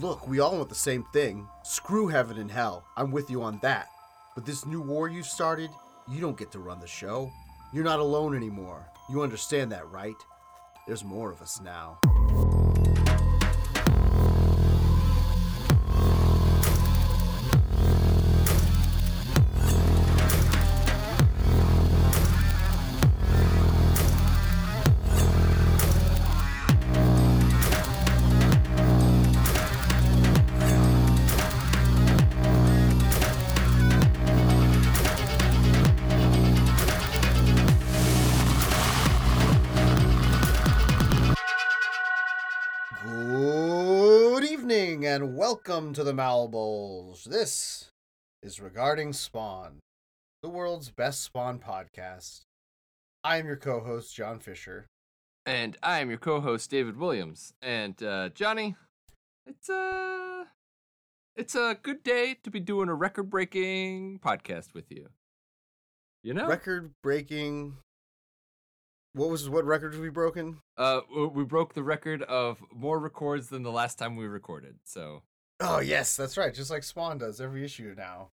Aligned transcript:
Look, 0.00 0.26
we 0.26 0.40
all 0.40 0.56
want 0.56 0.70
the 0.70 0.74
same 0.74 1.04
thing. 1.12 1.46
Screw 1.62 2.08
heaven 2.08 2.38
and 2.38 2.50
hell. 2.50 2.84
I'm 2.96 3.10
with 3.10 3.28
you 3.30 3.42
on 3.42 3.58
that. 3.60 3.88
But 4.34 4.46
this 4.46 4.64
new 4.64 4.80
war 4.80 5.10
you 5.10 5.22
started, 5.22 5.68
you 6.08 6.22
don't 6.22 6.38
get 6.38 6.50
to 6.52 6.58
run 6.58 6.80
the 6.80 6.86
show. 6.86 7.30
You're 7.70 7.84
not 7.84 7.98
alone 7.98 8.34
anymore. 8.34 8.88
You 9.10 9.20
understand 9.20 9.70
that, 9.72 9.90
right? 9.90 10.16
There's 10.86 11.04
more 11.04 11.30
of 11.30 11.42
us 11.42 11.60
now. 11.60 11.98
Welcome 45.50 45.92
to 45.92 46.04
the 46.04 46.12
Malbolge. 46.12 47.24
This 47.24 47.90
is 48.40 48.60
regarding 48.60 49.12
Spawn, 49.12 49.80
the 50.44 50.48
world's 50.48 50.90
best 50.90 51.24
Spawn 51.24 51.58
podcast. 51.58 52.42
I 53.24 53.38
am 53.38 53.46
your 53.46 53.56
co-host 53.56 54.14
John 54.14 54.38
Fisher. 54.38 54.86
And 55.44 55.76
I 55.82 55.98
am 55.98 56.08
your 56.08 56.20
co-host 56.20 56.70
David 56.70 56.98
Williams. 56.98 57.52
And 57.60 58.00
uh, 58.00 58.28
Johnny, 58.28 58.76
it's 59.44 59.68
a 59.68 60.46
it's 61.34 61.56
a 61.56 61.76
good 61.82 62.04
day 62.04 62.36
to 62.44 62.50
be 62.52 62.60
doing 62.60 62.88
a 62.88 62.94
record-breaking 62.94 64.20
podcast 64.24 64.72
with 64.72 64.92
you. 64.92 65.08
You 66.22 66.34
know, 66.34 66.46
Record-breaking. 66.46 67.76
What 69.14 69.30
was 69.30 69.50
what 69.50 69.64
records 69.64 69.98
we 69.98 70.10
broken? 70.10 70.58
uh, 70.78 71.00
we 71.34 71.42
broke 71.42 71.74
the 71.74 71.82
record 71.82 72.22
of 72.22 72.62
more 72.72 73.00
records 73.00 73.48
than 73.48 73.64
the 73.64 73.72
last 73.72 73.98
time 73.98 74.14
we 74.14 74.28
recorded. 74.28 74.76
So 74.84 75.24
Oh 75.60 75.80
yes, 75.80 76.16
that's 76.16 76.36
right. 76.36 76.52
Just 76.54 76.70
like 76.70 76.82
Spawn 76.82 77.18
does 77.18 77.40
every 77.40 77.64
issue 77.64 77.94
now. 77.96 78.30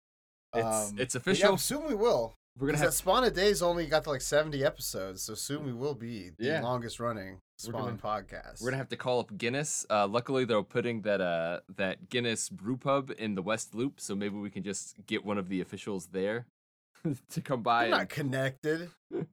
it's 0.54 0.66
Um, 0.92 1.00
it's 1.00 1.14
but 1.16 1.26
Yeah, 1.26 1.32
official. 1.32 1.58
soon 1.58 1.88
we 1.88 1.96
will. 1.96 2.36
We're 2.60 2.68
gonna 2.68 2.78
have 2.80 2.94
Spawn 2.94 3.24
a 3.24 3.32
Days 3.32 3.62
only 3.64 3.88
got 3.88 4.04
to 4.04 4.12
like 4.12 4.22
seventy 4.22 4.64
episodes, 4.64 5.24
so 5.24 5.34
soon 5.34 5.66
we 5.66 5.74
will 5.74 5.96
be 5.96 6.30
the 6.38 6.46
Yeah. 6.46 6.62
longest 6.62 7.00
running 7.00 7.40
We're 7.66 7.72
Spawn 7.72 7.98
gonna- 7.98 8.24
podcast. 8.24 8.62
we're 8.62 8.68
gonna 8.70 8.78
have 8.78 8.90
to 8.90 8.98
call 8.98 9.20
up 9.22 9.36
Guinness. 9.38 9.86
Uh, 9.90 10.06
luckily, 10.08 10.46
they're 10.46 10.62
putting 10.62 11.02
that 11.02 11.22
uh 11.22 11.62
that 11.76 12.10
Guinness 12.10 12.50
brew 12.50 12.78
pub 12.78 13.12
in 13.18 13.34
the 13.36 13.42
West 13.42 13.74
Loop, 13.74 14.00
so 14.00 14.14
maybe 14.16 14.36
we 14.38 14.52
can 14.52 14.62
just 14.64 14.96
get 15.08 15.26
one 15.26 15.38
of 15.40 15.50
the 15.50 15.62
officials 15.62 16.08
there 16.08 16.46
to 17.32 17.42
come 17.42 17.64
by. 17.64 17.86
I'm 17.86 17.90
not 17.92 18.10
connected. 18.10 18.92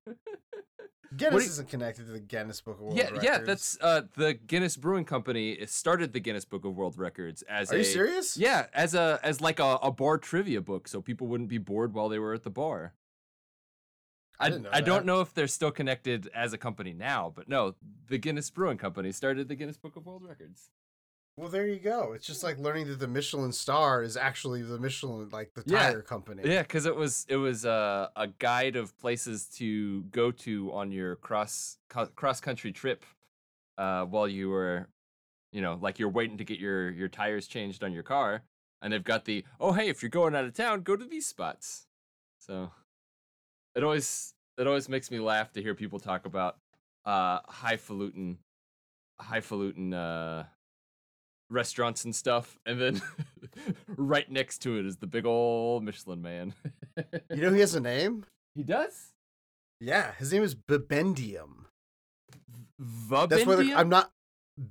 Guinness 1.16 1.44
you- 1.44 1.50
isn't 1.50 1.69
connected 1.69 2.06
to 2.06 2.12
the 2.12 2.20
Guinness 2.20 2.61
Book 2.61 2.77
of 2.77 2.80
World 2.83 2.97
yeah, 2.97 3.05
Records. 3.05 3.25
yeah, 3.25 3.39
that's 3.39 3.78
uh 3.80 4.03
the 4.16 4.34
Guinness 4.34 4.77
Brewing 4.77 5.05
Company 5.05 5.58
started 5.66 6.12
the 6.12 6.20
Guinness 6.20 6.44
Book 6.44 6.64
of 6.64 6.77
World 6.77 6.97
Records 6.97 7.42
as 7.42 7.72
Are 7.72 7.77
a 7.77 7.78
you 7.78 7.84
serious? 7.84 8.36
Yeah, 8.36 8.66
as 8.72 8.94
a 8.94 9.19
as 9.22 9.41
like 9.41 9.58
a, 9.58 9.78
a 9.83 9.91
bar 9.91 10.19
trivia 10.19 10.61
book 10.61 10.86
so 10.86 11.00
people 11.03 11.27
wouldn't 11.27 11.48
be 11.48 11.58
bored 11.58 11.94
while 11.94 12.08
they 12.08 12.19
were 12.19 12.33
at 12.34 12.44
the 12.44 12.50
bar. 12.50 12.94
I 14.38 14.47
I, 14.47 14.48
didn't 14.50 14.62
know 14.62 14.70
I 14.72 14.81
don't 14.81 15.05
know 15.05 15.20
if 15.20 15.34
they're 15.34 15.47
still 15.48 15.70
connected 15.70 16.31
as 16.34 16.53
a 16.53 16.58
company 16.58 16.92
now, 16.92 17.33
but 17.34 17.48
no, 17.48 17.75
the 18.08 18.16
Guinness 18.16 18.48
Brewing 18.50 18.78
Company 18.78 19.12
started 19.12 19.48
the 19.48 19.55
Guinness 19.55 19.77
Book 19.77 19.97
of 19.97 20.06
World 20.06 20.22
Records. 20.25 20.70
Well, 21.41 21.48
there 21.48 21.66
you 21.66 21.78
go. 21.78 22.12
It's 22.12 22.27
just 22.27 22.42
like 22.42 22.58
learning 22.58 22.88
that 22.88 22.98
the 22.98 23.08
Michelin 23.08 23.52
star 23.52 24.02
is 24.02 24.14
actually 24.14 24.60
the 24.60 24.78
Michelin, 24.78 25.30
like 25.30 25.55
the 25.55 25.62
Yeah. 25.64 25.78
tire 25.84 26.02
company. 26.02 26.42
Yeah, 26.44 26.60
because 26.60 26.84
it 26.84 26.94
was 26.94 27.24
it 27.30 27.36
was 27.36 27.64
uh, 27.64 28.08
a 28.14 28.27
guide 28.27 28.77
of 28.77 28.94
places 28.98 29.47
to 29.56 30.02
go 30.02 30.31
to 30.32 30.70
on 30.72 30.92
your 30.92 31.16
cross 31.16 31.78
co- 31.88 32.09
cross 32.09 32.42
country 32.42 32.72
trip, 32.72 33.06
uh, 33.78 34.04
while 34.04 34.28
you 34.28 34.50
were, 34.50 34.88
you 35.50 35.62
know, 35.62 35.78
like 35.81 35.98
you're 35.98 36.10
waiting 36.10 36.37
to 36.37 36.44
get 36.44 36.59
your 36.59 36.91
your 36.91 37.09
tires 37.09 37.47
changed 37.47 37.82
on 37.82 37.94
your 37.94 38.03
car, 38.03 38.43
and 38.82 38.93
they've 38.93 39.03
got 39.03 39.25
the 39.25 39.43
oh 39.59 39.72
hey 39.72 39.88
if 39.88 40.03
you're 40.03 40.10
going 40.10 40.34
out 40.34 40.44
of 40.44 40.53
town 40.53 40.82
go 40.82 40.94
to 40.94 41.06
these 41.06 41.26
spots, 41.26 41.87
so 42.38 42.70
it 43.75 43.82
always 43.82 44.34
it 44.59 44.66
always 44.66 44.91
makes 44.91 45.10
me 45.10 45.19
laugh 45.20 45.53
to 45.53 45.62
hear 45.62 45.75
people 45.75 45.98
talk 45.98 46.26
about 46.26 46.59
uh 47.06 47.41
highfalutin 47.48 48.37
highfalutin 49.19 49.94
uh 49.94 50.44
restaurants 51.50 52.05
and 52.05 52.15
stuff, 52.15 52.59
and 52.65 52.81
then 52.81 53.03
right 53.97 54.31
next 54.31 54.59
to 54.59 54.78
it 54.78 54.87
is 54.87 54.97
the 54.97 55.06
big 55.06 55.27
old 55.27 55.83
Michelin 55.84 56.22
man. 56.22 56.55
You 57.31 57.37
know 57.43 57.53
he 57.53 57.61
has 57.61 57.75
a 57.75 57.81
name? 57.81 58.25
he 58.55 58.62
does. 58.62 59.12
Yeah, 59.81 60.12
his 60.19 60.33
name 60.33 60.43
is 60.43 60.55
Bibendium. 60.55 61.65
The 62.78 63.27
That's 63.27 63.47
why 63.47 63.72
I'm 63.75 63.88
not 63.88 64.11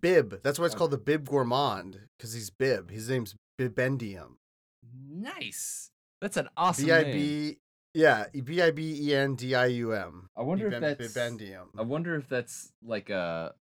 Bib. 0.01 0.41
That's 0.43 0.59
why 0.59 0.65
it's 0.65 0.75
called 0.75 0.91
the 0.91 0.97
Bib 0.97 1.27
Gourmand 1.27 1.99
because 2.17 2.33
he's 2.33 2.49
Bib. 2.49 2.91
His 2.91 3.09
name's 3.09 3.35
Bibendium. 3.59 4.37
nice. 5.09 5.91
That's 6.21 6.37
an 6.37 6.49
awesome 6.57 6.85
B 6.85 6.91
I 6.91 7.01
name. 7.03 7.13
B. 7.13 7.57
Yeah, 7.93 8.25
B 8.43 8.61
I 8.61 8.71
B 8.71 8.99
E 9.01 9.15
N 9.15 9.35
D 9.35 9.55
I 9.55 9.65
U 9.67 9.93
M. 9.93 10.29
I 10.35 10.41
wonder 10.41 10.71
if 10.71 10.79
that's. 10.79 11.13
Bibendium. 11.13 11.67
I 11.77 11.81
wonder 11.81 12.15
if 12.15 12.27
that's 12.29 12.71
like 12.83 13.09
a 13.09 13.53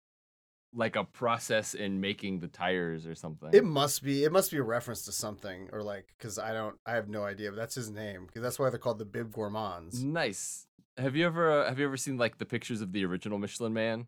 like 0.75 0.97
a 0.97 1.05
process 1.05 1.75
in 1.75 2.01
making 2.01 2.41
the 2.41 2.49
tires 2.49 3.07
or 3.07 3.15
something. 3.15 3.51
It 3.53 3.65
must 3.65 4.03
be. 4.03 4.25
It 4.25 4.33
must 4.33 4.51
be 4.51 4.59
a 4.59 4.63
reference 4.63 5.05
to 5.07 5.13
something, 5.13 5.69
or 5.73 5.83
like, 5.83 6.07
because 6.19 6.39
I 6.39 6.53
don't. 6.53 6.77
I 6.87 6.93
have 6.93 7.09
no 7.09 7.25
idea. 7.25 7.51
But 7.51 7.57
that's 7.57 7.75
his 7.75 7.91
name. 7.91 8.27
Because 8.27 8.43
that's 8.43 8.59
why 8.59 8.69
they're 8.71 8.79
called 8.79 8.99
the 8.99 9.05
Bib 9.05 9.33
Gourmands. 9.33 10.03
nice. 10.05 10.67
Have 10.99 11.15
you 11.15 11.27
ever 11.27 11.63
uh, 11.63 11.69
have 11.69 11.79
you 11.79 11.85
ever 11.87 11.97
seen 11.97 12.17
like 12.19 12.39
the 12.39 12.45
pictures 12.45 12.81
of 12.81 12.93
the 12.93 13.05
original 13.05 13.39
Michelin 13.39 13.73
Man, 13.73 14.07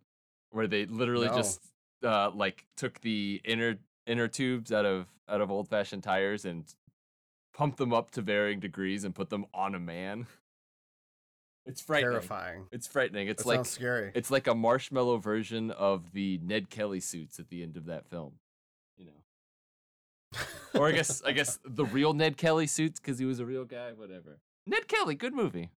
where 0.51 0.67
they 0.67 0.87
literally 0.87 1.29
No. 1.29 1.37
just 1.37 1.61
uh 2.05 2.31
like 2.35 2.67
took 2.77 3.01
the 3.01 3.41
inner 3.45 3.77
inner 4.07 4.27
tubes 4.27 4.73
out 4.73 4.85
of 4.85 5.07
out 5.29 5.41
of 5.41 5.51
old 5.53 5.69
fashioned 5.69 6.03
tires 6.03 6.45
and 6.45 6.65
pumped 7.55 7.79
them 7.79 7.93
up 7.93 8.11
to 8.13 8.23
varying 8.23 8.59
degrees 8.59 9.05
and 9.05 9.15
put 9.15 9.31
them 9.31 9.47
on 9.55 9.75
a 9.75 9.79
man. 9.81 10.27
It's 11.71 11.81
frightening. 11.81 12.11
Terrifying. 12.13 12.67
It's 12.73 12.87
frightening. 12.87 13.29
It's 13.29 13.43
That 13.45 13.49
like 13.49 13.67
scary. 13.67 14.11
it's 14.15 14.31
like 14.31 14.47
a 14.47 14.55
marshmallow 14.55 15.19
version 15.19 15.71
of 15.71 16.13
the 16.13 16.39
Ned 16.43 16.69
Kelly 16.71 17.01
suits 17.01 17.39
at 17.39 17.49
the 17.49 17.63
end 17.63 17.77
of 17.77 17.87
that 17.87 18.07
film. 18.07 18.33
You 18.97 19.07
know. 19.07 20.39
Or 20.81 20.87
I 20.87 20.93
guess 20.93 21.21
I 21.23 21.33
guess 21.33 21.59
the 21.65 21.85
real 21.85 22.13
Ned 22.13 22.37
Kelly 22.37 22.67
suits 22.69 23.01
because 23.01 23.19
he 23.19 23.25
was 23.25 23.41
a 23.41 23.45
real 23.45 23.65
guy, 23.65 23.93
whatever. 23.93 24.39
Ned 24.67 24.87
Kelly, 24.87 25.15
good 25.17 25.35
movie. 25.35 25.71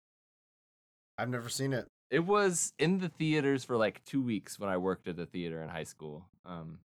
I've 1.17 1.29
never 1.29 1.47
seen 1.49 1.71
it. 1.71 1.87
It 2.09 2.25
was 2.25 2.73
in 2.77 2.99
the 2.99 3.07
theaters 3.07 3.63
for 3.63 3.77
like 3.77 4.03
two 4.03 4.21
weeks 4.21 4.59
when 4.59 4.69
I 4.69 4.75
worked 4.77 5.07
at 5.07 5.15
the 5.15 5.25
theater 5.25 5.61
in 5.63 5.69
high 5.69 5.85
school. 5.85 6.25
Um, 6.45 6.79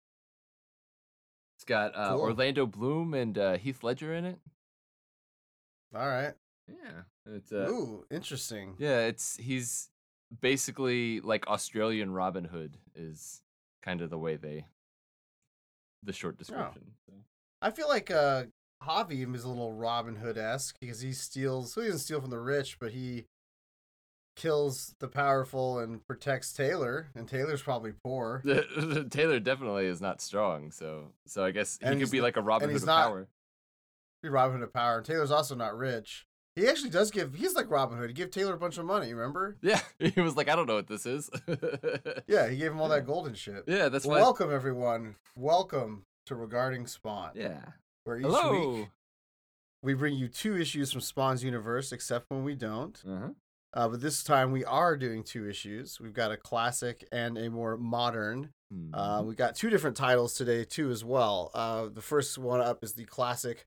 it's 1.56 1.64
got 1.64 1.94
uh, 1.94 2.10
Cool. 2.10 2.20
Orlando 2.22 2.66
Bloom 2.66 3.14
and 3.14 3.38
uh, 3.38 3.56
Heath 3.56 3.84
Ledger 3.84 4.12
in 4.14 4.24
it. 4.24 4.38
All 5.94 6.08
right. 6.08 6.32
Yeah, 6.68 7.02
it's 7.26 7.52
uh, 7.52 7.66
Ooh, 7.70 8.04
interesting. 8.10 8.74
yeah, 8.78 9.00
it's 9.06 9.36
he's 9.36 9.90
basically 10.40 11.20
like 11.20 11.46
Australian 11.48 12.12
Robin 12.12 12.44
Hood 12.44 12.78
is 12.94 13.42
kind 13.82 14.00
of 14.00 14.10
the 14.10 14.18
way 14.18 14.36
they 14.36 14.66
the 16.02 16.12
short 16.12 16.38
description. 16.38 16.92
so. 17.06 17.14
I 17.60 17.70
feel 17.70 17.88
like 17.88 18.10
uh 18.10 18.44
Javi 18.82 19.32
is 19.36 19.44
a 19.44 19.48
little 19.48 19.72
Robin 19.72 20.16
Hood 20.16 20.36
esque 20.38 20.76
because 20.80 21.00
he 21.00 21.12
steals. 21.12 21.72
So 21.72 21.80
he 21.80 21.86
doesn't 21.88 22.00
steal 22.00 22.20
from 22.20 22.30
the 22.30 22.40
rich, 22.40 22.78
but 22.80 22.90
he 22.92 23.26
kills 24.34 24.94
the 24.98 25.06
powerful 25.08 25.78
and 25.78 26.04
protects 26.06 26.52
Taylor. 26.52 27.08
And 27.14 27.28
Taylor's 27.28 27.62
probably 27.62 27.92
poor. 28.02 28.42
Taylor 29.10 29.38
definitely 29.38 29.86
is 29.86 30.00
not 30.00 30.20
strong, 30.20 30.70
so 30.72 31.12
so 31.26 31.44
I 31.44 31.50
guess 31.52 31.78
he 31.80 31.86
And 31.86 32.00
could 32.00 32.10
be 32.10 32.20
like 32.20 32.36
a 32.36 32.40
Robin 32.42 32.70
Hood 32.70 32.80
of 32.80 32.86
not- 32.86 33.06
power. 33.08 33.28
Be 34.22 34.28
Robin 34.28 34.56
Hood 34.58 34.64
of 34.64 34.72
power. 34.72 34.96
And 34.98 35.06
Taylor's 35.06 35.30
also 35.30 35.54
not 35.54 35.76
rich. 35.76 36.26
He 36.56 36.68
actually 36.68 36.90
does 36.90 37.10
give. 37.10 37.34
He's 37.34 37.54
like 37.54 37.70
Robin 37.70 37.96
Hood. 37.96 38.10
He 38.10 38.14
gave 38.14 38.30
Taylor 38.30 38.52
a 38.54 38.58
bunch 38.58 38.76
of 38.76 38.84
money. 38.84 39.12
Remember? 39.14 39.56
Yeah, 39.62 39.80
he 39.98 40.20
was 40.20 40.36
like, 40.36 40.48
I 40.50 40.56
don't 40.56 40.66
know 40.66 40.74
what 40.74 40.86
this 40.88 41.06
is. 41.06 41.30
Yeah, 42.26 42.48
he 42.48 42.56
gave 42.56 42.72
him 42.72 42.80
all 42.80 42.88
that 42.88 43.06
golden 43.06 43.34
shit. 43.34 43.64
yeah, 43.66 43.88
that's 43.88 44.04
why. 44.06 44.16
Welcome 44.20 44.52
everyone. 44.52 45.16
Welcome 45.36 46.04
to 46.26 46.34
Regarding 46.34 46.86
Spawn. 46.86 47.30
yeah. 47.34 47.60
Where 48.04 48.18
each 48.18 48.24
Hello. 48.26 48.72
week 48.74 48.88
we 49.82 49.94
bring 49.94 50.14
you 50.14 50.28
two 50.28 50.56
issues 50.58 50.92
from 50.92 51.00
Spawn's 51.00 51.42
universe, 51.44 51.90
except 51.92 52.26
when 52.28 52.44
we 52.44 52.54
don't. 52.54 53.00
Uh-huh. 53.08 53.28
Uh, 53.74 53.88
but 53.88 54.00
this 54.00 54.22
time 54.22 54.52
we 54.52 54.64
are 54.64 54.96
doing 54.96 55.22
two 55.22 55.48
issues. 55.48 55.98
We've 56.00 56.12
got 56.12 56.30
a 56.32 56.36
classic 56.36 57.06
and 57.10 57.36
a 57.38 57.48
more 57.50 57.76
modern. 57.76 58.50
Uh, 58.94 59.20
Mhm. 59.20 59.26
we 59.26 59.34
got 59.34 59.54
two 59.54 59.70
different 59.70 59.96
titles 59.96 60.34
today 60.34 60.64
too, 60.64 60.90
as 60.90 61.04
well. 61.04 61.50
Uh, 61.54 61.88
the 61.88 62.02
first 62.02 62.38
one 62.38 62.60
up 62.60 62.82
is 62.84 62.92
the 62.94 63.04
classic 63.04 63.66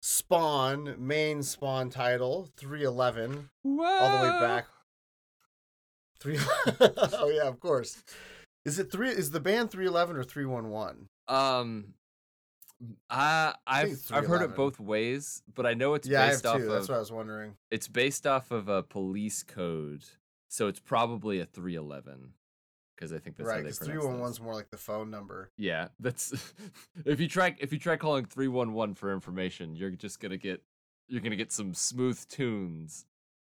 Spawn 0.00 0.94
main 0.98 1.42
Spawn 1.42 1.90
title, 1.90 2.48
three 2.56 2.84
eleven, 2.84 3.50
all 3.64 3.76
the 3.76 4.30
way 4.30 4.40
back. 4.40 4.66
Three. 6.20 6.38
oh 6.80 7.30
yeah, 7.32 7.48
of 7.48 7.60
course. 7.60 8.02
Is 8.64 8.78
it 8.78 8.90
three? 8.90 9.10
Is 9.10 9.30
the 9.30 9.40
band 9.40 9.70
three 9.70 9.86
eleven 9.86 10.16
or 10.16 10.24
three 10.24 10.44
one 10.44 10.70
one? 10.70 11.08
Um, 11.28 11.94
Uh, 13.10 13.52
I've 13.66 13.88
it's 13.88 14.10
I've 14.12 14.26
heard 14.26 14.42
it 14.42 14.54
both 14.54 14.78
ways, 14.78 15.42
but 15.54 15.66
I 15.66 15.74
know 15.74 15.94
it's 15.94 16.06
yeah, 16.06 16.22
I 16.22 16.24
have 16.26 16.32
based 16.34 16.46
off 16.46 16.58
two. 16.58 16.68
That's 16.68 16.88
what 16.88 16.96
I 16.96 16.98
was 16.98 17.12
wondering. 17.12 17.56
it's 17.70 17.88
based 17.88 18.26
off 18.26 18.50
of 18.50 18.68
a 18.68 18.82
police 18.82 19.42
code, 19.42 20.04
so 20.48 20.68
it's 20.68 20.80
probably 20.80 21.40
a 21.40 21.46
three 21.46 21.74
eleven. 21.74 22.34
Because 22.96 23.12
I 23.12 23.18
think 23.18 23.36
that's 23.36 23.46
right, 23.48 23.62
because 23.62 23.78
three 23.78 23.98
one 23.98 24.18
one's 24.18 24.40
more 24.40 24.54
like 24.54 24.70
the 24.70 24.78
phone 24.78 25.10
number. 25.10 25.50
Yeah, 25.58 25.88
that's 26.00 26.32
if 27.04 27.20
you 27.20 27.28
try 27.28 27.54
if 27.60 27.72
you 27.72 27.78
try 27.78 27.96
calling 27.96 28.24
three 28.24 28.48
one 28.48 28.72
one 28.72 28.94
for 28.94 29.12
information, 29.12 29.76
you're 29.76 29.90
just 29.90 30.18
gonna 30.18 30.38
get 30.38 30.62
you're 31.06 31.20
gonna 31.20 31.36
get 31.36 31.52
some 31.52 31.74
smooth 31.74 32.26
tunes 32.28 33.04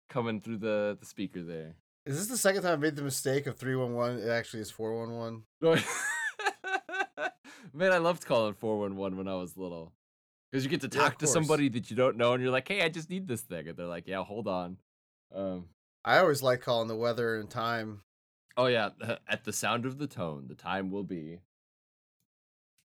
coming 0.10 0.42
through 0.42 0.58
the 0.58 0.98
the 1.00 1.06
speaker 1.06 1.42
there. 1.42 1.76
Is 2.06 2.18
this 2.18 2.28
the 2.28 2.38
second 2.38 2.64
time 2.64 2.74
I 2.74 2.78
made 2.78 2.96
the 2.96 3.02
mistake 3.02 3.48
of 3.48 3.58
three 3.58 3.76
one 3.76 3.94
one? 3.94 4.18
It 4.20 4.28
actually 4.28 4.62
is 4.62 4.72
four 4.72 4.98
one 4.98 5.16
one. 5.16 5.44
Man, 7.74 7.92
I 7.92 7.98
loved 8.00 8.26
calling 8.26 8.54
four 8.54 8.80
one 8.80 8.96
one 8.96 9.16
when 9.16 9.28
I 9.28 9.36
was 9.36 9.56
little, 9.56 9.94
because 10.52 10.64
you 10.64 10.70
get 10.70 10.82
to 10.82 10.90
Yeah, 10.92 11.04
talk 11.04 11.20
to 11.20 11.28
somebody 11.28 11.70
that 11.70 11.90
you 11.90 11.96
don't 11.96 12.18
know, 12.18 12.34
and 12.34 12.42
you're 12.42 12.52
like, 12.52 12.68
"Hey, 12.68 12.82
I 12.82 12.90
just 12.90 13.10
need 13.10 13.28
this 13.28 13.42
thing," 13.42 13.68
and 13.68 13.78
they're 13.78 13.86
like, 13.86 14.08
"Yeah, 14.08 14.24
hold 14.24 14.48
on." 14.48 14.78
Um, 15.34 15.70
I 16.04 16.18
always 16.20 16.42
like 16.42 16.62
calling 16.62 16.88
the 16.88 16.96
weather 16.96 17.40
and 17.40 17.50
time. 17.50 18.02
Oh 18.60 18.66
yeah, 18.68 18.90
at 19.28 19.46
the 19.46 19.54
sound 19.54 19.86
of 19.86 19.98
the 19.98 20.08
tone, 20.08 20.46
the 20.48 20.56
time 20.56 20.92
will 20.92 21.04
be. 21.04 21.40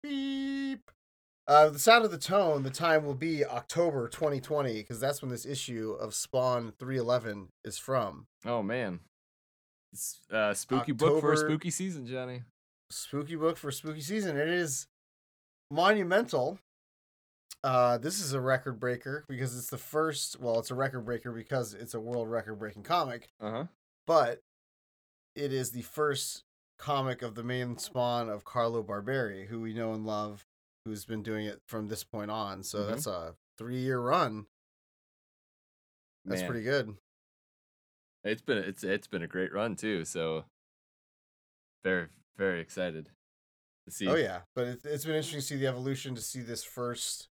Beep. 0.02 0.90
Uh, 1.48 1.70
the 1.70 1.78
sound 1.78 2.04
of 2.04 2.10
the 2.10 2.18
tone, 2.18 2.62
the 2.62 2.70
time 2.70 3.04
will 3.04 3.14
be 3.14 3.44
October 3.44 4.08
2020 4.08 4.74
because 4.74 5.00
that's 5.00 5.20
when 5.22 5.30
this 5.30 5.44
issue 5.44 5.96
of 6.00 6.14
Spawn 6.14 6.72
311 6.78 7.48
is 7.64 7.78
from. 7.78 8.26
Oh 8.46 8.62
man, 8.62 9.00
it's 9.92 10.20
uh, 10.32 10.54
spooky 10.54 10.92
book 10.92 11.20
for 11.20 11.32
a 11.32 11.36
spooky 11.36 11.70
season, 11.70 12.06
Johnny. 12.06 12.42
Spooky 12.90 13.36
book 13.36 13.56
for 13.56 13.70
spooky 13.72 14.00
season. 14.02 14.36
It 14.36 14.48
is 14.48 14.86
monumental. 15.70 16.58
Uh, 17.64 17.96
this 17.98 18.20
is 18.20 18.32
a 18.32 18.40
record 18.40 18.78
breaker 18.78 19.24
because 19.28 19.56
it's 19.56 19.70
the 19.70 19.78
first. 19.78 20.38
Well, 20.40 20.58
it's 20.58 20.70
a 20.70 20.74
record 20.76 21.00
breaker 21.04 21.32
because 21.32 21.74
it's 21.74 21.94
a 21.94 22.00
world 22.00 22.28
record 22.30 22.56
breaking 22.58 22.82
comic, 22.82 23.30
Uh 23.40 23.50
huh. 23.50 23.64
but 24.06 24.42
it 25.34 25.52
is 25.52 25.70
the 25.70 25.82
first 25.82 26.44
comic 26.78 27.22
of 27.22 27.34
the 27.34 27.42
main 27.42 27.78
spawn 27.78 28.28
of 28.28 28.44
Carlo 28.44 28.82
Barberi, 28.82 29.46
who 29.46 29.60
we 29.60 29.72
know 29.72 29.92
and 29.94 30.04
love, 30.04 30.44
who's 30.84 31.04
been 31.04 31.22
doing 31.22 31.46
it 31.46 31.60
from 31.68 31.88
this 31.88 32.04
point 32.04 32.30
on. 32.30 32.62
So 32.62 32.78
Mhm. 32.78 32.86
that's 32.88 33.06
a 33.06 33.36
three 33.56 33.80
year 33.80 34.00
run. 34.00 34.46
That's 36.24 36.42
Man. 36.42 36.50
pretty 36.50 36.64
good. 36.64 36.96
It's 38.24 38.42
been 38.42 38.58
it's 38.58 38.84
it's 38.84 39.08
been 39.08 39.22
a 39.22 39.26
great 39.28 39.52
run 39.52 39.74
too. 39.76 40.04
So 40.04 40.44
very 41.84 42.08
very 42.36 42.60
excited 42.60 43.10
to 43.86 43.90
see. 43.90 44.08
Oh 44.08 44.14
yeah, 44.14 44.42
but 44.54 44.66
it, 44.66 44.84
it's 44.84 45.04
been 45.04 45.14
interesting 45.16 45.40
to 45.40 45.46
see 45.46 45.56
the 45.56 45.66
evolution, 45.66 46.14
to 46.14 46.20
see 46.22 46.40
this 46.40 46.62
first 46.62 47.28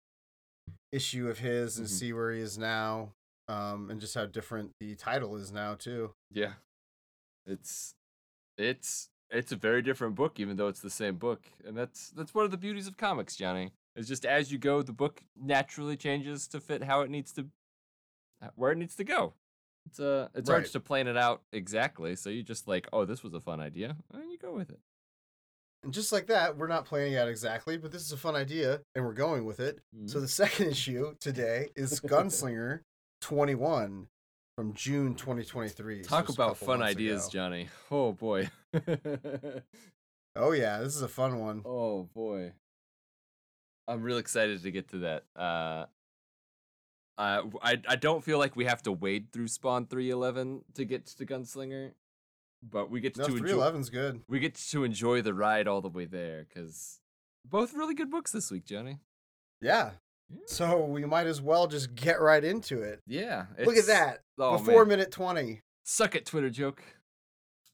issue 0.91 1.27
of 1.29 1.39
his, 1.39 1.77
and 1.79 1.87
Mhm. 1.87 1.91
see 1.91 2.13
where 2.13 2.31
he 2.31 2.39
is 2.39 2.57
now, 2.57 3.15
um, 3.47 3.89
and 3.89 3.99
just 3.99 4.13
how 4.15 4.25
different 4.27 4.73
the 4.79 4.95
title 4.95 5.35
is 5.35 5.51
now 5.51 5.73
too. 5.75 6.13
Yeah. 6.31 6.53
It's 7.45 7.93
it's 8.57 9.09
it's 9.29 9.51
a 9.51 9.55
very 9.55 9.81
different 9.81 10.15
book, 10.15 10.39
even 10.39 10.55
though 10.55 10.67
it's 10.67 10.81
the 10.81 10.89
same 10.89 11.15
book, 11.15 11.43
and 11.65 11.77
that's 11.77 12.09
that's 12.11 12.33
one 12.33 12.45
of 12.45 12.51
the 12.51 12.57
beauties 12.57 12.87
of 12.87 12.97
comics, 12.97 13.35
Johnny. 13.35 13.71
Is 13.95 14.07
just 14.07 14.25
as 14.25 14.51
you 14.51 14.57
go, 14.57 14.81
the 14.81 14.91
book 14.93 15.23
naturally 15.39 15.95
changes 15.95 16.47
to 16.49 16.59
fit 16.59 16.83
how 16.83 17.01
it 17.01 17.09
needs 17.09 17.31
to, 17.33 17.47
where 18.55 18.71
it 18.71 18.77
needs 18.77 18.95
to 18.95 19.03
go. 19.03 19.33
It's 19.85 19.99
uh, 19.99 20.27
it's 20.33 20.49
hard 20.49 20.65
to 20.65 20.79
plan 20.79 21.07
it 21.07 21.17
out 21.17 21.43
exactly. 21.53 22.15
So 22.15 22.29
you 22.29 22.43
just 22.43 22.67
like, 22.67 22.87
oh, 22.91 23.05
this 23.05 23.23
was 23.23 23.33
a 23.33 23.39
fun 23.39 23.61
idea, 23.61 23.95
and 24.13 24.31
you 24.31 24.37
go 24.37 24.53
with 24.53 24.69
it. 24.69 24.79
And 25.83 25.93
just 25.93 26.11
like 26.11 26.27
that, 26.27 26.57
we're 26.57 26.67
not 26.67 26.85
planning 26.85 27.15
out 27.15 27.27
exactly, 27.27 27.77
but 27.77 27.91
this 27.91 28.01
is 28.01 28.11
a 28.11 28.17
fun 28.17 28.35
idea, 28.35 28.81
and 28.95 29.05
we're 29.05 29.13
going 29.13 29.45
with 29.45 29.59
it. 29.59 29.79
So 30.07 30.17
Mhm. 30.17 30.21
the 30.21 30.27
second 30.27 30.67
issue 30.71 31.15
today 31.19 31.69
is 31.75 31.99
Gunslinger 32.01 32.81
21 33.21 34.07
from 34.55 34.73
June 34.73 35.15
2023. 35.15 36.03
Talk 36.03 36.29
a 36.29 36.31
about 36.31 36.57
fun 36.57 36.81
ideas, 36.81 37.25
ago. 37.27 37.31
Johnny. 37.33 37.69
Oh 37.91 38.13
boy. 38.13 38.49
Oh 40.37 40.51
yeah, 40.51 40.79
this 40.79 40.95
is 40.95 41.01
a 41.01 41.07
fun 41.07 41.39
one. 41.39 41.61
Oh 41.65 42.03
boy. 42.13 42.53
I'm 43.87 44.01
real 44.01 44.17
excited 44.17 44.63
to 44.63 44.71
get 44.71 44.89
to 44.89 44.97
that. 44.99 45.23
Uh 45.35 45.85
uh, 47.17 47.43
I 47.61 47.95
don't 47.95 48.21
feel 48.25 48.37
like 48.37 48.57
we 48.57 48.65
have 48.65 48.81
to 48.83 48.91
wade 48.91 49.31
through 49.31 49.47
Spawn 49.47 49.85
311 49.85 50.65
to 50.73 50.83
get 50.83 51.05
to 51.05 51.25
Gunslinger, 51.25 51.91
but 52.61 52.91
we 52.91 52.99
get 52.99 53.15
No, 53.17 53.27
to 53.27 53.37
enjoy 53.37 53.55
311's 53.55 53.89
good. 53.89 54.21
we 54.27 54.39
get 54.39 54.55
to 54.55 54.83
enjoy 54.83 55.21
the 55.21 55.33
ride 55.33 55.65
all 55.65 55.79
the 55.79 55.87
way 55.87 56.03
there 56.03 56.45
cuz 56.53 56.99
both 57.45 57.73
really 57.73 57.93
good 57.93 58.09
books 58.11 58.31
this 58.33 58.51
week, 58.51 58.65
Johnny. 58.65 58.99
Yeah. 59.61 59.91
Yeah. 60.29 60.39
So 60.47 60.85
we 60.85 61.05
might 61.05 61.27
as 61.27 61.41
well 61.41 61.67
just 61.67 61.93
get 61.95 62.19
right 62.19 62.43
into 62.43 62.81
it. 62.81 62.99
Yeah. 63.07 63.45
Look 63.63 63.77
at 63.77 63.85
that. 63.87 64.21
Oh, 64.39 64.57
Before 64.57 64.85
man. 64.85 64.97
minute 64.97 65.11
20. 65.11 65.61
Suck 65.83 66.15
it 66.15 66.25
Twitter 66.25 66.49
joke. 66.49 66.81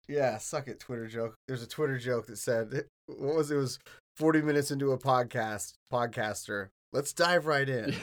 Yeah, 0.07 0.37
suck 0.37 0.67
it, 0.67 0.79
Twitter 0.79 1.07
joke. 1.07 1.35
There's 1.47 1.63
a 1.63 1.67
Twitter 1.67 1.97
joke 1.97 2.27
that 2.27 2.37
said, 2.37 2.85
what 3.07 3.35
was 3.35 3.51
it? 3.51 3.55
It 3.55 3.59
was 3.59 3.79
40 4.17 4.41
minutes 4.41 4.71
into 4.71 4.91
a 4.91 4.97
podcast, 4.97 5.73
podcaster. 5.91 6.69
Let's 6.91 7.13
dive 7.13 7.45
right 7.45 7.67
in. 7.69 7.95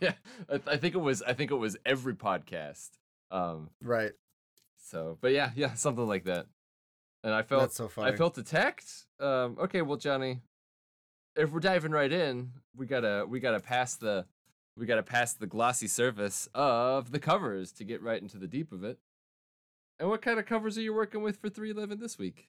yeah. 0.00 0.12
I, 0.50 0.60
I 0.66 0.76
think 0.76 0.94
it 0.94 1.00
was 1.00 1.22
I 1.22 1.32
think 1.32 1.50
it 1.50 1.56
was 1.56 1.76
every 1.86 2.14
podcast. 2.14 2.90
Um 3.30 3.70
right. 3.82 4.12
so 4.76 5.16
but 5.22 5.32
yeah, 5.32 5.50
yeah, 5.56 5.72
something 5.74 6.06
like 6.06 6.24
that. 6.24 6.46
And 7.22 7.32
I 7.32 7.40
felt 7.40 7.62
That's 7.62 7.76
so 7.76 7.88
funny. 7.88 8.12
I 8.12 8.16
felt 8.16 8.36
attacked. 8.36 9.06
Um, 9.18 9.56
okay, 9.58 9.80
well, 9.80 9.96
Johnny, 9.96 10.42
if 11.36 11.50
we're 11.50 11.60
diving 11.60 11.92
right 11.92 12.12
in, 12.12 12.52
we 12.76 12.86
gotta 12.86 13.26
we 13.28 13.40
gotta 13.40 13.60
pass 13.60 13.96
the 13.96 14.26
we 14.76 14.86
gotta 14.86 15.02
pass 15.02 15.32
the 15.34 15.46
glossy 15.46 15.86
surface 15.88 16.48
of 16.54 17.10
the 17.12 17.18
covers 17.18 17.72
to 17.72 17.84
get 17.84 18.02
right 18.02 18.20
into 18.20 18.38
the 18.38 18.46
deep 18.48 18.72
of 18.72 18.84
it. 18.84 18.98
And 20.00 20.08
what 20.08 20.22
kind 20.22 20.38
of 20.38 20.46
covers 20.46 20.76
are 20.76 20.82
you 20.82 20.92
working 20.92 21.22
with 21.22 21.36
for 21.36 21.48
311 21.48 22.00
this 22.00 22.18
week? 22.18 22.48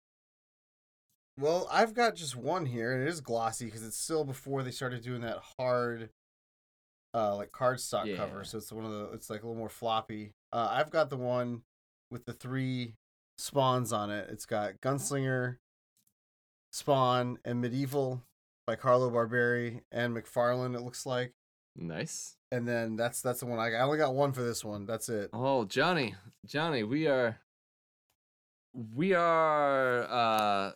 Well, 1.37 1.67
I've 1.71 1.93
got 1.93 2.15
just 2.15 2.35
one 2.35 2.65
here, 2.65 2.93
and 2.93 3.03
it 3.03 3.07
is 3.09 3.21
glossy 3.21 3.65
because 3.65 3.85
it's 3.85 3.97
still 3.97 4.23
before 4.23 4.63
they 4.63 4.71
started 4.71 5.03
doing 5.03 5.21
that 5.21 5.39
hard, 5.59 6.09
uh, 7.13 7.35
like 7.35 7.51
cardstock 7.51 8.07
Yeah. 8.07 8.15
cover. 8.15 8.43
So 8.43 8.57
it's 8.57 8.71
one 8.71 8.85
of 8.85 8.91
the, 8.91 9.09
it's 9.11 9.29
like 9.29 9.43
a 9.43 9.45
little 9.45 9.59
more 9.59 9.69
floppy. 9.69 10.31
Uh, 10.53 10.69
I've 10.71 10.89
got 10.89 11.09
the 11.09 11.17
one 11.17 11.63
with 12.09 12.25
the 12.25 12.33
three 12.33 12.95
spawns 13.37 13.91
on 13.91 14.09
it. 14.09 14.29
It's 14.31 14.45
got 14.45 14.79
Gunslinger, 14.81 15.57
Spawn, 16.71 17.37
and 17.43 17.61
Medieval 17.61 18.23
by 18.65 18.75
Carlo 18.75 19.09
Barberi 19.09 19.81
and 19.91 20.15
McFarlane. 20.15 20.75
It 20.75 20.81
looks 20.81 21.05
like, 21.05 21.33
Nice. 21.75 22.37
and 22.51 22.67
then 22.67 22.95
that's 22.95 23.21
that's 23.21 23.41
the 23.41 23.45
one 23.45 23.59
I, 23.59 23.69
got. 23.71 23.77
I 23.77 23.81
only 23.81 23.97
got 23.97 24.13
one 24.15 24.31
for 24.33 24.41
this 24.41 24.63
one. 24.63 24.85
That's 24.85 25.09
it. 25.09 25.29
Oh, 25.33 25.65
Johnny, 25.65 26.15
Johnny, 26.45 26.83
we 26.83 27.07
are 27.07 27.39
we 28.93 29.13
are 29.13 30.03
uh 30.03 30.71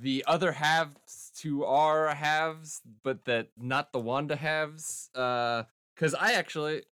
the 0.00 0.24
other 0.26 0.52
halves 0.52 1.30
to 1.38 1.64
our 1.64 2.14
halves, 2.14 2.80
but 3.02 3.24
that 3.26 3.48
not 3.58 3.92
the 3.92 3.98
Wanda 3.98 4.36
halves. 4.36 5.10
Uh, 5.14 5.64
because 5.94 6.14
I 6.14 6.32
actually 6.32 6.82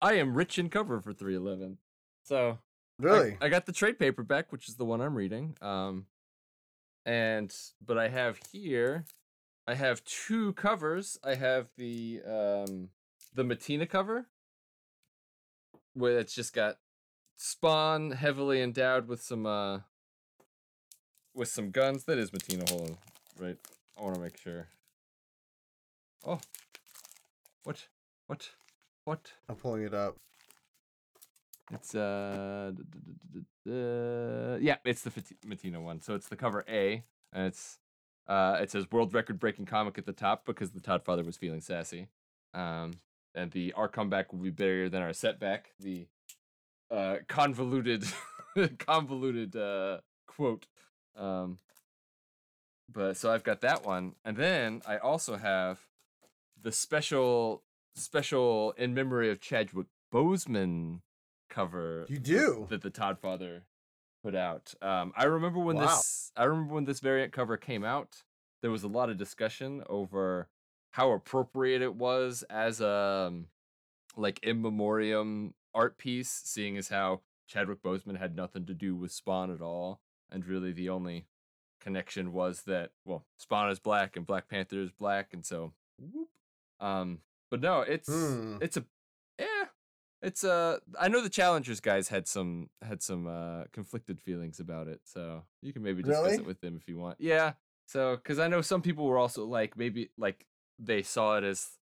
I 0.00 0.14
am 0.14 0.34
rich 0.34 0.58
in 0.58 0.68
cover 0.68 1.00
for 1.00 1.12
311. 1.12 1.78
So 2.24 2.50
I- 2.50 2.56
Really? 3.04 3.36
I, 3.40 3.48
got 3.48 3.66
the 3.66 3.72
trade 3.72 3.98
paperback, 3.98 4.52
which 4.52 4.68
is 4.68 4.76
the 4.76 4.84
one 4.84 5.00
I'm 5.00 5.16
reading. 5.16 5.56
Um, 5.60 6.06
and 7.04 7.52
but 7.84 7.98
I 7.98 8.08
have 8.08 8.38
here, 8.52 9.06
I 9.66 9.74
have 9.74 10.04
two 10.04 10.52
covers. 10.54 11.18
I 11.24 11.34
have 11.34 11.68
the 11.76 12.20
um 12.26 12.88
the 13.34 13.44
Mattina 13.44 13.88
cover, 13.88 14.26
where 15.94 16.18
it's 16.18 16.34
just 16.34 16.52
got 16.52 16.78
Spawn 17.36 18.12
heavily 18.12 18.60
endowed 18.60 19.08
with 19.08 19.22
some 19.22 19.46
uh 19.46 19.80
with 21.34 21.48
some 21.48 21.70
guns. 21.70 22.04
That 22.04 22.18
is 22.18 22.30
Mattina. 22.30 22.68
Hold 22.68 22.90
on, 22.90 22.96
right? 23.38 23.56
I 23.98 24.02
want 24.02 24.14
to 24.14 24.20
make 24.20 24.38
sure. 24.38 24.68
Oh, 26.24 26.40
what, 27.64 27.86
what, 28.26 28.50
what? 29.04 29.32
I'm 29.48 29.56
pulling 29.56 29.82
it 29.82 29.94
up. 29.94 30.16
It's 31.72 31.94
uh, 31.94 32.72
d- 32.74 32.82
d- 33.32 33.40
d- 33.64 34.58
yeah, 34.64 34.76
it's 34.84 35.02
the 35.02 35.10
Mattina 35.46 35.82
one. 35.82 36.00
So 36.00 36.14
it's 36.14 36.28
the 36.28 36.36
cover 36.36 36.64
A, 36.68 37.02
and 37.32 37.46
it's 37.46 37.78
uh, 38.32 38.56
it 38.62 38.70
says 38.70 38.90
world 38.90 39.12
record 39.12 39.38
breaking 39.38 39.66
comic 39.66 39.98
at 39.98 40.06
the 40.06 40.12
top 40.12 40.46
because 40.46 40.70
the 40.70 40.80
Todd 40.80 41.04
father 41.04 41.22
was 41.22 41.36
feeling 41.36 41.60
sassy. 41.60 42.08
Um, 42.54 42.92
and 43.34 43.50
the 43.50 43.74
our 43.74 43.88
comeback 43.88 44.32
will 44.32 44.40
be 44.40 44.50
bigger 44.50 44.88
than 44.88 45.02
our 45.02 45.12
setback. 45.12 45.72
The 45.78 46.06
uh 46.90 47.16
convoluted, 47.28 48.04
convoluted 48.78 49.54
uh 49.54 49.98
quote. 50.26 50.66
Um, 51.14 51.58
but 52.90 53.18
so 53.18 53.30
I've 53.30 53.44
got 53.44 53.60
that 53.60 53.84
one, 53.84 54.14
and 54.24 54.36
then 54.36 54.80
I 54.86 54.96
also 54.96 55.36
have 55.36 55.80
the 56.60 56.72
special 56.72 57.62
special 57.94 58.72
in 58.78 58.94
memory 58.94 59.30
of 59.30 59.40
Chadwick 59.40 59.88
Boseman 60.12 61.00
cover 61.50 62.06
You 62.08 62.18
do? 62.18 62.66
that 62.70 62.80
the 62.80 62.88
Todd 62.88 63.18
father 63.18 63.64
put 64.22 64.34
out. 64.34 64.74
Um, 64.82 65.12
I 65.16 65.24
remember 65.24 65.58
when 65.58 65.76
Wow. 65.76 65.86
this 65.86 66.32
I 66.36 66.44
remember 66.44 66.74
when 66.74 66.84
this 66.84 67.00
variant 67.00 67.32
cover 67.32 67.56
came 67.56 67.84
out. 67.84 68.22
There 68.62 68.70
was 68.70 68.84
a 68.84 68.88
lot 68.88 69.10
of 69.10 69.16
discussion 69.18 69.82
over 69.88 70.48
how 70.92 71.10
appropriate 71.12 71.82
it 71.82 71.94
was 71.94 72.42
as 72.50 72.80
a 72.80 73.26
um, 73.28 73.46
like 74.16 74.38
in 74.42 74.60
memoriam 74.62 75.54
art 75.74 75.98
piece, 75.98 76.30
seeing 76.30 76.76
as 76.76 76.88
how 76.88 77.22
Chadwick 77.48 77.82
Boseman 77.82 78.18
had 78.18 78.36
nothing 78.36 78.66
to 78.66 78.74
do 78.74 78.94
with 78.94 79.10
Spawn 79.10 79.50
at 79.52 79.60
all, 79.60 80.00
and 80.30 80.46
really 80.46 80.72
the 80.72 80.88
only 80.88 81.26
connection 81.80 82.32
was 82.32 82.62
that 82.62 82.90
well, 83.04 83.24
Spawn 83.38 83.70
is 83.70 83.80
black 83.80 84.16
and 84.16 84.26
Black 84.26 84.48
Panther 84.48 84.80
is 84.80 84.92
black, 84.92 85.32
and 85.34 85.44
so 85.44 85.72
whoop. 85.98 86.28
Um, 86.78 87.20
but 87.50 87.60
no, 87.60 87.80
it's 87.80 88.08
Hmm. 88.08 88.58
it's 88.60 88.76
a 88.76 88.84
yeah, 89.38 89.64
it's 90.22 90.44
uh 90.44 90.78
I 90.98 91.08
know 91.08 91.20
the 91.20 91.28
challengers 91.28 91.80
guys 91.80 92.08
had 92.08 92.26
some 92.28 92.70
had 92.80 93.02
some 93.02 93.26
uh 93.26 93.64
conflicted 93.72 94.20
feelings 94.20 94.60
about 94.60 94.86
it, 94.88 95.00
so 95.04 95.42
you 95.60 95.72
can 95.72 95.82
maybe 95.82 96.02
discuss 96.02 96.24
Really? 96.24 96.36
it 96.38 96.46
with 96.46 96.60
them 96.60 96.76
if 96.80 96.88
you 96.88 96.96
want. 96.98 97.16
Yeah. 97.20 97.54
So 97.86 98.16
cuz 98.18 98.38
I 98.38 98.48
know 98.48 98.62
some 98.62 98.82
people 98.82 99.06
were 99.06 99.18
also 99.18 99.44
like 99.44 99.76
maybe 99.76 100.10
like 100.16 100.46
they 100.78 101.02
saw 101.02 101.36
it 101.38 101.44
as 101.44 101.78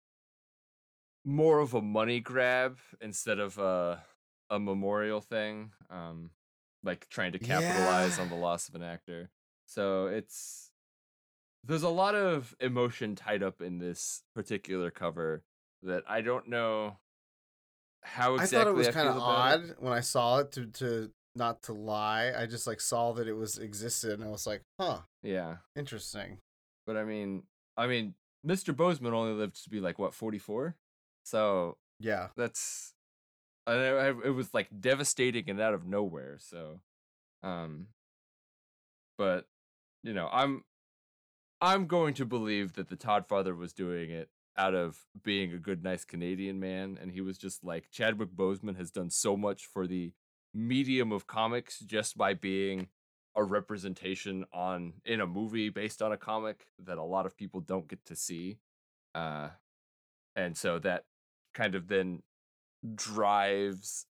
more 1.24 1.60
of 1.60 1.74
a 1.74 1.82
money 1.82 2.20
grab 2.20 2.78
instead 3.02 3.40
of 3.40 3.58
a 3.58 4.04
a 4.50 4.60
memorial 4.60 5.22
thing, 5.22 5.72
um 5.90 6.32
like 6.84 7.10
trying 7.10 7.32
to 7.32 7.40
capitalize 7.40 8.18
Yeah. 8.18 8.24
on 8.24 8.30
the 8.30 8.36
loss 8.36 8.70
of 8.70 8.76
an 8.76 8.84
actor. 8.84 9.32
So 9.66 10.06
it's 10.08 10.70
there's 11.64 11.82
a 11.82 11.90
lot 11.90 12.14
of 12.14 12.56
emotion 12.60 13.16
tied 13.16 13.42
up 13.42 13.60
in 13.60 13.80
this 13.80 14.24
particular 14.36 14.92
cover 14.92 15.44
that 15.82 16.04
I 16.08 16.22
don't 16.22 16.48
know 16.48 16.98
how 18.06 18.36
exactly 18.36 18.58
I 18.58 18.64
thought 18.64 18.70
it 18.70 18.76
was 18.76 18.88
kind 18.90 19.10
of 19.10 19.16
about 19.18 19.60
it. 19.60 19.70
odd 19.72 19.76
when 19.80 19.94
I 19.94 20.00
saw 20.02 20.40
it. 20.40 20.52
To 20.54 20.66
to 20.66 21.12
not 21.36 21.62
to 21.64 21.74
lie, 21.74 22.32
I 22.38 22.46
just 22.46 22.66
like 22.68 22.80
saw 22.80 23.12
that 23.14 23.28
it 23.28 23.34
was 23.34 23.58
existed, 23.58 24.12
and 24.14 24.24
I 24.24 24.28
was 24.32 24.48
like, 24.48 24.62
huh, 24.80 25.00
Yeah, 25.22 25.58
interesting. 25.76 26.38
but 26.88 26.96
I 26.96 27.04
mean, 27.04 27.44
I 27.76 27.88
mean, 27.88 28.14
Mr. 28.46 28.74
Boseman 28.74 29.12
only 29.12 29.34
lived 29.34 29.62
to 29.64 29.70
be 29.70 29.80
like 29.82 30.00
what 30.00 30.14
44, 30.14 30.76
so 31.26 31.78
Yeah, 32.00 32.30
that's 32.38 32.94
I, 33.68 33.74
I 33.74 34.08
it 34.10 34.34
was 34.36 34.54
like 34.54 34.70
devastating 34.80 35.50
and 35.50 35.60
out 35.60 35.74
of 35.74 35.86
nowhere. 35.86 36.38
So, 36.40 36.80
um, 37.44 37.88
but 39.18 39.46
you 40.04 40.14
know, 40.14 40.30
I'm 40.32 40.64
I'm 41.62 41.88
going 41.88 42.14
to 42.16 42.26
believe 42.26 42.74
that 42.74 42.90
the 42.90 42.96
Todd 42.96 43.28
father 43.28 43.56
was 43.56 43.74
doing 43.74 44.12
it 44.12 44.30
out 44.58 44.74
of 44.74 44.98
being 45.24 45.54
a 45.54 45.58
good, 45.58 45.84
nice 45.84 46.06
Canadian 46.06 46.60
man, 46.60 46.98
and 47.02 47.12
he 47.12 47.22
was 47.22 47.38
just 47.38 47.64
like 47.64 47.92
Chadwick 47.92 48.30
Boseman 48.36 48.78
has 48.78 48.92
done 48.92 49.10
so 49.10 49.36
much 49.36 49.66
for 49.66 49.88
the 49.88 50.14
medium 50.54 51.12
of 51.12 51.28
comics 51.28 51.80
just 51.80 52.18
by 52.18 52.34
being 52.34 52.88
a 53.36 53.44
representation 53.44 54.46
on 54.54 54.94
in 55.04 55.20
a 55.20 55.28
movie 55.28 55.70
based 55.70 56.02
on 56.02 56.14
a 56.14 56.18
comic 56.18 56.68
that 56.84 56.98
a 56.98 57.04
lot 57.04 57.26
of 57.26 57.36
people 57.36 57.60
don't 57.60 57.90
get 57.90 58.06
to 58.06 58.16
see. 58.16 58.58
Uh 59.14 59.50
and 60.38 60.56
so 60.56 60.80
that 60.80 61.04
kind 61.54 61.76
of 61.76 61.90
then 61.90 62.24
drives 62.96 64.06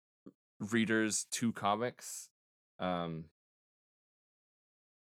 readers 0.59 1.27
to 1.31 1.53
comics. 1.53 2.31
Um 2.81 3.27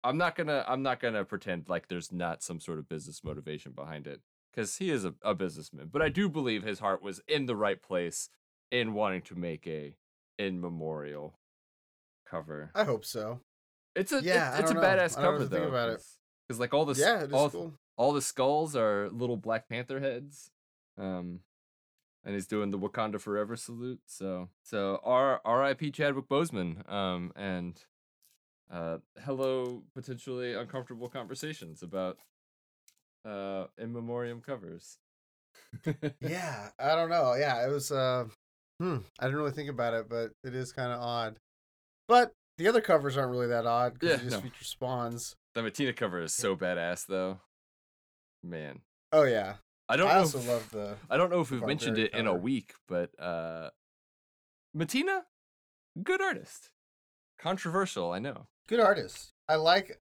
i'm 0.04 0.16
not 0.16 0.36
gonna 0.36 0.64
i'm 0.68 0.82
not 0.82 1.00
gonna 1.00 1.24
pretend 1.24 1.68
like 1.68 1.88
there's 1.88 2.12
not 2.12 2.42
some 2.42 2.60
sort 2.60 2.78
of 2.78 2.88
business 2.88 3.24
motivation 3.24 3.72
behind 3.72 4.06
it 4.06 4.20
because 4.58 4.76
he 4.78 4.90
is 4.90 5.04
a, 5.04 5.14
a 5.22 5.34
businessman 5.34 5.88
but 5.92 6.02
i 6.02 6.08
do 6.08 6.28
believe 6.28 6.62
his 6.64 6.80
heart 6.80 7.00
was 7.02 7.20
in 7.28 7.46
the 7.46 7.54
right 7.54 7.80
place 7.80 8.28
in 8.72 8.92
wanting 8.92 9.22
to 9.22 9.36
make 9.36 9.66
a 9.68 9.94
in 10.38 10.60
memorial 10.60 11.38
cover 12.28 12.70
I 12.74 12.84
hope 12.84 13.04
so. 13.04 13.40
it's 13.96 14.12
a 14.12 14.20
Yeah, 14.22 14.50
it's, 14.52 14.60
it's 14.62 14.70
a 14.72 14.74
know. 14.74 14.80
badass 14.80 15.16
I 15.18 15.22
don't 15.22 15.32
know 15.34 15.38
cover 15.38 15.44
though 15.46 15.68
about 15.68 15.88
it. 15.90 16.02
because 16.46 16.60
like 16.60 16.74
all 16.74 16.84
the 16.84 17.00
Yeah, 17.00 17.22
it 17.22 17.32
all, 17.32 17.50
cool. 17.50 17.74
all 17.96 18.12
the 18.12 18.20
skulls 18.22 18.76
are 18.76 19.08
little 19.10 19.36
Black 19.36 19.68
Panther 19.68 20.00
heads. 20.00 20.50
Um, 20.98 21.40
and 22.24 22.34
he's 22.34 22.46
doing 22.46 22.70
the 22.70 22.78
Wakanda 22.78 23.20
Forever 23.20 23.56
salute. 23.56 24.00
So, 24.06 24.50
so 24.62 25.00
R 25.02 25.40
R.I.P. 25.44 25.90
Chadwick 25.92 26.28
Boseman. 26.28 26.88
Um, 26.92 27.32
and 27.34 27.82
uh, 28.70 28.98
hello, 29.24 29.82
potentially 29.94 30.52
uncomfortable 30.54 31.08
conversations 31.08 31.82
about 31.82 32.18
uh 33.24 33.66
in 33.78 33.92
memoriam 33.92 34.40
covers. 34.40 34.98
Yeah, 36.20 36.68
I 36.78 36.94
don't 36.94 37.10
know. 37.10 37.34
Yeah, 37.34 37.66
it 37.66 37.70
was. 37.70 37.90
uh 37.92 38.26
Hmm, 38.80 38.98
I 39.18 39.24
didn't 39.24 39.38
really 39.38 39.50
think 39.52 39.70
about 39.70 39.94
it, 39.94 40.08
but 40.08 40.30
it 40.44 40.54
is 40.54 40.72
kind 40.72 40.92
of 40.92 41.00
odd. 41.00 41.36
But 42.06 42.32
the 42.58 42.68
other 42.68 42.80
covers 42.80 43.16
aren't 43.16 43.32
really 43.32 43.48
that 43.48 43.66
odd 43.66 43.94
because 43.94 44.10
Yeah, 44.10 44.24
just 44.24 44.36
no. 44.36 44.42
feature 44.42 44.64
spawns. 44.64 45.34
the 45.54 45.62
Mattina 45.62 45.94
cover 45.96 46.20
is 46.22 46.32
so 46.34 46.54
badass, 46.56 47.06
though. 47.06 47.40
Man, 48.42 48.80
Oh 49.12 49.24
yeah, 49.24 49.54
I 49.88 49.96
don't 49.96 50.08
I 50.08 50.14
know. 50.14 50.18
also 50.20 50.38
if- 50.38 50.48
love 50.48 50.70
the. 50.70 50.96
I 51.10 51.16
don't 51.16 51.28
know 51.30 51.40
if 51.40 51.50
we've 51.50 51.66
mentioned 51.66 51.98
it 51.98 52.14
in 52.14 52.26
a 52.28 52.34
week, 52.34 52.72
but 52.86 53.10
uh 53.20 53.70
Mattina, 54.76 55.22
good 56.02 56.20
artist. 56.22 56.70
Controversial, 57.38 58.12
I 58.12 58.18
know. 58.20 58.46
good 58.68 58.80
artist. 58.80 59.32
I 59.48 59.56
like 59.56 60.00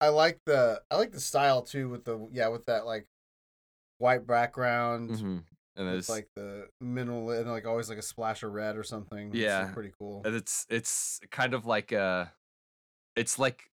I, 0.00 0.08
like 0.08 0.38
the 0.46 0.80
I 0.90 0.96
like 0.96 1.12
the 1.12 1.20
style 1.20 1.62
too 1.62 1.88
with 1.88 2.04
the 2.04 2.28
yeah 2.32 2.48
with 2.48 2.66
that 2.66 2.86
like 2.86 3.06
white 3.98 4.26
background 4.26 5.10
Mm-hmm. 5.10 5.36
And 5.76 5.88
it's 5.88 6.08
like 6.10 6.28
the 6.36 6.66
minimal 6.80 7.30
and 7.30 7.48
like 7.48 7.66
always 7.66 7.88
like 7.88 7.96
a 7.98 8.02
splash 8.02 8.42
of 8.42 8.52
red 8.52 8.76
or 8.76 8.82
something. 8.82 9.28
It's, 9.28 9.36
Yeah. 9.36 9.70
pretty 9.72 9.92
cool. 9.98 10.22
and 10.24 10.34
it's 10.34 10.66
it's 10.68 11.20
kind 11.30 11.54
of 11.54 11.64
like 11.64 11.92
a 11.92 12.32
it's 13.16 13.38
like 13.38 13.70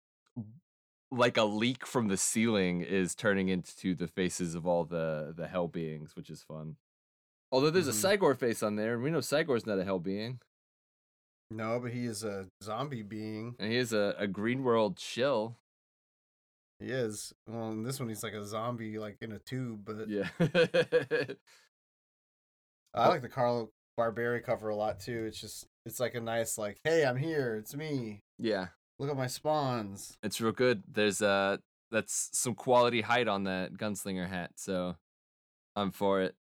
like 1.11 1.37
a 1.37 1.43
leak 1.43 1.85
from 1.87 2.07
the 2.09 2.17
ceiling 2.17 2.81
is 2.81 3.15
turning 3.15 3.47
into 3.49 3.95
the 3.95 4.07
faces 4.07 4.53
of 4.55 4.67
all 4.67 4.83
the 4.83 5.33
the 5.35 5.47
hell 5.47 5.67
beings, 5.67 6.15
which 6.15 6.29
is 6.29 6.43
fun. 6.43 6.75
Although 7.51 7.69
there's 7.69 7.85
Mhm. 7.87 7.89
a 7.89 7.93
Cy-Gor 7.93 8.35
face 8.35 8.61
on 8.61 8.75
there, 8.75 8.95
and 8.95 9.03
we 9.03 9.09
know 9.11 9.21
Cy-Gor's 9.21 9.65
not 9.65 9.79
a 9.79 9.83
hell 9.85 9.99
being, 9.99 10.41
No, 11.51 11.79
but 11.79 11.91
he 11.91 12.05
is 12.05 12.23
a 12.23 12.47
zombie 12.61 13.03
being. 13.03 13.55
and 13.59 13.71
he 13.71 13.77
is 13.77 13.93
a, 13.93 14.15
a 14.17 14.27
green 14.27 14.63
world 14.63 14.99
shill. 14.99 15.55
He 16.79 16.87
is. 16.87 17.33
Well, 17.47 17.71
in 17.71 17.83
this 17.83 17.99
one 17.99 18.09
he's 18.09 18.23
like 18.23 18.33
a 18.33 18.45
zombie 18.45 18.97
like 18.99 19.17
in 19.21 19.31
a 19.31 19.39
tube. 19.39 19.81
But 19.85 20.09
Yeah. 20.09 20.27
I 22.93 23.07
like 23.09 23.21
the 23.21 23.29
Carlo 23.29 23.71
Barberi 23.99 24.43
cover 24.43 24.69
a 24.69 24.75
lot 24.75 24.99
too. 24.99 25.25
It's 25.25 25.39
just 25.39 25.67
it's 25.85 25.99
like 25.99 26.15
a 26.15 26.21
nice 26.21 26.57
like 26.57 26.79
hey 26.83 27.05
I'm 27.05 27.17
here 27.17 27.55
it's 27.55 27.75
me 27.75 28.21
yeah. 28.37 28.67
look 28.99 29.09
at 29.09 29.17
my 29.17 29.27
spawns. 29.27 30.17
It's 30.23 30.41
real 30.41 30.51
good. 30.51 30.83
There's 30.91 31.21
uh 31.21 31.57
that's 31.91 32.29
some 32.33 32.55
quality 32.55 33.01
height 33.01 33.27
on 33.27 33.45
that 33.45 33.73
gunslinger 33.73 34.27
hat, 34.27 34.51
so 34.55 34.95
I'm 35.75 35.91
for 35.91 36.21
it. 36.21 36.35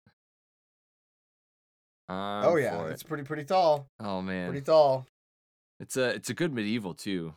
I'm 2.09 2.45
oh 2.45 2.55
yeah, 2.55 2.85
it's 2.85 3.03
it. 3.03 3.07
pretty 3.07 3.23
pretty 3.23 3.45
tall. 3.45 3.87
Oh 3.99 4.21
man. 4.21 4.49
Pretty 4.49 4.65
tall. 4.65 5.05
It's 5.79 5.97
a 5.97 6.09
it's 6.09 6.29
a 6.29 6.33
good 6.33 6.53
medieval 6.53 6.93
too. 6.93 7.35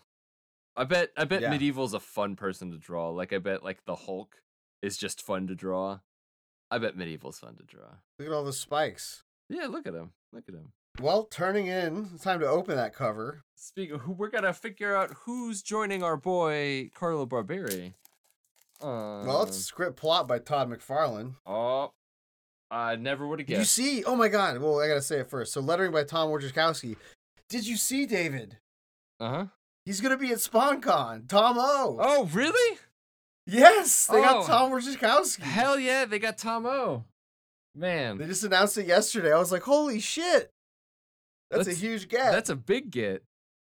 I 0.77 0.85
bet 0.85 1.11
I 1.17 1.25
bet 1.25 1.41
Yeah. 1.43 1.51
medieval's 1.51 1.95
a 1.95 2.01
fun 2.01 2.37
person 2.37 2.71
to 2.71 2.79
draw. 2.79 3.11
Like 3.11 3.33
I 3.33 3.39
bet 3.39 3.63
like 3.65 3.85
the 3.85 3.97
Hulk 3.97 4.43
is 4.83 4.97
just 4.97 5.23
fun 5.23 5.47
to 5.47 5.55
draw. 5.55 6.01
I 6.71 6.79
bet 6.79 6.97
medieval's 6.97 7.39
fun 7.39 7.57
to 7.57 7.63
draw. 7.63 7.87
Look 8.19 8.29
at 8.29 8.35
all 8.35 8.45
the 8.45 8.53
spikes. 8.53 9.23
Yeah, 9.49 9.67
look 9.67 9.87
at 9.87 9.95
him. 9.95 10.13
Look 10.33 10.45
at 10.49 10.55
him. 10.55 10.73
Well, 11.01 11.25
turning 11.25 11.67
in, 11.67 12.09
it's 12.15 12.25
time 12.25 12.41
to 12.41 12.49
open 12.49 12.77
that 12.77 12.95
cover. 12.95 13.43
Speaking 13.55 13.97
of 13.97 14.01
who, 14.03 14.13
we're 14.13 14.29
gonna 14.31 14.53
figure 14.53 14.95
out 14.97 15.11
who's 15.25 15.63
joining 15.63 16.03
our 16.03 16.17
boy 16.17 16.91
Carlo 16.95 17.27
Barberi. 17.27 17.95
Uh, 18.81 19.25
Well, 19.27 19.43
it's 19.45 19.57
a 19.59 19.63
script 19.63 19.97
plot 19.97 20.27
by 20.29 20.39
Todd 20.39 20.69
McFarlane. 20.71 21.37
oh, 21.47 21.93
I 22.71 22.97
never 22.97 23.27
would 23.27 23.39
have 23.39 23.47
Did 23.47 23.59
you 23.59 23.65
see? 23.65 24.05
Oh 24.05 24.17
my 24.17 24.29
God! 24.29 24.59
Well, 24.59 24.81
I 24.81 24.89
gotta 24.89 25.01
say 25.03 25.21
it 25.21 25.31
first. 25.31 25.53
So, 25.53 25.61
lettering 25.61 25.93
by 25.93 26.03
Tom 26.05 26.29
Wojciechowski. 26.31 26.97
Did 27.49 27.67
you 27.67 27.77
see 27.77 28.07
David? 28.07 28.59
Uh 29.21 29.31
huh. 29.31 29.47
He's 29.87 30.01
gonna 30.03 30.19
be 30.19 30.33
at 30.33 30.39
SpawnCon. 30.39 31.29
Tom 31.29 31.57
O. 31.59 31.97
Oh, 32.01 32.25
really? 32.33 32.79
Yes, 33.47 34.09
they 34.09 34.19
Oh. 34.19 34.23
got 34.23 34.47
Tom 34.47 34.73
Wojciechowski. 34.73 35.41
Hell 35.41 35.79
yeah, 35.79 36.05
they 36.05 36.19
got 36.19 36.37
Tom 36.37 36.67
O. 36.67 37.05
Man, 37.75 38.19
They 38.19 38.27
just 38.27 38.43
announced 38.43 38.77
it 38.79 38.87
yesterday. 38.87 39.33
I 39.33 39.39
was 39.39 39.53
like, 39.53 39.63
holy 39.63 40.01
shit! 40.01 40.51
That's, 41.51 41.67
That's- 41.67 41.77
a 41.77 41.79
huge 41.81 42.09
get. 42.09 42.33
that's 42.33 42.51
a 42.51 42.57
big 42.57 42.91
get. 42.91 43.23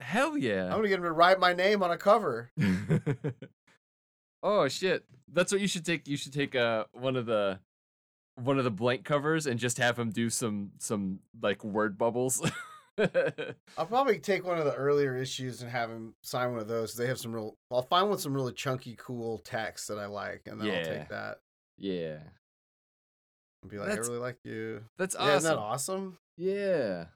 Hell 0.01 0.37
yeah! 0.37 0.65
I'm 0.65 0.71
gonna 0.73 0.89
get 0.89 0.99
him 0.99 1.05
to 1.05 1.13
write 1.13 1.39
my 1.39 1.53
name 1.53 1.83
on 1.83 1.91
a 1.91 1.97
cover. 1.99 2.51
oh 4.43 4.69
shit. 4.69 5.05
That's 5.33 5.53
what 5.53 5.61
you 5.61 5.69
should 5.69 5.85
take. 5.85 6.09
You 6.09 6.17
should 6.17 6.33
take 6.33 6.55
uh 6.57 6.85
one 6.93 7.15
of 7.17 7.27
the 7.27 7.61
one 8.37 8.59
of 8.59 8.65
the 8.65 8.71
blank 8.71 9.05
covers 9.05 9.47
and 9.47 9.61
just 9.61 9.77
have 9.79 9.99
him 9.99 10.11
do 10.11 10.31
some 10.31 10.71
some 10.79 11.21
like 11.41 11.63
word 11.63 11.99
bubbles. 11.99 12.41
I'll 13.79 13.87
probably 13.87 14.19
take 14.19 14.47
one 14.47 14.59
of 14.59 14.65
the 14.65 14.75
earlier 14.75 15.17
issues 15.17 15.63
and 15.63 15.71
have 15.71 15.91
him 15.91 16.15
sign 16.23 16.53
one 16.53 16.61
of 16.61 16.69
those. 16.69 16.95
They 16.95 17.07
have 17.07 17.19
some 17.19 17.33
real. 17.33 17.57
I'll 17.71 17.83
find 17.83 18.05
one 18.05 18.13
with 18.13 18.21
some 18.21 18.35
really 18.35 18.53
chunky, 18.53 18.97
cool 18.99 19.39
text 19.39 19.89
that 19.89 19.99
I 19.99 20.07
like, 20.07 20.43
and 20.47 20.61
then 20.61 20.69
I'll 20.69 20.85
take 20.85 21.09
that 21.09 21.39
yeah. 21.81 22.19
and 23.63 23.71
be 23.71 23.79
like, 23.79 23.89
That's 23.89 24.09
I 24.09 24.11
really 24.11 24.21
like 24.21 24.39
you. 24.45 24.83
That's 24.99 25.17
Yeah, 25.19 25.37
isn't 25.37 25.51
that 25.51 25.59
awesome. 25.59 25.95
awesome? 25.97 26.19
Yeah. 26.37 27.07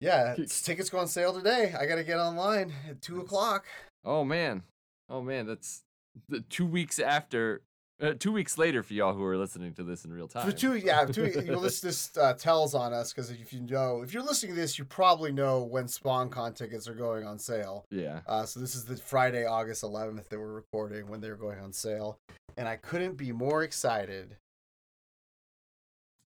Yeah, 0.00 0.36
tickets 0.36 0.90
go 0.90 0.98
on 0.98 1.08
sale 1.08 1.32
today. 1.32 1.74
I 1.78 1.86
gotta 1.86 2.04
get 2.04 2.18
online 2.18 2.72
at 2.88 3.02
two 3.02 3.20
o'clock. 3.20 3.66
Oh 4.04 4.24
man. 4.24 4.62
Oh 5.08 5.22
man, 5.22 5.46
that's 5.46 5.82
the 6.28 6.40
two 6.40 6.66
weeks 6.66 6.98
after 6.98 7.62
Uh, 7.98 8.12
two 8.18 8.30
weeks 8.30 8.58
later 8.58 8.82
for 8.82 8.92
y'all 8.92 9.14
who 9.14 9.24
are 9.24 9.38
listening 9.38 9.72
to 9.72 9.82
this 9.82 10.04
in 10.04 10.12
real 10.12 10.28
time. 10.28 10.44
For 10.44 10.54
two, 10.54 10.76
yeah, 10.76 11.04
two. 11.06 11.26
You 11.46 11.52
know, 11.52 11.60
this 11.60 11.80
this 11.80 12.16
uh, 12.18 12.34
tells 12.34 12.74
on 12.74 12.92
us 12.92 13.12
because 13.12 13.30
if 13.30 13.52
you 13.52 13.60
know, 13.60 14.02
if 14.02 14.12
you're 14.12 14.22
listening 14.22 14.54
to 14.54 14.60
this, 14.60 14.78
you 14.78 14.84
probably 14.84 15.32
know 15.32 15.62
when 15.62 15.86
SpawnCon 15.86 16.54
tickets 16.54 16.86
are 16.88 16.94
going 16.94 17.24
on 17.24 17.38
sale. 17.38 17.86
Yeah. 17.90 18.20
Uh, 18.26 18.44
so 18.44 18.60
this 18.60 18.74
is 18.74 18.84
the 18.84 18.96
Friday, 18.96 19.46
August 19.46 19.82
11th 19.82 20.28
that 20.28 20.38
we're 20.38 20.52
recording 20.52 21.08
when 21.08 21.20
they're 21.20 21.36
going 21.36 21.58
on 21.58 21.72
sale, 21.72 22.18
and 22.58 22.68
I 22.68 22.76
couldn't 22.76 23.16
be 23.16 23.32
more 23.32 23.62
excited. 23.62 24.36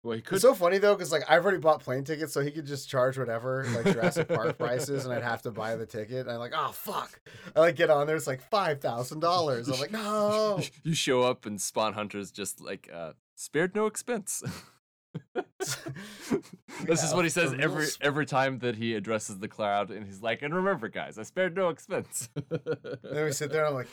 Well, 0.05 0.15
he 0.15 0.23
could. 0.23 0.37
It's 0.37 0.43
so 0.43 0.55
funny 0.55 0.79
though, 0.79 0.95
because 0.95 1.11
like 1.11 1.25
I've 1.29 1.43
already 1.43 1.59
bought 1.59 1.81
plane 1.81 2.05
tickets, 2.05 2.33
so 2.33 2.41
he 2.41 2.51
could 2.51 2.67
just 2.67 2.89
charge 2.89 3.19
whatever 3.19 3.67
like 3.75 3.93
Jurassic 3.93 4.29
Park 4.29 4.57
prices, 4.59 5.05
and 5.05 5.13
I'd 5.13 5.23
have 5.23 5.43
to 5.43 5.51
buy 5.51 5.75
the 5.77 5.87
ticket. 5.87 6.21
And 6.21 6.31
I'm 6.31 6.39
like, 6.39 6.53
oh 6.55 6.71
fuck! 6.73 7.21
I 7.57 7.61
like 7.61 7.77
get 7.77 7.91
on 7.91 8.07
there, 8.07 8.17
it's 8.17 8.27
like 8.27 8.41
five 8.41 8.81
thousand 8.81 9.21
dollars. 9.21 9.69
I'm 9.69 9.81
like, 9.81 9.93
no. 9.93 10.61
you 10.85 10.95
show 10.95 11.23
up 11.23 11.47
and 11.47 11.61
Spawn 11.61 11.95
Hunter's 11.95 12.31
just 12.31 12.61
like 12.61 12.89
uh, 12.95 13.13
spared 13.35 13.75
no 13.75 13.87
expense. 13.87 14.43
this 16.85 17.03
is 17.03 17.13
what 17.13 17.25
he 17.25 17.31
says 17.31 17.53
every 17.59 17.81
reals. 17.81 17.99
every 18.01 18.27
time 18.27 18.61
that 18.61 18.77
he 18.77 18.95
addresses 18.95 19.39
the 19.39 19.49
crowd, 19.49 19.91
and 19.91 20.07
he's 20.07 20.23
like, 20.23 20.43
"And 20.43 20.55
remember, 20.55 20.89
guys, 20.89 21.19
I 21.19 21.25
spared 21.25 21.57
no 21.57 21.71
expense." 21.71 22.29
And 22.37 22.99
then 23.03 23.25
we 23.25 23.33
sit 23.33 23.51
there, 23.51 23.65
and 23.65 23.71
I'm 23.71 23.75
like, 23.75 23.89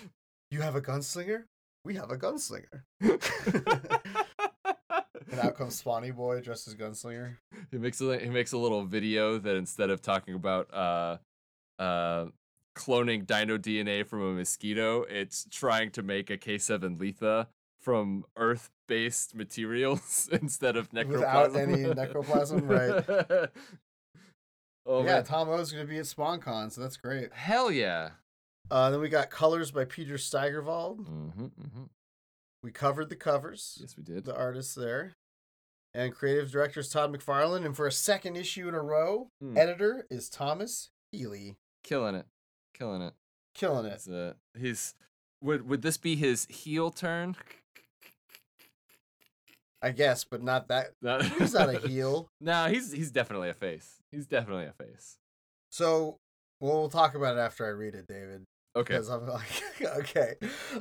you 0.51 0.61
have 0.61 0.75
a 0.75 0.81
gunslinger? 0.81 1.43
We 1.83 1.95
have 1.95 2.11
a 2.11 2.17
gunslinger. 2.17 2.83
Out 5.55 5.59
comes 5.59 5.81
Spawny 5.81 6.13
Boy 6.13 6.41
dressed 6.41 6.67
as 6.67 6.75
gunslinger. 6.75 7.37
he 7.71 7.77
makes 7.77 8.01
a 8.01 8.19
he 8.19 8.29
makes 8.29 8.51
a 8.51 8.57
little 8.57 8.83
video 8.83 9.37
that 9.39 9.55
instead 9.55 9.89
of 9.89 10.01
talking 10.01 10.35
about 10.35 10.73
uh 10.73 11.17
uh 11.79 12.25
cloning 12.75 13.25
dino 13.25 13.57
DNA 13.57 14.05
from 14.05 14.21
a 14.21 14.33
mosquito, 14.33 15.03
it's 15.03 15.47
trying 15.49 15.91
to 15.91 16.03
make 16.03 16.29
a 16.29 16.37
K7 16.37 16.97
Leetha 16.97 17.47
from 17.81 18.25
Earth-based 18.35 19.33
materials 19.33 20.27
instead 20.41 20.75
of 20.75 20.91
necroplasm. 20.91 21.09
Without 21.09 21.55
any 21.55 21.83
necroplasm, 21.83 22.69
right. 22.69 23.49
oh 24.85 24.99
yeah, 25.03 25.15
man. 25.15 25.23
Tom 25.23 25.49
O's 25.49 25.71
gonna 25.71 25.85
be 25.85 25.99
at 25.99 26.05
SpawnCon, 26.05 26.71
so 26.71 26.81
that's 26.81 26.97
great. 26.97 27.31
Hell 27.31 27.71
yeah. 27.71 28.09
Uh, 28.69 28.89
then 28.89 28.99
we 28.99 29.07
got 29.09 29.29
colors 29.29 29.71
by 29.71 29.85
Peter 29.85 30.17
Steigerwald. 30.17 31.07
Mm-hmm, 31.07 31.43
mm-hmm. 31.43 31.83
We 32.63 32.71
covered 32.71 33.09
the 33.09 33.15
covers. 33.15 33.77
Yes, 33.79 33.95
we 33.95 34.03
did. 34.03 34.25
the 34.25 34.35
artists 34.35 34.73
there. 34.73 35.13
And 35.95 36.13
creative 36.13 36.51
director 36.51 36.81
is 36.81 36.89
Todd 36.89 37.13
McFarlane. 37.15 37.65
And 37.65 37.75
for 37.75 37.87
a 37.87 37.91
second 37.91 38.35
issue 38.35 38.67
in 38.67 38.75
a 38.75 38.81
row, 38.81 39.29
Hmm. 39.39 39.57
editor 39.57 40.05
is 40.09 40.29
Thomas 40.29 40.89
Healy. 41.11 41.55
Killing 41.83 42.15
it. 42.15 42.25
Killing 42.73 43.01
it. 43.01 43.13
Killing 43.53 43.85
it. 43.85 44.05
Uh, 44.11 44.33
he's 44.59 44.93
would 45.41 45.67
would 45.69 45.81
this 45.81 45.97
be 45.97 46.15
his 46.17 46.45
heel 46.47 46.91
turn? 46.91 47.35
I 49.81 49.91
guess, 49.91 50.23
but 50.23 50.41
not 50.43 50.67
that. 50.67 50.91
No. 51.01 51.19
He's 51.19 51.53
not 51.53 51.73
a 51.73 51.79
heel. 51.87 52.29
No, 52.41 52.67
he's 52.67 52.91
he's 52.91 53.11
definitely 53.11 53.49
a 53.49 53.53
face. 53.53 53.95
He's 54.11 54.25
definitely 54.27 54.65
a 54.65 54.73
face. 54.73 55.17
So, 55.71 56.17
well, 56.59 56.79
we'll 56.79 56.89
talk 56.89 57.15
about 57.15 57.37
it 57.37 57.39
after 57.39 57.65
I 57.65 57.69
read 57.69 57.95
it, 57.95 58.07
David. 58.07 58.43
Okay. 58.75 58.93
Because 58.95 59.09
I'm 59.09 59.27
like, 59.27 59.63
okay. 59.99 60.33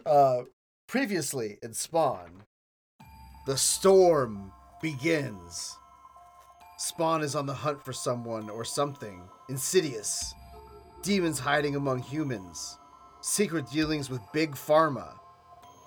Uh, 0.06 0.42
previously 0.88 1.58
in 1.62 1.72
Spawn, 1.74 2.44
the 3.46 3.56
storm 3.56 4.52
begins. 4.82 5.76
Spawn 6.78 7.22
is 7.22 7.34
on 7.34 7.46
the 7.46 7.54
hunt 7.54 7.84
for 7.84 7.92
someone 7.92 8.50
or 8.50 8.64
something 8.64 9.22
insidious. 9.48 10.34
Demons 11.02 11.38
hiding 11.38 11.76
among 11.76 12.00
humans. 12.00 12.78
Secret 13.20 13.70
dealings 13.70 14.10
with 14.10 14.20
Big 14.32 14.52
Pharma. 14.52 15.14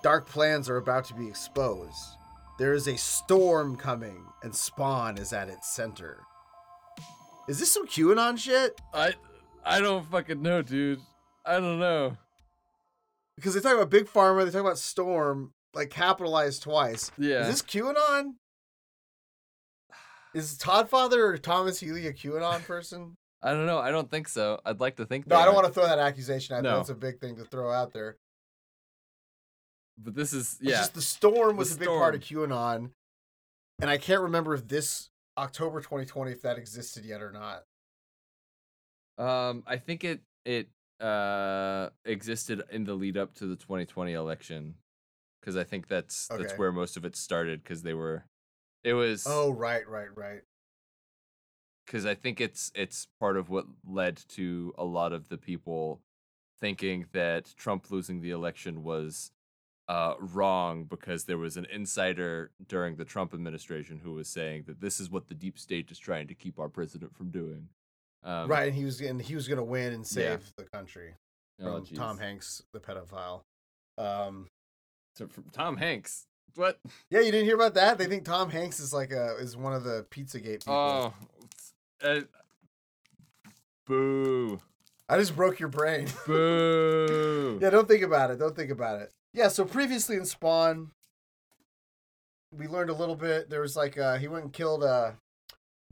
Dark 0.04 0.28
plans 0.28 0.70
are 0.70 0.78
about 0.78 1.06
to 1.06 1.14
be 1.14 1.28
exposed. 1.28 2.18
There 2.58 2.74
is 2.74 2.88
a 2.88 2.98
storm 2.98 3.76
coming, 3.76 4.26
and 4.42 4.56
Spawn 4.56 5.18
is 5.18 5.34
at 5.34 5.50
its 5.50 5.70
center. 5.70 6.22
Is 7.48 7.60
this 7.60 7.72
some 7.72 7.88
QAnon 7.88 8.38
shit? 8.38 8.80
I 8.94 9.14
I 9.64 9.80
don't 9.80 10.06
fucking 10.06 10.42
know, 10.42 10.62
dude. 10.62 11.02
I 11.46 11.60
don't 11.60 11.80
know. 11.80 12.18
Because 13.36 13.54
they 13.54 13.60
talk 13.60 13.76
about 13.76 13.90
Big 13.90 14.08
Pharma, 14.08 14.46
they 14.46 14.52
talk 14.52 14.62
about 14.62 14.80
Storm, 14.80 15.54
like 15.74 15.90
capitalized 15.90 16.64
twice. 16.64 17.12
Yeah. 17.18 17.42
Is 17.42 17.48
this 17.48 17.62
QAnon? 17.62 18.34
Is 20.38 20.56
Todd 20.56 20.88
Father 20.88 21.26
or 21.26 21.38
Thomas 21.40 21.80
Healy 21.80 22.06
a 22.06 22.14
QAnon 22.14 22.64
person? 22.64 23.18
I 23.42 23.54
don't 23.54 23.66
know. 23.66 23.80
I 23.80 23.90
don't 23.90 24.12
think 24.12 24.28
so. 24.28 24.60
I'd 24.64 24.80
like 24.80 24.98
to 24.98 25.06
think. 25.06 25.26
No, 25.26 25.36
they 25.36 25.42
I 25.42 25.46
don't 25.46 25.54
are, 25.54 25.56
want 25.56 25.68
to 25.68 25.74
throw 25.74 25.88
that 25.88 25.98
accusation 25.98 26.56
out 26.56 26.62
there. 26.62 26.74
No. 26.74 26.78
That's 26.78 26.90
a 26.90 26.96
big 26.96 27.20
thing 27.20 27.38
to 27.38 27.44
throw 27.44 27.72
out 27.72 27.92
there. 27.92 28.18
But 29.98 30.14
this 30.14 30.34
is 30.34 30.58
It's 30.62 30.70
yeah. 30.70 30.78
just 30.78 30.94
the 30.94 31.02
storm 31.02 31.56
The 31.56 31.56
was 31.56 31.76
a 31.76 31.80
big 31.80 31.88
part 31.88 32.14
of 32.14 32.22
QAnon. 32.22 32.92
And 33.82 33.90
I 33.90 33.98
can't 33.98 34.22
remember 34.22 34.54
if 34.54 34.68
this 34.68 35.10
October 35.40 35.82
2020, 35.82 36.32
if 36.32 36.44
that 36.44 36.60
existed 36.60 37.04
yet 37.04 37.24
or 37.24 37.32
not. 37.32 37.64
Um, 39.18 39.64
I 39.66 39.78
think 39.78 40.04
it 40.04 40.22
it 40.46 40.70
uh 41.02 41.90
existed 42.06 42.62
in 42.72 42.84
the 42.84 42.94
lead 42.94 43.18
up 43.18 43.34
to 43.36 43.48
the 43.48 43.56
2020 43.56 44.14
election 44.14 44.76
because 45.42 45.58
I 45.58 45.64
think 45.64 45.88
that's 45.88 46.28
that's 46.28 46.54
where 46.60 46.72
most 46.72 46.96
of 46.96 47.06
it 47.06 47.16
started 47.16 47.64
because 47.64 47.82
they 47.82 47.96
were. 47.96 48.26
It 48.84 48.94
was 48.94 49.26
Oh, 49.28 49.52
right, 49.52 49.88
right, 49.88 50.16
right. 50.16 50.42
because 51.86 52.06
I 52.06 52.16
think 52.16 52.40
it's 52.42 52.72
it's 52.76 53.08
part 53.20 53.38
of 53.38 53.50
what 53.50 53.66
led 53.86 54.18
to 54.30 54.74
a 54.78 54.84
lot 54.86 55.14
of 55.14 55.30
the 55.30 55.38
people 55.38 56.02
thinking 56.60 57.06
that 57.14 57.54
Trump 57.58 57.92
losing 57.92 58.22
the 58.22 58.32
election 58.32 58.84
was 58.84 59.32
uh, 59.88 60.16
wrong 60.20 60.84
because 60.84 61.26
there 61.26 61.38
was 61.38 61.56
an 61.56 61.66
insider 61.72 62.52
during 62.68 62.96
the 62.98 63.06
Trump 63.06 63.34
administration 63.34 64.00
who 64.04 64.14
was 64.14 64.28
saying 64.28 64.64
that 64.68 64.82
this 64.82 65.00
is 65.00 65.10
what 65.10 65.28
the 65.28 65.34
deep 65.36 65.58
state 65.58 65.90
is 65.92 66.00
trying 66.00 66.28
to 66.28 66.34
keep 66.36 66.60
our 66.60 66.68
president 66.70 67.16
from 67.16 67.30
doing. 67.30 67.70
Um, 68.24 68.50
right, 68.50 68.68
and 68.68 68.76
he 68.76 68.84
was 68.84 69.00
and 69.02 69.22
he 69.22 69.36
was 69.36 69.48
going 69.48 69.58
to 69.60 69.64
win 69.64 69.94
and 69.94 70.04
Yeah. 70.04 70.38
save 70.38 70.52
the 70.58 70.66
country 70.66 71.16
Oh, 71.62 71.84
from 71.84 71.96
Tom. 71.96 72.18
Hanks, 72.20 72.62
the 72.74 72.80
pedophile. 72.80 73.42
Um, 73.98 74.48
So 75.16 75.28
from 75.28 75.46
Tom 75.52 75.78
Hanks. 75.78 76.28
What? 76.56 76.80
yeah, 77.10 77.20
you 77.20 77.32
didn't 77.32 77.46
hear 77.46 77.56
about 77.56 77.76
that? 77.76 77.98
They 77.98 78.08
think 78.08 78.26
Tom 78.26 78.50
Hanks 78.50 78.80
is 78.80 78.94
like 78.94 79.12
a 79.12 79.36
is 79.38 79.56
one 79.56 79.74
of 79.74 79.84
the 79.84 80.06
Pizzagate 80.10 80.66
people. 80.66 80.74
Oh, 80.74 81.14
uh, 82.04 82.22
boo, 83.86 84.60
I 85.10 85.18
just 85.18 85.36
broke 85.36 85.60
your 85.60 85.70
brain. 85.70 86.08
boo. 86.26 87.60
yeah, 87.62 87.70
don't 87.70 87.88
think 87.88 88.04
about 88.04 88.32
it. 88.32 88.40
Don't 88.40 88.56
think 88.56 88.72
about 88.72 89.02
it. 89.02 89.12
Yeah, 89.34 89.50
so 89.50 89.66
previously 89.66 90.16
in 90.16 90.26
Spawn, 90.26 90.92
we 92.52 92.68
learned 92.68 92.90
a 92.90 92.96
little 92.96 93.16
bit. 93.16 93.50
There 93.50 93.62
was 93.62 93.76
like 93.76 93.98
uh 93.98 94.18
he 94.18 94.28
went 94.28 94.46
and 94.46 94.54
killed 94.54 94.84
a 94.84 95.18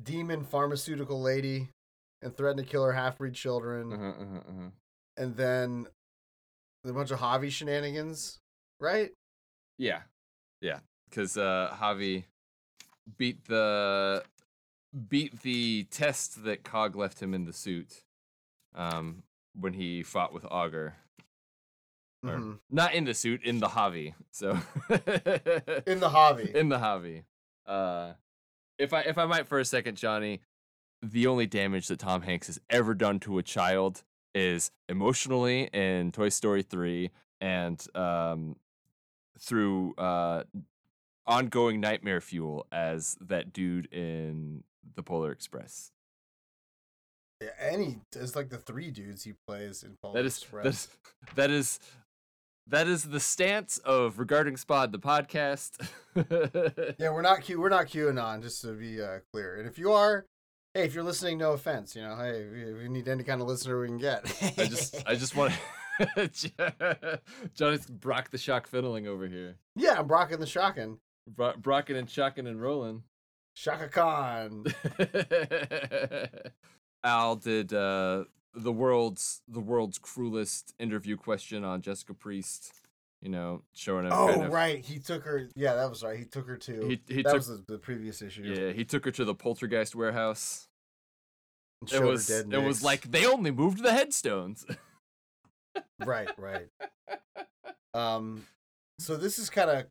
demon 0.02 0.44
pharmaceutical 0.44 1.22
lady 1.22 1.70
and 2.22 2.36
threatened 2.36 2.66
to 2.66 2.70
kill 2.70 2.84
her 2.84 2.94
half 2.94 3.18
breed 3.18 3.34
children. 3.34 3.94
Uh-huh, 3.94 4.04
uh-huh, 4.04 4.38
uh-huh. 4.50 4.70
And 5.18 5.36
then 5.38 5.88
a 6.84 6.94
bunch 6.94 7.12
of 7.12 7.20
Javi 7.20 7.52
shenanigans, 7.52 8.40
right? 8.80 9.12
Yeah, 9.78 10.02
yeah. 10.62 10.80
Because 11.10 11.38
uh, 11.38 11.74
Javi 11.80 12.24
beat 13.18 13.46
the 13.46 14.24
beat 15.10 15.42
the 15.42 15.86
test 15.92 16.44
that 16.46 16.64
Cog 16.64 16.96
left 16.96 17.22
him 17.22 17.34
in 17.34 17.46
the 17.46 17.54
suit 17.54 18.04
um, 18.74 19.24
when 19.60 19.74
he 19.74 20.04
fought 20.04 20.34
with 20.34 20.46
Augur. 20.50 20.96
Or, 22.24 22.30
Mhm. 22.32 22.60
Not 22.72 22.94
in 22.96 23.04
the 23.06 23.14
suit, 23.14 23.44
in 23.44 23.60
the 23.60 23.68
Javi. 23.68 24.14
So 24.32 24.52
In 25.86 26.00
the 26.00 26.10
Javi. 26.10 26.54
in 26.56 26.70
the 26.70 26.78
Javi. 26.80 27.24
Uh, 27.68 28.14
if 28.80 28.94
I 28.94 29.02
if 29.02 29.18
I 29.18 29.26
might 29.26 29.48
for 29.48 29.60
a 29.60 29.66
second, 29.66 29.96
Johnny, 29.98 30.42
the 31.02 31.28
only 31.28 31.46
damage 31.46 31.88
that 31.88 32.00
Tom 32.00 32.24
Hanks 32.24 32.48
has 32.48 32.60
ever 32.70 32.94
done 32.96 33.20
to 33.22 33.38
a 33.38 33.44
child 33.44 34.04
is 34.34 34.72
emotionally 34.90 35.70
in 35.72 36.12
Toy 36.12 36.30
Story 36.30 36.62
three 36.64 37.12
and 37.40 37.86
um, 37.96 38.56
through 39.40 39.94
uh, 39.96 40.44
ongoing 41.28 41.80
nightmare 41.80 42.22
fuel 42.22 42.66
as 42.72 43.18
that 43.22 43.54
dude 43.54 43.92
in 43.94 44.64
the 44.96 45.04
Polar 45.04 45.32
Express. 45.32 45.92
Yeah, 47.42 47.50
and 47.60 47.84
he 47.84 47.98
is 48.18 48.36
like 48.36 48.50
the 48.50 48.58
three 48.58 48.92
dudes 48.92 49.24
he 49.24 49.34
plays 49.48 49.84
in 49.84 49.98
Polar 50.02 50.16
That 50.16 50.26
is 50.26 50.38
Express. 50.38 50.64
that 50.66 50.70
is 50.70 50.90
that 51.36 51.50
is 51.50 51.80
that 52.68 52.88
is 52.88 53.04
the 53.04 53.20
stance 53.20 53.78
of 53.80 54.18
regarding 54.18 54.56
Spod 54.56 54.92
the 54.92 55.00
podcast. 55.00 55.88
Yeah, 56.98 57.12
we're 57.12 57.22
not 57.22 57.42
Q. 57.42 57.60
We're 57.60 57.70
not 57.70 57.88
QAnon, 57.88 58.42
just 58.42 58.62
to 58.62 58.74
be 58.74 59.02
uh, 59.02 59.20
clear. 59.32 59.58
And 59.58 59.68
if 59.68 59.78
you 59.78 59.92
are, 59.92 60.26
hey, 60.74 60.86
if 60.86 60.96
you're 60.96 61.04
listening, 61.04 61.38
no 61.38 61.52
offense. 61.52 61.96
You 61.96 62.04
know, 62.04 62.16
hey, 62.16 62.48
you 62.82 62.90
need 62.90 63.08
any 63.08 63.24
kind 63.24 63.42
of 63.42 63.48
listener 63.48 63.80
we 63.82 63.88
can 63.88 63.98
get. 63.98 64.24
I 64.58 64.66
just 64.66 65.04
I 65.06 65.16
just 65.16 65.36
want 65.36 65.54
Johnny's 67.56 67.86
Brock 67.86 68.30
the 68.32 68.38
shock 68.38 68.68
fiddling 68.68 69.08
over 69.08 69.28
here. 69.28 69.56
yeah, 69.76 69.96
I'm 70.00 70.08
Brock 70.08 70.32
and 70.32 70.42
the 70.42 70.46
Shocking. 70.48 71.00
Bro- 71.28 71.56
Brocking 71.62 71.96
and 71.98 72.08
chucking 72.08 72.48
and 72.48 72.62
rolling. 72.62 73.04
Chaka 73.56 73.88
Khan. 73.88 74.66
Al 77.04 77.36
did 77.36 77.74
uh, 77.74 78.26
the 78.54 78.72
world's 78.72 79.42
the 79.48 79.60
world's 79.60 79.98
cruelest 79.98 80.74
interview 80.80 81.16
question 81.18 81.64
on 81.64 81.82
Jessica 81.82 82.14
Priest. 82.14 82.72
You 83.22 83.30
know, 83.30 83.62
showing 83.74 84.06
up. 84.06 84.14
Oh 84.14 84.28
kind 84.28 84.44
of, 84.44 84.52
right, 84.54 84.84
he 84.84 85.00
took 85.00 85.24
her. 85.24 85.50
Yeah, 85.56 85.76
that 85.76 85.90
was 85.90 86.04
right. 86.04 86.20
He 86.20 86.26
took 86.26 86.48
her 86.48 86.58
to. 86.58 86.88
He 86.88 87.02
he 87.08 87.22
that 87.24 87.30
took 87.30 87.34
was 87.36 87.48
the, 87.48 87.64
the 87.68 87.78
previous 87.78 88.22
issue. 88.22 88.44
yeah 88.44 88.72
he 88.72 88.84
took 88.84 89.06
her 89.06 89.12
to 89.12 89.26
the 89.26 89.34
poltergeist 89.34 89.96
warehouse. 89.96 90.68
and 91.82 91.92
It 91.92 92.04
was 92.04 92.28
dead 92.28 92.54
it 92.54 92.62
was 92.64 92.84
like 92.84 93.10
they 93.12 93.26
only 93.26 93.52
moved 93.52 93.82
the 93.84 93.94
headstones. 93.94 94.66
right, 96.06 96.30
right. 96.38 96.68
Um, 97.94 98.46
so 99.00 99.16
this 99.16 99.40
is 99.40 99.50
kind 99.50 99.70
of 99.70 99.86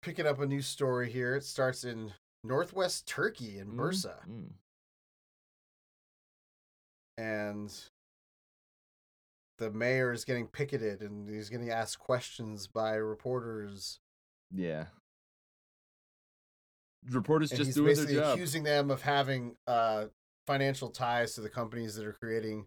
picking 0.00 0.26
up 0.28 0.38
a 0.40 0.46
new 0.46 0.62
story 0.62 1.10
here. 1.10 1.34
It 1.34 1.42
starts 1.42 1.82
in 1.82 2.12
northwest 2.44 3.08
Turkey 3.08 3.58
in 3.58 3.72
Mm, 3.72 3.76
Bursa, 3.76 4.14
mm. 4.30 4.50
and 7.16 7.74
the 9.58 9.70
mayor 9.72 10.12
is 10.12 10.24
getting 10.24 10.46
picketed, 10.46 11.02
and 11.02 11.28
he's 11.28 11.48
getting 11.48 11.70
asked 11.70 11.98
questions 11.98 12.68
by 12.68 12.94
reporters. 12.94 13.98
Yeah. 14.54 14.84
Reporters 17.10 17.50
and 17.50 17.58
just 17.58 17.68
he's 17.68 17.74
doing 17.74 17.96
their 17.96 18.06
job. 18.22 18.34
accusing 18.34 18.62
them 18.62 18.90
of 18.90 19.02
having 19.02 19.56
uh, 19.66 20.06
financial 20.46 20.90
ties 20.90 21.34
to 21.34 21.40
the 21.40 21.48
companies 21.50 21.96
that 21.96 22.06
are 22.06 22.12
creating 22.12 22.66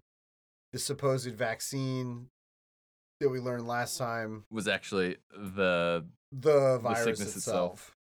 the 0.71 0.79
supposed 0.79 1.33
vaccine 1.35 2.27
that 3.19 3.29
we 3.29 3.39
learned 3.39 3.67
last 3.67 3.97
time. 3.97 4.45
Was 4.49 4.67
actually 4.67 5.17
the 5.31 6.05
The 6.31 6.79
virus 6.79 7.03
sickness 7.19 7.35
itself. 7.35 7.73
itself. 7.73 7.97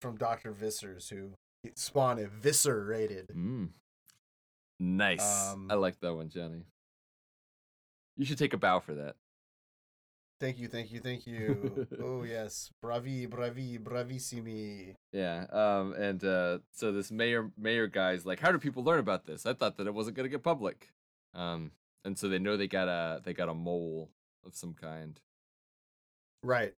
From 0.00 0.16
Dr. 0.16 0.52
Vissers, 0.52 1.08
who 1.08 1.30
spawned 1.74 2.20
a 2.20 2.26
viscerated. 2.28 3.28
mm. 3.28 3.68
nice. 4.78 5.52
Um, 5.52 5.68
I 5.70 5.74
like 5.74 5.98
that 6.00 6.14
one, 6.14 6.28
Johnny. 6.28 6.64
You 8.16 8.24
should 8.24 8.38
take 8.38 8.52
a 8.54 8.58
bow 8.58 8.80
for 8.80 8.94
that. 8.94 9.16
Thank 10.38 10.58
you, 10.58 10.68
thank 10.68 10.92
you, 10.92 11.00
thank 11.00 11.26
you. 11.26 11.86
oh, 12.02 12.22
yes. 12.24 12.70
Bravi, 12.84 13.26
bravi, 13.26 13.78
bravissimi. 13.78 14.94
Yeah. 15.12 15.46
Um. 15.50 15.94
And 15.94 16.22
uh. 16.22 16.58
So 16.72 16.92
this 16.92 17.10
mayor 17.10 17.50
mayor 17.56 17.86
guy's 17.86 18.26
like, 18.26 18.40
how 18.40 18.52
do 18.52 18.58
people 18.58 18.84
learn 18.84 18.98
about 18.98 19.24
this? 19.24 19.46
I 19.46 19.54
thought 19.54 19.78
that 19.78 19.86
it 19.86 19.94
wasn't 19.94 20.16
gonna 20.16 20.28
get 20.28 20.42
public. 20.42 20.90
Um. 21.36 21.70
And 22.04 22.18
so 22.18 22.28
they 22.28 22.38
know 22.38 22.56
they 22.56 22.68
got 22.68 22.88
a 22.88 23.20
they 23.24 23.32
got 23.32 23.48
a 23.48 23.54
mole 23.54 24.10
of 24.44 24.54
some 24.54 24.74
kind. 24.74 25.20
Right. 26.42 26.74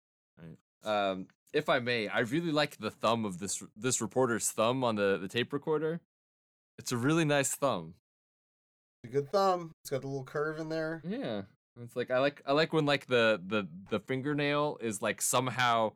Um. 0.85 1.29
If 1.53 1.71
I 1.71 1.79
may, 1.79 2.09
I 2.09 2.21
really 2.21 2.53
like 2.53 2.77
the 2.77 2.91
thumb 2.91 3.25
of 3.25 3.39
this 3.39 3.63
this 3.77 4.01
reporter's 4.01 4.51
thumb 4.51 4.85
on 4.85 4.97
the 4.97 5.19
the 5.19 5.29
tape 5.29 5.53
recorder. 5.53 6.01
It's 6.79 6.93
a 6.93 6.97
really 6.97 7.25
nice 7.25 7.55
thumb. 7.55 7.95
A 9.05 9.09
good 9.09 9.31
thumb. 9.31 9.73
It's 9.83 9.91
got 9.91 10.03
the 10.03 10.09
little 10.09 10.25
curve 10.25 10.59
in 10.59 10.69
there. 10.69 11.03
Yeah. 11.07 11.43
It's 11.83 11.97
like 11.97 12.11
I 12.11 12.19
like 12.19 12.43
I 12.47 12.53
like 12.53 12.73
when 12.73 12.87
like 12.87 13.07
the 13.07 13.41
the 13.45 13.69
the 13.91 14.01
fingernail 14.01 14.79
is 14.81 15.01
like 15.01 15.23
somehow 15.23 15.93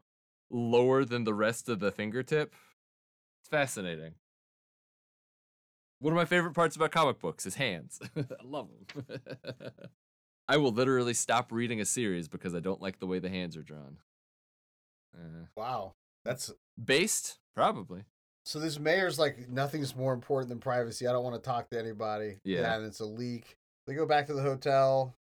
lower 0.51 1.05
than 1.05 1.25
the 1.25 1.35
rest 1.35 1.69
of 1.69 1.81
the 1.81 1.91
fingertip. 1.91 2.55
It's 3.41 3.49
fascinating. 3.49 4.15
One 6.03 6.13
of 6.13 6.17
my 6.17 6.25
favorite 6.25 6.53
parts 6.55 6.75
about 6.75 6.91
comic 6.91 7.21
books 7.21 7.47
is 7.47 7.55
hands. 7.55 8.01
I 8.17 8.25
love 8.45 8.69
them. 8.95 9.07
I 10.49 10.57
will 10.57 10.73
literally 10.73 11.15
stop 11.15 11.53
reading 11.53 11.81
a 11.81 11.85
series 11.85 12.27
because 12.29 12.55
I 12.57 12.61
don't 12.61 12.83
like 12.83 12.99
the 12.99 13.07
way 13.07 13.21
the 13.21 13.29
hands 13.29 13.57
are 13.57 13.63
drawn. 13.63 13.99
Uh, 15.17 15.47
Wow. 15.57 15.93
That's 16.25 16.53
based, 16.83 17.39
probably. 17.55 18.03
So 18.45 18.59
this 18.59 18.79
mayor's 18.81 19.19
like 19.19 19.49
nothing's 19.49 19.95
more 19.95 20.13
important 20.13 20.49
than 20.49 20.59
privacy. 20.59 21.07
I 21.07 21.13
don't 21.13 21.23
want 21.23 21.37
to 21.37 21.41
talk 21.49 21.71
to 21.71 21.79
anybody. 21.79 22.39
Yeah. 22.45 22.75
and 22.75 22.85
it's 22.85 22.99
a 23.01 23.05
leak. 23.05 23.55
They 23.87 23.95
go 23.95 24.05
back 24.07 24.27
to 24.27 24.35
the 24.35 24.43
hotel. 24.43 25.15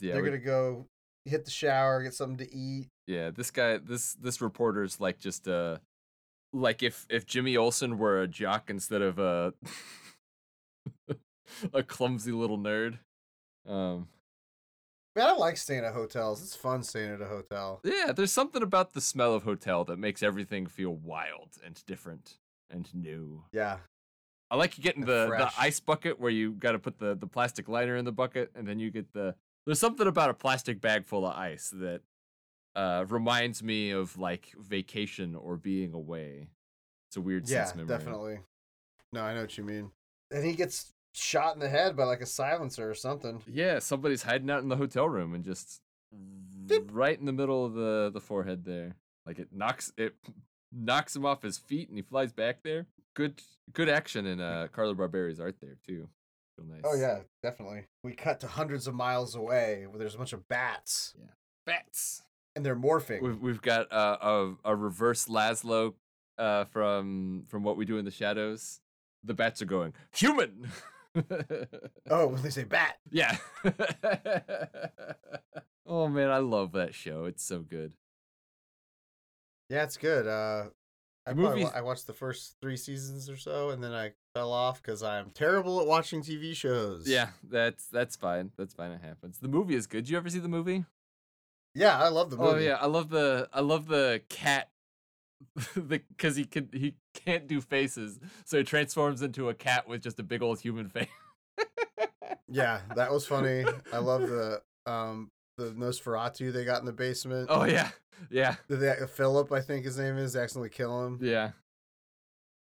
Yeah, 0.00 0.14
They're 0.14 0.22
we- 0.22 0.28
gonna 0.30 0.38
go 0.40 0.86
hit 1.24 1.44
the 1.44 1.50
shower, 1.50 2.02
get 2.02 2.14
something 2.14 2.44
to 2.46 2.54
eat. 2.54 2.86
Yeah, 3.08 3.30
this 3.30 3.50
guy, 3.50 3.78
this 3.78 4.14
this 4.14 4.40
reporter's 4.40 5.00
like 5.00 5.18
just 5.18 5.48
uh 5.48 5.78
like 6.52 6.82
if 6.82 7.06
if 7.08 7.26
Jimmy 7.26 7.56
Olsen 7.56 7.98
were 7.98 8.20
a 8.20 8.28
jock 8.28 8.68
instead 8.70 9.02
of 9.02 9.18
a 9.18 9.54
a 11.72 11.82
clumsy 11.82 12.32
little 12.32 12.58
nerd. 12.58 12.98
Um, 13.66 14.08
Man, 15.14 15.26
I 15.26 15.32
like 15.32 15.58
staying 15.58 15.84
at 15.84 15.92
hotels. 15.92 16.42
It's 16.42 16.56
fun 16.56 16.82
staying 16.82 17.12
at 17.12 17.20
a 17.20 17.26
hotel. 17.26 17.80
yeah, 17.84 18.12
there's 18.12 18.32
something 18.32 18.62
about 18.62 18.94
the 18.94 19.00
smell 19.00 19.34
of 19.34 19.42
hotel 19.42 19.84
that 19.84 19.98
makes 19.98 20.22
everything 20.22 20.66
feel 20.66 20.94
wild 20.94 21.50
and 21.64 21.84
different 21.86 22.38
and 22.70 22.88
new. 22.94 23.44
Yeah, 23.52 23.76
I 24.50 24.56
like 24.56 24.74
getting 24.76 25.02
And 25.02 25.10
the 25.10 25.26
fresh. 25.28 25.54
the 25.54 25.60
ice 25.60 25.80
bucket 25.80 26.18
where 26.18 26.30
you 26.30 26.52
got 26.52 26.72
to 26.72 26.78
put 26.78 26.98
the 26.98 27.14
the 27.14 27.26
plastic 27.26 27.68
liner 27.68 27.96
in 27.96 28.04
the 28.06 28.12
bucket 28.12 28.50
and 28.54 28.66
then 28.66 28.78
you 28.78 28.90
get 28.90 29.12
the. 29.12 29.34
There's 29.66 29.78
something 29.78 30.06
about 30.08 30.30
a 30.30 30.34
plastic 30.34 30.80
bag 30.80 31.04
full 31.04 31.24
of 31.26 31.36
ice 31.36 31.70
that 31.76 32.00
uh 32.74 33.04
reminds 33.08 33.62
me 33.62 33.90
of 33.90 34.18
like 34.18 34.52
vacation 34.58 35.34
or 35.34 35.56
being 35.56 35.92
away. 35.94 36.48
It's 37.08 37.16
a 37.16 37.20
weird 37.20 37.48
yeah, 37.48 37.64
sense 37.64 37.76
memory. 37.76 37.98
definitely. 37.98 38.38
No, 39.12 39.22
I 39.22 39.34
know 39.34 39.42
what 39.42 39.58
you 39.58 39.64
mean. 39.64 39.90
And 40.30 40.44
he 40.44 40.54
gets 40.54 40.92
shot 41.14 41.54
in 41.54 41.60
the 41.60 41.68
head 41.68 41.94
by 41.96 42.04
like 42.04 42.22
a 42.22 42.26
silencer 42.26 42.88
or 42.88 42.94
something. 42.94 43.42
Yeah, 43.46 43.78
somebody's 43.80 44.22
hiding 44.22 44.50
out 44.50 44.62
in 44.62 44.70
the 44.70 44.76
hotel 44.76 45.06
room 45.08 45.34
and 45.34 45.44
just 45.44 45.80
Beep. 46.66 46.88
right 46.90 47.18
in 47.18 47.26
the 47.26 47.32
middle 47.32 47.64
of 47.66 47.74
the 47.74 48.10
the 48.12 48.20
forehead 48.20 48.64
there. 48.64 48.96
Like 49.26 49.38
it 49.38 49.48
knocks 49.52 49.92
it 49.98 50.14
knocks 50.72 51.14
him 51.14 51.26
off 51.26 51.42
his 51.42 51.58
feet 51.58 51.88
and 51.88 51.98
he 51.98 52.02
flies 52.02 52.32
back 52.32 52.62
there. 52.62 52.86
Good 53.14 53.42
good 53.74 53.90
action 53.90 54.24
in 54.26 54.40
uh 54.40 54.68
Carlo 54.72 54.94
Barberi's 54.94 55.40
art 55.40 55.56
there 55.60 55.76
too. 55.86 56.08
Real 56.56 56.68
nice. 56.68 56.80
Oh 56.84 56.94
yeah, 56.94 57.18
definitely. 57.42 57.84
We 58.02 58.12
cut 58.14 58.40
to 58.40 58.46
hundreds 58.46 58.86
of 58.86 58.94
miles 58.94 59.34
away 59.34 59.84
where 59.86 59.98
there's 59.98 60.14
a 60.14 60.18
bunch 60.18 60.32
of 60.32 60.48
bats 60.48 61.14
Yeah. 61.18 61.26
Bats. 61.66 62.22
And 62.54 62.64
they're 62.64 62.76
morphing. 62.76 63.22
We've 63.22 63.40
we've 63.40 63.62
got 63.62 63.92
uh, 63.92 64.16
a 64.20 64.72
a 64.72 64.76
reverse 64.76 65.26
Laszlo 65.26 65.94
uh 66.38 66.64
from 66.64 67.44
from 67.48 67.62
what 67.62 67.76
we 67.76 67.84
do 67.84 67.98
in 67.98 68.04
the 68.04 68.10
shadows. 68.10 68.80
The 69.24 69.34
bats 69.34 69.62
are 69.62 69.66
going 69.66 69.94
human. 70.14 70.68
Oh, 72.10 72.28
when 72.28 72.40
they 72.40 72.48
say 72.48 72.64
bat. 72.64 72.96
yeah. 73.10 73.36
oh 75.86 76.08
man, 76.08 76.30
I 76.30 76.38
love 76.38 76.72
that 76.72 76.94
show. 76.94 77.26
It's 77.26 77.44
so 77.44 77.58
good. 77.60 77.92
Yeah, 79.68 79.84
it's 79.84 79.98
good. 79.98 80.26
Uh, 80.26 80.70
I, 81.26 81.34
probably 81.34 81.66
I 81.66 81.82
watched 81.82 82.06
the 82.06 82.12
first 82.12 82.56
three 82.60 82.76
seasons 82.76 83.30
or 83.30 83.36
so, 83.36 83.70
and 83.70 83.82
then 83.82 83.92
I 83.92 84.12
fell 84.34 84.52
off 84.52 84.82
because 84.82 85.02
I'm 85.02 85.30
terrible 85.30 85.80
at 85.80 85.86
watching 85.86 86.22
TV 86.22 86.54
shows. 86.54 87.06
Yeah, 87.08 87.28
that's 87.48 87.86
that's 87.86 88.16
fine. 88.16 88.50
That's 88.56 88.74
fine. 88.74 88.90
It 88.90 89.02
happens. 89.02 89.38
The 89.38 89.48
movie 89.48 89.74
is 89.74 89.86
good. 89.86 90.04
Did 90.04 90.10
you 90.10 90.16
ever 90.16 90.30
see 90.30 90.40
the 90.40 90.48
movie? 90.48 90.84
Yeah, 91.74 91.98
I 91.98 92.08
love 92.08 92.30
the 92.30 92.36
movie. 92.36 92.50
Oh 92.50 92.58
yeah, 92.58 92.76
I 92.80 92.86
love 92.86 93.08
the 93.08 93.48
I 93.52 93.60
love 93.60 93.86
the 93.86 94.22
cat. 94.28 94.68
the 95.74 96.00
because 96.08 96.36
he 96.36 96.44
can 96.44 96.68
he 96.72 96.94
can't 97.14 97.46
do 97.46 97.60
faces, 97.60 98.20
so 98.44 98.58
he 98.58 98.64
transforms 98.64 99.22
into 99.22 99.48
a 99.48 99.54
cat 99.54 99.88
with 99.88 100.02
just 100.02 100.18
a 100.20 100.22
big 100.22 100.42
old 100.42 100.60
human 100.60 100.88
face. 100.88 101.08
yeah, 102.48 102.80
that 102.94 103.10
was 103.10 103.26
funny. 103.26 103.64
I 103.92 103.98
love 103.98 104.22
the 104.22 104.62
um 104.86 105.30
the 105.58 105.70
Nosferatu 105.72 106.52
they 106.52 106.64
got 106.64 106.80
in 106.80 106.86
the 106.86 106.92
basement. 106.92 107.48
Oh 107.50 107.64
yeah, 107.64 107.90
yeah, 108.30 108.56
Did 108.68 108.80
they, 108.80 108.94
Philip, 109.06 109.50
I 109.52 109.60
think 109.60 109.84
his 109.84 109.98
name 109.98 110.16
is, 110.16 110.36
accidentally 110.36 110.70
kill 110.70 111.06
him. 111.06 111.18
yeah. 111.20 111.50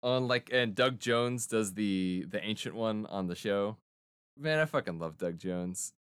On 0.03 0.29
like 0.29 0.51
and 0.53 0.75
Doug 0.75 0.99
Jones 1.01 1.47
does 1.47 1.75
the 1.75 2.27
the 2.29 2.45
ancient 2.45 2.75
one 2.75 3.07
on 3.07 3.27
the 3.29 3.35
show. 3.35 3.77
Man, 4.39 4.59
I 4.59 4.67
fucking 4.67 4.99
love 4.99 5.17
Doug 5.19 5.39
Jones. 5.39 5.95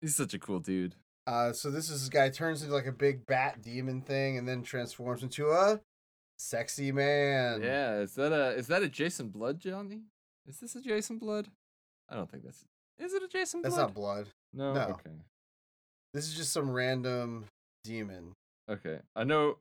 He's 0.00 0.16
such 0.16 0.34
a 0.34 0.38
cool 0.38 0.60
dude. 0.60 0.94
Uh, 1.26 1.52
so 1.52 1.70
this 1.70 1.88
is 1.88 2.00
this 2.00 2.08
guy 2.08 2.28
turns 2.28 2.62
into 2.62 2.74
like 2.74 2.86
a 2.86 2.92
big 2.92 3.26
bat 3.26 3.62
demon 3.62 4.00
thing, 4.02 4.36
and 4.36 4.46
then 4.46 4.62
transforms 4.62 5.22
into 5.22 5.50
a 5.50 5.80
sexy 6.38 6.92
man. 6.92 7.62
Yeah, 7.62 7.98
is 7.98 8.14
that 8.14 8.32
a 8.32 8.50
is 8.50 8.66
that 8.66 8.82
a 8.82 8.88
Jason 8.88 9.28
Blood, 9.28 9.58
Johnny? 9.58 10.02
Is 10.46 10.58
this 10.60 10.76
a 10.76 10.80
Jason 10.82 11.18
Blood? 11.18 11.48
I 12.08 12.16
don't 12.16 12.30
think 12.30 12.44
that's. 12.44 12.64
Is 12.98 13.14
it 13.14 13.22
a 13.22 13.28
Jason 13.28 13.62
that's 13.62 13.74
Blood? 13.74 13.86
not 13.86 13.94
blood. 13.94 14.28
No. 14.52 14.74
no. 14.74 14.80
Okay. 14.80 15.10
This 16.12 16.28
is 16.28 16.34
just 16.34 16.52
some 16.52 16.70
random 16.70 17.46
demon. 17.82 18.32
Okay. 18.70 18.98
I 19.16 19.24
know. 19.24 19.58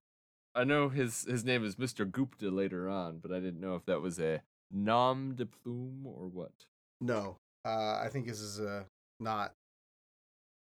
I 0.55 0.65
know 0.65 0.89
his 0.89 1.23
his 1.23 1.43
name 1.43 1.63
is 1.63 1.77
Mr. 1.77 2.09
Gupta 2.09 2.49
later 2.49 2.87
on, 2.89 3.19
but 3.19 3.31
I 3.31 3.39
didn't 3.39 3.59
know 3.59 3.75
if 3.75 3.85
that 3.85 4.01
was 4.01 4.19
a 4.19 4.41
nom 4.69 5.35
de 5.35 5.45
plume 5.45 6.05
or 6.05 6.27
what. 6.27 6.51
No, 7.01 7.37
uh, 7.65 7.99
I 8.03 8.09
think 8.11 8.27
this 8.27 8.39
is 8.39 8.59
uh, 8.59 8.83
not 9.19 9.53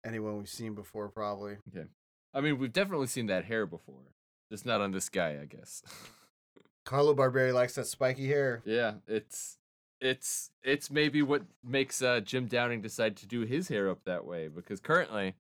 anyone 0.05 0.37
we've 0.37 0.49
seen 0.49 0.73
before. 0.75 1.09
Probably. 1.09 1.57
Okay. 1.69 1.87
I 2.33 2.41
mean, 2.41 2.57
we've 2.57 2.73
definitely 2.73 3.07
seen 3.07 3.27
that 3.27 3.45
hair 3.45 3.65
before, 3.65 4.13
just 4.51 4.65
not 4.65 4.81
on 4.81 4.91
this 4.91 5.09
guy, 5.09 5.37
I 5.41 5.45
guess. 5.45 5.83
Carlo 6.85 7.13
Barberi 7.15 7.53
likes 7.53 7.75
that 7.75 7.87
spiky 7.87 8.27
hair. 8.27 8.61
yeah, 8.65 8.95
it's 9.07 9.57
it's 10.01 10.51
it's 10.63 10.91
maybe 10.91 11.21
what 11.21 11.43
makes 11.63 12.01
uh, 12.01 12.19
Jim 12.19 12.47
Downing 12.47 12.81
decide 12.81 13.15
to 13.17 13.25
do 13.25 13.41
his 13.41 13.69
hair 13.69 13.89
up 13.89 14.03
that 14.03 14.25
way 14.25 14.49
because 14.49 14.81
currently, 14.81 15.35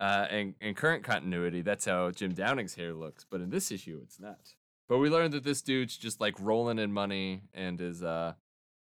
uh, 0.00 0.26
in 0.30 0.54
in 0.60 0.74
current 0.74 1.04
continuity, 1.04 1.62
that's 1.62 1.84
how 1.84 2.10
Jim 2.10 2.32
Downing's 2.32 2.74
hair 2.74 2.92
looks, 2.92 3.24
but 3.30 3.40
in 3.40 3.50
this 3.50 3.70
issue, 3.70 4.00
it's 4.02 4.18
not. 4.18 4.54
But 4.88 4.98
we 4.98 5.08
learned 5.08 5.32
that 5.34 5.44
this 5.44 5.62
dude's 5.62 5.96
just 5.96 6.20
like 6.20 6.34
rolling 6.40 6.80
in 6.80 6.92
money 6.92 7.42
and 7.54 7.80
is 7.80 8.02
uh 8.02 8.32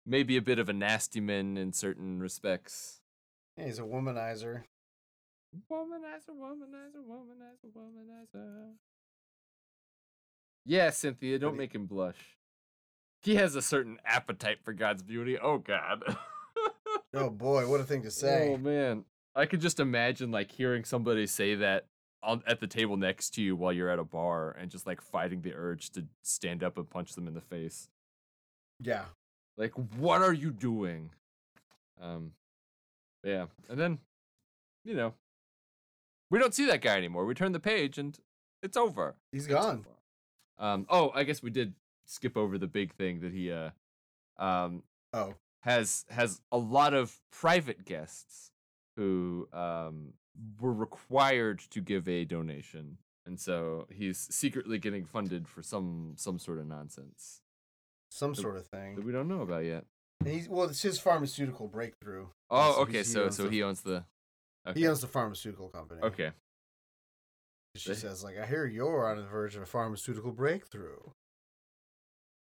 maybe 0.07 0.37
a 0.37 0.41
bit 0.41 0.57
of 0.57 0.69
a 0.69 0.73
nasty 0.73 1.19
man 1.19 1.55
in 1.57 1.71
certain 1.73 2.19
respects. 2.19 3.01
Yeah, 3.57 3.65
he's 3.65 3.77
a 3.77 3.83
womanizer. 3.83 4.63
Womanizer, 5.71 6.31
womanizer, 6.37 7.03
womanizer, 7.07 7.71
womanizer. 7.75 8.73
Yeah, 10.65 10.89
Cynthia, 10.91 11.39
don't 11.39 11.57
make 11.57 11.73
him 11.73 11.85
blush. 11.85 12.37
He 13.21 13.35
has 13.35 13.55
a 13.55 13.61
certain 13.61 13.97
appetite 14.05 14.59
for 14.63 14.73
God's 14.73 15.03
beauty. 15.03 15.37
Oh 15.37 15.57
God. 15.57 16.03
Oh 17.13 17.29
boy, 17.29 17.67
what 17.67 17.81
a 17.81 17.83
thing 17.83 18.03
to 18.03 18.11
say. 18.11 18.53
Oh 18.53 18.57
man, 18.57 19.03
I 19.35 19.45
could 19.45 19.61
just 19.61 19.79
imagine 19.79 20.31
like 20.31 20.51
hearing 20.51 20.85
somebody 20.85 21.27
say 21.27 21.55
that 21.55 21.87
on 22.23 22.43
at 22.47 22.59
the 22.59 22.67
table 22.67 22.97
next 22.97 23.31
to 23.31 23.41
you 23.41 23.55
while 23.55 23.73
you're 23.73 23.89
at 23.89 23.99
a 23.99 24.03
bar 24.03 24.51
and 24.51 24.71
just 24.71 24.87
like 24.87 25.01
fighting 25.01 25.41
the 25.41 25.53
urge 25.53 25.89
to 25.91 26.05
stand 26.21 26.63
up 26.63 26.77
and 26.77 26.89
punch 26.89 27.13
them 27.15 27.27
in 27.27 27.33
the 27.33 27.41
face. 27.41 27.89
Yeah. 28.79 29.05
Like, 29.57 29.73
what 29.97 30.21
are 30.21 30.33
you 30.33 30.51
doing? 30.51 31.11
Um, 32.01 32.31
yeah, 33.23 33.45
and 33.69 33.79
then, 33.79 33.99
you 34.83 34.95
know, 34.95 35.13
we 36.31 36.39
don't 36.39 36.53
see 36.55 36.65
that 36.65 36.81
guy 36.81 36.97
anymore. 36.97 37.25
We 37.25 37.35
turn 37.35 37.51
the 37.51 37.59
page 37.59 37.97
and 37.99 38.17
it's 38.63 38.75
over. 38.77 39.15
He's 39.31 39.45
gone. 39.47 39.85
over. 40.59 40.67
Um. 40.71 40.85
Oh, 40.89 41.11
I 41.13 41.23
guess 41.23 41.43
we 41.43 41.49
did 41.51 41.73
skip 42.05 42.35
over 42.35 42.57
the 42.57 42.67
big 42.67 42.93
thing 42.93 43.19
that 43.21 43.31
he 43.33 43.51
uh, 43.51 43.69
um, 44.37 44.83
Oh. 45.13 45.35
has 45.61 46.05
has 46.09 46.41
a 46.51 46.57
lot 46.57 46.93
of 46.93 47.19
private 47.31 47.85
guests 47.85 48.51
who 48.97 49.47
um 49.53 50.13
were 50.59 50.73
required 50.73 51.59
to 51.71 51.81
give 51.81 52.07
a 52.07 52.25
donation, 52.25 52.97
and 53.25 53.39
so 53.39 53.87
he's 53.91 54.17
secretly 54.33 54.77
getting 54.77 55.05
funded 55.05 55.47
for 55.47 55.61
some 55.61 56.13
some 56.15 56.37
sort 56.39 56.59
of 56.59 56.67
nonsense 56.67 57.41
Some 58.09 58.33
The- 58.33 58.41
sort 58.41 58.57
of 58.57 58.67
thing 58.67 58.95
that 58.95 59.03
we 59.05 59.11
don't 59.11 59.27
know 59.27 59.41
about 59.41 59.65
yet. 59.65 59.85
And 60.19 60.29
he's 60.29 60.47
well, 60.47 60.65
it's 60.69 60.83
his 60.83 60.99
pharmaceutical 60.99 61.67
breakthrough. 61.67 62.27
Oh, 62.51 62.73
so 62.75 62.81
okay. 62.81 63.01
So 63.03 63.29
so 63.29 63.49
he 63.49 63.63
owns 63.63 63.81
the. 63.81 64.05
Okay. 64.67 64.79
He 64.79 64.87
owns 64.87 65.01
the 65.01 65.07
pharmaceutical 65.07 65.69
company. 65.69 66.01
Okay. 66.01 66.31
She 67.75 67.93
says, 67.95 68.23
like, 68.23 68.37
I 68.37 68.45
hear 68.45 68.65
you're 68.65 69.09
on 69.09 69.17
the 69.17 69.23
verge 69.23 69.55
of 69.55 69.61
a 69.61 69.65
pharmaceutical 69.65 70.31
breakthrough. 70.31 70.97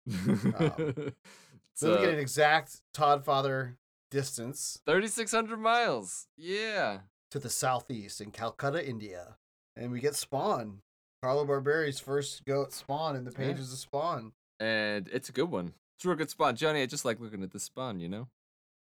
it's 0.08 0.46
um, 0.46 1.14
Then 1.82 1.92
we 1.92 1.98
get 2.06 2.10
an 2.14 2.20
exact 2.20 2.78
Todd 2.94 3.24
Father 3.26 3.78
distance 4.10 4.80
3,600 4.86 5.58
miles. 5.58 6.28
Yeah. 6.38 7.00
to 7.32 7.40
the 7.40 7.50
southeast 7.50 8.20
in 8.22 8.32
Calcutta, 8.32 8.86
India. 8.88 9.38
And 9.76 9.92
we 9.92 10.00
get 10.02 10.16
Spawn. 10.16 10.80
Carlo 11.24 11.46
Barberi's 11.46 12.00
first 12.00 12.44
go 12.46 12.64
at 12.64 12.74
Spawn 12.74 13.16
in 13.16 13.24
the 13.26 13.32
Yeah. 13.32 13.38
pages 13.38 13.72
of 13.72 13.80
Spawn. 13.80 14.34
and 14.60 15.08
it's 15.14 15.30
a 15.30 15.32
good 15.32 15.50
one. 15.52 15.74
It's 15.98 16.06
a 16.06 16.10
real 16.10 16.18
good 16.18 16.30
spawn, 16.30 16.56
Johnny. 16.56 16.82
I 16.82 16.86
just 16.88 17.06
like 17.06 17.20
looking 17.20 17.44
at 17.44 17.52
the 17.52 17.60
spawn. 17.60 18.00
You 18.00 18.10
know, 18.10 18.28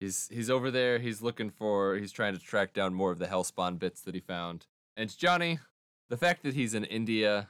he's 0.05 0.29
he's 0.33 0.51
over 0.51 0.71
there. 0.71 0.99
He's 0.99 1.23
looking 1.23 1.51
for. 1.51 1.97
He's 1.97 2.13
trying 2.13 2.35
to 2.35 2.41
track 2.41 2.73
down 2.73 2.95
more 2.95 3.11
of 3.11 3.19
the 3.19 3.27
hell 3.27 3.45
spawn 3.45 3.77
bits 3.77 4.03
that 4.03 4.15
he 4.15 4.21
found. 4.21 4.67
And 4.97 5.17
Johnny, 5.17 5.59
the 6.11 6.17
fact 6.17 6.43
that 6.43 6.55
he's 6.55 6.75
in 6.75 6.85
India 6.85 7.49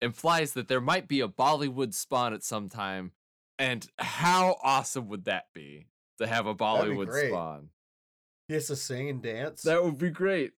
implies 0.00 0.52
that 0.52 0.68
there 0.68 0.80
might 0.80 1.08
be 1.08 1.20
a 1.20 1.28
Bollywood 1.28 1.94
spawn 1.94 2.34
at 2.34 2.44
some 2.44 2.68
time. 2.68 3.12
And 3.58 3.86
how 3.98 4.58
awesome 4.62 5.08
would 5.08 5.24
that 5.24 5.46
be 5.54 5.86
to 6.18 6.26
have 6.26 6.46
a 6.46 6.54
Bollywood 6.54 7.10
spawn? 7.28 7.70
He 8.48 8.54
has 8.54 8.66
to 8.66 8.76
sing 8.76 9.08
and 9.08 9.22
dance. 9.22 9.62
That 9.62 9.82
would 9.82 9.98
be 9.98 10.10
great. 10.10 10.52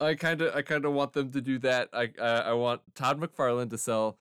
I 0.00 0.14
kind 0.14 0.42
of 0.42 0.54
I 0.54 0.62
kind 0.62 0.84
of 0.84 0.92
want 0.92 1.12
them 1.12 1.30
to 1.30 1.40
do 1.40 1.58
that. 1.60 1.88
I 1.92 2.10
uh, 2.18 2.42
I 2.46 2.52
want 2.54 2.82
Todd 2.94 3.20
McFarlane 3.20 3.70
to 3.70 3.78
sell 3.78 4.18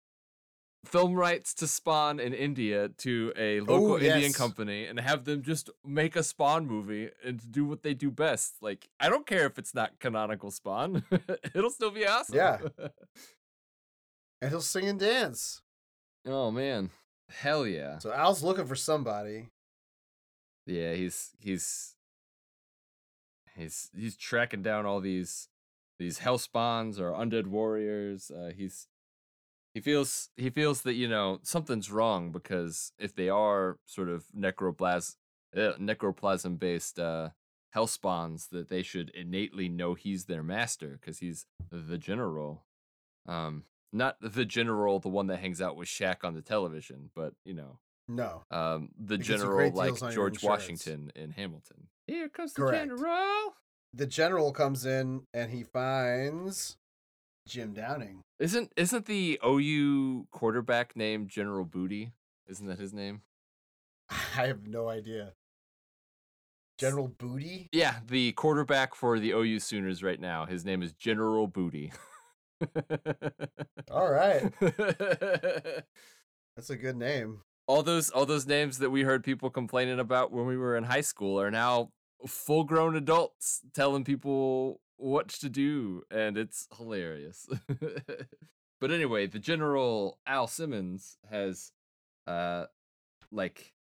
film 0.86 1.14
rights 1.14 1.54
to 1.56 1.68
Spawn 1.68 2.20
in 2.20 2.34
India 2.34 2.90
to 2.90 3.34
a 3.38 3.62
local 3.62 3.96
Indian 3.96 4.22
yes. 4.22 4.38
company 4.38 4.86
and 4.86 5.00
have 5.00 5.24
them 5.26 5.42
just 5.42 5.70
make 5.86 6.16
a 6.16 6.24
Spawn 6.24 6.68
movie 6.68 7.10
and 7.26 7.52
do 7.52 7.66
what 7.66 7.84
they 7.84 7.94
do 7.94 8.12
best. 8.12 8.56
Like 8.62 8.90
I 9.00 9.10
don't 9.10 9.26
care 9.26 9.46
if 9.46 9.58
it's 9.58 9.74
not 9.74 10.00
canonical 10.00 10.52
Spawn. 10.52 11.04
It'll 11.56 11.70
still 11.70 11.92
be 11.92 12.06
awesome. 12.06 12.36
Yeah. 12.36 12.58
and 14.42 14.52
he'll 14.52 14.62
sing 14.62 14.88
and 14.88 15.00
dance. 15.00 15.62
oh 16.26 16.52
man. 16.52 16.90
Hell 17.30 17.66
yeah. 17.66 18.00
So 18.00 18.12
Al's 18.12 18.44
looking 18.44 18.66
for 18.66 18.76
somebody. 18.76 19.48
Yeah, 20.66 20.94
he's 20.94 21.32
he's 21.40 21.96
he's 23.56 23.90
he's 23.96 24.16
tracking 24.16 24.62
down 24.62 24.86
all 24.86 25.00
these 25.00 25.50
these 26.00 26.20
hell 26.20 26.38
spawns 26.38 27.00
or 27.00 27.12
undead 27.12 27.48
warriors. 27.48 28.32
Uh, 28.32 28.52
he's 28.56 28.88
he 29.74 29.80
feels 29.82 30.30
he 30.36 30.50
feels 30.50 30.82
that 30.82 30.94
you 30.94 31.08
know 31.08 31.40
something's 31.44 31.92
wrong 31.92 32.32
because 32.32 32.92
if 33.00 33.16
they 33.16 33.30
are 33.30 33.78
sort 33.86 34.10
of 34.10 34.26
necroplasm 34.38 35.16
uh, 35.56 35.74
necroplasm 35.80 36.58
based 36.60 37.00
uh, 37.00 37.30
hell 37.72 37.88
spawns, 37.88 38.48
that 38.48 38.70
they 38.70 38.82
should 38.84 39.10
innately 39.12 39.70
know 39.70 39.94
he's 39.94 40.26
their 40.26 40.44
master 40.44 40.98
because 41.00 41.20
he's 41.20 41.46
the 41.72 41.98
general. 41.98 42.66
Um, 43.28 43.64
not 43.92 44.18
the 44.22 44.46
general, 44.46 45.00
the 45.00 45.10
one 45.10 45.28
that 45.28 45.38
hangs 45.40 45.62
out 45.62 45.76
with 45.78 45.88
Shaq 45.88 46.24
on 46.24 46.34
the 46.34 46.42
television, 46.42 47.10
but 47.16 47.34
you 47.46 47.54
know, 47.54 47.78
No. 48.08 48.44
um, 48.52 48.90
the 49.00 49.18
general 49.18 49.72
like 49.72 49.88
deals 49.90 50.02
on 50.02 50.12
your 50.14 50.30
George. 50.32 50.44
Washington 50.44 51.12
in 51.16 51.32
Hamilton. 51.32 51.88
Here 52.08 52.28
comes 52.30 52.54
Correct. 52.54 52.90
the 52.90 52.96
general. 52.96 53.54
The 53.94 54.08
general 54.08 54.52
comes 54.52 54.86
in 54.88 55.28
and 55.34 55.52
he 55.52 55.64
finds 55.64 56.78
Jim 57.48 57.74
Downing. 57.74 58.22
Isn't 58.40 58.72
isn't 58.78 59.06
the 59.06 59.40
OU 59.46 60.28
quarterback 60.32 60.96
named 60.96 61.30
General 61.30 61.66
Booty? 61.66 62.14
Isn't 62.48 62.68
that 62.68 62.80
his 62.80 62.94
name? 62.94 63.22
I 64.10 64.48
have 64.48 64.68
no 64.68 64.90
idea. 64.90 65.34
General 66.78 67.08
Booty? 67.08 67.68
Yeah, 67.72 67.98
the 68.08 68.32
quarterback 68.34 68.96
for 68.96 69.20
the 69.20 69.32
OU 69.32 69.60
Sooners 69.60 70.04
right 70.04 70.20
now. 70.20 70.46
His 70.46 70.66
name 70.66 70.82
is 70.82 70.92
General 70.94 71.48
Booty. 71.48 71.94
All 73.92 74.10
right. 74.12 74.52
That's 76.56 76.70
a 76.70 76.76
good 76.76 76.98
name. 76.98 77.42
all 77.68 77.84
those 77.84 78.10
all 78.10 78.26
those 78.26 78.46
names 78.48 78.80
that 78.80 78.90
we 78.90 79.04
heard 79.04 79.24
people 79.24 79.50
complaining 79.50 80.00
about 80.00 80.32
when 80.32 80.46
we 80.46 80.58
were 80.58 80.76
in 80.76 80.84
high 80.84 81.02
school 81.02 81.40
are 81.40 81.52
now 81.52 81.90
full 82.28 82.64
grown 82.64 82.96
adults 82.96 83.62
telling 83.74 84.04
people 84.04 84.80
what 84.98 85.28
to 85.30 85.50
do 85.50 86.04
and 86.12 86.38
it's 86.38 86.68
hilarious 86.78 87.48
but 88.80 88.92
anyway 88.92 89.26
the 89.28 89.40
general 89.40 90.20
al 90.26 90.48
simmons 90.48 91.18
has 91.30 91.72
uh 92.28 92.66
like 93.32 93.74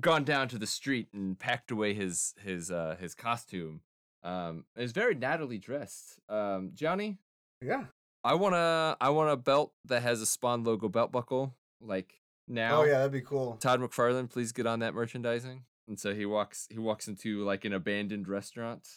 gone 0.00 0.24
down 0.24 0.48
to 0.48 0.58
the 0.58 0.66
street 0.66 1.08
and 1.12 1.38
packed 1.38 1.70
away 1.70 1.94
his 1.94 2.34
his 2.42 2.70
uh 2.70 2.96
his 2.98 3.14
costume 3.14 3.80
um 4.24 4.64
is 4.76 4.92
very 4.92 5.14
nattily 5.14 5.60
dressed 5.60 6.18
um 6.28 6.70
johnny 6.74 7.18
Yeah. 7.62 7.84
I 8.24 8.34
want 8.34 8.54
to 8.54 8.96
I 9.00 9.10
want 9.10 9.30
a 9.30 9.36
belt 9.36 9.72
that 9.84 10.02
has 10.02 10.22
a 10.22 10.26
Spawn 10.26 10.64
logo 10.64 10.88
belt 10.88 11.12
buckle 11.12 11.54
like 11.82 12.22
now. 12.48 12.80
Oh 12.80 12.84
yeah, 12.84 12.96
that'd 12.98 13.12
be 13.12 13.20
cool. 13.20 13.58
Todd 13.60 13.80
McFarlane, 13.80 14.30
please 14.30 14.50
get 14.50 14.66
on 14.66 14.78
that 14.78 14.94
merchandising. 14.94 15.64
And 15.86 16.00
so 16.00 16.14
he 16.14 16.24
walks 16.24 16.66
he 16.70 16.78
walks 16.78 17.06
into 17.06 17.44
like 17.44 17.66
an 17.66 17.74
abandoned 17.74 18.26
restaurant. 18.26 18.88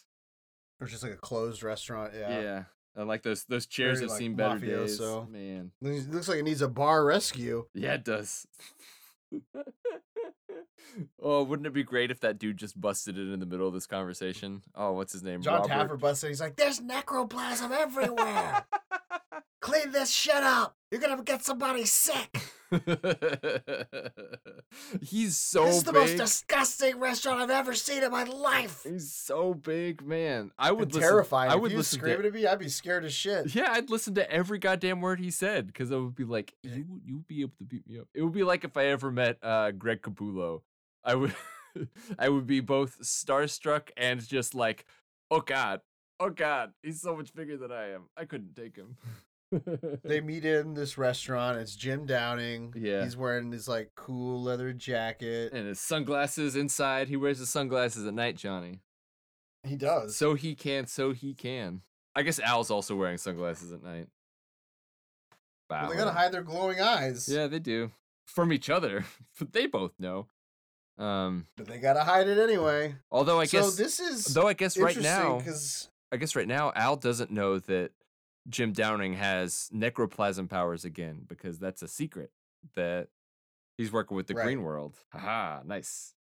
Or 0.80 0.86
just 0.86 1.02
like 1.02 1.12
a 1.12 1.16
closed 1.16 1.62
restaurant. 1.62 2.12
Yeah. 2.16 2.40
Yeah. 2.40 2.62
And 2.96 3.06
like 3.06 3.22
those 3.22 3.44
those 3.44 3.66
chairs 3.66 3.98
Very, 3.98 4.06
have 4.06 4.10
like, 4.10 4.18
seen 4.18 4.34
better 4.34 4.58
days. 4.58 4.98
mafioso. 4.98 5.30
Man. 5.30 5.70
It 5.82 6.10
looks 6.10 6.28
like 6.28 6.38
it 6.38 6.44
needs 6.44 6.62
a 6.62 6.68
bar 6.68 7.04
rescue. 7.04 7.66
Yeah, 7.74 7.94
it 7.94 8.04
does. 8.04 8.46
oh, 11.22 11.42
wouldn't 11.44 11.66
it 11.66 11.72
be 11.72 11.84
great 11.84 12.10
if 12.10 12.20
that 12.20 12.38
dude 12.38 12.56
just 12.56 12.80
busted 12.80 13.18
it 13.18 13.32
in 13.32 13.40
the 13.40 13.46
middle 13.46 13.68
of 13.68 13.74
this 13.74 13.86
conversation? 13.86 14.62
Oh, 14.74 14.92
what's 14.92 15.12
his 15.12 15.22
name? 15.22 15.42
John 15.42 15.68
Robert. 15.68 15.94
Taffer 15.94 16.00
busted. 16.00 16.30
He's 16.30 16.40
like, 16.40 16.56
"There's 16.56 16.80
necroplasm 16.80 17.70
everywhere. 17.70 18.64
Clean 19.60 19.92
this 19.92 20.10
shit 20.10 20.34
up. 20.34 20.76
You're 20.90 21.00
gonna 21.00 21.22
get 21.22 21.44
somebody 21.44 21.84
sick. 21.84 22.40
He's 25.00 25.36
so 25.36 25.64
this 25.64 25.76
is 25.76 25.84
the 25.84 25.92
big. 25.92 26.00
most 26.02 26.16
disgusting 26.16 26.98
restaurant 27.00 27.40
I've 27.40 27.50
ever 27.50 27.74
seen 27.74 28.02
in 28.02 28.10
my 28.10 28.24
life." 28.24 28.82
He's 28.84 29.12
so 29.12 29.54
big, 29.54 30.04
man. 30.06 30.50
I 30.58 30.72
would 30.72 30.92
listen, 30.92 31.08
terrifying. 31.08 31.50
I 31.50 31.54
if 31.54 31.60
would 31.60 31.72
listen 31.72 31.98
screaming 31.98 32.22
to. 32.22 32.28
at 32.28 32.34
me, 32.34 32.46
I'd 32.46 32.58
be 32.58 32.68
scared 32.68 33.04
as 33.04 33.14
shit. 33.14 33.54
Yeah, 33.54 33.68
I'd 33.72 33.90
listen 33.90 34.14
to 34.16 34.30
every 34.30 34.58
goddamn 34.58 35.00
word 35.00 35.20
he 35.20 35.30
said 35.30 35.66
because 35.66 35.90
I 35.90 35.96
would 35.96 36.14
be 36.14 36.24
like, 36.24 36.54
you 36.62 36.84
would 36.88 37.02
you 37.04 37.14
would 37.16 37.26
be 37.28 37.40
able 37.40 37.56
to 37.58 37.64
beat 37.64 37.88
me 37.88 37.98
up. 37.98 38.08
It 38.14 38.22
would 38.22 38.34
be 38.34 38.44
like 38.44 38.64
if 38.64 38.76
I 38.76 38.86
ever 38.86 39.10
met 39.10 39.38
uh, 39.42 39.70
Greg 39.70 40.02
Capullo. 40.02 40.62
I 41.04 41.14
would 41.14 41.34
I 42.18 42.28
would 42.28 42.46
be 42.46 42.60
both 42.60 43.00
starstruck 43.00 43.90
and 43.96 44.26
just 44.26 44.54
like, 44.54 44.84
oh 45.30 45.40
god, 45.40 45.80
oh 46.20 46.30
god, 46.30 46.72
he's 46.82 47.00
so 47.00 47.16
much 47.16 47.34
bigger 47.34 47.56
than 47.56 47.72
I 47.72 47.90
am. 47.92 48.04
I 48.16 48.24
couldn't 48.24 48.54
take 48.54 48.76
him. 48.76 48.96
They 49.50 50.20
meet 50.24 50.44
in 50.44 50.74
this 50.74 50.98
restaurant. 50.98 51.58
It's 51.58 51.74
Jim 51.76 52.06
Downing. 52.06 52.74
Yeah. 52.76 53.02
He's 53.04 53.16
wearing 53.16 53.50
his 53.52 53.66
like 53.68 53.90
cool 53.94 54.42
leather 54.42 54.72
jacket. 54.72 55.52
and 55.52 55.66
his 55.66 55.80
sunglasses 55.80 56.54
inside. 56.56 57.08
He 57.08 57.16
wears 57.16 57.38
his 57.38 57.48
sunglasses 57.50 58.06
at 58.06 58.14
night, 58.14 58.36
Johnny. 58.36 58.80
He 59.64 59.76
does. 59.76 60.16
So 60.16 60.34
he 60.34 60.54
can, 60.54 60.86
so 60.86 61.12
he 61.12 61.34
can. 61.34 61.82
I 62.14 62.22
guess 62.22 62.38
Al's 62.40 62.70
also 62.70 62.94
wearing 62.96 63.18
sunglasses 63.18 63.72
at 63.72 63.82
night. 63.82 64.08
Well, 65.70 65.82
Wow. 65.82 65.88
they 65.90 65.96
gotta 65.96 66.12
hide 66.12 66.32
their 66.32 66.42
glowing 66.42 66.80
eyes. 66.80 67.28
Yeah, 67.28 67.46
they 67.46 67.58
do. 67.58 67.90
From 68.26 68.52
each 68.52 68.70
other, 68.70 69.04
but 69.38 69.52
they 69.52 69.66
both 69.66 69.92
know. 69.98 70.26
Um, 70.98 71.46
But 71.56 71.66
they 71.66 71.78
gotta 71.78 72.04
hide 72.04 72.26
it 72.28 72.38
anyway. 72.38 72.96
although 73.10 73.38
I 73.40 73.44
guess 73.46 73.50
so 73.52 73.60
guess, 73.70 73.76
this 73.76 74.00
is 74.00 74.24
though 74.34 74.48
I 74.48 74.52
guess 74.54 74.76
right 74.76 74.96
now, 75.00 75.38
because 75.38 75.88
I 76.10 76.16
guess 76.16 76.34
right 76.34 76.48
now 76.48 76.72
Al 76.74 76.96
doesn't 76.96 77.30
know 77.30 77.58
that 77.60 77.92
Jim 78.48 78.72
Downing 78.72 79.14
has 79.14 79.68
necroplasm 79.74 80.48
powers 80.48 80.84
again 80.84 81.22
because 81.26 81.58
that's 81.58 81.82
a 81.82 81.88
secret 81.88 82.30
that 82.76 83.08
he's 83.76 83.92
working 83.92 84.16
with 84.16 84.26
the 84.26 84.34
Right. 84.34 84.44
Green 84.44 84.62
World. 84.62 84.96
Haha, 85.12 85.60
nice. 85.64 86.14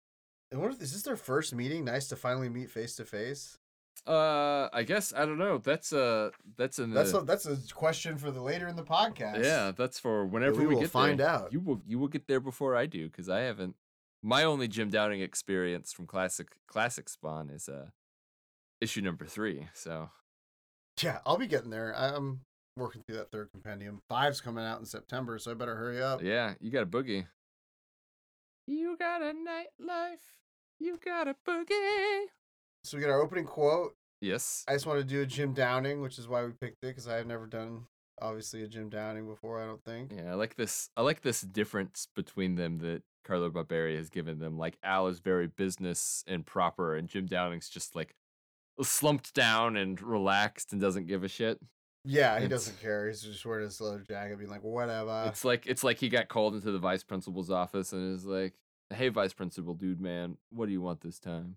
I 0.52 0.56
wonder 0.56 0.74
if 0.76 0.82
is 0.82 0.92
this 0.92 1.02
their 1.02 1.16
first 1.16 1.54
meeting? 1.54 1.84
Nice 1.84 2.08
to 2.08 2.16
finally 2.16 2.48
meet 2.48 2.70
face 2.70 2.96
to 2.96 3.04
face. 3.04 3.58
Uh, 4.06 4.68
I 4.72 4.82
guess 4.84 5.12
I 5.16 5.26
don't 5.26 5.38
know. 5.38 5.58
That's 5.58 5.92
a 5.92 6.30
that's 6.56 6.78
in 6.78 6.90
That's 6.92 7.12
a, 7.14 7.20
that's 7.20 7.46
a 7.46 7.56
question 7.74 8.18
for 8.18 8.30
the 8.30 8.40
later 8.40 8.68
in 8.68 8.76
the 8.76 8.84
podcast. 8.84 9.42
yeah. 9.42 9.72
That's 9.76 9.98
for 9.98 10.24
whenever 10.26 10.60
we 10.60 10.66
we, 10.66 10.74
will 10.74 10.82
get 10.82 10.90
find 10.90 11.18
there. 11.18 11.28
out. 11.28 11.52
You 11.52 11.60
will 11.60 11.82
you 11.86 11.98
will 11.98 12.08
get 12.08 12.28
there 12.28 12.38
before 12.40 12.76
I 12.76 12.86
do 12.86 13.08
because 13.08 13.28
I 13.28 13.40
haven't. 13.40 13.74
My 14.22 14.44
only 14.44 14.68
Jim 14.68 14.90
Downing 14.90 15.20
experience 15.22 15.92
from 15.92 16.06
classic 16.06 16.48
classic 16.68 17.08
Spawn 17.08 17.50
is 17.50 17.68
uh 17.68 17.86
issue 18.80 19.00
number 19.00 19.24
three. 19.24 19.66
So 19.72 20.10
yeah. 21.02 21.18
I'll 21.26 21.36
be 21.36 21.46
getting 21.46 21.70
there. 21.70 21.94
I'm 21.96 22.40
working 22.76 23.02
through 23.06 23.16
that 23.16 23.30
third 23.30 23.50
compendium. 23.52 24.00
Five's 24.08 24.40
coming 24.40 24.64
out 24.64 24.78
in 24.80 24.84
September, 24.86 25.38
so 25.38 25.50
I 25.50 25.54
better 25.54 25.76
hurry 25.76 26.02
up. 26.02 26.22
yeah, 26.22 26.54
you 26.60 26.70
got 26.70 26.82
a 26.82 26.86
boogie. 26.86 27.26
You 28.66 28.96
got 28.98 29.22
a 29.22 29.32
nightlife. 29.32 30.18
You 30.80 30.98
got 31.04 31.28
a 31.28 31.36
boogie. 31.48 32.26
So 32.84 32.96
we 32.96 33.00
get 33.00 33.10
our 33.10 33.20
opening 33.22 33.44
quote. 33.44 33.94
Yes. 34.20 34.64
I 34.68 34.72
just 34.72 34.86
want 34.86 34.98
to 34.98 35.04
do 35.04 35.22
a 35.22 35.26
Jim 35.26 35.52
Downing, 35.52 36.00
which 36.00 36.18
is 36.18 36.28
why 36.28 36.44
we 36.44 36.52
picked 36.52 36.82
it 36.82 36.88
because 36.88 37.08
I 37.08 37.16
have 37.16 37.26
never 37.26 37.46
done 37.46 37.86
obviously 38.20 38.62
a 38.62 38.68
Jim 38.68 38.88
Downing 38.88 39.26
before. 39.26 39.62
I 39.62 39.66
don't 39.66 39.84
think. 39.84 40.12
Yeah, 40.14 40.32
I 40.32 40.34
like 40.34 40.56
this. 40.56 40.90
I 40.96 41.02
like 41.02 41.22
this 41.22 41.42
difference 41.42 42.08
between 42.14 42.54
them 42.56 42.78
that 42.78 43.02
Carlo 43.24 43.50
Barberi 43.50 43.96
has 43.96 44.08
given 44.10 44.38
them. 44.38 44.58
Like 44.58 44.78
Al 44.82 45.06
is 45.08 45.20
very 45.20 45.46
business 45.46 46.24
and 46.26 46.44
proper, 46.44 46.94
and 46.96 47.08
Jim 47.08 47.26
Downing's 47.26 47.68
just 47.68 47.94
like 47.94 48.14
slumped 48.82 49.34
down 49.34 49.76
and 49.76 50.00
relaxed 50.00 50.72
and 50.72 50.80
doesn't 50.80 51.06
give 51.06 51.24
a 51.24 51.28
shit. 51.28 51.60
Yeah, 52.04 52.38
he 52.38 52.44
It's- 52.44 52.50
doesn't 52.50 52.80
care. 52.80 53.08
He's 53.08 53.22
just 53.22 53.44
wearing 53.44 53.64
his 53.64 53.80
leather 53.80 53.98
jacket, 54.00 54.38
being 54.38 54.50
like, 54.50 54.62
whatever. 54.62 55.24
it's 55.26 55.44
like 55.44 55.66
it's 55.66 55.82
like 55.82 55.98
he 55.98 56.08
got 56.08 56.28
called 56.28 56.54
into 56.54 56.70
the 56.70 56.78
vice 56.78 57.02
principal's 57.02 57.50
office 57.50 57.92
and 57.92 58.14
is 58.14 58.24
like, 58.24 58.54
"Hey, 58.90 59.08
vice 59.08 59.32
principal, 59.32 59.74
dude, 59.74 60.00
man, 60.00 60.38
what 60.50 60.66
do 60.66 60.72
you 60.72 60.80
want 60.80 61.00
this 61.00 61.18
time? 61.18 61.56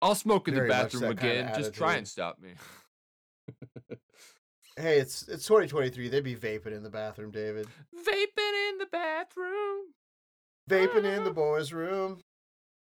I'll 0.00 0.14
smoke 0.14 0.48
in 0.48 0.54
Very 0.54 0.68
the 0.68 0.72
bathroom 0.72 1.10
again. 1.10 1.52
Just 1.56 1.74
try 1.74 1.96
and 1.96 2.06
stop 2.06 2.38
me." 2.40 2.54
Hey, 4.76 4.98
it's 4.98 5.28
it's 5.28 5.46
2023. 5.46 6.08
They'd 6.08 6.24
be 6.24 6.34
vaping 6.34 6.74
in 6.74 6.82
the 6.82 6.90
bathroom, 6.90 7.30
David. 7.30 7.66
Vaping 7.94 8.70
in 8.70 8.78
the 8.78 8.88
bathroom. 8.90 9.92
Vaping 10.70 11.04
in 11.04 11.24
the 11.24 11.30
ah. 11.30 11.34
boys' 11.34 11.72
room. 11.72 12.20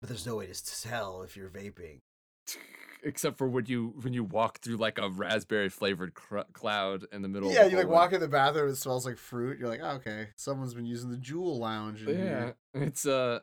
But 0.00 0.08
there's 0.08 0.26
no 0.26 0.36
way 0.36 0.46
to 0.46 0.82
tell 0.82 1.22
if 1.22 1.36
you're 1.36 1.50
vaping. 1.50 2.00
Except 3.04 3.36
for 3.36 3.48
when 3.48 3.66
you 3.66 3.94
when 4.02 4.12
you 4.12 4.22
walk 4.22 4.60
through 4.60 4.76
like 4.76 4.98
a 4.98 5.08
raspberry 5.10 5.68
flavored 5.68 6.14
cr- 6.14 6.40
cloud 6.52 7.04
in 7.12 7.22
the 7.22 7.28
middle. 7.28 7.48
of 7.48 7.54
Yeah, 7.54 7.66
you 7.66 7.76
like 7.76 7.88
walk 7.88 8.12
in 8.12 8.20
the 8.20 8.28
bathroom, 8.28 8.70
it 8.70 8.76
smells 8.76 9.04
like 9.04 9.18
fruit. 9.18 9.58
You're 9.58 9.68
like, 9.68 9.80
oh, 9.82 9.96
okay, 9.96 10.28
someone's 10.36 10.74
been 10.74 10.86
using 10.86 11.10
the 11.10 11.16
Juul 11.16 11.58
Lounge 11.58 12.02
Yeah, 12.02 12.12
here. 12.12 12.54
it's 12.74 13.04
uh, 13.04 13.40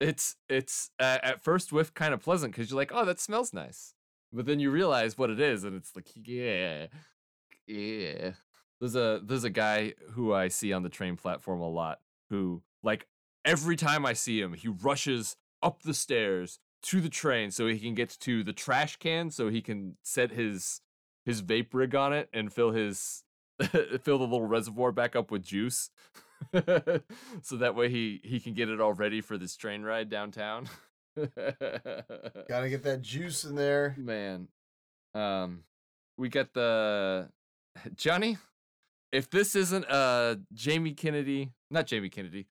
it's 0.00 0.36
it's 0.50 0.90
uh, 0.98 1.18
at 1.22 1.42
first 1.42 1.72
whiff 1.72 1.94
kind 1.94 2.12
of 2.12 2.20
pleasant 2.20 2.52
because 2.52 2.70
you're 2.70 2.76
like, 2.76 2.92
oh, 2.94 3.06
that 3.06 3.18
smells 3.20 3.54
nice, 3.54 3.94
but 4.32 4.44
then 4.44 4.60
you 4.60 4.70
realize 4.70 5.16
what 5.16 5.30
it 5.30 5.40
is, 5.40 5.64
and 5.64 5.74
it's 5.74 5.96
like, 5.96 6.08
yeah, 6.14 6.86
yeah. 7.66 8.32
There's 8.80 8.96
a 8.96 9.20
there's 9.24 9.44
a 9.44 9.50
guy 9.50 9.94
who 10.12 10.32
I 10.34 10.48
see 10.48 10.72
on 10.72 10.82
the 10.82 10.88
train 10.90 11.16
platform 11.16 11.60
a 11.60 11.68
lot 11.68 12.00
who 12.28 12.62
like 12.82 13.06
every 13.44 13.76
time 13.76 14.04
I 14.04 14.12
see 14.12 14.40
him, 14.40 14.52
he 14.52 14.68
rushes 14.68 15.36
up 15.62 15.82
the 15.82 15.94
stairs 15.94 16.58
to 16.82 17.00
the 17.00 17.08
train 17.08 17.50
so 17.50 17.66
he 17.66 17.78
can 17.78 17.94
get 17.94 18.16
to 18.20 18.42
the 18.42 18.52
trash 18.52 18.96
can 18.96 19.30
so 19.30 19.48
he 19.48 19.60
can 19.60 19.96
set 20.02 20.30
his 20.32 20.80
his 21.24 21.42
vape 21.42 21.68
rig 21.72 21.94
on 21.94 22.12
it 22.12 22.28
and 22.32 22.52
fill 22.52 22.70
his 22.72 23.24
fill 23.62 24.18
the 24.18 24.24
little 24.24 24.46
reservoir 24.46 24.90
back 24.92 25.14
up 25.16 25.30
with 25.30 25.42
juice. 25.42 25.90
So 27.42 27.56
that 27.58 27.74
way 27.74 27.90
he 27.90 28.20
he 28.24 28.40
can 28.40 28.54
get 28.54 28.70
it 28.70 28.80
all 28.80 28.94
ready 28.94 29.20
for 29.20 29.36
this 29.36 29.56
train 29.56 29.82
ride 29.82 30.08
downtown. 30.08 30.68
Gotta 31.16 32.68
get 32.70 32.82
that 32.84 33.02
juice 33.02 33.44
in 33.44 33.56
there. 33.56 33.94
man 33.98 34.48
um 35.14 35.64
we 36.16 36.28
got 36.28 36.54
the 36.54 37.28
johnny 37.94 38.38
if 39.12 39.28
this 39.28 39.54
isn't 39.56 39.84
uh 39.90 40.36
jamie 40.54 40.92
kennedy 40.92 41.52
not 41.70 41.86
jamie 41.86 42.08
kennedy 42.08 42.46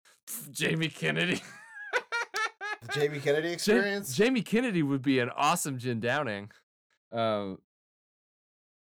jamie 0.51 0.89
kennedy 0.89 1.41
The 2.81 2.87
Jamie 2.93 3.19
Kennedy 3.19 3.47
Ja- 3.49 3.53
experience. 3.53 4.15
jamie 4.15 4.41
kennedy 4.41 4.81
would 4.83 5.01
be 5.01 5.19
an 5.19 5.29
awesome 5.35 5.77
jim 5.77 5.99
downing 5.99 6.49
um 7.11 7.59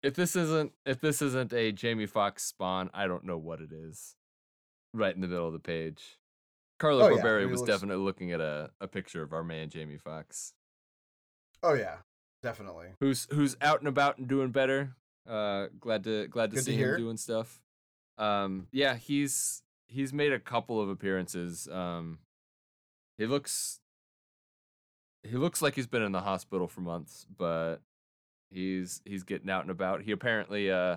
if 0.02 0.14
this 0.14 0.36
isn't 0.36 0.72
if 0.86 1.00
this 1.00 1.20
isn't 1.22 1.52
a 1.52 1.72
Jamie 1.72 2.06
Foxx 2.06 2.44
spawn 2.44 2.90
i 2.94 3.06
don't 3.06 3.24
know 3.24 3.36
what 3.38 3.60
it 3.60 3.72
is 3.72 4.16
right 4.92 5.14
in 5.14 5.20
the 5.20 5.28
middle 5.28 5.46
of 5.46 5.52
the 5.52 5.58
page 5.58 6.18
carlo 6.78 7.04
Oh, 7.06 7.08
yeah, 7.16 7.22
barberi 7.22 7.40
he 7.40 7.46
was 7.46 7.60
looks- 7.60 7.72
definitely 7.72 8.02
looking 8.04 8.32
at 8.32 8.40
a, 8.40 8.70
a 8.80 8.88
picture 8.88 9.22
of 9.22 9.32
our 9.32 9.44
man 9.44 9.68
Jamie 9.68 9.98
Foxx 9.98 10.54
oh 11.62 11.74
yeah, 11.74 11.96
definitely. 12.42 12.88
who's 13.00 13.26
who's 13.32 13.56
out 13.60 13.80
and 13.80 13.88
about 13.88 14.18
and 14.18 14.28
doing 14.28 14.50
better. 14.50 14.94
Uh, 15.26 15.68
glad 15.80 16.04
to 16.04 16.26
glad 16.28 16.50
to 16.50 16.56
Good 16.56 16.64
to 16.66 16.70
see 16.72 16.76
hear. 16.76 16.94
him 16.96 17.00
doing 17.00 17.16
stuff. 17.16 17.62
Um, 18.18 18.66
yeah, 18.70 18.96
he's 18.96 19.62
he's 19.86 20.12
made 20.12 20.32
a 20.34 20.38
couple 20.38 20.78
of 20.78 20.90
appearances. 20.90 21.66
Um, 21.68 22.18
he 23.18 23.26
looks 23.26 23.80
he 25.22 25.36
looks 25.36 25.62
like 25.62 25.74
he's 25.74 25.86
been 25.86 26.02
in 26.02 26.12
the 26.12 26.20
hospital 26.20 26.68
for 26.68 26.80
months, 26.80 27.26
but 27.36 27.76
he's 28.50 29.00
he's 29.04 29.22
getting 29.22 29.50
out 29.50 29.62
and 29.62 29.70
about. 29.70 30.02
He 30.02 30.12
apparently 30.12 30.70
uh 30.70 30.96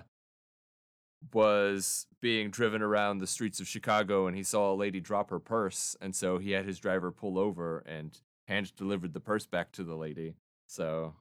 was 1.32 2.06
being 2.20 2.50
driven 2.50 2.80
around 2.80 3.18
the 3.18 3.26
streets 3.26 3.58
of 3.58 3.66
Chicago 3.66 4.28
and 4.28 4.36
he 4.36 4.44
saw 4.44 4.72
a 4.72 4.76
lady 4.76 5.00
drop 5.00 5.30
her 5.30 5.40
purse 5.40 5.96
and 6.00 6.14
so 6.14 6.38
he 6.38 6.52
had 6.52 6.64
his 6.64 6.78
driver 6.78 7.10
pull 7.10 7.38
over 7.40 7.80
and 7.80 8.20
hand 8.46 8.72
delivered 8.76 9.12
the 9.12 9.20
purse 9.20 9.44
back 9.44 9.72
to 9.72 9.82
the 9.82 9.96
lady. 9.96 10.34
So 10.68 11.14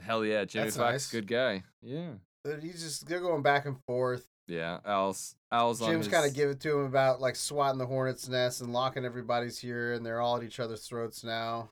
hell 0.00 0.24
yeah, 0.24 0.44
Jimmy 0.44 0.64
That's 0.64 0.76
Foxx, 0.76 0.92
nice. 0.92 1.10
good 1.10 1.26
guy. 1.28 1.62
Yeah. 1.80 2.12
But 2.44 2.62
He's 2.62 2.82
just 2.82 3.06
they're 3.08 3.20
going 3.20 3.42
back 3.42 3.66
and 3.66 3.76
forth. 3.84 4.26
Yeah, 4.48 4.78
Al's 4.84 5.36
Al's 5.52 5.78
Jim's 5.80 6.06
his, 6.06 6.12
kind 6.14 6.26
of 6.26 6.34
give 6.34 6.48
it 6.50 6.60
to 6.60 6.78
him 6.78 6.84
about 6.86 7.20
like 7.20 7.36
swatting 7.36 7.78
the 7.78 7.86
hornet's 7.86 8.28
nest 8.28 8.60
and 8.62 8.72
locking 8.72 9.04
everybody's 9.04 9.58
here, 9.58 9.92
and 9.92 10.04
they're 10.04 10.20
all 10.20 10.36
at 10.38 10.42
each 10.42 10.58
other's 10.58 10.86
throats 10.86 11.22
now. 11.22 11.70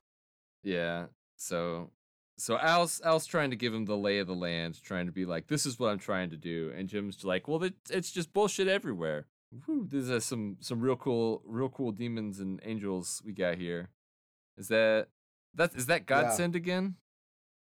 Yeah. 0.63 1.07
So 1.37 1.89
so 2.37 2.57
Al's 2.59 3.01
Al's 3.03 3.25
trying 3.25 3.49
to 3.49 3.55
give 3.55 3.73
him 3.73 3.85
the 3.85 3.97
lay 3.97 4.19
of 4.19 4.27
the 4.27 4.35
land, 4.35 4.81
trying 4.83 5.07
to 5.07 5.11
be 5.11 5.25
like, 5.25 5.47
this 5.47 5.65
is 5.65 5.79
what 5.79 5.89
I'm 5.89 5.97
trying 5.99 6.29
to 6.29 6.37
do, 6.37 6.71
and 6.75 6.87
Jim's 6.87 7.23
like, 7.25 7.47
well, 7.47 7.63
it, 7.63 7.73
it's 7.89 8.11
just 8.11 8.31
bullshit 8.31 8.67
everywhere. 8.67 9.25
Whew, 9.65 9.87
there's 9.89 10.09
uh, 10.11 10.19
some 10.19 10.57
some 10.59 10.79
real 10.79 10.97
cool 10.97 11.41
real 11.45 11.69
cool 11.69 11.91
demons 11.91 12.39
and 12.39 12.59
angels 12.63 13.21
we 13.25 13.33
got 13.33 13.57
here. 13.57 13.89
Is 14.57 14.67
that 14.67 15.07
that 15.55 15.73
is 15.73 15.87
that 15.87 16.01
Yeah. 16.01 16.21
godsend 16.21 16.55
again? 16.55 16.95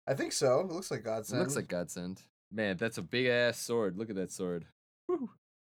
I 0.07 0.15
think 0.15 0.33
so. 0.33 0.61
It 0.61 0.67
looks 0.67 0.91
like 0.91 1.05
Godsend. 1.05 1.05
It 1.05 1.05
Godsend. 1.05 1.41
looks 1.41 1.57
like 1.57 1.69
godsend. 1.69 2.23
Man, 2.51 2.77
that's 2.77 2.99
a 2.99 3.03
big 3.03 3.27
ass 3.27 3.59
sword. 3.61 3.97
Look 3.97 4.11
at 4.11 4.17
that 4.17 4.33
sword. 4.33 4.67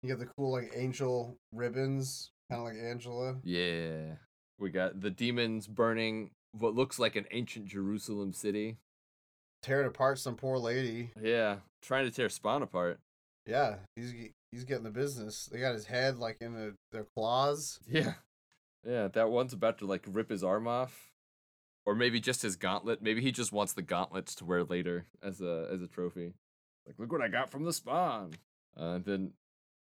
You 0.05 0.11
get 0.15 0.19
the 0.19 0.31
cool 0.37 0.51
like 0.51 0.71
angel 0.75 1.35
ribbons, 1.51 2.29
kind 2.51 2.61
of 2.61 2.67
like 2.67 2.77
Angela. 2.77 3.37
Yeah. 3.43 4.17
We 4.59 4.69
got 4.69 5.01
the 5.01 5.09
demons 5.09 5.65
burning 5.67 6.29
what 6.51 6.75
looks 6.75 6.99
like 6.99 7.15
an 7.15 7.25
ancient 7.31 7.65
Jerusalem 7.65 8.31
city. 8.31 8.77
tearing 9.63 9.87
apart 9.87 10.19
some 10.19 10.35
poor 10.35 10.59
lady. 10.59 11.09
Yeah, 11.19 11.57
trying 11.81 12.05
to 12.05 12.11
tear 12.11 12.29
Spawn 12.29 12.61
apart. 12.61 12.99
Yeah, 13.47 13.77
he's 13.95 14.13
he's 14.51 14.63
getting 14.63 14.83
the 14.83 14.91
business. 14.91 15.49
They 15.51 15.59
got 15.59 15.73
his 15.73 15.87
head 15.87 16.17
like 16.19 16.37
in 16.39 16.55
a, 16.55 16.71
their 16.91 17.07
claws. 17.15 17.79
Yeah. 17.87 18.13
Yeah, 18.87 19.07
that 19.07 19.31
one's 19.31 19.53
about 19.53 19.79
to 19.79 19.87
like 19.87 20.05
rip 20.07 20.29
his 20.29 20.43
arm 20.43 20.67
off. 20.67 21.09
Or 21.87 21.95
maybe 21.95 22.19
just 22.19 22.43
his 22.43 22.55
gauntlet. 22.55 23.01
Maybe 23.01 23.21
he 23.21 23.31
just 23.31 23.51
wants 23.51 23.73
the 23.73 23.81
gauntlets 23.81 24.35
to 24.35 24.45
wear 24.45 24.63
later 24.63 25.07
as 25.23 25.41
a 25.41 25.67
as 25.73 25.81
a 25.81 25.87
trophy. 25.87 26.33
Like, 26.85 26.99
look 26.99 27.11
what 27.11 27.21
I 27.23 27.27
got 27.27 27.49
from 27.49 27.63
the 27.63 27.73
spawn. 27.73 28.33
Uh, 28.79 28.95
and 28.95 29.05
then 29.05 29.31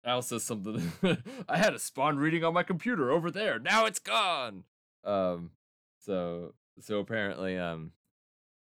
Al 0.05 0.21
says 0.21 0.43
something. 0.43 0.91
I 1.49 1.57
had 1.57 1.73
a 1.73 1.79
spawn 1.79 2.17
reading 2.17 2.43
on 2.43 2.53
my 2.53 2.63
computer 2.63 3.11
over 3.11 3.29
there. 3.29 3.59
Now 3.59 3.85
it's 3.85 3.99
gone. 3.99 4.63
Um 5.03 5.51
so 5.99 6.53
so 6.79 6.99
apparently 6.99 7.57
um 7.57 7.91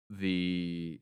the 0.09 0.99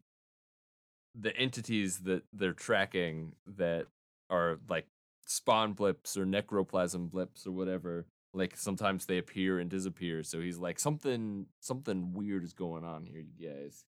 the 1.15 1.35
entities 1.35 1.99
that 1.99 2.23
they're 2.31 2.53
tracking 2.53 3.33
that 3.45 3.87
are 4.29 4.59
like 4.69 4.85
spawn 5.25 5.73
blips 5.73 6.15
or 6.15 6.25
necroplasm 6.25 7.09
blips 7.09 7.45
or 7.45 7.51
whatever 7.51 8.05
like 8.33 8.55
sometimes 8.55 9.05
they 9.05 9.17
appear 9.17 9.59
and 9.59 9.69
disappear 9.69 10.23
so 10.23 10.39
he's 10.39 10.57
like 10.57 10.79
something 10.79 11.47
something 11.59 12.13
weird 12.13 12.43
is 12.43 12.53
going 12.53 12.83
on 12.83 13.05
here 13.05 13.19
you 13.21 13.47
guys 13.47 13.85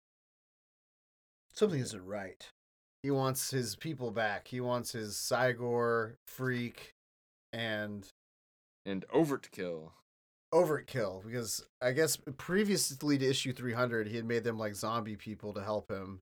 Something 1.58 1.80
isn't 1.80 2.06
right. 2.06 2.52
He 3.04 3.12
wants 3.12 3.52
his 3.52 3.76
people 3.76 4.12
back. 4.12 4.48
He 4.48 4.60
wants 4.60 4.92
his 4.92 5.16
Cy-Gor 5.18 6.16
freak 6.28 6.94
and 7.54 8.08
and 8.86 9.06
overkill 9.10 9.92
overkill 10.54 11.24
because 11.26 11.66
I 11.82 11.92
guess 11.92 12.18
previously 12.38 13.18
to 13.18 13.30
issue 13.30 13.52
300, 13.54 14.08
he 14.08 14.16
had 14.16 14.26
made 14.26 14.44
them 14.44 14.58
like 14.58 14.76
zombie 14.76 15.16
people 15.18 15.54
to 15.54 15.62
help 15.64 15.92
him. 15.92 16.20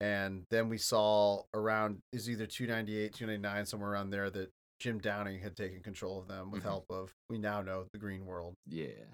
And 0.00 0.44
then 0.50 0.68
we 0.68 0.78
saw 0.78 1.42
around 1.54 2.00
is 2.12 2.28
either 2.28 2.46
298, 2.46 3.14
299, 3.14 3.66
somewhere 3.66 3.90
around 3.90 4.10
there 4.10 4.28
that 4.30 4.50
Jim 4.80 4.98
Downing 4.98 5.40
had 5.40 5.56
taken 5.56 5.80
control 5.80 6.18
of 6.18 6.26
them 6.28 6.50
with 6.50 6.60
Mhm. 6.62 6.64
help 6.66 6.84
of 6.90 7.14
we 7.30 7.38
now 7.38 7.62
know 7.62 7.86
the 7.92 7.98
Green 7.98 8.26
World, 8.26 8.54
Yeah. 8.66 9.04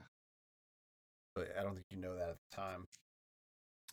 but 1.35 1.55
I 1.57 1.63
don't 1.63 1.75
think 1.75 1.87
you 1.91 1.99
know 1.99 2.15
that 2.17 2.31
at 2.31 2.37
the 2.51 2.57
time. 2.57 2.87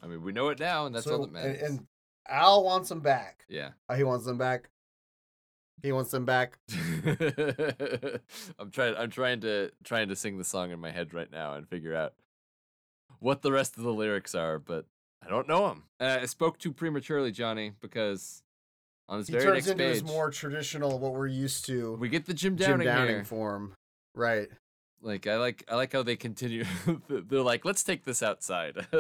I 0.02 0.08
mean, 0.08 0.24
we 0.24 0.32
know 0.32 0.50
it 0.50 0.60
now, 0.60 0.86
and 0.86 0.96
that's 0.96 1.06
all 1.08 1.22
that 1.22 1.32
matters. 1.32 1.62
And, 1.62 1.80
and 1.80 1.88
Al 2.28 2.64
wants 2.64 2.90
them 2.90 3.00
back. 3.02 3.46
yeah. 3.50 3.70
Uh, 3.90 3.96
he 3.96 4.04
wants 4.04 4.26
them 4.26 4.38
back. 4.38 4.70
He 5.84 5.92
wants 5.92 6.10
them 6.12 6.26
back. 6.26 6.58
I'm 8.60 8.72
trying. 8.72 8.96
I'm 8.96 9.10
trying 9.12 9.42
to 9.42 9.72
trying 9.84 10.10
to 10.10 10.16
sing 10.16 10.38
the 10.38 10.44
song 10.44 10.72
in 10.72 10.80
my 10.80 10.92
head 10.92 11.14
right 11.14 11.32
now 11.32 11.54
and 11.54 11.68
figure 11.68 11.96
out 11.96 12.14
what 13.20 13.42
the 13.42 13.52
rest 13.52 13.78
of 13.78 13.84
the 13.84 13.94
lyrics 13.94 14.34
are, 14.34 14.58
but 14.58 14.86
I 15.26 15.30
don't 15.30 15.48
know 15.48 15.68
them. 15.68 15.84
Uh, 16.00 16.20
I 16.22 16.26
spoke 16.26 16.58
too 16.58 16.72
prematurely, 16.72 17.32
Johnny, 17.32 17.74
because 17.82 18.42
on 19.10 19.20
this 19.20 19.28
He 19.28 19.34
very 19.34 19.44
turns 19.46 19.56
next 19.56 19.68
into 19.68 19.84
page 19.84 19.94
his 19.94 20.04
more 20.04 20.32
traditional, 20.32 20.98
what 20.98 21.14
we're 21.14 21.28
used 21.28 21.66
to, 21.68 21.94
we 21.96 22.10
get 22.10 22.26
the 22.26 22.34
Jim 22.34 22.56
Jim 22.58 22.72
Downing, 22.80 22.88
Downing 22.88 23.16
here. 23.18 23.24
form. 23.26 23.74
Right. 24.16 24.48
Like 25.02 25.28
I 25.28 25.38
like 25.38 25.66
I 25.70 25.76
like 25.76 25.94
how 25.94 26.02
they 26.04 26.16
continue. 26.16 26.66
They're 27.10 27.42
like, 27.42 27.64
let's 27.66 27.84
take 27.84 28.06
this 28.06 28.24
outside. 28.24 28.88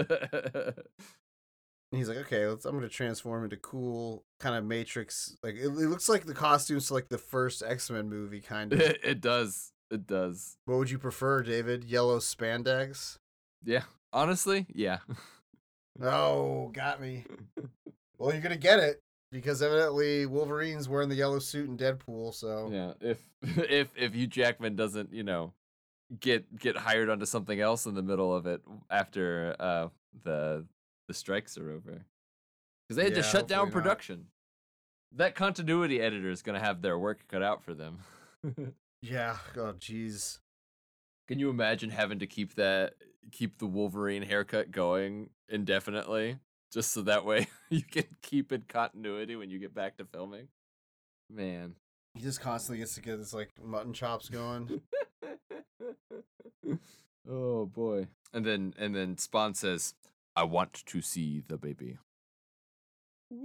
And 1.95 2.01
he's 2.01 2.09
like, 2.09 2.25
okay, 2.25 2.45
let's. 2.45 2.65
I'm 2.65 2.75
gonna 2.75 2.89
transform 2.89 3.45
into 3.45 3.55
cool 3.55 4.25
kind 4.41 4.53
of 4.53 4.65
Matrix. 4.65 5.37
Like 5.41 5.55
it, 5.55 5.67
it 5.67 5.69
looks 5.69 6.09
like 6.09 6.25
the 6.25 6.33
costumes 6.33 6.89
to 6.89 6.93
like 6.93 7.07
the 7.07 7.17
first 7.17 7.63
X 7.63 7.89
Men 7.89 8.09
movie, 8.09 8.41
kind 8.41 8.73
of. 8.73 8.81
it, 8.81 8.99
it 9.03 9.21
does. 9.21 9.71
It 9.89 10.05
does. 10.05 10.57
what 10.65 10.77
would 10.77 10.89
you 10.89 10.99
prefer, 10.99 11.41
David? 11.41 11.85
Yellow 11.85 12.19
spandex? 12.19 13.17
Yeah. 13.63 13.83
Honestly, 14.11 14.65
yeah. 14.73 14.97
Oh, 16.01 16.69
got 16.73 16.99
me. 16.99 17.23
Well, 18.17 18.33
you're 18.33 18.41
gonna 18.41 18.57
get 18.57 18.79
it 18.79 19.01
because 19.31 19.61
evidently 19.61 20.25
Wolverine's 20.25 20.89
wearing 20.89 21.07
the 21.07 21.15
yellow 21.15 21.39
suit 21.39 21.69
in 21.69 21.77
Deadpool. 21.77 22.33
So 22.33 22.69
Yeah, 22.73 22.91
if 22.99 23.21
if 23.69 23.87
if 23.95 24.13
Hugh 24.13 24.27
Jackman 24.27 24.75
doesn't, 24.75 25.13
you 25.13 25.23
know, 25.23 25.53
get 26.19 26.59
get 26.59 26.75
hired 26.75 27.09
onto 27.09 27.25
something 27.25 27.61
else 27.61 27.85
in 27.85 27.95
the 27.95 28.03
middle 28.03 28.35
of 28.35 28.45
it 28.47 28.61
after 28.89 29.55
uh 29.61 29.87
the 30.25 30.65
the 31.07 31.13
strikes 31.13 31.57
are 31.57 31.69
over, 31.71 32.05
because 32.87 32.97
they 32.97 33.03
had 33.03 33.11
Yeah, 33.15 33.21
to 33.21 33.23
shut 33.23 33.47
down 33.47 33.65
hopefully 33.65 33.83
not. 33.83 33.83
production. 33.83 34.27
That 35.11 35.35
continuity 35.35 36.01
editor 36.01 36.29
is 36.29 36.41
gonna 36.41 36.59
have 36.59 36.81
their 36.81 36.97
work 36.99 37.27
cut 37.27 37.41
out 37.43 37.63
for 37.63 37.73
them. 37.73 37.99
yeah. 39.01 39.37
Oh, 39.55 39.73
jeez. 39.73 40.39
Can 41.27 41.39
you 41.39 41.49
imagine 41.49 41.89
having 41.89 42.19
to 42.19 42.27
keep 42.27 42.55
that 42.55 42.95
keep 43.31 43.57
the 43.57 43.65
Wolverine 43.65 44.21
haircut 44.23 44.71
going 44.71 45.29
indefinitely, 45.49 46.37
just 46.71 46.91
so 46.91 47.01
that 47.03 47.25
way 47.25 47.47
you 47.69 47.81
can 47.81 48.03
keep 48.21 48.51
in 48.51 48.63
continuity 48.67 49.35
when 49.35 49.49
you 49.49 49.57
get 49.57 49.73
back 49.73 49.97
to 49.97 50.05
filming? 50.05 50.49
Man. 51.29 51.75
He 52.13 52.21
just 52.21 52.39
constantly 52.39 52.79
gets 52.79 52.95
to 52.95 53.01
get 53.01 53.17
his 53.19 53.33
like 53.33 53.49
mutton 53.63 53.93
chops 53.93 54.29
going. 54.29 54.81
oh 57.29 57.65
boy. 57.65 58.07
And 58.33 58.45
then 58.45 58.73
and 58.77 58.95
then 58.95 59.17
Spawn 59.17 59.53
says, 59.53 59.93
"I 60.35 60.43
want 60.43 60.73
to 60.73 61.01
see 61.01 61.41
the 61.41 61.57
baby." 61.57 61.97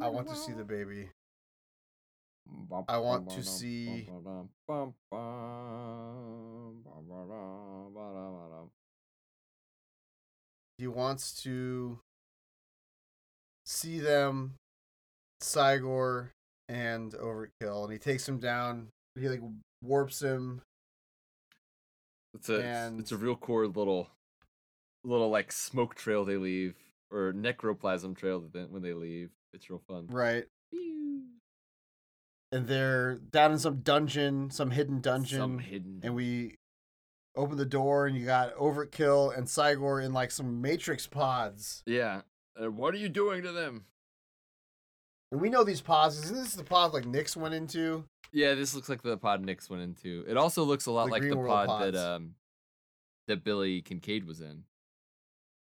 I 0.00 0.08
want 0.08 0.28
to 0.28 0.36
see 0.36 0.52
the 0.52 0.64
baby. 0.64 1.10
I 2.88 2.98
want 2.98 3.30
to 3.30 3.42
see- 3.44 4.08
He 10.78 10.86
wants 10.86 11.42
to 11.42 12.00
see 13.66 13.98
them, 14.00 14.54
Cy-Gor 15.40 16.32
and 16.68 17.12
Overkill, 17.12 17.84
and 17.84 17.92
he 17.92 17.98
takes 17.98 18.28
him 18.28 18.38
down. 18.38 18.90
He 19.14 19.28
like 19.28 19.42
warps 19.82 20.22
him. 20.22 20.62
It's 22.34 22.48
a 22.48 22.64
And- 22.64 23.00
it's 23.00 23.12
a 23.12 23.16
real 23.18 23.36
cool 23.36 23.66
little 23.68 24.10
little 25.04 25.30
like 25.30 25.50
smoke 25.52 25.94
trail 25.94 26.24
they 26.24 26.36
leave 26.36 26.74
or 27.10 27.32
necroplasm 27.32 28.16
trail 28.16 28.40
that 28.52 28.70
when 28.70 28.82
they 28.82 28.92
leave. 28.92 29.30
It's 29.52 29.68
real 29.70 29.82
fun. 29.88 30.06
Right. 30.08 30.44
And 32.52 32.66
they're 32.66 33.16
down 33.16 33.52
in 33.52 33.58
some 33.58 33.76
dungeon, 33.76 34.50
some 34.50 34.70
hidden 34.72 35.00
dungeon. 35.00 35.38
Some 35.38 35.58
hidden. 35.60 36.00
and 36.02 36.14
we 36.14 36.56
open 37.36 37.56
the 37.56 37.64
door 37.64 38.06
and 38.06 38.16
you 38.16 38.26
got 38.26 38.54
Overkill 38.56 39.36
and 39.36 39.48
Cy-Gor 39.48 40.00
in 40.00 40.12
like 40.12 40.30
some 40.32 40.60
Matrix 40.60 41.06
pods. 41.06 41.82
yeah. 41.86 42.22
Uh, 42.60 42.68
what 42.70 42.92
are 42.92 42.98
you 42.98 43.08
doing 43.08 43.42
to 43.44 43.52
them? 43.52 43.84
And 45.30 45.40
we 45.40 45.48
know 45.48 45.62
these 45.62 45.80
pods. 45.80 46.18
Isn't 46.24 46.34
this 46.36 46.54
the 46.54 46.64
pod 46.64 46.92
like 46.92 47.04
Nyx 47.04 47.36
went 47.36 47.54
into? 47.54 48.04
Yeah, 48.32 48.54
this 48.54 48.74
looks 48.74 48.88
like 48.88 49.02
the 49.02 49.16
pod 49.16 49.46
Nyx 49.46 49.70
went 49.70 49.82
into. 49.82 50.24
It 50.28 50.36
also 50.36 50.64
looks 50.64 50.86
a 50.86 50.90
lot 50.90 51.06
The 51.06 51.12
like 51.12 51.22
the 51.22 51.36
World 51.36 51.48
pod 51.48 51.66
pods. 51.68 51.92
that 51.96 52.14
um 52.14 52.34
that 53.28 53.44
Billy 53.44 53.80
Kincaid 53.82 54.26
was 54.26 54.40
in. 54.40 54.64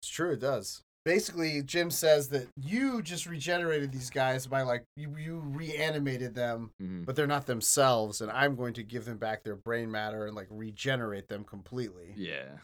It's 0.02 0.10
true, 0.10 0.32
it 0.32 0.40
does. 0.40 0.82
Basically, 1.06 1.64
Jim 1.64 1.90
says 1.92 2.28
that 2.30 2.48
you 2.58 3.02
just 3.02 3.26
regenerated 3.26 3.92
these 3.92 4.10
guys 4.10 4.46
by 4.46 4.62
like 4.64 4.84
you, 4.96 5.16
you 5.18 5.40
reanimated 5.40 6.36
them, 6.36 6.72
Mhm. 6.82 7.06
but 7.06 7.16
they're 7.16 7.26
not 7.26 7.46
themselves, 7.48 8.22
and 8.22 8.30
I'm 8.32 8.56
going 8.56 8.74
to 8.76 8.84
give 8.84 9.06
them 9.06 9.18
back 9.18 9.44
their 9.44 9.56
brain 9.56 9.90
matter 9.90 10.28
and 10.28 10.36
like 10.36 10.48
regenerate 10.50 11.28
them 11.30 11.46
completely. 11.46 12.14
Yeah. 12.16 12.58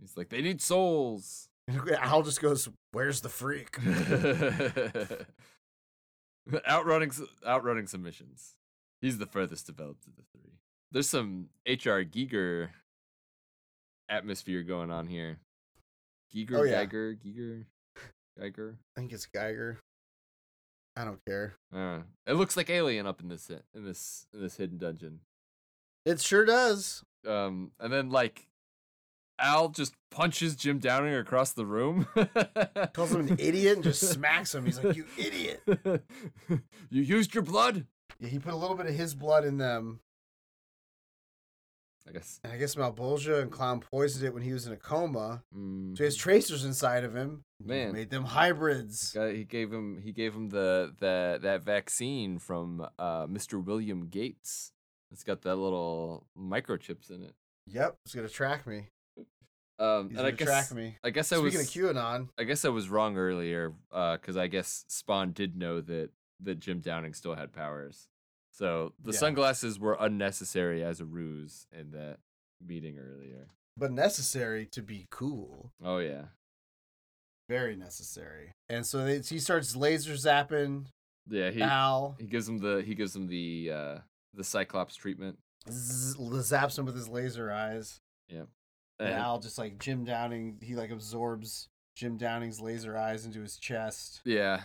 He's 0.00 0.16
like, 0.16 0.28
they 0.28 0.40
need 0.40 0.62
souls. 0.62 1.48
Al 1.98 2.22
just 2.22 2.40
goes, 2.42 2.68
"Where's 2.92 3.20
the 3.22 3.28
freak?" 3.28 3.76
outrunning 6.68 7.12
outrunning 7.46 7.86
submissions. 7.86 8.56
He's 9.00 9.18
the 9.18 9.26
furthest 9.26 9.66
developed 9.66 10.06
of 10.06 10.16
the 10.16 10.22
three. 10.32 10.52
There's 10.92 11.08
some 11.08 11.48
HR 11.66 12.02
Giger 12.04 12.70
atmosphere 14.08 14.62
going 14.62 14.90
on 14.90 15.06
here. 15.06 15.38
Giger, 16.32 16.58
Oh, 16.58 16.62
yeah. 16.62 16.84
Geiger, 16.84 17.14
Giger, 17.14 17.64
Geiger. 18.38 18.76
I 18.96 19.00
think 19.00 19.12
it's 19.12 19.26
Geiger. 19.26 19.78
I 20.96 21.04
don't 21.04 21.20
care. 21.26 21.54
Uh, 21.74 22.00
it 22.26 22.34
looks 22.34 22.56
like 22.56 22.70
Alien 22.70 23.06
up 23.06 23.20
in 23.20 23.28
this 23.28 23.50
in 23.74 23.84
this 23.84 24.26
in 24.32 24.40
this 24.40 24.56
hidden 24.56 24.78
dungeon. 24.78 25.20
It 26.06 26.20
sure 26.20 26.44
does. 26.44 27.02
Um, 27.26 27.72
and 27.80 27.92
then 27.92 28.10
like 28.10 28.46
Al 29.40 29.70
just 29.70 29.94
punches 30.12 30.54
Jim 30.54 30.78
Downing 30.78 31.14
across 31.14 31.52
the 31.52 31.66
room. 31.66 32.06
Calls 32.92 33.12
him 33.12 33.26
an 33.28 33.36
idiot 33.40 33.76
and 33.76 33.84
just 33.84 34.08
smacks 34.08 34.54
him. 34.54 34.64
He's 34.66 34.82
like, 34.82 34.96
"You 34.96 35.06
idiot!" 35.18 35.62
you 36.90 37.02
used 37.02 37.34
your 37.34 37.42
blood. 37.42 37.86
Yeah, 38.20 38.28
he 38.28 38.38
put 38.38 38.52
a 38.52 38.56
little 38.56 38.76
bit 38.76 38.86
of 38.86 38.94
his 38.94 39.14
blood 39.16 39.44
in 39.44 39.58
them, 39.58 39.98
I 42.08 42.12
guess. 42.12 42.38
and 42.44 42.52
I 42.52 42.58
guess 42.58 42.74
Malebolgia 42.74 43.40
and 43.40 43.50
Clown 43.50 43.80
poisoned 43.80 44.24
it 44.26 44.34
when 44.34 44.42
he 44.42 44.52
was 44.52 44.66
in 44.66 44.72
a 44.72 44.76
coma. 44.76 45.42
Mm, 45.56 45.96
So 45.96 46.02
he 46.02 46.04
has 46.04 46.16
tracers 46.16 46.64
inside 46.64 47.02
of 47.04 47.14
him. 47.14 47.44
He 47.58 47.64
Man. 47.66 47.92
made 47.92 48.10
them 48.10 48.24
hybrids. 48.24 49.12
he 49.14 49.44
gave 49.44 49.72
him 49.72 50.00
he 50.02 50.12
gave 50.12 50.34
him 50.34 50.50
the 50.50 50.92
the 51.00 51.38
that 51.42 51.62
vaccine 51.62 52.38
from 52.38 52.86
uh, 52.98 53.26
Mr. 53.26 53.62
William 53.64 54.08
Gates. 54.08 54.72
It's 55.12 55.24
got 55.24 55.42
that 55.42 55.56
little 55.56 56.26
microchips 56.38 57.10
in 57.10 57.22
it. 57.22 57.34
Yep, 57.68 57.96
it's 58.04 58.14
gonna 58.14 58.28
track 58.28 58.66
me. 58.66 58.88
Um, 59.78 60.10
He's 60.10 60.18
and 60.18 60.26
I 60.26 60.30
gonna 60.30 60.32
guess 60.32 60.46
track 60.48 60.72
me. 60.72 60.98
I 61.02 61.10
guess 61.10 61.32
I 61.32 61.36
Speaking 61.36 61.58
was 61.58 61.68
of 61.68 61.72
QAnon, 61.96 62.28
I 62.38 62.44
guess 62.44 62.64
I 62.64 62.68
was 62.68 62.88
wrong 62.88 63.16
earlier 63.16 63.72
because 63.90 64.36
I 64.36 64.46
guess 64.46 64.84
Spawn 64.88 65.32
did 65.32 65.56
know 65.56 65.80
that 65.80 66.10
that 66.40 66.60
Jim 66.60 66.80
Downing 66.80 67.14
still 67.14 67.34
had 67.34 67.52
powers. 67.52 68.08
So 68.56 68.92
the 69.02 69.10
Yeah. 69.12 69.18
sunglasses 69.18 69.80
were 69.80 69.96
unnecessary 69.98 70.84
as 70.84 71.00
a 71.00 71.04
ruse 71.04 71.66
in 71.72 71.90
that 71.90 72.18
meeting 72.64 72.98
earlier. 72.98 73.48
but 73.76 73.90
necessary 73.90 74.64
to 74.66 74.80
be 74.80 75.06
cool. 75.10 75.72
Oh 75.82 75.98
yeah, 75.98 76.26
Very 77.48 77.74
necessary. 77.76 78.52
And 78.68 78.86
so 78.86 79.04
they, 79.04 79.18
he 79.18 79.38
starts 79.40 79.74
laser 79.76 80.12
zapping 80.14 80.86
yeah. 81.26 81.50
He 81.50 81.62
Al, 81.62 82.16
he 82.20 82.26
gives 82.26 82.48
him 82.48 82.58
the 82.58 82.82
he 82.82 82.94
gives 82.94 83.16
him 83.16 83.26
the 83.26 83.70
uh, 83.72 83.98
the 84.34 84.44
Cyclops 84.44 84.94
treatment. 84.94 85.38
zzz, 85.70 86.16
zaps 86.16 86.78
him 86.78 86.84
with 86.86 86.94
his 86.94 87.08
laser 87.08 87.50
eyes. 87.50 88.00
And 89.00 89.08
And- 89.08 89.14
Al 89.14 89.40
just 89.40 89.58
like 89.58 89.80
Jim 89.80 90.04
Downing, 90.04 90.58
he 90.62 90.76
like 90.76 90.90
absorbs 90.90 91.68
Jim 91.96 92.16
Downing's 92.16 92.60
laser 92.60 92.96
eyes 92.96 93.26
into 93.26 93.40
his 93.40 93.56
chest. 93.56 94.20
Yeah. 94.24 94.62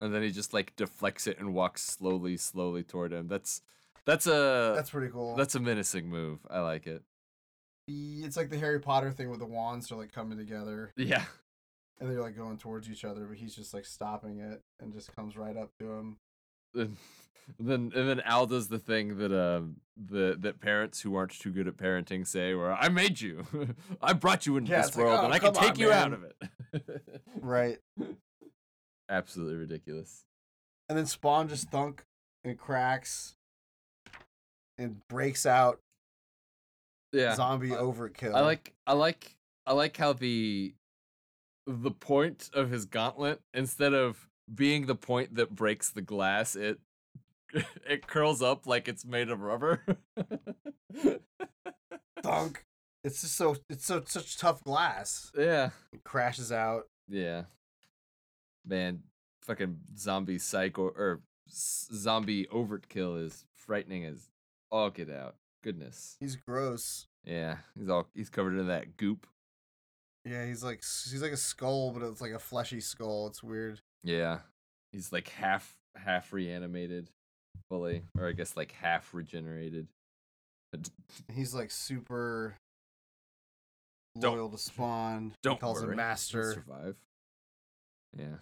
And 0.00 0.14
then 0.14 0.22
he 0.22 0.30
just 0.30 0.54
like 0.54 0.74
deflects 0.76 1.26
it 1.26 1.38
and 1.38 1.52
walks 1.54 1.82
slowly, 1.82 2.36
slowly 2.36 2.82
toward 2.82 3.12
him. 3.12 3.28
That's 3.28 3.60
that's 4.06 4.26
a 4.26 4.72
That's 4.74 4.90
pretty 4.90 5.10
cool. 5.12 5.36
that's 5.36 5.54
a 5.54 5.60
menacing 5.60 6.08
move. 6.08 6.38
I 6.50 6.60
like 6.60 6.86
it. 6.86 7.02
It's 7.86 8.36
like 8.36 8.50
the 8.50 8.58
Harry 8.58 8.78
Potter 8.80 9.10
thing 9.10 9.30
with 9.30 9.40
the 9.40 9.46
wands 9.46 9.90
are 9.92 9.96
like 9.96 10.12
coming 10.12 10.38
together 10.38 10.92
Yeah. 10.96 11.24
and 12.00 12.08
they're 12.10 12.22
like 12.22 12.36
going 12.36 12.56
towards 12.56 12.88
each 12.88 13.04
other, 13.04 13.26
but 13.26 13.36
he's 13.36 13.54
just 13.54 13.74
like 13.74 13.84
stopping 13.84 14.38
it 14.38 14.62
and 14.80 14.92
just 14.92 15.14
comes 15.14 15.36
right 15.36 15.56
up 15.56 15.70
to 15.80 15.92
him. 15.92 16.16
and 16.74 16.96
then 17.58 17.92
and 17.94 18.08
then 18.08 18.20
Al 18.20 18.46
does 18.46 18.68
the 18.68 18.78
thing 18.78 19.18
that 19.18 19.32
um 19.32 19.76
the 19.96 20.36
that 20.40 20.60
parents 20.60 21.00
who 21.02 21.14
aren't 21.16 21.32
too 21.38 21.50
good 21.50 21.68
at 21.68 21.76
parenting 21.76 22.26
say, 22.26 22.54
where 22.54 22.72
I 22.72 22.88
made 22.88 23.20
you, 23.20 23.44
I 24.00 24.12
brought 24.14 24.46
you 24.46 24.56
into 24.56 24.70
Yeah, 24.70 24.78
this 24.78 24.88
it's 24.88 24.96
like, 24.96 25.04
world, 25.06 25.18
"Oh, 25.20 25.24
and 25.26 25.34
I 25.34 25.38
can 25.40 25.52
come 25.52 25.62
on, 25.62 25.68
take 25.68 25.78
you 25.78 25.92
out 25.92 26.12
of 26.14 26.24
it. 26.24 27.02
Right. 27.40 27.78
Absolutely 29.10 29.56
ridiculous. 29.56 30.24
And 30.88 30.96
then 30.96 31.06
Spawn 31.06 31.48
just 31.48 31.68
thunk 31.70 32.04
and 32.44 32.56
cracks 32.56 33.34
and 34.78 35.00
breaks 35.08 35.44
out 35.44 35.80
Yeah, 37.12 37.34
zombie 37.34 37.74
I- 37.74 37.78
overkill. 37.78 38.34
I 38.34 38.40
like 38.40 38.72
I 38.86 38.92
like 38.94 39.36
I 39.66 39.72
like 39.72 39.96
how 39.96 40.12
the 40.12 40.74
the 41.66 41.90
point 41.90 42.50
of 42.54 42.70
his 42.70 42.86
gauntlet 42.86 43.40
instead 43.52 43.92
of 43.94 44.26
being 44.52 44.86
the 44.86 44.94
point 44.94 45.34
that 45.34 45.54
breaks 45.54 45.90
the 45.90 46.02
glass, 46.02 46.56
it 46.56 46.78
it 47.88 48.06
curls 48.06 48.40
up 48.42 48.66
like 48.66 48.88
it's 48.88 49.04
made 49.04 49.28
of 49.28 49.40
rubber. 49.42 49.84
thunk. 52.22 52.64
It's 53.02 53.22
just 53.22 53.34
so 53.36 53.56
it's 53.68 53.86
so 53.86 54.02
such 54.06 54.36
tough 54.38 54.62
glass. 54.62 55.30
yeah. 55.36 55.70
It 55.92 56.04
crashes 56.04 56.52
out. 56.52 56.86
Yeah. 57.08 57.44
Man, 58.70 59.02
fucking 59.42 59.78
zombie 59.98 60.38
psycho 60.38 60.84
or 60.88 61.20
zombie 61.50 62.46
overkill 62.46 63.22
is 63.22 63.44
frightening 63.56 64.04
as 64.04 64.30
all 64.70 64.90
get 64.90 65.10
out. 65.10 65.34
Goodness. 65.64 66.16
He's 66.20 66.36
gross. 66.36 67.06
Yeah, 67.24 67.56
he's 67.76 67.88
all 67.88 68.06
he's 68.14 68.30
covered 68.30 68.56
in 68.58 68.68
that 68.68 68.96
goop. 68.96 69.26
Yeah, 70.24 70.46
he's 70.46 70.62
like 70.62 70.78
he's 70.82 71.20
like 71.20 71.32
a 71.32 71.36
skull, 71.36 71.90
but 71.90 72.02
it's 72.06 72.20
like 72.20 72.30
a 72.32 72.38
fleshy 72.38 72.80
skull. 72.80 73.26
It's 73.26 73.42
weird. 73.42 73.80
Yeah. 74.04 74.38
He's 74.92 75.12
like 75.12 75.28
half 75.28 75.74
half 75.96 76.32
reanimated 76.32 77.10
fully 77.68 78.02
or 78.16 78.28
I 78.28 78.32
guess 78.32 78.56
like 78.56 78.72
half 78.72 79.12
regenerated. 79.12 79.88
He's 81.34 81.52
like 81.54 81.70
super 81.72 82.54
Don't- 84.18 84.36
loyal 84.36 84.48
to 84.50 84.58
Spawn. 84.58 85.34
Don't 85.42 85.54
he 85.56 85.60
calls 85.60 85.76
worry. 85.78 85.84
him 85.92 85.98
he'll 85.98 86.06
Master. 86.06 86.52
survive. 86.52 86.96
Yeah. 88.16 88.36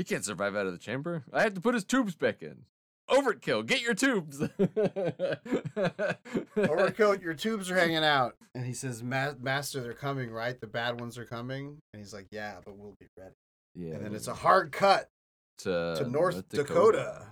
He 0.00 0.04
can't 0.04 0.24
survive 0.24 0.56
out 0.56 0.64
of 0.64 0.72
the 0.72 0.78
chamber. 0.78 1.24
I 1.30 1.42
have 1.42 1.52
to 1.52 1.60
put 1.60 1.74
his 1.74 1.84
tubes 1.84 2.14
back 2.14 2.42
in. 2.42 2.62
Overkill, 3.10 3.66
get 3.66 3.82
your 3.82 3.92
tubes. 3.92 4.40
Overcoat, 6.56 7.20
your 7.20 7.34
tubes 7.34 7.70
are 7.70 7.74
hanging 7.74 8.02
out. 8.02 8.34
And 8.54 8.64
he 8.64 8.72
says, 8.72 9.02
Ma- 9.02 9.34
Master, 9.38 9.82
they're 9.82 9.92
coming, 9.92 10.30
right? 10.30 10.58
The 10.58 10.66
bad 10.66 11.02
ones 11.02 11.18
are 11.18 11.26
coming. 11.26 11.76
And 11.92 12.00
he's 12.00 12.14
like, 12.14 12.28
Yeah, 12.30 12.54
but 12.64 12.78
we'll 12.78 12.96
be 12.98 13.08
ready. 13.18 13.34
Yeah. 13.74 13.96
And 13.96 14.06
then 14.06 14.14
it's 14.14 14.26
a 14.26 14.32
hard 14.32 14.72
cut 14.72 15.10
to, 15.58 15.96
to 15.98 16.08
North 16.08 16.48
Dakota. 16.48 17.26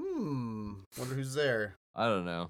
Hmm. 0.00 0.72
Wonder 0.98 1.14
who's 1.14 1.34
there. 1.34 1.76
I 1.94 2.08
don't 2.08 2.24
know. 2.24 2.48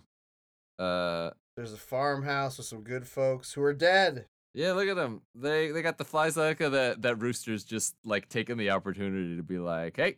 Uh, 0.79 1.31
There's 1.57 1.73
a 1.73 1.79
farmhouse 1.79 2.59
with 2.59 2.69
some 2.69 2.83
good 2.83 3.09
folks 3.09 3.55
who 3.55 3.63
are 3.65 3.75
dead. 3.75 4.27
Yeah, 4.55 4.73
look 4.73 4.89
at 4.89 4.97
them. 4.97 5.23
They 5.35 5.71
they 5.71 5.83
got 5.83 5.99
the 5.99 6.05
flies 6.05 6.37
like 6.37 6.59
that. 6.59 7.03
That 7.03 7.17
rooster's 7.17 7.65
just 7.65 7.95
like 8.05 8.29
taking 8.29 8.57
the 8.57 8.71
opportunity 8.71 9.37
to 9.37 9.43
be 9.43 9.59
like, 9.59 9.97
hey, 9.97 10.17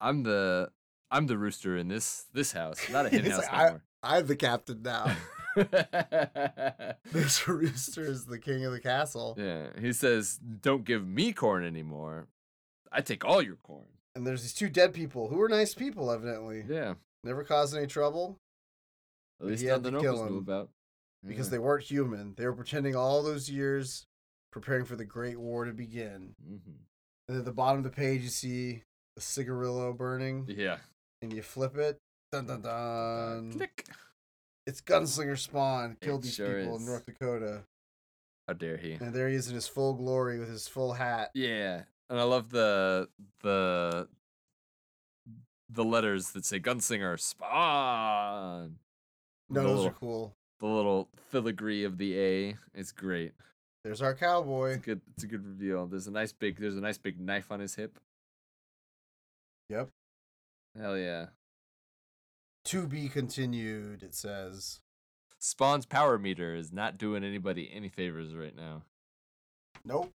I'm 0.00 0.22
the 0.22 0.70
I'm 1.10 1.26
the 1.26 1.38
rooster 1.38 1.76
in 1.76 1.88
this 1.88 2.26
this 2.32 2.52
house, 2.52 2.88
not 2.90 3.06
a 3.06 3.08
hen 3.10 3.24
house 3.24 3.38
like, 3.38 3.52
I- 3.52 3.62
anymore. 3.62 3.82
I'm 4.02 4.26
the 4.26 4.36
captain 4.36 4.82
now. 4.82 5.16
this 7.12 7.48
rooster 7.48 8.02
is 8.02 8.26
the 8.26 8.38
king 8.38 8.64
of 8.64 8.72
the 8.72 8.78
castle. 8.80 9.34
yeah, 9.36 9.68
he 9.80 9.92
says, 9.92 10.38
"Don't 10.38 10.84
give 10.84 11.04
me 11.04 11.32
corn 11.32 11.64
anymore. 11.64 12.28
I 12.92 13.00
take 13.00 13.24
all 13.24 13.42
your 13.42 13.56
corn." 13.56 13.86
And 14.14 14.24
there's 14.24 14.42
these 14.42 14.54
two 14.54 14.68
dead 14.68 14.94
people 14.94 15.28
who 15.28 15.40
are 15.40 15.48
nice 15.48 15.74
people, 15.74 16.12
evidently. 16.12 16.64
Yeah, 16.68 16.94
Never 17.24 17.42
caused 17.42 17.76
any 17.76 17.88
trouble 17.88 18.38
at 19.40 19.46
least 19.46 19.64
none 19.64 19.72
had 19.72 19.82
the 19.82 19.90
Nobles 19.90 20.30
knew 20.30 20.38
about. 20.38 20.70
Because 21.28 21.46
Yeah. 21.46 21.50
they 21.52 21.58
weren't 21.58 21.84
human. 21.84 22.34
They 22.34 22.46
were 22.46 22.54
pretending 22.54 22.96
all 22.96 23.22
those 23.22 23.48
years, 23.50 24.06
preparing 24.50 24.84
for 24.84 24.96
the 24.96 25.04
Great 25.04 25.38
War 25.38 25.64
to 25.64 25.72
begin. 25.72 26.34
Mhm. 26.42 26.86
And 27.28 27.36
at 27.38 27.44
the 27.44 27.52
bottom 27.52 27.78
of 27.78 27.84
the 27.84 27.90
page, 27.96 28.22
you 28.22 28.30
see 28.30 28.82
a 29.16 29.20
cigarillo 29.20 29.92
burning, 29.92 30.46
Yeah. 30.48 30.78
and 31.22 31.32
you 31.32 31.42
flip 31.42 31.76
it. 31.76 31.98
Dun 32.32 32.46
dun 32.46 32.64
Uh, 32.64 33.34
dun. 33.36 33.52
click. 33.52 33.86
It's 34.66 34.80
Gunslinger 34.82 35.38
Spawn 35.38 35.96
killed 36.00 36.20
It 36.20 36.24
these 36.24 36.34
sure 36.34 36.60
people 36.60 36.76
in. 36.76 36.84
North 36.84 37.06
Dakota, 37.06 37.64
How 38.46 38.52
dare 38.54 38.76
he? 38.76 38.92
and 38.92 39.14
there 39.14 39.28
he 39.28 39.34
is 39.34 39.48
in 39.48 39.54
his 39.54 39.66
full 39.66 39.94
glory 39.94 40.38
with 40.38 40.48
his 40.50 40.68
full 40.68 40.92
hat. 40.94 41.30
Yeah, 41.34 41.84
and 42.10 42.18
I 42.20 42.24
love 42.24 42.50
the 42.50 43.10
the 43.40 44.08
the 45.70 45.84
letters 45.84 46.30
that 46.32 46.44
say 46.46 46.58
Gunslinger 46.60 47.18
Spawn. 47.20 48.78
No, 49.50 49.62
those 49.62 49.86
are 49.86 49.92
cool. 49.92 50.34
The 50.60 50.66
little 50.66 51.08
filigree 51.30 51.84
of 51.84 51.98
the 51.98 52.18
A 52.18 52.56
is 52.74 52.90
great. 52.92 53.32
There's 53.84 54.02
our 54.02 54.10
It's 54.12 54.20
cowboy. 54.20 54.72
a 54.74 54.76
good. 54.76 55.00
It's 55.14 55.24
a 55.24 55.26
good 55.28 55.46
reveal. 55.46 55.86
There's 55.86 56.06
a 56.08 56.10
nice 56.10 56.32
big. 56.32 56.58
There's 56.58 56.76
a 56.76 56.80
nice 56.80 56.98
big 56.98 57.20
knife 57.20 57.50
on 57.52 57.60
his 57.60 57.76
hip. 57.76 57.98
Yep. 59.70 59.88
Hell 60.78 60.96
yeah. 60.98 61.26
To 62.66 62.86
be 62.86 63.08
continued. 63.08 64.02
It 64.02 64.14
says. 64.14 64.80
Spawn's 65.38 65.86
power 65.86 66.18
meter 66.18 66.56
is 66.56 66.72
not 66.72 66.98
doing 66.98 67.22
anybody 67.22 67.70
any 67.72 67.88
favors 67.88 68.34
right 68.34 68.56
now. 68.56 68.82
Nope. 69.84 70.10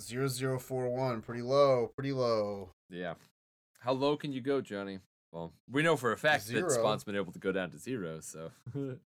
0041. 0.00 1.22
Pretty 1.22 1.42
low. 1.42 1.90
Pretty 1.96 2.12
low. 2.12 2.70
Yeah. 2.88 3.14
How 3.80 3.92
low 3.92 4.16
can 4.16 4.32
you 4.32 4.40
go, 4.40 4.60
Johnny? 4.60 5.00
Well, 5.32 5.52
we 5.70 5.82
know 5.82 5.96
for 5.96 6.12
a 6.12 6.16
fact 6.16 6.44
Zero. 6.44 6.68
that 6.68 6.74
Spawn's 6.74 7.02
been 7.04 7.16
able 7.16 7.32
to 7.32 7.38
go 7.40 7.50
down 7.50 7.70
to 7.72 7.78
zero, 7.78 8.20
so 8.20 8.52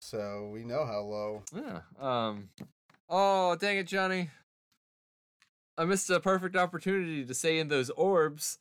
So 0.00 0.50
we 0.52 0.64
know 0.64 0.84
how 0.86 1.00
low. 1.00 1.42
yeah. 1.54 1.80
Um 2.00 2.50
Oh, 3.08 3.56
dang 3.56 3.78
it, 3.78 3.86
Johnny. 3.86 4.30
I 5.78 5.84
missed 5.84 6.10
a 6.10 6.20
perfect 6.20 6.56
opportunity 6.56 7.24
to 7.24 7.34
say 7.34 7.58
in 7.58 7.68
those 7.68 7.88
orbs 7.90 8.58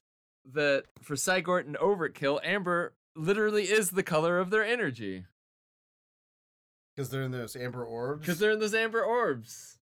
that 0.54 0.84
for 1.02 1.16
Cy-Gor 1.16 1.60
and 1.60 1.76
Overkill, 1.78 2.40
amber 2.44 2.94
literally 3.16 3.64
is 3.64 3.90
the 3.92 4.04
color 4.04 4.40
of 4.40 4.50
their 4.52 4.64
energy. 4.64 5.26
Because 6.96 7.10
they're 7.10 7.24
in 7.24 7.32
those 7.32 7.56
amber 7.56 7.84
orbs. 7.84 8.22
Because 8.22 8.40
they're 8.40 8.52
in 8.52 8.60
those 8.60 8.74
amber 8.76 9.04
orbs. 9.04 9.78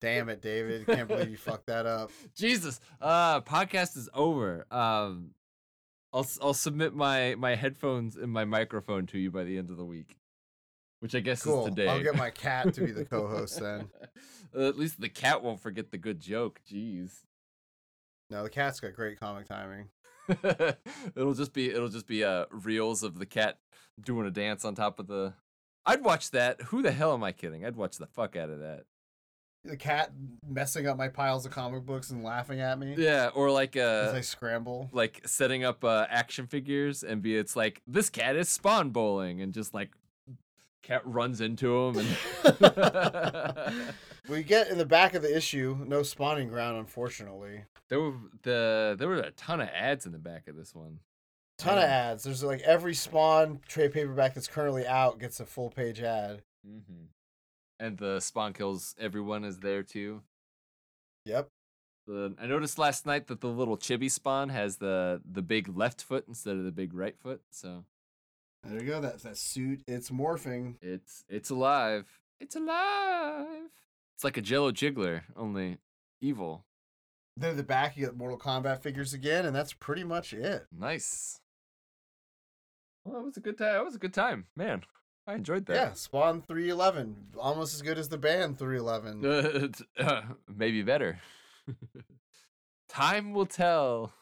Damn 0.00 0.28
it, 0.28 0.42
David. 0.42 0.86
Can't 0.86 1.08
believe 1.08 1.30
you 1.30 1.36
fucked 1.38 1.66
that 1.68 1.86
up. 1.86 2.10
Jesus. 2.36 2.78
Uh 3.00 3.40
podcast 3.40 3.96
is 3.96 4.08
over. 4.12 4.66
Um 4.70 5.30
I'll 6.12 6.26
I'll 6.40 6.54
submit 6.54 6.94
my 6.94 7.34
my 7.36 7.54
headphones 7.54 8.16
and 8.16 8.32
my 8.32 8.44
microphone 8.44 9.06
to 9.08 9.18
you 9.18 9.30
by 9.30 9.44
the 9.44 9.58
end 9.58 9.70
of 9.70 9.76
the 9.76 9.84
week. 9.84 10.16
Which 11.00 11.14
I 11.14 11.20
guess 11.20 11.42
Cool. 11.42 11.66
is 11.66 11.74
today. 11.74 11.88
I'll 11.88 12.02
get 12.02 12.16
my 12.16 12.30
cat 12.30 12.72
to 12.74 12.80
be 12.80 12.90
the 12.92 13.04
co-host 13.04 13.60
then. 13.60 13.90
At 14.58 14.78
least 14.78 14.98
the 15.00 15.10
cat 15.10 15.42
won't 15.42 15.60
forget 15.60 15.90
the 15.90 15.98
good 15.98 16.20
joke. 16.20 16.60
Jeez. 16.70 17.20
No, 18.30 18.42
the 18.42 18.50
cat's 18.50 18.80
got 18.80 18.94
great 18.94 19.20
comic 19.20 19.46
timing. 19.46 19.90
it'll 21.14 21.34
just 21.34 21.52
be 21.52 21.70
it'll 21.70 21.88
just 21.88 22.06
be 22.06 22.24
uh 22.24 22.46
reels 22.50 23.02
of 23.02 23.18
the 23.18 23.26
cat 23.26 23.58
doing 24.00 24.26
a 24.26 24.30
dance 24.30 24.64
on 24.64 24.74
top 24.74 24.98
of 24.98 25.06
the 25.06 25.34
I'd 25.84 26.02
watch 26.02 26.32
that. 26.32 26.60
Who 26.62 26.82
the 26.82 26.90
hell 26.90 27.12
am 27.14 27.22
I 27.22 27.30
kidding? 27.32 27.64
I'd 27.64 27.76
watch 27.76 27.98
the 27.98 28.06
fuck 28.06 28.34
out 28.34 28.50
of 28.50 28.58
that. 28.60 28.84
The 29.66 29.76
cat 29.76 30.12
messing 30.48 30.86
up 30.86 30.96
my 30.96 31.08
piles 31.08 31.44
of 31.46 31.52
comic 31.52 31.84
books 31.84 32.10
and 32.10 32.22
laughing 32.22 32.60
at 32.60 32.78
me 32.78 32.94
Yeah, 32.96 33.30
or 33.34 33.50
like 33.50 33.76
as 33.76 34.12
uh 34.12 34.16
I 34.16 34.20
scramble. 34.20 34.88
like 34.92 35.22
setting 35.26 35.64
up 35.64 35.84
uh 35.84 36.06
action 36.08 36.46
figures 36.46 37.02
and 37.02 37.20
be 37.22 37.36
it's 37.36 37.56
like 37.56 37.82
this 37.86 38.08
cat 38.10 38.36
is 38.36 38.48
spawn 38.48 38.90
bowling 38.90 39.40
and 39.42 39.52
just 39.52 39.74
like 39.74 39.90
cat 40.82 41.02
runs 41.04 41.40
into 41.40 41.76
him 41.76 41.96
and 41.98 42.16
We 44.28 44.42
get 44.42 44.68
in 44.68 44.78
the 44.78 44.86
back 44.86 45.14
of 45.14 45.22
the 45.22 45.36
issue, 45.36 45.78
no 45.86 46.02
spawning 46.02 46.48
ground, 46.48 46.78
unfortunately. 46.78 47.62
there 47.88 48.00
were 48.00 48.14
the 48.42 48.96
there 48.98 49.06
were 49.08 49.18
a 49.18 49.30
ton 49.32 49.60
of 49.60 49.68
ads 49.68 50.04
in 50.06 50.12
the 50.12 50.18
back 50.18 50.48
of 50.48 50.56
this 50.56 50.74
one. 50.74 50.98
Ton 51.58 51.78
of 51.78 51.84
ads. 51.84 52.24
There's 52.24 52.42
like 52.42 52.60
every 52.62 52.92
spawn 52.94 53.60
trade 53.68 53.92
paperback 53.92 54.34
that's 54.34 54.48
currently 54.48 54.86
out 54.86 55.18
gets 55.20 55.38
a 55.40 55.46
full 55.46 55.70
page 55.70 56.00
ad. 56.02 56.42
Mm-hmm. 56.68 57.04
And 57.78 57.98
the 57.98 58.20
spawn 58.20 58.52
kills 58.52 58.94
everyone 58.98 59.44
is 59.44 59.58
there 59.58 59.82
too. 59.82 60.22
Yep. 61.26 61.48
The, 62.06 62.34
I 62.40 62.46
noticed 62.46 62.78
last 62.78 63.04
night 63.04 63.26
that 63.26 63.40
the 63.40 63.48
little 63.48 63.76
chibi 63.76 64.10
spawn 64.10 64.48
has 64.50 64.76
the 64.76 65.20
the 65.30 65.42
big 65.42 65.76
left 65.76 66.02
foot 66.02 66.24
instead 66.28 66.56
of 66.56 66.64
the 66.64 66.70
big 66.70 66.94
right 66.94 67.18
foot, 67.18 67.42
so 67.50 67.84
There 68.62 68.80
you 68.80 68.86
go. 68.86 69.00
That 69.00 69.20
that 69.22 69.36
suit. 69.36 69.82
It's 69.86 70.10
morphing. 70.10 70.76
it's 70.80 71.24
it's 71.28 71.50
alive. 71.50 72.06
It's 72.40 72.54
alive. 72.54 73.70
It's 74.14 74.24
like 74.24 74.36
a 74.36 74.42
Jello 74.42 74.70
Jiggler, 74.70 75.22
only 75.36 75.78
evil. 76.20 76.64
Then 77.36 77.50
at 77.50 77.56
the 77.56 77.62
back 77.62 77.96
you 77.96 78.06
get 78.06 78.16
Mortal 78.16 78.38
Kombat 78.38 78.80
figures 78.80 79.12
again, 79.12 79.44
and 79.44 79.54
that's 79.54 79.72
pretty 79.74 80.04
much 80.04 80.32
it. 80.32 80.66
Nice. 80.72 81.40
Well, 83.04 83.16
that 83.16 83.24
was 83.26 83.36
a 83.36 83.40
good 83.40 83.58
time. 83.58 83.72
That 83.74 83.84
was 83.84 83.94
a 83.96 83.98
good 83.98 84.14
time, 84.14 84.46
man. 84.56 84.82
I 85.26 85.34
enjoyed 85.34 85.66
that. 85.66 85.74
Yeah, 85.74 85.84
that. 85.86 85.98
Spawn 85.98 86.40
311. 86.42 87.16
Almost 87.38 87.74
as 87.74 87.82
good 87.82 87.98
as 87.98 88.08
the 88.08 88.18
band 88.18 88.58
311. 88.58 89.72
Uh, 89.98 90.22
maybe 90.54 90.82
better. 90.82 91.18
Time 92.88 93.32
will 93.32 93.46
tell. 93.46 94.12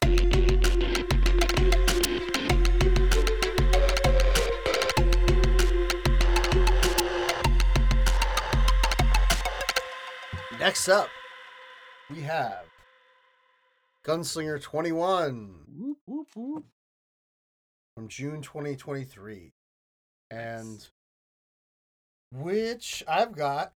Next 10.59 10.87
up, 10.87 11.09
we 12.09 12.21
have 12.21 12.65
Gunslinger 14.05 14.61
21 14.61 15.55
Whoop, 15.77 15.97
whoop, 16.05 16.27
whoop. 16.35 16.65
from 17.95 18.07
June 18.07 18.41
2023. 18.41 19.51
And 20.31 20.87
which 22.35 23.03
I've 23.07 23.33
got, 23.33 23.73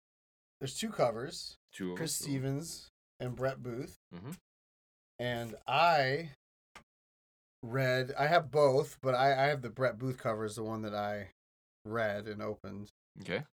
there's 0.60 0.78
two 0.78 0.90
covers 0.90 1.58
Two 1.74 1.92
of 1.92 1.98
Chris 1.98 2.12
us. 2.20 2.26
Stevens 2.26 2.90
and 3.20 3.36
Brett 3.36 3.62
Booth. 3.64 3.98
Mhm. 4.14 4.38
And 5.20 5.56
I 5.68 6.32
read, 7.64 8.14
I 8.18 8.28
have 8.28 8.52
both, 8.52 8.98
but 9.02 9.16
I, 9.16 9.32
I 9.46 9.48
have 9.48 9.62
the 9.62 9.70
Brett 9.70 9.98
Booth 9.98 10.18
cover 10.18 10.46
is 10.46 10.56
the 10.56 10.64
one 10.64 10.82
that 10.84 10.96
I 10.96 11.32
read 11.86 12.28
and 12.28 12.42
opened. 12.42 12.92
Okay. 13.22 13.44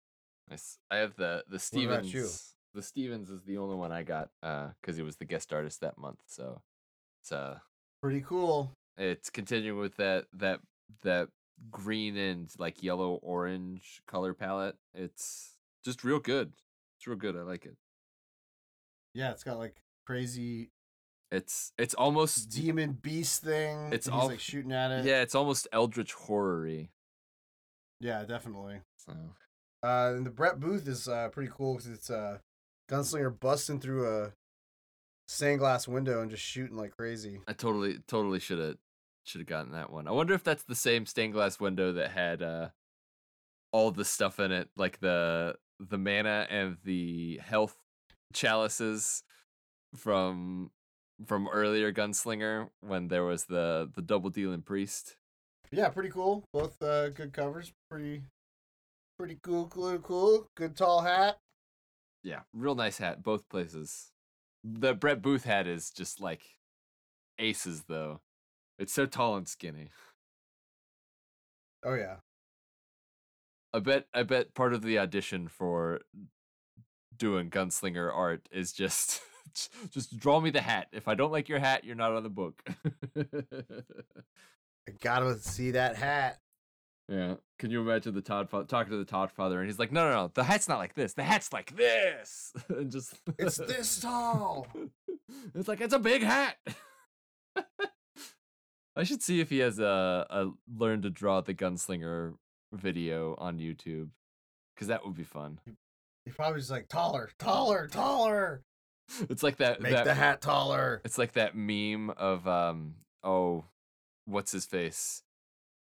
Nice. 0.48 0.78
I 0.90 0.96
have 0.98 1.16
the 1.16 1.44
the 1.48 1.58
Stevens. 1.58 2.54
The 2.74 2.82
Stevens 2.82 3.30
is 3.30 3.42
the 3.42 3.58
only 3.58 3.74
one 3.74 3.90
I 3.90 4.02
got 4.04 4.28
uh 4.42 4.68
because 4.80 4.96
he 4.96 5.02
was 5.02 5.16
the 5.16 5.24
guest 5.24 5.52
artist 5.52 5.80
that 5.80 5.98
month. 5.98 6.20
So 6.26 6.60
it's 7.22 7.32
uh 7.32 7.58
Pretty 8.00 8.20
cool. 8.20 8.70
it's 8.96 9.28
continuing 9.30 9.80
with 9.80 9.96
that 9.96 10.26
that 10.34 10.60
that 11.02 11.28
green 11.70 12.16
and 12.16 12.50
like 12.58 12.82
yellow 12.82 13.14
orange 13.22 14.02
color 14.06 14.34
palette. 14.34 14.76
It's 14.94 15.56
just 15.84 16.04
real 16.04 16.18
good. 16.18 16.52
It's 16.98 17.06
real 17.06 17.16
good. 17.16 17.36
I 17.36 17.42
like 17.42 17.64
it. 17.66 17.76
Yeah, 19.14 19.30
it's 19.30 19.44
got 19.44 19.58
like 19.58 19.76
crazy 20.06 20.70
It's 21.30 21.72
it's 21.78 21.94
almost 21.94 22.50
demon 22.50 22.92
beast 23.00 23.42
thing. 23.42 23.92
It's 23.92 24.08
all- 24.08 24.28
like 24.28 24.40
shooting 24.40 24.72
at 24.72 24.90
it. 24.90 25.04
yeah, 25.04 25.22
it's 25.22 25.34
almost 25.34 25.66
eldritch 25.72 26.12
horror-y. 26.12 26.88
Yeah, 28.00 28.24
definitely. 28.24 28.80
So 28.98 29.12
Uh, 29.82 30.12
and 30.16 30.26
the 30.26 30.30
Brett 30.30 30.60
Booth 30.60 30.86
is 30.88 31.08
uh, 31.08 31.28
pretty 31.30 31.50
cool 31.52 31.74
because 31.76 31.90
it's 31.90 32.10
a 32.10 32.40
gunslinger 32.90 33.38
busting 33.40 33.80
through 33.80 34.06
a 34.08 34.32
stained 35.28 35.58
glass 35.60 35.88
window 35.88 36.20
and 36.22 36.30
just 36.30 36.42
shooting 36.42 36.76
like 36.76 36.96
crazy. 36.96 37.40
I 37.48 37.52
totally 37.52 37.98
totally 38.06 38.38
should 38.38 38.58
have 38.58 38.76
should 39.26 39.40
have 39.40 39.48
gotten 39.48 39.72
that 39.72 39.92
one. 39.92 40.06
I 40.06 40.12
wonder 40.12 40.34
if 40.34 40.44
that's 40.44 40.62
the 40.64 40.74
same 40.74 41.06
stained 41.06 41.32
glass 41.32 41.58
window 41.60 41.92
that 41.92 42.12
had 42.12 42.42
uh 42.42 42.68
all 43.72 43.90
the 43.90 44.04
stuff 44.04 44.40
in 44.40 44.52
it, 44.52 44.68
like 44.76 45.00
the 45.00 45.56
the 45.78 45.98
mana 45.98 46.46
and 46.48 46.76
the 46.84 47.40
health 47.44 47.76
chalices 48.32 49.22
from 49.94 50.70
from 51.24 51.48
earlier 51.48 51.92
Gunslinger 51.92 52.68
when 52.80 53.08
there 53.08 53.24
was 53.24 53.44
the 53.44 53.90
the 53.94 54.02
double 54.02 54.30
dealing 54.30 54.62
priest. 54.62 55.16
Yeah, 55.72 55.88
pretty 55.88 56.10
cool. 56.10 56.44
Both 56.52 56.80
uh, 56.82 57.08
good 57.08 57.32
covers. 57.32 57.72
Pretty, 57.90 58.22
pretty 59.18 59.38
cool, 59.42 59.66
cool, 59.66 59.98
cool. 59.98 60.46
Good 60.56 60.76
tall 60.76 61.02
hat. 61.02 61.38
Yeah, 62.22 62.40
real 62.54 62.74
nice 62.74 62.98
hat 62.98 63.22
both 63.22 63.48
places. 63.48 64.12
The 64.64 64.94
Brett 64.94 65.22
Booth 65.22 65.44
hat 65.44 65.66
is 65.66 65.90
just 65.90 66.20
like 66.20 66.42
aces 67.38 67.84
though. 67.88 68.20
It's 68.78 68.92
so 68.92 69.06
tall 69.06 69.36
and 69.36 69.48
skinny. 69.48 69.88
Oh 71.84 71.94
yeah. 71.94 72.16
I 73.72 73.78
bet 73.80 74.06
I 74.14 74.22
bet 74.22 74.54
part 74.54 74.72
of 74.72 74.82
the 74.82 74.98
audition 74.98 75.48
for 75.48 76.00
doing 77.16 77.50
gunslinger 77.50 78.12
art 78.14 78.48
is 78.50 78.72
just 78.72 79.20
just 79.90 80.18
draw 80.18 80.40
me 80.40 80.50
the 80.50 80.60
hat. 80.60 80.88
If 80.92 81.08
I 81.08 81.14
don't 81.14 81.32
like 81.32 81.48
your 81.48 81.58
hat, 81.58 81.84
you're 81.84 81.94
not 81.96 82.12
on 82.12 82.22
the 82.22 82.28
book. 82.30 82.62
I 83.16 84.92
gotta 85.02 85.38
see 85.38 85.72
that 85.72 85.96
hat. 85.96 86.38
yeah. 87.08 87.34
Can 87.58 87.70
you 87.70 87.80
imagine 87.80 88.14
the 88.14 88.20
Todd 88.20 88.48
talking 88.68 88.90
to 88.90 88.98
the 88.98 89.04
Todd 89.04 89.30
father 89.32 89.58
and 89.60 89.68
he's 89.68 89.78
like, 89.78 89.92
"No, 89.92 90.08
no, 90.08 90.14
no. 90.14 90.30
The 90.34 90.44
hat's 90.44 90.68
not 90.68 90.78
like 90.78 90.94
this. 90.94 91.14
The 91.14 91.22
hat's 91.24 91.52
like 91.52 91.74
this." 91.76 92.52
and 92.68 92.90
just 92.90 93.14
It's 93.38 93.56
this 93.56 94.00
tall. 94.00 94.66
it's 95.54 95.68
like 95.68 95.80
it's 95.80 95.94
a 95.94 95.98
big 95.98 96.22
hat. 96.22 96.56
I 98.96 99.04
should 99.04 99.22
see 99.22 99.40
if 99.40 99.50
he 99.50 99.58
has 99.58 99.78
a, 99.78 100.26
a 100.30 100.50
learn 100.74 101.02
to 101.02 101.10
draw 101.10 101.42
the 101.42 101.52
gunslinger 101.52 102.34
video 102.72 103.34
on 103.38 103.58
YouTube 103.58 104.08
because 104.74 104.88
that 104.88 105.04
would 105.04 105.14
be 105.14 105.22
fun. 105.22 105.60
He 106.24 106.30
probably 106.30 106.60
just 106.60 106.70
like 106.70 106.88
taller, 106.88 107.30
taller, 107.38 107.88
taller. 107.88 108.62
It's 109.30 109.44
like 109.44 109.58
that. 109.58 109.80
Make 109.80 109.92
that 109.92 110.04
the 110.04 110.14
hat 110.14 110.40
taller. 110.40 111.00
It's 111.04 111.16
like 111.16 111.34
that 111.34 111.54
meme 111.54 112.10
of 112.10 112.48
um 112.48 112.94
oh, 113.22 113.62
what's 114.24 114.50
his 114.50 114.66
face? 114.66 115.22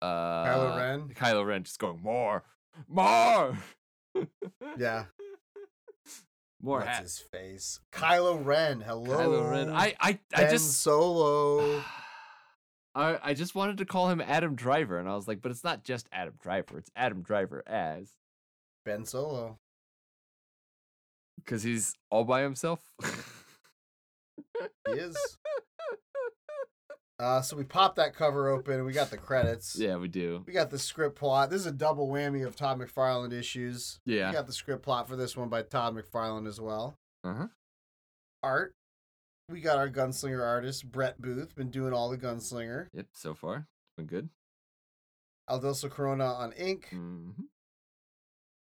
Uh, 0.02 0.44
Kylo 0.44 0.78
Ren? 0.78 1.10
Kylo 1.16 1.46
Ren 1.46 1.64
just 1.64 1.80
going 1.80 2.02
more, 2.02 2.44
more. 2.90 3.58
Yeah. 4.78 5.06
more 6.62 6.80
What's 6.80 6.90
hat. 6.90 7.04
his 7.04 7.20
face? 7.20 7.80
Kylo 7.94 8.44
Ren. 8.46 8.82
Hello. 8.82 9.18
Kylo 9.18 9.52
Ren. 9.52 9.70
I 9.70 9.96
I 10.02 10.20
I 10.34 10.42
Ben 10.42 10.52
just 10.52 10.82
Solo. 10.82 11.82
I 12.98 13.20
I 13.24 13.34
just 13.34 13.56
wanted 13.56 13.78
to 13.78 13.86
call 13.86 14.10
him 14.10 14.20
Adam 14.20 14.56
Driver, 14.56 14.98
and 15.00 15.08
I 15.08 15.16
was 15.16 15.28
like, 15.28 15.42
but 15.42 15.52
it's 15.52 15.64
not 15.64 15.84
just 15.84 16.08
Adam 16.12 16.34
Driver. 16.42 16.78
It's 16.80 16.90
Adam 16.96 17.22
Driver 17.22 17.64
as 17.68 18.12
Ben 18.86 19.06
Solo. 19.06 19.60
because 21.38 21.64
he's 21.64 21.94
all 22.10 22.24
by 22.24 22.42
himself. 22.42 22.82
He 24.88 24.94
is. 24.94 25.16
Uh, 27.20 27.42
so 27.42 27.58
we 27.58 27.64
popped 27.64 27.96
that 27.96 28.14
cover 28.16 28.48
open. 28.50 28.86
We 28.86 28.94
got 28.94 29.10
the 29.10 29.18
credits. 29.18 29.76
yeah, 29.76 29.96
we 29.98 30.08
do. 30.08 30.44
We 30.46 30.54
got 30.54 30.70
the 30.70 30.78
script 30.78 31.16
plot. 31.18 31.50
This 31.50 31.62
is 31.62 31.66
a 31.66 31.72
double 31.72 32.08
whammy 32.08 32.46
of 32.46 32.56
Todd 32.56 32.78
McFarlane 32.80 33.34
issues. 33.34 34.00
Yeah. 34.06 34.28
We 34.30 34.34
got 34.36 34.46
the 34.46 34.54
script 34.54 34.84
plot 34.84 35.08
for 35.08 35.16
this 35.16 35.36
one 35.36 35.50
by 35.50 35.64
Todd 35.64 35.96
McFarlane 35.96 36.48
as 36.48 36.62
well. 36.62 37.00
Uh 37.24 37.34
huh. 37.34 37.48
Art. 38.44 38.76
We 39.50 39.62
got 39.62 39.78
our 39.78 39.90
gunslinger 39.90 40.46
artist, 40.46 40.92
Brett 40.92 41.22
Booth, 41.22 41.56
been 41.56 41.70
doing 41.70 41.94
all 41.94 42.10
the 42.10 42.18
gunslinger. 42.18 42.88
Yep. 42.94 43.06
So 43.14 43.34
far, 43.34 43.66
been 43.96 44.06
good. 44.06 44.30
Adelso 45.50 45.90
Corona 45.90 46.26
on 46.26 46.52
ink. 46.54 46.90
hmm 46.92 47.30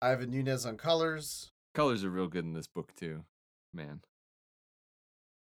Ivan 0.01 0.29
Nunes 0.31 0.65
on 0.65 0.75
colors. 0.75 1.51
Colors 1.73 2.03
are 2.03 2.09
real 2.09 2.27
good 2.27 2.43
in 2.43 2.53
this 2.53 2.67
book 2.67 2.93
too, 2.95 3.23
man. 3.73 4.01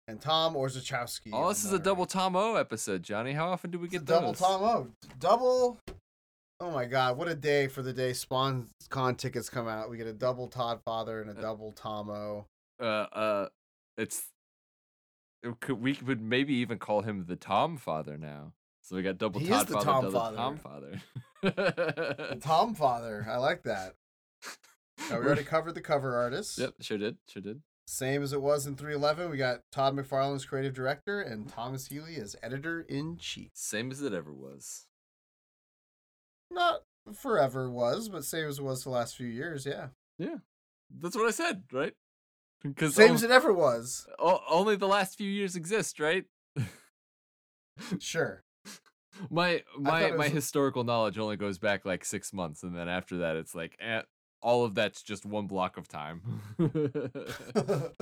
And 0.08 0.20
Tom 0.20 0.54
Orzechowski. 0.54 1.30
Oh, 1.32 1.48
this 1.48 1.64
is 1.64 1.72
a 1.72 1.78
double 1.78 2.04
Tom 2.06 2.34
O 2.34 2.56
episode, 2.56 3.04
Johnny. 3.04 3.32
How 3.32 3.48
often 3.50 3.70
do 3.70 3.78
we 3.78 3.86
get 3.86 4.04
double? 4.04 4.34
Tom 4.34 4.62
O. 4.62 4.88
Double. 5.20 5.78
Oh 6.58 6.70
my 6.72 6.84
God! 6.84 7.16
What 7.16 7.28
a 7.28 7.34
day 7.36 7.68
for 7.68 7.82
the 7.82 7.92
day 7.92 8.12
Spawn 8.12 8.66
Con 8.90 9.14
tickets 9.14 9.48
come 9.48 9.68
out. 9.68 9.88
We 9.88 9.96
get 9.96 10.08
a 10.08 10.12
double 10.12 10.48
Todd 10.48 10.80
Father 10.84 11.22
and 11.22 11.30
a 11.30 11.38
Uh, 11.38 11.40
double 11.40 11.70
Tom 11.72 12.10
O. 12.10 12.46
Uh, 12.80 12.84
uh, 12.84 13.48
it's. 13.96 14.24
Could, 15.60 15.80
we 15.80 15.94
could 15.94 16.20
maybe 16.20 16.54
even 16.54 16.78
call 16.78 17.02
him 17.02 17.24
the 17.26 17.36
Tom 17.36 17.76
Father 17.76 18.16
now. 18.18 18.52
So 18.82 18.96
we 18.96 19.02
got 19.02 19.18
double 19.18 19.40
He 19.40 19.48
Todd 19.48 19.66
the 19.66 19.72
Father, 19.74 19.84
Tom 19.84 20.04
double 20.04 20.20
Father. 20.20 20.36
Tom 20.36 20.56
Father. 20.56 21.00
The 21.42 22.38
Tom 22.42 22.74
Father. 22.74 23.26
I 23.28 23.36
like 23.36 23.62
that. 23.64 23.94
Now, 25.08 25.18
we 25.18 25.26
already 25.26 25.44
covered 25.44 25.74
the 25.74 25.80
cover 25.80 26.16
artist. 26.16 26.58
Yep, 26.58 26.74
sure 26.80 26.98
did, 26.98 27.16
sure 27.26 27.42
did. 27.42 27.62
Same 27.86 28.22
as 28.22 28.32
it 28.32 28.40
was 28.40 28.66
in 28.66 28.76
311. 28.76 29.30
We 29.30 29.36
got 29.36 29.62
Todd 29.72 29.96
McFarlane 29.96 30.36
as 30.36 30.44
creative 30.44 30.74
director 30.74 31.20
and 31.20 31.48
Thomas 31.48 31.88
Healy 31.88 32.16
as 32.16 32.36
editor 32.42 32.82
in 32.88 33.16
chief. 33.16 33.50
Same 33.54 33.90
as 33.90 34.00
it 34.02 34.12
ever 34.12 34.32
was. 34.32 34.86
Not 36.50 36.82
forever 37.14 37.70
was, 37.70 38.08
but 38.08 38.24
same 38.24 38.46
as 38.48 38.58
it 38.58 38.64
was 38.64 38.84
the 38.84 38.90
last 38.90 39.16
few 39.16 39.26
years. 39.26 39.66
Yeah. 39.66 39.88
Yeah. 40.18 40.36
That's 41.00 41.16
what 41.16 41.26
I 41.26 41.30
said, 41.30 41.64
right? 41.72 41.94
Because 42.62 42.94
Same 42.94 43.14
as 43.14 43.22
it 43.22 43.30
ever 43.30 43.52
was. 43.52 44.06
only 44.18 44.76
the 44.76 44.88
last 44.88 45.16
few 45.16 45.30
years 45.30 45.56
exist, 45.56 45.98
right? 46.00 46.24
Sure. 47.98 48.42
My 49.30 49.62
my 49.78 50.10
my 50.10 50.16
was- 50.16 50.28
historical 50.32 50.84
knowledge 50.84 51.18
only 51.18 51.36
goes 51.36 51.58
back 51.58 51.86
like 51.86 52.04
six 52.04 52.30
months, 52.32 52.62
and 52.62 52.76
then 52.76 52.88
after 52.88 53.18
that, 53.18 53.36
it's 53.36 53.54
like 53.54 53.76
eh, 53.80 54.02
all 54.42 54.64
of 54.64 54.74
that's 54.74 55.02
just 55.02 55.24
one 55.24 55.46
block 55.46 55.78
of 55.78 55.88
time. 55.88 56.20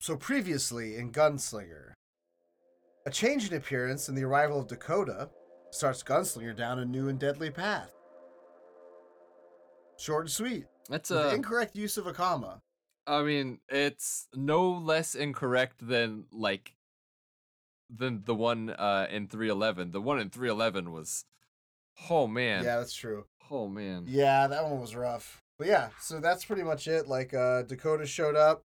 so 0.00 0.16
previously 0.16 0.96
in 0.96 1.10
Gunslinger, 1.10 1.92
a 3.06 3.10
change 3.10 3.50
in 3.50 3.56
appearance 3.56 4.08
and 4.08 4.16
the 4.16 4.24
arrival 4.24 4.60
of 4.60 4.68
Dakota 4.68 5.30
starts 5.70 6.02
Gunslinger 6.02 6.56
down 6.56 6.78
a 6.78 6.84
new 6.84 7.08
and 7.08 7.18
deadly 7.18 7.50
path. 7.50 7.90
Short 9.98 10.26
and 10.26 10.30
sweet. 10.30 10.66
that's 10.88 11.10
a. 11.10 11.34
incorrect 11.34 11.76
use 11.76 11.96
of 11.96 12.06
a 12.06 12.12
comma. 12.12 12.60
I 13.06 13.22
mean, 13.22 13.58
it's 13.68 14.28
no 14.34 14.70
less 14.70 15.14
incorrect 15.14 15.86
than 15.86 16.24
like 16.32 16.74
than 17.90 18.22
the 18.24 18.34
one 18.34 18.70
uh 18.70 19.06
in 19.10 19.28
311. 19.28 19.90
The 19.92 20.00
one 20.00 20.18
in 20.20 20.30
311 20.30 20.92
was 20.92 21.24
oh 22.10 22.26
man. 22.26 22.64
Yeah, 22.64 22.78
that's 22.78 22.94
true. 22.94 23.26
Oh 23.50 23.68
man. 23.68 24.04
Yeah, 24.06 24.46
that 24.46 24.64
one 24.64 24.80
was 24.80 24.94
rough. 24.96 25.42
But 25.58 25.66
yeah, 25.68 25.88
so 26.00 26.20
that's 26.20 26.44
pretty 26.44 26.62
much 26.62 26.86
it. 26.88 27.06
Like 27.08 27.34
uh 27.34 27.62
Dakota 27.62 28.06
showed 28.06 28.36
up. 28.36 28.62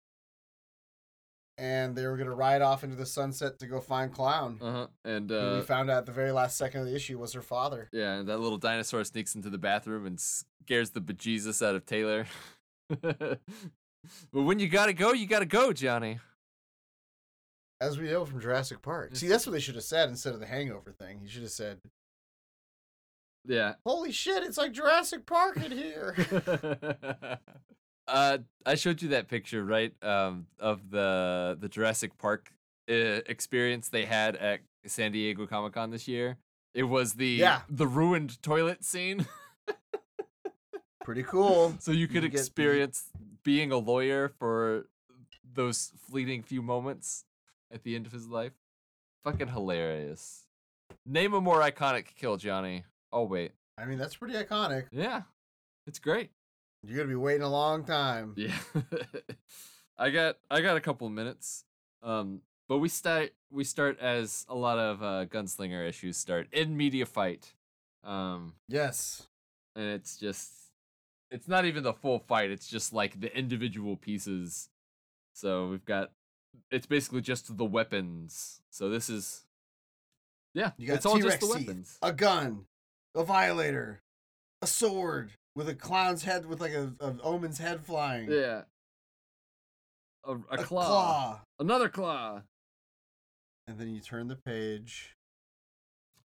and 1.58 1.96
they 1.96 2.06
were 2.06 2.18
gonna 2.18 2.36
ride 2.36 2.62
off 2.62 2.84
into 2.84 2.96
the 2.98 3.06
sunset 3.06 3.58
to 3.60 3.68
go 3.68 3.80
find 3.80 4.14
Clown. 4.14 4.60
Uh 4.62 4.72
huh. 4.72 4.88
And 5.06 5.32
uh, 5.32 5.54
we 5.56 5.62
found 5.66 5.90
out 5.90 6.06
the 6.06 6.12
very 6.12 6.32
last 6.34 6.58
second 6.58 6.82
of 6.82 6.88
the 6.88 6.96
issue 6.96 7.18
was 7.18 7.34
her 7.34 7.42
father. 7.42 7.90
yeah, 7.94 8.16
and 8.16 8.28
that 8.28 8.40
little 8.40 8.58
dinosaur 8.58 9.04
sneaks 9.06 9.34
into 9.36 9.50
the 9.50 9.58
bathroom 9.58 10.06
and 10.06 10.20
scares 10.20 10.92
the 10.92 11.02
bejesus 11.02 11.66
out 11.66 11.76
of 11.76 11.86
Taylor. 11.86 12.28
but 14.34 14.44
when 14.44 14.60
you 14.60 14.68
gotta 14.68 14.94
go, 14.94 15.14
you 15.14 15.28
gotta 15.28 15.46
go, 15.46 15.74
Johnny. 15.74 16.20
As 17.82 17.98
we 18.00 18.06
know 18.10 18.26
from 18.26 18.40
Jurassic 18.40 18.82
Park. 18.82 19.16
See, 19.16 19.28
that's 19.28 19.46
what 19.46 19.52
they 19.54 19.60
should 19.60 19.76
have 19.76 19.84
said 19.84 20.10
instead 20.10 20.34
of 20.34 20.40
the 20.40 20.46
hangover 20.46 20.92
thing. 20.94 21.20
He 21.22 21.28
should 21.28 21.42
have 21.44 21.52
said, 21.52 21.80
Yeah. 23.46 23.74
Holy 23.86 24.12
shit, 24.12 24.44
it's 24.44 24.58
like 24.58 24.72
Jurassic 24.72 25.26
Park 25.26 25.58
in 25.58 25.72
here. 25.72 26.16
uh, 28.08 28.38
I 28.66 28.76
showed 28.76 29.02
you 29.02 29.10
that 29.10 29.28
picture, 29.28 29.64
right? 29.66 29.94
Um, 30.04 30.48
of 30.60 30.90
the 30.90 31.58
the 31.60 31.68
Jurassic 31.70 32.18
Park 32.18 32.52
uh, 32.90 32.94
experience 33.28 33.90
they 33.90 34.06
had 34.06 34.36
at 34.38 34.62
San 34.86 35.12
Diego 35.12 35.46
Comic 35.46 35.74
Con 35.74 35.90
this 35.92 36.08
year. 36.08 36.38
It 36.74 36.84
was 36.84 37.14
the 37.16 37.28
Yeah. 37.28 37.62
the 37.70 37.88
ruined 37.88 38.42
toilet 38.42 38.84
scene, 38.86 39.28
Pretty 41.04 41.24
cool. 41.24 41.76
so 41.80 41.92
you 41.92 42.08
could 42.08 42.24
You 42.24 42.30
get- 42.30 42.40
experience 42.40 43.10
being 43.46 43.72
a 43.72 43.78
lawyer 43.78 44.28
for 44.28 44.88
those 45.54 45.94
fleeting 46.10 46.44
few 46.44 46.62
moments 46.62 47.24
at 47.72 47.84
the 47.84 47.96
end 47.96 48.06
of 48.06 48.12
his 48.12 48.28
life. 48.28 48.52
Fucking 49.24 49.48
hilarious. 49.48 50.48
Name 51.06 51.34
a 51.34 51.40
more 51.40 51.62
iconic 51.62 52.08
kill, 52.16 52.36
Johnny. 52.36 52.84
Oh 53.14 53.24
wait, 53.24 53.54
I 53.78 53.86
mean, 53.86 53.98
that's 53.98 54.18
pretty 54.18 54.34
iconic. 54.34 54.88
yeah, 54.92 55.22
it's 55.88 56.00
great. 56.00 56.32
You're 56.84 56.98
gonna 56.98 57.08
be 57.10 57.16
waiting 57.16 57.42
a 57.44 57.50
long 57.50 57.86
time. 57.86 58.34
Yeah. 58.36 58.58
I 59.98 60.10
got 60.10 60.38
I 60.52 60.62
got 60.62 60.76
a 60.78 60.82
couple 60.82 61.08
minutes. 61.10 61.64
Um 62.04 62.42
but 62.68 62.80
we 62.80 62.90
start 62.90 63.32
we 63.50 63.64
start 63.64 64.00
as 64.00 64.46
a 64.50 64.56
lot 64.56 64.78
of 64.78 65.02
uh 65.02 65.26
gunslinger 65.26 65.88
issues 65.88 66.18
start 66.18 66.48
in 66.52 66.76
media 66.78 67.06
fight. 67.06 67.54
Um 68.04 68.54
Yes. 68.68 69.28
and 69.76 69.86
it's 69.86 70.18
just 70.18 70.52
it's 71.36 71.48
not 71.48 71.66
even 71.66 71.84
the 71.84 71.94
full 71.94 72.20
fight, 72.20 72.50
it's 72.50 72.68
just 72.68 72.94
like 72.94 73.20
the 73.20 73.36
individual 73.38 73.96
pieces. 73.98 74.70
So 75.34 75.68
we've 75.70 75.86
got 75.86 76.12
it's 76.72 76.86
basically 76.86 77.22
just 77.22 77.58
the 77.58 77.66
weapons. 77.66 78.62
So 78.72 78.90
this 78.90 79.10
is 79.10 79.44
yeah, 80.54 80.72
You 80.78 80.88
got 80.88 80.94
it's 80.96 81.06
all 81.06 81.18
T-Rex 81.18 81.36
just 81.36 81.42
the 81.42 81.60
weapons. 81.60 81.98
a 82.02 82.14
gun, 82.14 82.66
a 83.14 83.24
violator, 83.26 84.00
a 84.62 84.68
sword 84.68 85.32
with 85.56 85.68
a 85.68 85.76
clown's 85.76 86.24
head 86.24 86.46
with 86.46 86.62
like 86.62 86.72
a, 86.74 86.94
a 87.02 87.14
omen's 87.22 87.58
head 87.60 87.86
flying. 87.86 88.32
Yeah. 88.32 88.62
A, 90.24 90.32
a, 90.32 90.36
A 90.52 90.58
claw. 90.64 90.86
claw. 90.88 91.42
Another 91.60 91.90
claw. 91.90 92.42
And 93.68 93.78
then 93.78 93.90
you 93.94 94.00
turn 94.00 94.28
the 94.30 94.36
page. 94.38 95.16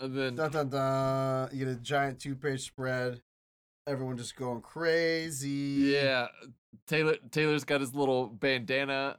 And 0.00 0.14
then 0.16 0.34
Dun 0.36 0.50
dun 0.50 0.68
dun. 0.68 1.48
You 1.52 1.64
get 1.64 1.68
a 1.68 1.76
giant 1.76 2.20
two 2.20 2.34
page 2.34 2.66
spread. 2.66 3.20
Everyone 3.88 4.18
just 4.18 4.36
going 4.36 4.60
crazy. 4.60 5.48
Yeah, 5.48 6.26
Taylor 6.86 7.16
Taylor's 7.30 7.64
got 7.64 7.80
his 7.80 7.94
little 7.94 8.26
bandana 8.26 9.16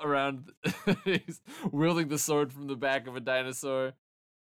around. 0.00 0.52
he's 1.04 1.40
wielding 1.72 2.06
the 2.06 2.18
sword 2.18 2.52
from 2.52 2.68
the 2.68 2.76
back 2.76 3.08
of 3.08 3.16
a 3.16 3.20
dinosaur. 3.20 3.94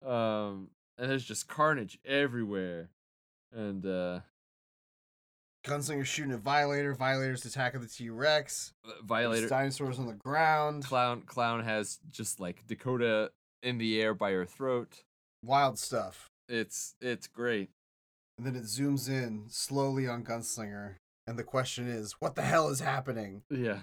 Um, 0.04 0.70
and 0.98 1.12
there's 1.12 1.24
just 1.24 1.48
carnage 1.48 2.00
everywhere. 2.04 2.90
And 3.52 3.86
uh, 3.86 4.22
Gunslinger 5.64 6.06
shooting 6.06 6.34
a 6.34 6.38
violator. 6.38 6.94
Violator's 6.96 7.46
attacking 7.46 7.82
the 7.82 7.88
T 7.88 8.10
Rex. 8.10 8.74
Violator 9.04 9.48
Dinosaurs 9.48 10.00
on 10.00 10.08
the 10.08 10.14
ground. 10.14 10.84
clown 10.84 11.22
clown 11.22 11.64
has 11.64 12.00
just 12.12 12.40
like 12.40 12.66
Dakota 12.68 13.32
in 13.62 13.78
the 13.78 14.02
air 14.02 14.14
by 14.14 14.32
her 14.32 14.46
throat. 14.46 15.04
Wild 15.44 15.78
stuff. 15.78 16.32
It's 16.50 16.96
it's 17.00 17.28
great. 17.28 17.70
And 18.38 18.48
then 18.48 18.56
it 18.56 18.64
zooms 18.64 19.08
in 19.10 19.46
slowly 19.50 20.08
on 20.08 20.24
Gunslinger. 20.24 20.96
And 21.28 21.38
the 21.38 21.44
question 21.44 21.88
is, 21.88 22.14
what 22.20 22.36
the 22.36 22.42
hell 22.42 22.70
is 22.70 22.80
happening? 22.82 23.44
Yeah, 23.50 23.80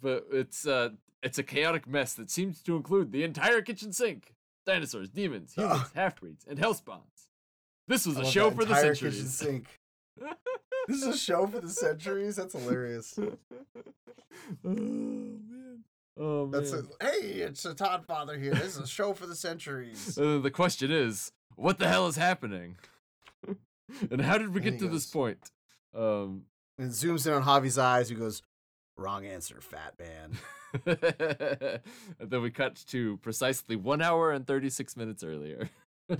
but 0.00 0.26
it's 0.32 0.66
uh 0.66 0.90
it's 1.22 1.38
a 1.38 1.42
chaotic 1.42 1.86
mess 1.86 2.14
that 2.14 2.30
seems 2.30 2.62
to 2.62 2.76
include 2.76 3.12
the 3.12 3.22
entire 3.22 3.62
kitchen 3.62 3.92
sink, 3.92 4.34
dinosaurs, 4.66 5.08
demons, 5.10 5.54
humans, 5.54 5.80
Ugh. 5.80 5.90
half 5.94 6.16
breeds, 6.20 6.44
and 6.48 6.58
hellspawns. 6.58 7.28
This 7.88 8.04
was 8.06 8.18
I 8.18 8.22
a 8.22 8.24
show 8.24 8.50
for 8.50 8.64
the 8.64 8.74
centuries. 8.74 9.32
sink. 9.34 9.80
This 10.88 11.02
is 11.02 11.16
a 11.16 11.18
show 11.18 11.48
for 11.48 11.58
the 11.60 11.68
centuries. 11.68 12.36
That's 12.36 12.52
hilarious. 12.52 13.18
oh 14.64 14.68
man. 14.68 15.84
Oh 16.16 16.46
man. 16.46 16.50
That's 16.52 16.72
a, 16.72 16.84
hey, 17.00 17.40
it's 17.40 17.64
a 17.64 17.74
Todd 17.74 18.04
Father 18.06 18.38
here. 18.38 18.54
This 18.54 18.76
is 18.76 18.78
a 18.78 18.86
show 18.86 19.12
for 19.12 19.26
the 19.26 19.34
centuries. 19.46 20.16
Uh, 20.16 20.38
the 20.38 20.50
question 20.50 20.92
is, 20.92 21.32
what 21.56 21.78
the 21.78 21.88
hell 21.88 22.06
is 22.06 22.14
happening? 22.16 22.76
and 24.10 24.20
how 24.20 24.38
did 24.38 24.52
we 24.54 24.60
get 24.60 24.78
to 24.80 24.88
this 24.88 25.06
point? 25.06 25.50
Um 25.94 26.44
And 26.78 26.88
it 26.88 26.94
zooms 26.94 27.26
in 27.26 27.32
on 27.32 27.42
Javi's 27.42 27.78
eyes, 27.78 28.08
He 28.08 28.14
goes, 28.14 28.42
"Wrong 28.96 29.24
answer, 29.26 29.60
fat 29.60 29.94
man." 29.98 30.38
and 30.86 32.30
then 32.30 32.42
we 32.42 32.50
cut 32.50 32.76
to 32.88 33.16
precisely 33.18 33.76
one 33.76 34.02
hour 34.02 34.32
and 34.32 34.46
36 34.46 34.96
minutes 34.96 35.24
earlier. 35.24 35.70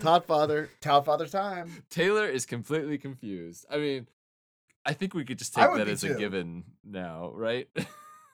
Todd 0.00 0.24
Father, 0.26 0.68
Todd 0.80 1.04
Father 1.04 1.26
time. 1.26 1.70
Taylor 1.90 2.26
is 2.26 2.46
completely 2.46 2.98
confused. 2.98 3.64
I 3.70 3.78
mean, 3.78 4.06
I 4.84 4.92
think 4.92 5.14
we 5.14 5.24
could 5.24 5.38
just 5.38 5.54
take 5.54 5.72
that 5.74 5.88
as 5.88 6.02
too. 6.02 6.14
a 6.14 6.18
given 6.18 6.64
now, 6.84 7.30
right? 7.34 7.68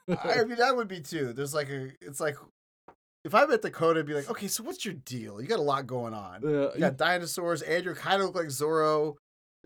I 0.07 0.43
mean, 0.43 0.57
that 0.57 0.75
would 0.75 0.87
be 0.87 1.01
too. 1.01 1.33
There's 1.33 1.53
like 1.53 1.69
a, 1.69 1.91
it's 2.01 2.19
like, 2.19 2.37
if 3.25 3.33
I 3.35 3.45
met 3.45 3.61
Dakota, 3.61 3.99
I'd 3.99 4.05
be 4.05 4.13
like, 4.13 4.29
okay, 4.29 4.47
so 4.47 4.63
what's 4.63 4.85
your 4.85 4.93
deal? 4.93 5.41
You 5.41 5.47
got 5.47 5.59
a 5.59 5.63
lot 5.63 5.85
going 5.87 6.13
on. 6.13 6.43
Uh, 6.43 6.71
You 6.73 6.79
got 6.79 6.97
dinosaurs. 6.97 7.61
Andrew 7.61 7.93
kind 7.95 8.21
of 8.21 8.27
look 8.27 8.35
like 8.35 8.47
Zorro. 8.47 9.15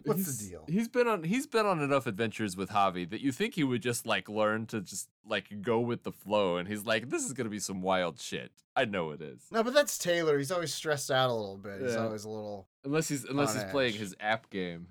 What's 0.04 0.36
the 0.40 0.50
deal? 0.50 0.66
He's 0.68 0.88
been 0.88 1.08
on 1.08 1.24
he's 1.24 1.46
been 1.46 1.68
on 1.68 1.80
enough 1.80 2.08
adventures 2.08 2.58
with 2.58 2.70
Javi 2.72 3.08
that 3.12 3.22
you 3.22 3.32
think 3.32 3.54
he 3.54 3.64
would 3.64 3.84
just 3.84 4.08
like 4.08 4.28
learn 4.30 4.66
to 4.68 4.82
just 4.82 5.10
like 5.28 5.62
go 5.62 5.80
with 5.80 6.02
the 6.02 6.12
flow 6.12 6.58
and 6.58 6.68
he's 6.68 6.86
like 6.86 7.10
this 7.10 7.24
is 7.24 7.34
going 7.34 7.46
to 7.46 7.52
be 7.52 7.60
some 7.60 7.84
wild 7.84 8.20
shit. 8.20 8.52
I 8.76 8.86
know 8.86 9.12
it 9.12 9.22
is. 9.22 9.44
No, 9.52 9.62
but 9.64 9.76
that's 9.76 10.00
Taylor. 10.00 10.40
He's 10.40 10.52
always 10.52 10.74
stressed 10.74 11.12
out 11.12 11.30
a 11.30 11.34
little 11.34 11.58
bit. 11.58 11.82
He's 11.82 11.96
always 11.96 12.24
a 12.24 12.30
little, 12.30 12.68
Unless 12.84 13.10
he's 13.10 13.26
unless 13.26 13.54
he's 13.54 13.66
playing 13.66 13.94
his 13.94 14.16
app 14.20 14.50
game. 14.50 14.88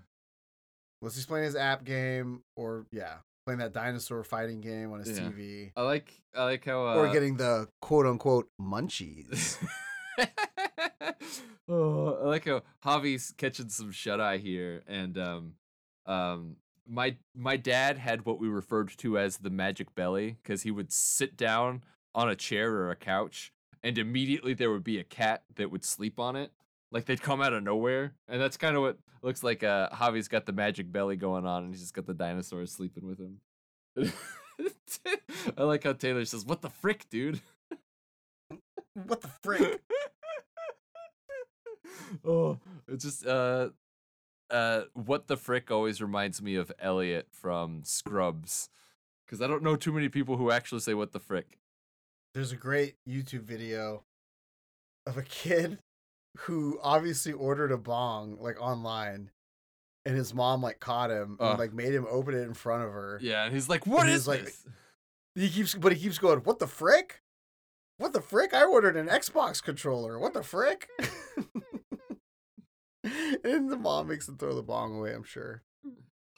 unless 1.02 1.16
he's 1.16 1.26
playing 1.26 1.46
his 1.46 1.56
app 1.56 1.82
game 1.82 2.42
or 2.54 2.86
yeah, 2.92 3.14
playing 3.50 3.58
that 3.58 3.72
dinosaur 3.72 4.22
fighting 4.22 4.60
game 4.60 4.92
on 4.92 5.00
his 5.00 5.18
Yeah. 5.18 5.26
TV, 5.26 5.72
I 5.76 5.82
like 5.82 6.12
I 6.34 6.44
like 6.44 6.64
how 6.64 6.86
uh, 6.86 6.94
or 6.94 7.12
getting 7.12 7.36
the 7.36 7.68
quote 7.80 8.06
unquote 8.06 8.48
munchies. 8.60 9.56
oh, 11.68 12.18
I 12.22 12.26
like 12.26 12.44
how 12.46 12.62
Javi's 12.84 13.32
catching 13.36 13.68
some 13.68 13.90
shut 13.90 14.20
eye 14.20 14.36
here, 14.36 14.82
and 14.86 15.18
um, 15.18 15.54
um, 16.06 16.56
my 16.86 17.16
my 17.34 17.56
dad 17.56 17.98
had 17.98 18.24
what 18.24 18.38
we 18.38 18.48
referred 18.48 18.96
to 18.98 19.18
as 19.18 19.38
the 19.38 19.50
magic 19.50 19.94
belly 19.94 20.36
because 20.42 20.62
he 20.62 20.70
would 20.70 20.92
sit 20.92 21.36
down 21.36 21.82
on 22.14 22.28
a 22.28 22.36
chair 22.36 22.72
or 22.72 22.90
a 22.90 22.96
couch, 22.96 23.52
and 23.82 23.98
immediately 23.98 24.54
there 24.54 24.70
would 24.70 24.84
be 24.84 24.98
a 24.98 25.04
cat 25.04 25.42
that 25.56 25.72
would 25.72 25.84
sleep 25.84 26.20
on 26.20 26.36
it. 26.36 26.52
Like 26.92 27.04
they'd 27.04 27.22
come 27.22 27.40
out 27.40 27.52
of 27.52 27.62
nowhere, 27.62 28.14
and 28.28 28.40
that's 28.40 28.56
kind 28.56 28.76
of 28.76 28.82
what 28.82 28.98
looks 29.22 29.44
like. 29.44 29.62
Uh, 29.62 29.88
Javi's 29.90 30.28
got 30.28 30.46
the 30.46 30.52
magic 30.52 30.90
belly 30.90 31.16
going 31.16 31.46
on, 31.46 31.64
and 31.64 31.72
he's 31.72 31.82
just 31.82 31.94
got 31.94 32.06
the 32.06 32.14
dinosaurs 32.14 32.72
sleeping 32.72 33.06
with 33.06 33.18
him. 33.18 33.40
I 35.56 35.62
like 35.62 35.84
how 35.84 35.92
Taylor 35.92 36.24
says, 36.24 36.44
"What 36.44 36.62
the 36.62 36.70
frick, 36.70 37.08
dude." 37.08 37.40
what 39.06 39.20
the 39.20 39.28
frick? 39.28 39.80
oh, 42.24 42.58
it's 42.88 43.04
just 43.04 43.24
uh, 43.24 43.68
uh, 44.50 44.82
what 44.94 45.28
the 45.28 45.36
frick 45.36 45.70
always 45.70 46.02
reminds 46.02 46.42
me 46.42 46.56
of 46.56 46.72
Elliot 46.80 47.28
from 47.30 47.82
Scrubs, 47.84 48.68
because 49.24 49.40
I 49.40 49.46
don't 49.46 49.62
know 49.62 49.76
too 49.76 49.92
many 49.92 50.08
people 50.08 50.36
who 50.36 50.50
actually 50.50 50.80
say 50.80 50.94
what 50.94 51.12
the 51.12 51.20
frick. 51.20 51.58
There's 52.34 52.52
a 52.52 52.56
great 52.56 52.96
YouTube 53.08 53.42
video 53.42 54.04
of 55.06 55.16
a 55.16 55.22
kid 55.22 55.78
who 56.38 56.78
obviously 56.82 57.32
ordered 57.32 57.72
a 57.72 57.78
bong 57.78 58.36
like 58.40 58.60
online, 58.60 59.30
and 60.06 60.16
his 60.16 60.32
mom 60.34 60.62
like 60.62 60.80
caught 60.80 61.10
him 61.10 61.36
and 61.40 61.50
Ugh. 61.50 61.58
like 61.58 61.72
made 61.72 61.92
him 61.94 62.06
open 62.10 62.34
it 62.34 62.42
in 62.42 62.54
front 62.54 62.84
of 62.84 62.92
her. 62.92 63.18
Yeah, 63.22 63.44
and 63.44 63.52
he's 63.54 63.68
like, 63.68 63.86
"What 63.86 64.06
he's 64.06 64.20
is 64.20 64.28
like- 64.28 64.44
this?" 64.44 64.66
He 65.36 65.48
keeps, 65.48 65.74
but 65.74 65.92
he 65.92 66.00
keeps 66.00 66.18
going. 66.18 66.40
What 66.40 66.58
the 66.58 66.66
frick? 66.66 67.22
What 67.98 68.12
the 68.12 68.20
frick? 68.20 68.52
I 68.52 68.64
ordered 68.64 68.96
an 68.96 69.06
Xbox 69.08 69.62
controller. 69.62 70.18
What 70.18 70.34
the 70.34 70.42
frick? 70.42 70.88
and 73.04 73.70
the 73.70 73.76
mom 73.78 74.08
makes 74.08 74.28
him 74.28 74.36
throw 74.36 74.54
the 74.54 74.62
bong 74.62 74.96
away. 74.98 75.12
I'm 75.14 75.22
sure. 75.22 75.62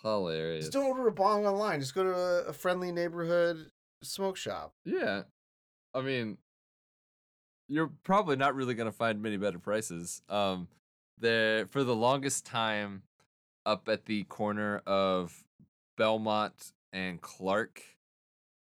Hilarious. 0.03 0.65
Just 0.65 0.73
don't 0.73 0.87
order 0.87 1.07
a 1.07 1.13
bong 1.13 1.47
online. 1.47 1.81
Just 1.81 1.95
go 1.95 2.05
to 2.05 2.13
a, 2.13 2.43
a 2.49 2.53
friendly 2.53 2.93
neighborhood 2.93 3.71
smoke 4.03 4.37
shop. 4.37 4.73
Yeah, 4.85 5.23
I 5.95 6.01
mean, 6.03 6.39
you're 7.73 7.91
probably 8.05 8.37
not 8.37 8.55
really 8.55 8.75
gonna 8.75 8.93
find 8.93 9.23
many 9.23 9.37
better 9.37 9.59
prices. 9.59 10.23
Um, 10.29 10.69
there 11.19 11.67
for 11.67 11.85
the 11.85 11.97
longest 11.97 12.47
time, 12.47 13.03
up 13.65 13.89
at 13.89 14.07
the 14.07 14.25
corner 14.25 14.83
of 14.87 15.45
Belmont 15.97 16.73
and 16.93 17.21
Clark, 17.21 17.83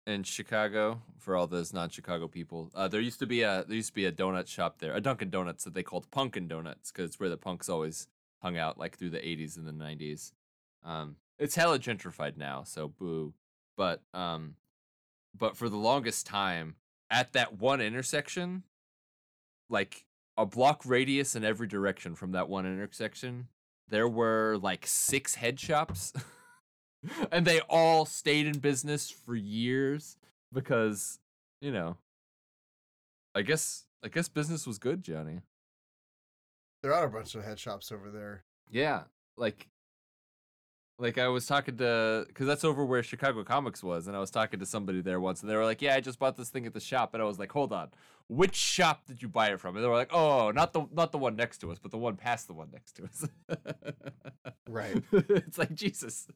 in 0.05 0.23
Chicago 0.23 1.01
for 1.17 1.35
all 1.35 1.47
those 1.47 1.73
non-Chicago 1.73 2.27
people. 2.27 2.69
Uh, 2.75 2.87
there 2.87 3.01
used 3.01 3.19
to 3.19 3.25
be 3.25 3.41
a 3.41 3.63
there 3.67 3.75
used 3.75 3.89
to 3.89 3.93
be 3.95 4.05
a 4.05 4.11
donut 4.11 4.47
shop 4.47 4.79
there, 4.79 4.93
a 4.93 5.01
Dunkin' 5.01 5.29
Donuts 5.29 5.63
that 5.63 5.73
they 5.73 5.83
called 5.83 6.09
Punkin' 6.11 6.47
Donuts 6.47 6.91
because 6.91 7.11
it's 7.11 7.19
where 7.19 7.29
the 7.29 7.37
punks 7.37 7.69
always 7.69 8.07
hung 8.41 8.57
out, 8.57 8.77
like 8.77 8.97
through 8.97 9.11
the 9.11 9.19
'80s 9.19 9.57
and 9.57 9.67
the 9.67 9.71
'90s. 9.71 10.31
Um, 10.83 11.15
it's 11.39 11.55
hella 11.55 11.79
gentrified 11.79 12.37
now, 12.37 12.63
so 12.63 12.87
boo. 12.87 13.33
But 13.77 14.01
um, 14.13 14.55
but 15.37 15.57
for 15.57 15.69
the 15.69 15.77
longest 15.77 16.25
time, 16.25 16.75
at 17.09 17.33
that 17.33 17.59
one 17.59 17.81
intersection, 17.81 18.63
like 19.69 20.05
a 20.37 20.45
block 20.45 20.83
radius 20.85 21.35
in 21.35 21.43
every 21.43 21.67
direction 21.67 22.15
from 22.15 22.31
that 22.31 22.49
one 22.49 22.65
intersection, 22.65 23.47
there 23.89 24.07
were 24.07 24.57
like 24.61 24.85
six 24.87 25.35
head 25.35 25.59
shops. 25.59 26.13
and 27.31 27.45
they 27.45 27.59
all 27.69 28.05
stayed 28.05 28.47
in 28.47 28.59
business 28.59 29.09
for 29.09 29.35
years 29.35 30.17
because, 30.51 31.19
you 31.61 31.71
know, 31.71 31.97
I 33.35 33.41
guess 33.41 33.85
I 34.03 34.09
guess 34.09 34.27
business 34.27 34.67
was 34.67 34.77
good, 34.77 35.01
Johnny. 35.01 35.39
There 36.81 36.93
are 36.93 37.05
a 37.05 37.09
bunch 37.09 37.35
of 37.35 37.43
head 37.43 37.59
shops 37.59 37.91
over 37.91 38.11
there. 38.11 38.43
Yeah, 38.69 39.03
like 39.37 39.69
like 41.03 41.17
I 41.17 41.27
was 41.27 41.45
talking 41.45 41.75
to 41.77 42.23
because 42.27 42.47
that's 42.47 42.63
over 42.63 42.85
where 42.85 43.03
Chicago 43.03 43.43
Comics 43.43 43.83
was, 43.83 44.07
and 44.07 44.15
I 44.15 44.19
was 44.19 44.31
talking 44.31 44.59
to 44.61 44.65
somebody 44.65 45.01
there 45.01 45.19
once, 45.19 45.41
and 45.41 45.49
they 45.49 45.55
were 45.55 45.65
like, 45.65 45.81
"Yeah, 45.81 45.95
I 45.95 45.99
just 45.99 46.17
bought 46.17 46.37
this 46.37 46.49
thing 46.49 46.65
at 46.65 46.73
the 46.73 46.79
shop," 46.79 47.13
and 47.13 47.21
I 47.21 47.25
was 47.25 47.37
like, 47.37 47.51
"Hold 47.51 47.73
on, 47.73 47.89
which 48.29 48.55
shop 48.55 49.05
did 49.05 49.21
you 49.21 49.27
buy 49.27 49.51
it 49.51 49.59
from?" 49.59 49.75
And 49.75 49.83
they 49.83 49.89
were 49.89 49.97
like, 49.97 50.13
"Oh, 50.13 50.51
not 50.51 50.71
the 50.71 50.87
not 50.91 51.11
the 51.11 51.17
one 51.17 51.35
next 51.35 51.57
to 51.59 51.71
us, 51.71 51.77
but 51.77 51.91
the 51.91 51.97
one 51.97 52.15
past 52.15 52.47
the 52.47 52.53
one 52.53 52.69
next 52.71 52.93
to 52.93 53.03
us." 53.03 53.27
Right. 54.69 55.03
it's 55.11 55.59
like 55.59 55.75
Jesus. 55.75 56.27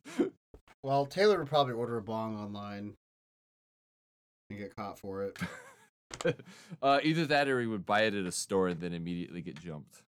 Well, 0.84 1.07
Taylor 1.07 1.39
would 1.39 1.47
probably 1.47 1.74
order 1.74 1.97
a 1.97 2.03
bong 2.03 2.36
online 2.38 2.93
and 4.49 4.59
get 4.59 4.76
caught 4.76 4.99
for 4.99 5.24
it. 5.24 5.39
uh, 6.84 6.99
either 7.01 7.26
that 7.26 7.47
or 7.47 7.59
he 7.59 7.68
would 7.68 7.86
buy 7.86 8.01
it 8.01 8.13
at 8.13 8.26
a 8.26 8.32
store 8.32 8.68
and 8.68 8.80
then 8.80 8.93
immediately 8.93 9.41
get 9.41 9.59
jumped. 9.59 10.03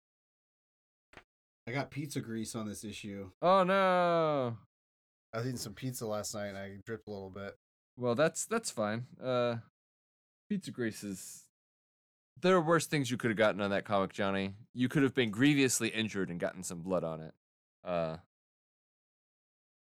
I 1.67 1.73
got 1.73 1.91
pizza 1.91 2.21
grease 2.21 2.55
on 2.55 2.69
this 2.69 2.85
issue. 2.85 3.31
Oh 3.43 3.64
no. 3.64 4.57
I 5.33 5.39
was 5.39 5.47
eating 5.47 5.59
some 5.59 5.75
pizza 5.75 6.07
last 6.07 6.35
night 6.35 6.47
and 6.47 6.59
I 6.59 6.71
dripped 6.85 7.09
a 7.09 7.11
little 7.11 7.31
bit. 7.31 7.57
Well, 7.97 8.14
that's 8.14 8.47
that's 8.47 8.71
fine. 8.71 9.07
Uh, 9.23 9.57
pizza 10.49 10.71
grease 10.71 11.03
is. 11.03 11.43
There 12.41 12.55
are 12.55 12.61
worse 12.61 12.87
things 12.87 13.11
you 13.11 13.17
could 13.17 13.31
have 13.31 13.39
gotten 13.39 13.61
on 13.62 13.71
that 13.71 13.85
comic, 13.87 14.12
Johnny. 14.12 14.55
You 14.75 14.89
could 14.89 15.03
have 15.03 15.14
been 15.14 15.31
grievously 15.31 15.89
injured 15.89 16.29
and 16.29 16.39
gotten 16.39 16.62
some 16.62 16.81
blood 16.83 17.03
on 17.03 17.23
it. 17.23 17.33
Uh, 17.83 18.17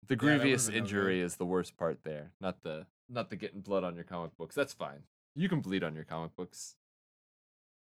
the 0.08 0.16
Yeah, 0.16 0.18
grievous 0.18 0.68
no 0.68 0.76
injury 0.76 1.22
is 1.22 1.38
the 1.38 1.46
worst 1.46 1.78
part 1.78 2.00
there, 2.04 2.32
not 2.42 2.62
the 2.64 2.86
not 3.10 3.30
the 3.30 3.36
getting 3.38 3.62
blood 3.62 3.84
on 3.84 3.96
your 3.96 4.04
comic 4.04 4.38
books. 4.38 4.54
That's 4.54 4.74
fine. 4.74 5.04
You 5.36 5.50
can 5.50 5.62
bleed 5.62 5.84
on 5.84 5.96
your 5.96 6.04
comic 6.04 6.36
books. 6.36 6.76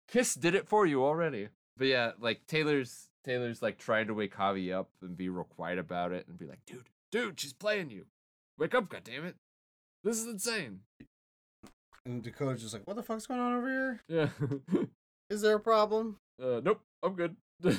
Kiss 0.08 0.34
did 0.34 0.54
it 0.54 0.68
for 0.68 0.84
you 0.86 1.04
already. 1.04 1.48
But 1.76 1.86
yeah, 1.86 2.12
like 2.18 2.46
Taylor's 2.46 3.08
Taylor's 3.26 3.60
like 3.60 3.76
trying 3.78 4.06
to 4.06 4.14
wake 4.14 4.36
Javi 4.36 4.72
up 4.72 4.88
and 5.02 5.16
be 5.16 5.28
real 5.28 5.44
quiet 5.44 5.78
about 5.78 6.12
it 6.12 6.28
and 6.28 6.38
be 6.38 6.46
like, 6.46 6.60
dude, 6.64 6.88
dude, 7.10 7.40
she's 7.40 7.52
playing 7.52 7.90
you. 7.90 8.06
Wake 8.56 8.74
up, 8.74 8.88
goddammit. 8.88 9.34
This 10.04 10.18
is 10.18 10.26
insane. 10.26 10.80
And 12.04 12.22
Dakota's 12.22 12.62
just 12.62 12.72
like, 12.72 12.86
what 12.86 12.94
the 12.94 13.02
fuck's 13.02 13.26
going 13.26 13.40
on 13.40 13.54
over 13.54 13.68
here? 13.68 14.00
Yeah. 14.08 14.28
Is 15.30 15.40
there 15.40 15.56
a 15.56 15.60
problem? 15.60 16.18
uh, 16.40 16.60
nope, 16.62 16.80
I'm 17.02 17.14
good. 17.14 17.34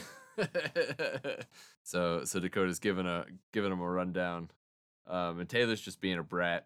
so 1.83 2.23
so 2.25 2.39
Dakota's 2.39 2.79
giving 2.79 3.05
a 3.05 3.25
giving 3.53 3.71
him 3.71 3.79
a 3.79 3.89
rundown. 3.89 4.49
Um, 5.07 5.39
and 5.39 5.47
Taylor's 5.47 5.79
just 5.79 6.01
being 6.01 6.17
a 6.17 6.23
brat. 6.23 6.65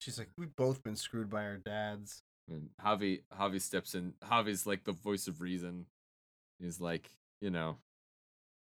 She's 0.00 0.18
like, 0.18 0.28
we've 0.38 0.56
both 0.56 0.82
been 0.82 0.96
screwed 0.96 1.28
by 1.28 1.44
our 1.44 1.58
dads. 1.58 2.22
And 2.50 2.70
Javi 2.82 3.20
Javi 3.38 3.60
steps 3.60 3.94
in. 3.94 4.14
Javi's 4.24 4.66
like 4.66 4.84
the 4.84 4.92
voice 4.92 5.28
of 5.28 5.42
reason. 5.42 5.84
He's 6.60 6.80
like, 6.80 7.10
you 7.40 7.50
know, 7.50 7.76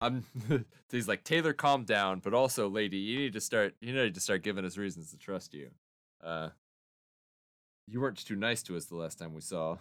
I'm. 0.00 0.24
he's 0.90 1.08
like 1.08 1.24
Taylor, 1.24 1.52
calm 1.52 1.84
down, 1.84 2.20
but 2.20 2.34
also, 2.34 2.68
lady, 2.68 2.98
you 2.98 3.18
need 3.18 3.32
to 3.34 3.40
start. 3.40 3.74
You 3.80 3.92
need 3.92 4.14
to 4.14 4.20
start 4.20 4.42
giving 4.42 4.64
us 4.64 4.76
reasons 4.76 5.10
to 5.10 5.18
trust 5.18 5.54
you. 5.54 5.70
Uh, 6.22 6.50
you 7.86 8.00
weren't 8.00 8.16
too 8.24 8.36
nice 8.36 8.62
to 8.64 8.76
us 8.76 8.86
the 8.86 8.96
last 8.96 9.18
time 9.18 9.34
we 9.34 9.40
saw. 9.40 9.76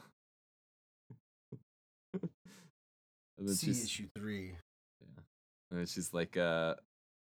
See 3.47 3.71
issue 3.71 4.07
three. 4.15 4.55
Yeah, 5.01 5.23
and 5.71 5.79
then 5.79 5.85
she's 5.85 6.13
like, 6.13 6.37
uh, 6.37 6.75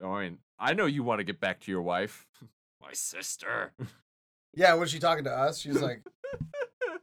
I 0.04 0.32
I 0.58 0.74
know 0.74 0.86
you 0.86 1.02
want 1.02 1.20
to 1.20 1.24
get 1.24 1.40
back 1.40 1.60
to 1.60 1.70
your 1.70 1.82
wife, 1.82 2.26
my 2.80 2.92
sister. 2.92 3.72
Yeah, 4.54 4.74
was 4.74 4.90
she 4.90 4.98
talking 4.98 5.24
to 5.24 5.32
us? 5.32 5.58
She's 5.58 5.80
like, 5.80 6.02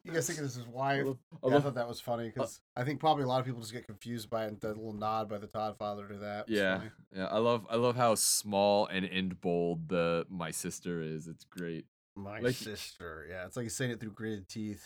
you 0.04 0.12
guys 0.12 0.28
think 0.28 0.40
this 0.40 0.52
is 0.52 0.56
his 0.58 0.66
I 0.66 0.70
wife? 0.70 1.06
love- 1.06 1.18
I 1.44 1.48
Yeah, 1.50 1.58
I 1.58 1.60
thought 1.62 1.76
that 1.76 1.88
was 1.88 2.00
funny 2.02 2.26
uh, 2.28 2.32
because 2.34 2.62
I 2.76 2.84
think 2.84 3.00
probably 3.00 3.24
a 3.24 3.28
lot 3.28 3.40
of 3.40 3.46
people 3.46 3.62
just 3.62 3.74
get 3.74 3.86
confused 3.86 4.30
by 4.30 4.46
it 4.46 4.60
that 4.62 4.76
little 4.78 4.94
nod 4.94 5.30
by 5.30 5.38
the 5.38 5.48
Todd 5.48 5.78
father 5.78 6.08
to 6.08 6.18
that. 6.18 6.50
Yeah, 6.50 6.78
funny. 6.78 6.92
yeah. 7.16 7.26
I 7.28 7.38
love 7.38 7.66
I 7.70 7.76
love 7.76 7.96
how 7.96 8.16
small 8.16 8.86
and 8.88 9.06
end 9.06 9.42
bold 9.42 9.90
the 9.90 10.26
my 10.30 10.52
sister 10.52 11.02
is. 11.02 11.28
It's 11.28 11.46
great. 11.46 11.86
My 12.16 12.40
Like- 12.40 12.56
sister. 12.56 13.26
Yeah, 13.30 13.46
it's 13.46 13.56
like 13.56 13.64
he's 13.64 13.76
saying 13.76 13.92
it 13.92 14.00
through 14.00 14.12
gritted 14.12 14.48
teeth. 14.50 14.86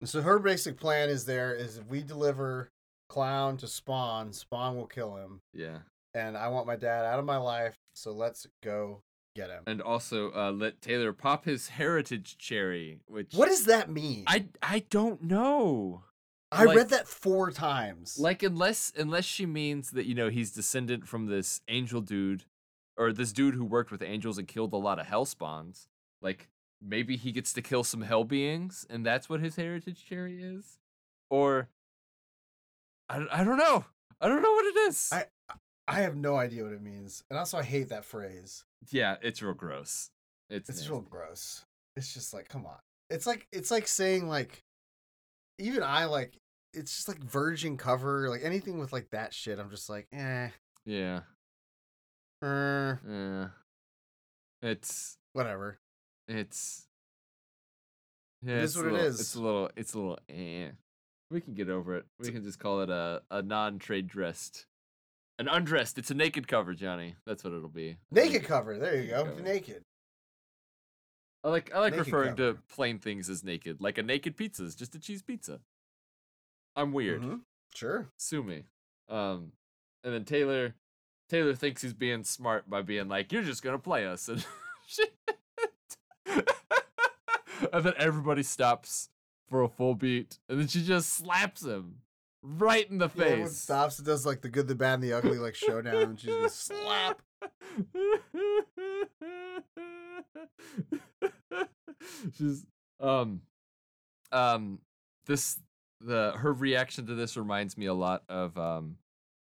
And 0.00 0.08
so 0.10 0.20
her 0.20 0.38
basic 0.38 0.76
plan 0.78 1.08
is 1.08 1.24
there 1.24 1.54
is 1.54 1.78
if 1.78 1.86
we 1.86 2.02
deliver 2.02 2.68
Clown 3.08 3.56
to 3.58 3.66
Spawn, 3.68 4.32
Spawn 4.32 4.76
will 4.76 4.86
kill 4.86 5.16
him. 5.16 5.40
Yeah, 5.54 5.78
And 6.12 6.36
I 6.36 6.48
want 6.48 6.66
my 6.66 6.76
dad 6.76 7.04
out 7.06 7.18
of 7.18 7.24
my 7.24 7.36
life, 7.38 7.76
so 7.94 8.12
let's 8.12 8.46
go 8.62 9.00
get 9.36 9.50
him. 9.50 9.62
and 9.66 9.80
also 9.80 10.32
uh, 10.34 10.50
let 10.50 10.80
Taylor 10.80 11.12
pop 11.12 11.44
his 11.44 11.68
heritage 11.80 12.36
cherry. 12.38 12.98
Which 13.06 13.32
What 13.34 13.48
does 13.48 13.66
that 13.66 13.90
mean? 13.90 14.24
I 14.26 14.46
I 14.62 14.84
don't 14.90 15.22
know. 15.22 16.02
I 16.52 16.64
like- 16.64 16.76
read 16.76 16.88
that 16.90 17.06
four 17.08 17.50
times. 17.50 18.18
Like 18.18 18.42
unless 18.42 18.92
unless 18.96 19.24
she 19.24 19.46
means 19.46 19.90
that 19.92 20.06
you 20.06 20.14
know 20.14 20.28
he's 20.30 20.50
descendant 20.52 21.06
from 21.06 21.26
this 21.26 21.60
angel 21.68 22.00
dude, 22.00 22.44
or 22.96 23.12
this 23.12 23.32
dude 23.32 23.54
who 23.54 23.64
worked 23.64 23.90
with 23.90 24.02
angels 24.02 24.38
and 24.38 24.48
killed 24.48 24.72
a 24.72 24.76
lot 24.76 24.98
of 24.98 25.06
hell 25.06 25.24
spawns. 25.24 25.88
Like 26.22 26.48
maybe 26.80 27.16
he 27.16 27.32
gets 27.32 27.52
to 27.54 27.62
kill 27.62 27.84
some 27.84 28.02
hell 28.02 28.24
beings, 28.24 28.86
and 28.88 29.04
that's 29.04 29.28
what 29.28 29.40
his 29.40 29.56
heritage 29.56 30.04
cherry 30.08 30.42
is, 30.42 30.78
or 31.30 31.68
I, 33.08 33.18
don't- 33.18 33.32
I 33.32 33.44
don't 33.44 33.58
know. 33.58 33.84
I 34.20 34.28
don't 34.28 34.42
know 34.42 34.52
what 34.52 34.64
it 34.66 34.76
is. 34.88 35.10
I- 35.12 35.26
I 35.88 36.00
have 36.00 36.16
no 36.16 36.36
idea 36.36 36.64
what 36.64 36.72
it 36.72 36.82
means. 36.82 37.22
And 37.30 37.38
also 37.38 37.58
I 37.58 37.62
hate 37.62 37.88
that 37.90 38.04
phrase. 38.04 38.64
yeah, 38.90 39.16
it's 39.22 39.40
real 39.42 39.54
gross. 39.54 40.10
It's, 40.50 40.68
It's 40.68 40.78
nasty. 40.80 40.92
real 40.92 41.00
gross. 41.02 41.64
It's 41.96 42.12
just 42.12 42.34
like, 42.34 42.48
come 42.48 42.66
on. 42.66 42.76
It's 43.10 43.26
like 43.26 43.46
it's 43.52 43.70
like 43.70 43.86
saying 43.86 44.28
like 44.28 44.62
even 45.58 45.82
I 45.82 46.06
like 46.06 46.36
it's 46.74 46.94
just 46.94 47.08
like 47.08 47.18
virgin 47.18 47.76
cover, 47.76 48.28
like 48.28 48.42
anything 48.44 48.78
with 48.78 48.92
like 48.92 49.10
that 49.10 49.32
shit, 49.32 49.58
I'm 49.58 49.70
just 49.70 49.88
like, 49.88 50.06
eh. 50.12 50.48
yeah. 50.84 51.20
er, 52.42 53.00
Yeah. 53.08 54.68
It's 54.68 55.16
whatever. 55.32 55.78
it's 56.28 56.86
yeah, 58.42 58.56
It 58.56 58.64
it's 58.64 58.76
a 58.76 58.78
what 58.80 58.86
it 58.88 58.92
little, 58.92 59.06
is. 59.06 59.20
It's 59.20 59.34
a 59.34 59.40
little 59.40 59.70
it's 59.76 59.94
a 59.94 59.98
little 59.98 60.18
eh. 60.28 60.68
We 61.30 61.40
can 61.40 61.54
get 61.54 61.68
over 61.68 61.96
it. 61.96 62.06
We 62.20 62.30
can 62.30 62.44
just 62.44 62.58
call 62.58 62.82
it 62.82 62.90
a, 62.90 63.22
a 63.30 63.42
non 63.42 63.78
trade 63.78 64.06
dressed. 64.08 64.66
An 65.38 65.48
undressed. 65.48 65.98
It's 65.98 66.10
a 66.10 66.14
naked 66.14 66.48
cover, 66.48 66.72
Johnny. 66.72 67.14
That's 67.26 67.44
what 67.44 67.52
it'll 67.52 67.68
be. 67.68 67.90
A 67.90 68.14
Naked 68.14 68.44
cover. 68.44 68.78
There 68.78 69.00
you 69.00 69.10
go. 69.10 69.24
cover. 69.24 69.40
Naked. 69.42 69.82
I 71.44 71.48
like 71.50 71.72
I 71.74 71.78
like 71.80 71.92
Naked 71.92 72.06
referring 72.06 72.36
to 72.36 72.58
plain 72.74 72.98
things 72.98 73.28
as 73.28 73.44
naked. 73.44 73.80
Like 73.80 73.98
a 73.98 74.02
naked 74.02 74.36
pizza 74.36 74.64
is 74.64 74.74
just 74.74 74.94
a 74.94 74.98
cheese 74.98 75.22
pizza. 75.22 75.60
I'm 76.74 76.92
weird. 76.92 77.22
Mhm. 77.22 77.40
Sure. 77.74 78.08
Sue 78.16 78.42
me. 78.42 78.64
Um 79.08 79.52
and 80.02 80.12
then 80.14 80.24
Taylor 80.24 80.74
Taylor 81.28 81.54
thinks 81.54 81.82
he's 81.82 81.92
being 81.94 82.24
smart 82.24 82.68
by 82.70 82.82
being 82.82 83.08
like, 83.08 83.30
You're 83.30 83.42
just 83.42 83.62
gonna 83.62 83.78
play 83.78 84.06
us 84.06 84.28
and 84.28 84.44
shit. 84.86 85.12
and 87.72 87.84
then 87.84 87.94
everybody 87.98 88.42
stops 88.42 89.10
for 89.48 89.62
a 89.62 89.68
full 89.68 89.94
beat, 89.94 90.38
and 90.48 90.58
then 90.58 90.66
she 90.66 90.82
just 90.82 91.12
slaps 91.12 91.64
him 91.64 91.98
right 92.46 92.88
in 92.90 92.98
the 92.98 93.10
Yeah, 93.14 93.24
face. 93.24 93.56
stops 93.56 93.98
and 93.98 94.06
does 94.06 94.26
like 94.26 94.42
the 94.42 94.48
good, 94.48 94.68
the 94.68 94.74
bad, 94.74 94.94
and 94.94 95.02
the 95.02 95.12
ugly 95.12 95.38
like 95.38 95.54
showdown, 95.54 95.96
and 95.96 96.20
she's 96.20 96.30
gonna 96.30 96.48
slap. 96.48 97.22
She's 102.36 102.64
um 103.00 103.42
um 104.32 104.80
this 105.26 105.58
the 106.00 106.32
her 106.36 106.52
reaction 106.52 107.06
to 107.06 107.14
this 107.14 107.36
reminds 107.36 107.76
me 107.76 107.86
a 107.86 107.94
lot 107.94 108.22
of 108.28 108.56
um 108.58 108.96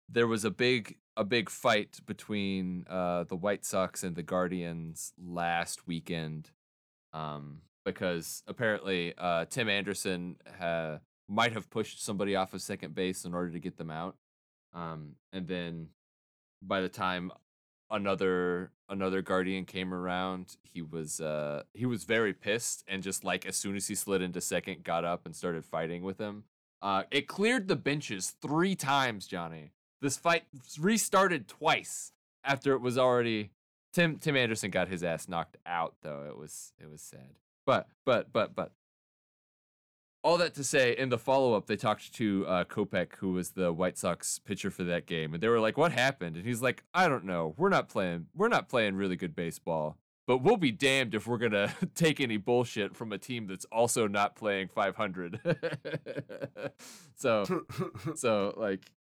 there 0.09 0.27
was 0.27 0.45
a 0.45 0.51
big 0.51 0.97
a 1.15 1.23
big 1.23 1.49
fight 1.49 1.99
between 2.05 2.85
uh 2.89 3.23
the 3.25 3.35
White 3.35 3.65
Sox 3.65 4.03
and 4.03 4.15
the 4.15 4.23
Guardians 4.23 5.13
last 5.21 5.87
weekend 5.87 6.51
um 7.13 7.61
because 7.85 8.43
apparently 8.47 9.13
uh 9.17 9.45
Tim 9.45 9.69
Anderson 9.69 10.37
ha- 10.59 10.99
might 11.29 11.53
have 11.53 11.69
pushed 11.69 12.03
somebody 12.03 12.35
off 12.35 12.53
of 12.53 12.61
second 12.61 12.95
base 12.95 13.25
in 13.25 13.33
order 13.33 13.51
to 13.51 13.59
get 13.59 13.77
them 13.77 13.91
out 13.91 14.15
um 14.73 15.15
and 15.33 15.47
then 15.47 15.89
by 16.61 16.81
the 16.81 16.89
time 16.89 17.31
another 17.89 18.71
another 18.89 19.21
guardian 19.21 19.65
came 19.65 19.93
around, 19.93 20.57
he 20.63 20.81
was 20.81 21.19
uh 21.21 21.63
he 21.73 21.85
was 21.85 22.03
very 22.03 22.33
pissed 22.33 22.83
and 22.87 23.03
just 23.03 23.23
like 23.23 23.45
as 23.45 23.55
soon 23.55 23.75
as 23.75 23.87
he 23.87 23.95
slid 23.95 24.21
into 24.21 24.41
second, 24.41 24.83
got 24.83 25.05
up 25.05 25.25
and 25.25 25.35
started 25.35 25.65
fighting 25.65 26.03
with 26.03 26.17
him. 26.19 26.43
Uh 26.81 27.03
it 27.11 27.27
cleared 27.27 27.67
the 27.67 27.75
benches 27.75 28.35
3 28.41 28.75
times, 28.75 29.27
Johnny. 29.27 29.71
This 30.01 30.17
fight 30.17 30.43
restarted 30.79 31.47
twice 31.47 32.11
after 32.43 32.73
it 32.73 32.81
was 32.81 32.97
already 32.97 33.51
Tim 33.93 34.17
Tim 34.17 34.35
Anderson 34.35 34.69
got 34.69 34.89
his 34.89 35.03
ass 35.03 35.27
knocked 35.27 35.57
out 35.65 35.95
though. 36.01 36.25
It 36.29 36.37
was 36.37 36.73
it 36.79 36.89
was 36.89 37.01
sad. 37.01 37.35
But 37.65 37.87
but 38.05 38.31
but 38.31 38.55
but 38.55 38.71
all 40.23 40.37
that 40.37 40.53
to 40.55 40.63
say, 40.63 40.95
in 40.95 41.09
the 41.09 41.17
follow 41.17 41.53
up, 41.53 41.67
they 41.67 41.75
talked 41.75 42.13
to 42.15 42.45
uh, 42.47 42.63
Kopech, 42.65 43.15
who 43.17 43.33
was 43.33 43.51
the 43.51 43.71
White 43.71 43.97
Sox 43.97 44.39
pitcher 44.39 44.71
for 44.71 44.83
that 44.83 45.05
game, 45.05 45.33
and 45.33 45.41
they 45.41 45.47
were 45.47 45.59
like, 45.59 45.77
"What 45.77 45.91
happened?" 45.91 46.35
And 46.35 46.45
he's 46.45 46.61
like, 46.61 46.83
"I 46.93 47.07
don't 47.07 47.25
know. 47.25 47.53
We're 47.57 47.69
not 47.69 47.89
playing. 47.89 48.27
We're 48.35 48.47
not 48.47 48.69
playing 48.69 48.95
really 48.95 49.15
good 49.15 49.35
baseball. 49.35 49.97
But 50.25 50.39
we'll 50.39 50.57
be 50.57 50.71
damned 50.71 51.15
if 51.15 51.25
we're 51.25 51.37
gonna 51.37 51.73
take 51.95 52.19
any 52.19 52.37
bullshit 52.37 52.95
from 52.95 53.13
a 53.13 53.17
team 53.17 53.47
that's 53.47 53.65
also 53.71 54.07
not 54.07 54.35
playing 54.35 54.67
500." 54.69 55.39
so, 57.15 57.45
so 58.15 58.53
like, 58.57 58.91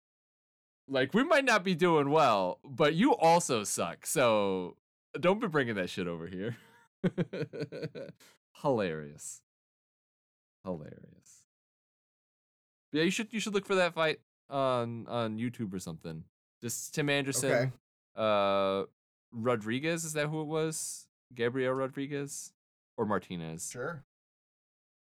like 0.87 1.15
we 1.15 1.25
might 1.25 1.45
not 1.45 1.65
be 1.65 1.75
doing 1.75 2.11
well, 2.11 2.61
but 2.63 2.95
you 2.95 3.17
also 3.17 3.65
suck. 3.65 4.07
So 4.07 4.77
don't 5.19 5.41
be 5.41 5.49
bringing 5.49 5.75
that 5.77 5.91
shit 5.91 6.07
over 6.07 6.27
here. 6.27 6.57
Hilarious 8.63 9.43
hilarious. 10.67 11.47
yeah, 12.93 13.03
you 13.05 13.11
should 13.11 13.33
you 13.33 13.41
should 13.41 13.55
look 13.55 13.67
for 13.67 13.77
that 13.77 13.95
fight 13.95 14.21
on 14.51 15.07
on 15.09 15.39
YouTube 15.39 15.73
or 15.73 15.79
something. 15.79 16.25
Just 16.61 16.95
Tim 16.95 17.09
Anderson, 17.09 17.51
Okay. 17.53 17.73
uh, 18.17 18.85
Rodriguez. 19.33 20.05
Is 20.05 20.13
that 20.15 20.29
who 20.29 20.41
it 20.41 20.47
was? 20.47 21.07
Gabriel 21.35 21.73
Rodriguez 21.75 22.53
or 22.97 23.05
Martinez? 23.07 23.69
Sure. 23.71 24.05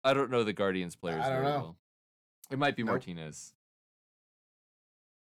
I 0.05 0.15
don't 0.15 0.31
know 0.31 0.45
the 0.45 0.53
Guardians 0.53 0.95
players. 0.97 1.25
I 1.25 1.29
don't 1.31 1.43
very 1.43 1.45
know. 1.45 1.59
Well. 1.59 1.77
It 2.51 2.59
might 2.59 2.77
be 2.77 2.83
Nope. 2.85 2.93
Martinez. 2.95 3.53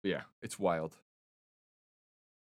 But 0.03 0.11
yeah, 0.11 0.23
it's 0.43 0.59
wild. 0.59 0.97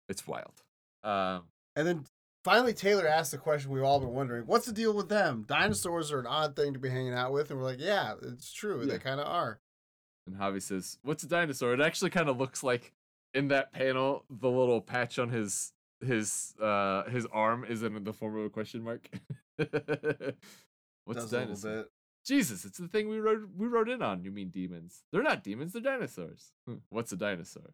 It's 0.09 0.27
wild. 0.27 0.63
Um, 1.05 1.45
And 1.77 1.87
then 1.87 2.05
finally, 2.45 2.73
Taylor 2.75 3.07
asked 3.07 3.31
the 3.33 3.39
question 3.39 3.71
we've 3.71 3.83
all 3.83 4.01
been 4.01 4.11
wondering: 4.13 4.45
What's 4.47 4.67
the 4.67 4.73
deal 4.73 4.93
with 4.95 5.09
them? 5.09 5.45
Dinosaurs 5.49 6.11
are 6.13 6.21
an 6.21 6.27
odd 6.27 6.57
thing 6.57 6.73
to 6.73 6.79
be 6.79 6.89
hanging 6.91 7.15
out 7.15 7.33
with, 7.33 7.51
and 7.51 7.59
we're 7.59 7.67
like, 7.67 7.81
yeah, 7.81 8.15
it's 8.23 8.53
true. 8.53 8.81
Yeah. 8.81 8.93
They 8.93 8.99
kind 8.99 9.21
of 9.21 9.27
are. 9.27 9.61
And 10.27 10.37
Javi 10.37 10.63
says, 10.63 10.99
"What's 11.03 11.23
a 11.23 11.29
dinosaur?" 11.29 11.73
It 11.75 11.81
actually 11.81 12.11
kind 12.11 12.29
of 12.29 12.39
looks 12.39 12.63
like 12.63 12.93
in 13.35 13.49
that 13.49 13.73
panel, 13.73 14.25
the 14.29 14.51
little 14.51 14.81
patch 14.81 15.19
on 15.19 15.29
his 15.31 15.73
his 16.01 16.55
uh 16.61 17.05
his 17.11 17.27
arm 17.33 17.65
is 17.69 17.83
in 17.83 18.03
the 18.05 18.13
form 18.13 18.37
of 18.39 18.45
a 18.45 18.51
question 18.51 18.83
mark. 18.83 19.09
What's 21.05 21.21
Does 21.23 21.33
a 21.33 21.37
a 21.37 21.41
dinosaur? 21.41 21.77
bit. 21.77 21.87
Jesus, 22.27 22.65
it's 22.65 22.79
the 22.79 22.87
thing 22.89 23.09
we 23.09 23.19
wrote 23.19 23.49
we 23.57 23.67
wrote 23.67 23.89
in 23.89 24.03
on. 24.03 24.23
You 24.23 24.31
mean 24.31 24.51
demons? 24.51 25.03
They're 25.11 25.23
not 25.23 25.43
demons. 25.43 25.73
They're 25.73 25.83
dinosaurs. 25.83 26.53
Hmm, 26.67 26.77
What's 26.91 27.13
a 27.13 27.17
dinosaur? 27.17 27.73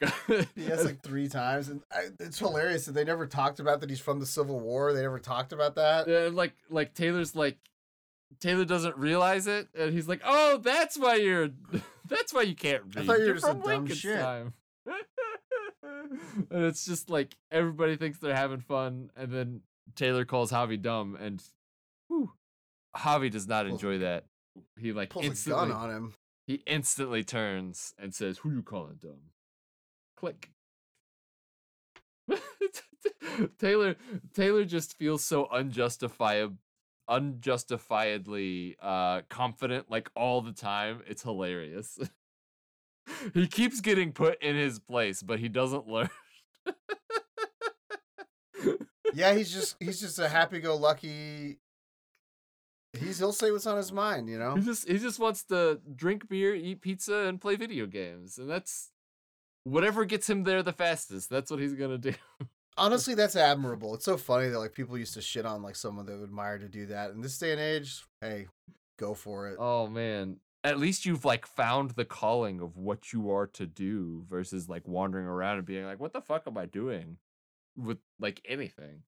He 0.56 0.64
has 0.64 0.84
like 0.84 1.02
three 1.02 1.28
times, 1.28 1.68
and 1.68 1.82
I, 1.92 2.08
it's 2.18 2.38
hilarious 2.38 2.86
that 2.86 2.92
they 2.92 3.04
never 3.04 3.26
talked 3.26 3.60
about 3.60 3.80
that 3.80 3.90
he's 3.90 4.00
from 4.00 4.20
the 4.20 4.26
Civil 4.26 4.60
War. 4.60 4.92
They 4.92 5.02
never 5.02 5.18
talked 5.18 5.52
about 5.52 5.74
that. 5.76 6.08
Yeah, 6.08 6.28
like 6.32 6.54
like 6.70 6.94
Taylor's 6.94 7.34
like 7.36 7.58
Taylor 8.40 8.64
doesn't 8.64 8.96
realize 8.96 9.46
it, 9.46 9.68
and 9.78 9.92
he's 9.92 10.08
like, 10.08 10.20
"Oh, 10.24 10.58
that's 10.58 10.96
why 10.98 11.16
you're 11.16 11.50
that's 12.08 12.32
why 12.32 12.42
you 12.42 12.54
can't 12.54 12.82
read. 12.94 12.98
I 12.98 13.06
thought 13.06 13.12
you 13.14 13.18
were 13.20 13.24
You're 13.26 13.34
just 13.34 13.46
a 13.46 13.50
from 13.50 13.60
dumb 13.62 13.86
shit." 13.88 14.24
And 16.50 16.64
it's 16.64 16.84
just 16.84 17.10
like 17.10 17.36
everybody 17.50 17.96
thinks 17.96 18.18
they're 18.18 18.34
having 18.34 18.60
fun, 18.60 19.10
and 19.16 19.32
then 19.32 19.60
Taylor 19.96 20.24
calls 20.24 20.50
Javi 20.50 20.80
dumb, 20.80 21.16
and 21.20 21.42
whew, 22.08 22.32
Javi 22.96 23.30
does 23.30 23.46
not 23.46 23.66
Pulls- 23.66 23.72
enjoy 23.80 23.98
that. 23.98 24.24
He 24.78 24.92
like 24.92 25.10
Pulls 25.10 25.46
a 25.46 25.50
gun 25.50 25.70
on 25.72 25.90
him. 25.90 26.14
he 26.46 26.62
instantly 26.66 27.22
turns 27.24 27.94
and 27.98 28.14
says, 28.14 28.38
"Who 28.38 28.50
you 28.50 28.62
calling 28.62 28.98
dumb?" 29.00 29.30
Click. 30.20 30.50
Taylor 33.58 33.96
Taylor 34.34 34.66
just 34.66 34.98
feels 34.98 35.24
so 35.24 35.48
unjustifiable 35.50 36.58
unjustifiedly 37.08 38.76
uh 38.82 39.22
confident 39.30 39.90
like 39.90 40.10
all 40.14 40.42
the 40.42 40.52
time. 40.52 41.00
It's 41.06 41.22
hilarious. 41.22 41.98
he 43.34 43.46
keeps 43.46 43.80
getting 43.80 44.12
put 44.12 44.42
in 44.42 44.56
his 44.56 44.78
place, 44.78 45.22
but 45.22 45.38
he 45.40 45.48
doesn't 45.48 45.88
learn. 45.88 46.10
Yeah, 49.12 49.34
he's 49.34 49.52
just 49.52 49.74
he's 49.80 50.00
just 50.00 50.20
a 50.20 50.28
happy-go-lucky. 50.28 51.58
He's 52.96 53.18
he'll 53.18 53.32
say 53.32 53.50
what's 53.50 53.66
on 53.66 53.76
his 53.76 53.90
mind, 53.90 54.28
you 54.28 54.38
know. 54.38 54.54
He 54.54 54.62
just 54.62 54.86
he 54.86 54.98
just 54.98 55.18
wants 55.18 55.42
to 55.44 55.80
drink 55.96 56.28
beer, 56.28 56.54
eat 56.54 56.80
pizza, 56.80 57.26
and 57.26 57.40
play 57.40 57.56
video 57.56 57.86
games, 57.86 58.38
and 58.38 58.48
that's 58.48 58.90
whatever 59.64 60.04
gets 60.04 60.28
him 60.28 60.44
there 60.44 60.62
the 60.62 60.72
fastest. 60.72 61.30
That's 61.30 61.50
what 61.50 61.60
he's 61.60 61.74
gonna 61.74 61.98
do. 61.98 62.14
Honestly, 62.76 63.14
that's 63.14 63.36
admirable. 63.36 63.94
It's 63.94 64.04
so 64.04 64.16
funny 64.16 64.48
that 64.48 64.58
like 64.58 64.72
people 64.72 64.96
used 64.96 65.14
to 65.14 65.22
shit 65.22 65.44
on 65.44 65.62
like 65.62 65.76
someone 65.76 66.06
they 66.06 66.14
would 66.14 66.24
admire 66.24 66.58
to 66.58 66.68
do 66.68 66.86
that. 66.86 67.10
In 67.10 67.20
this 67.20 67.38
day 67.38 67.52
and 67.52 67.60
age, 67.60 68.04
hey, 68.20 68.46
go 68.98 69.14
for 69.14 69.48
it. 69.48 69.56
Oh 69.58 69.86
man. 69.86 70.38
At 70.62 70.78
least 70.78 71.06
you've 71.06 71.24
like 71.24 71.46
found 71.46 71.92
the 71.92 72.04
calling 72.04 72.60
of 72.60 72.76
what 72.76 73.12
you 73.12 73.30
are 73.30 73.46
to 73.48 73.66
do 73.66 74.24
versus 74.28 74.68
like 74.68 74.86
wandering 74.86 75.26
around 75.26 75.56
and 75.56 75.66
being 75.66 75.86
like, 75.86 76.00
what 76.00 76.12
the 76.12 76.20
fuck 76.20 76.46
am 76.46 76.58
I 76.58 76.66
doing? 76.66 77.16
With 77.76 77.98
like 78.18 78.42
anything. 78.46 79.02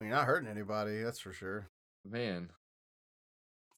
You're 0.00 0.10
not 0.10 0.26
hurting 0.26 0.48
anybody, 0.48 1.02
that's 1.02 1.18
for 1.18 1.32
sure. 1.32 1.68
Man. 2.08 2.50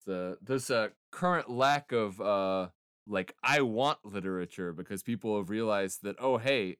The 0.06 0.38
there's 0.42 0.70
a 0.70 0.92
current 1.10 1.50
lack 1.50 1.92
of 1.92 2.20
uh 2.20 2.68
like 3.06 3.34
I 3.42 3.60
want 3.62 3.98
literature 4.04 4.72
because 4.72 5.02
people 5.02 5.36
have 5.38 5.50
realized 5.50 6.02
that, 6.02 6.16
oh 6.18 6.38
hey, 6.38 6.76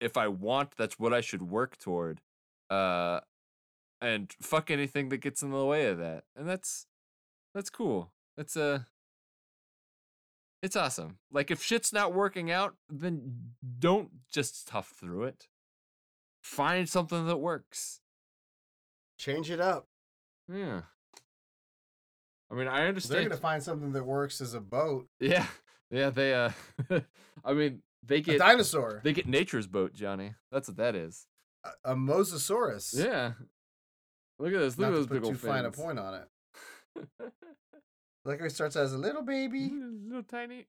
if 0.00 0.16
I 0.16 0.28
want, 0.28 0.72
that's 0.76 0.98
what 0.98 1.12
I 1.12 1.20
should 1.20 1.42
work 1.42 1.78
toward. 1.78 2.20
Uh 2.70 3.20
and 4.00 4.32
fuck 4.40 4.70
anything 4.70 5.08
that 5.08 5.18
gets 5.18 5.42
in 5.42 5.50
the 5.50 5.64
way 5.64 5.86
of 5.86 5.98
that. 5.98 6.24
And 6.36 6.48
that's 6.48 6.86
that's 7.54 7.70
cool. 7.70 8.12
That's 8.36 8.56
uh 8.56 8.80
it's 10.62 10.76
awesome. 10.76 11.18
Like 11.30 11.50
if 11.50 11.62
shit's 11.62 11.92
not 11.92 12.14
working 12.14 12.50
out, 12.50 12.74
then 12.88 13.52
don't 13.78 14.10
just 14.32 14.66
tough 14.66 14.94
through 14.98 15.24
it. 15.24 15.48
Find 16.42 16.88
something 16.88 17.26
that 17.26 17.36
works. 17.36 18.00
Change 19.18 19.50
it 19.50 19.60
up. 19.60 19.88
Yeah. 20.52 20.82
I 22.50 22.54
mean, 22.54 22.68
I 22.68 22.86
understand. 22.86 23.20
They're 23.20 23.28
gonna 23.28 23.40
find 23.40 23.62
something 23.62 23.92
that 23.92 24.04
works 24.04 24.40
as 24.40 24.54
a 24.54 24.60
boat. 24.60 25.08
Yeah, 25.18 25.46
yeah. 25.94 26.10
They 26.10 26.34
uh, 26.34 26.50
I 27.44 27.52
mean, 27.52 27.82
they 28.04 28.20
get 28.20 28.36
A 28.36 28.38
dinosaur. 28.38 29.00
they 29.04 29.12
get 29.12 29.26
nature's 29.26 29.66
boat, 29.66 29.94
Johnny. 29.94 30.34
That's 30.52 30.68
what 30.68 30.76
that 30.78 30.94
is. 30.94 31.26
a, 31.64 31.92
a 31.92 31.94
mosasaurus. 31.94 32.94
Yeah. 32.96 33.32
Look 34.38 34.52
at 34.52 34.58
this. 34.60 34.76
Look 34.78 34.88
Not 34.90 34.94
at 34.94 34.96
those 34.96 35.06
big 35.06 35.22
too 35.22 35.28
old 35.28 35.38
fine 35.38 35.64
a 35.64 35.70
point 35.70 35.98
on 35.98 36.14
it. 36.14 36.28
Like 38.26 38.38
how 38.38 38.44
he 38.44 38.50
starts 38.50 38.74
as 38.74 38.94
a 38.94 38.98
little 38.98 39.20
baby. 39.20 39.68
Little 40.06 40.22
tiny. 40.22 40.66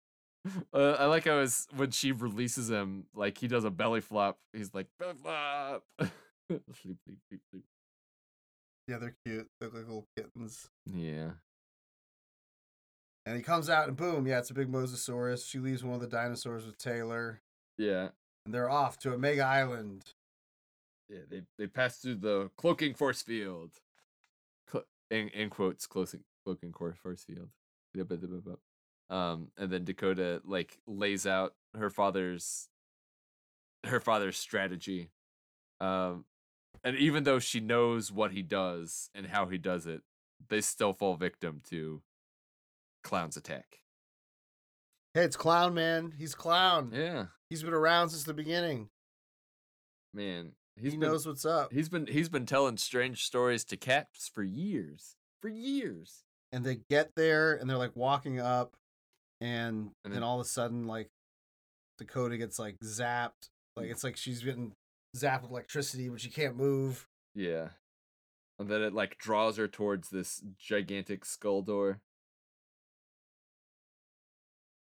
Uh, 0.73 0.97
I 0.99 1.05
like 1.05 1.23
how 1.23 1.39
his 1.39 1.67
when 1.75 1.91
she 1.91 2.11
releases 2.11 2.69
him, 2.69 3.05
like 3.15 3.37
he 3.37 3.47
does 3.47 3.63
a 3.63 3.71
belly 3.71 4.01
flop. 4.01 4.37
He's 4.51 4.73
like 4.73 4.87
belly 4.99 5.13
flop. 5.21 5.83
sleep, 6.01 6.61
sleep, 7.05 7.17
sleep, 7.29 7.41
sleep. 7.49 7.63
Yeah, 8.89 8.97
they're 8.97 9.15
cute. 9.25 9.47
They 9.61 9.67
look 9.67 9.75
like 9.75 9.85
little 9.87 10.05
kittens. 10.17 10.69
Yeah. 10.85 11.31
And 13.25 13.35
he 13.35 13.41
comes 13.41 13.69
out 13.69 13.87
and 13.87 13.97
boom, 13.97 14.27
yeah, 14.27 14.39
it's 14.39 14.51
a 14.51 14.53
big 14.53 14.71
mosasaurus. 14.71 15.49
She 15.49 15.59
leaves 15.59 15.83
one 15.83 15.95
of 15.95 16.01
the 16.01 16.07
dinosaurs 16.07 16.65
with 16.65 16.77
Taylor. 16.77 17.41
Yeah. 17.77 18.09
And 18.45 18.53
they're 18.53 18.69
off 18.69 18.99
to 18.99 19.13
Omega 19.13 19.43
Island. 19.43 20.03
Yeah, 21.09 21.21
they 21.29 21.41
they 21.57 21.67
pass 21.67 21.97
through 21.97 22.15
the 22.15 22.49
cloaking 22.57 22.93
force 22.93 23.21
field. 23.21 23.71
Cl- 24.71 24.85
in 25.09 25.29
in 25.29 25.49
quotes, 25.49 25.85
cloaking 25.87 26.21
cloaking 26.43 26.73
force 26.73 27.23
field. 27.23 27.49
Um, 29.09 29.49
and 29.57 29.71
then 29.71 29.83
Dakota 29.83 30.41
like 30.45 30.79
lays 30.87 31.25
out 31.27 31.53
her 31.75 31.89
father's 31.89 32.69
her 33.85 33.99
father's 33.99 34.37
strategy. 34.37 35.09
Um, 35.79 36.25
and 36.83 36.95
even 36.97 37.23
though 37.23 37.39
she 37.39 37.59
knows 37.59 38.11
what 38.11 38.31
he 38.31 38.41
does 38.41 39.09
and 39.13 39.27
how 39.27 39.47
he 39.47 39.57
does 39.57 39.85
it, 39.87 40.01
they 40.49 40.61
still 40.61 40.93
fall 40.93 41.15
victim 41.15 41.61
to 41.69 42.01
Clown's 43.05 43.37
attack. 43.37 43.79
Hey, 45.13 45.23
it's 45.23 45.37
Clown 45.37 45.73
Man. 45.73 46.13
He's 46.17 46.35
Clown. 46.35 46.91
Yeah, 46.93 47.27
He's 47.49 47.63
been 47.63 47.73
around 47.73 48.09
since 48.09 48.23
the 48.23 48.33
beginning. 48.33 48.89
man, 50.13 50.53
He 50.75 50.89
been- 50.91 50.99
knows 50.99 51.25
what's 51.25 51.45
up. 51.45 51.71
He's 51.71 51.87
been 51.89 52.07
he's 52.07 52.27
been 52.29 52.45
telling 52.45 52.77
strange 52.77 53.23
stories 53.23 53.63
to 53.65 53.77
cats 53.77 54.27
for 54.27 54.43
years. 54.43 55.15
For 55.41 55.47
years. 55.49 56.23
and 56.51 56.63
they 56.63 56.75
get 56.89 57.11
there 57.15 57.55
and 57.55 57.69
they're 57.69 57.77
like 57.77 57.95
walking 57.97 58.39
up 58.39 58.75
and, 59.41 59.91
And 60.05 60.13
then 60.13 60.13
then- 60.13 60.23
all 60.23 60.39
of 60.39 60.45
a 60.45 60.49
sudden 60.49 60.87
like 60.87 61.09
Dakota 61.97 62.37
gets 62.37 62.57
like 62.59 62.77
zapped. 62.79 63.49
Like 63.75 63.89
it's 63.89 64.03
like 64.05 64.15
she's 64.15 64.41
getting 64.41 64.73
zapped 65.17 65.41
with 65.41 65.51
electricity, 65.51 66.07
but 66.09 66.21
she 66.21 66.29
can't 66.29 66.55
move. 66.55 67.07
Yeah. 67.33 67.69
And 68.57 68.69
then 68.69 68.81
it 68.81 68.93
like 68.93 69.17
draws 69.17 69.57
her 69.57 69.67
towards 69.67 70.09
this 70.09 70.41
gigantic 70.57 71.25
skull 71.25 71.61
door. 71.61 71.99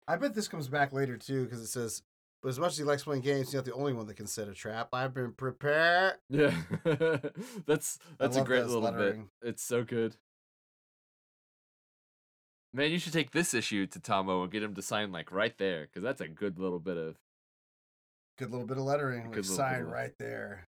I 0.09 0.15
bet 0.15 0.33
this 0.33 0.47
comes 0.47 0.67
back 0.67 0.91
later 0.91 1.17
too, 1.17 1.43
because 1.45 1.61
it 1.61 1.67
says, 1.67 2.01
"But 2.41 2.49
as 2.49 2.59
much 2.59 2.71
as 2.71 2.77
he 2.79 2.83
likes 2.83 3.03
playing 3.03 3.21
games, 3.21 3.47
he's 3.47 3.53
not 3.53 3.65
the 3.65 3.73
only 3.73 3.93
one 3.93 4.07
that 4.07 4.15
can 4.15 4.25
set 4.25 4.47
a 4.47 4.53
trap. 4.53 4.89
I've 4.91 5.13
been 5.13 5.33
prepared." 5.33 6.15
Yeah. 6.29 6.55
that's 7.67 7.99
that's 8.17 8.35
a 8.35 8.43
great 8.43 8.65
little 8.65 8.81
lettering. 8.81 9.29
bit. 9.39 9.49
It's 9.49 9.63
so 9.63 9.83
good. 9.83 10.15
Man, 12.73 12.91
you 12.91 12.97
should 12.99 13.13
take 13.13 13.31
this 13.31 13.53
issue 13.53 13.85
to 13.87 13.99
Tomo 13.99 14.43
and 14.43 14.51
get 14.51 14.63
him 14.63 14.73
to 14.75 14.81
sign 14.81 15.11
like 15.11 15.31
right 15.31 15.55
there, 15.59 15.83
because 15.83 16.01
that's 16.01 16.21
a 16.21 16.27
good 16.27 16.59
little 16.59 16.79
bit 16.79 16.97
of 16.97 17.15
Good 18.39 18.51
little 18.51 18.65
bit 18.65 18.77
of 18.77 18.83
lettering, 18.85 19.31
like 19.31 19.43
sign 19.43 19.83
right 19.83 20.13
there. 20.17 20.67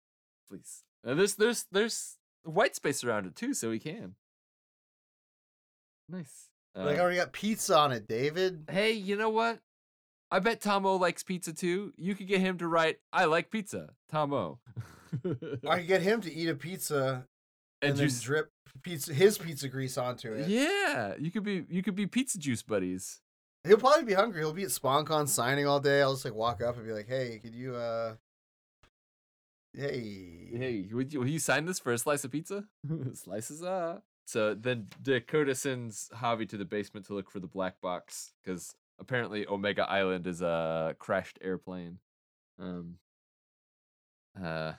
please. 0.50 0.84
And 1.04 1.18
there's 1.18 1.36
there's 1.36 1.66
there's 1.72 2.18
white 2.44 2.76
space 2.76 3.04
around 3.04 3.26
it 3.26 3.36
too, 3.36 3.56
so 3.56 3.72
he 3.72 3.80
can. 3.80 4.16
Nice. 6.08 6.51
Like 6.76 6.96
I 6.96 7.00
Uh, 7.00 7.02
already 7.02 7.18
got 7.18 7.34
pizza 7.34 7.78
on 7.78 7.92
it, 7.92 8.08
David. 8.08 8.66
hey, 8.70 8.92
you 8.94 9.16
know 9.18 9.30
what? 9.30 9.60
I 10.32 10.40
bet 10.40 10.62
Tomo 10.62 10.96
likes 10.96 11.24
pizza 11.24 11.52
too. 11.54 11.92
You 11.98 12.16
could 12.16 12.28
get 12.28 12.40
him 12.40 12.58
to 12.60 12.68
write, 12.68 13.00
"I 13.12 13.26
like 13.26 13.52
pizza, 13.52 13.90
Tomo," 14.10 14.60
I 15.68 15.78
could 15.80 15.88
get 15.88 16.02
him 16.02 16.22
to 16.22 16.34
eat 16.34 16.48
a 16.48 16.56
pizza 16.56 17.28
and, 17.82 17.90
and 17.92 18.00
then 18.00 18.06
juice. 18.08 18.22
drip 18.22 18.50
pizza 18.82 19.14
his 19.14 19.38
pizza 19.38 19.68
grease 19.68 19.98
onto 19.98 20.32
it. 20.34 20.48
Yeah, 20.48 21.16
you 21.20 21.32
could 21.32 21.44
be 21.44 21.66
you 21.70 21.84
could 21.84 21.96
be 21.96 22.08
pizza 22.08 22.38
juice 22.40 22.64
buddies. 22.64 23.20
He'll 23.66 23.78
probably 23.78 24.06
be 24.06 24.14
hungry. 24.14 24.40
He'll 24.40 24.54
be 24.54 24.64
at 24.64 24.70
SpawnCon 24.70 25.28
signing 25.28 25.68
all 25.68 25.80
day. 25.82 26.02
I'll 26.02 26.14
just 26.14 26.24
like 26.24 26.34
walk 26.34 26.62
up 26.64 26.78
and 26.78 26.86
be 26.86 26.94
like, 26.94 27.08
"Hey, 27.10 27.40
could 27.44 27.54
you 27.54 27.76
uh 27.76 28.16
Hey. 29.74 30.50
Hey, 30.54 30.90
would 30.92 31.14
you, 31.14 31.20
will 31.22 31.28
you 31.28 31.40
sign 31.40 31.66
this 31.66 31.80
for 31.80 31.94
a 31.94 31.98
slice 31.98 32.24
of 32.26 32.32
pizza? 32.32 32.66
Slices 33.14 33.64
up. 33.64 34.04
So 34.32 34.54
then 34.54 34.88
Dakota 35.02 35.54
sends 35.56 36.10
Javi 36.16 36.48
to 36.48 36.56
the 36.56 36.64
basement 36.64 37.06
to 37.08 37.14
look 37.14 37.30
for 37.30 37.42
the 37.42 37.48
black 37.48 37.82
box 37.82 38.32
because 38.42 38.74
apparently 38.98 39.46
Omega 39.46 39.84
Island 39.84 40.26
is 40.26 40.42
a 40.42 40.96
crashed 41.00 41.38
airplane. 41.42 42.00
Um. 42.58 42.96
Uh. 44.42 44.74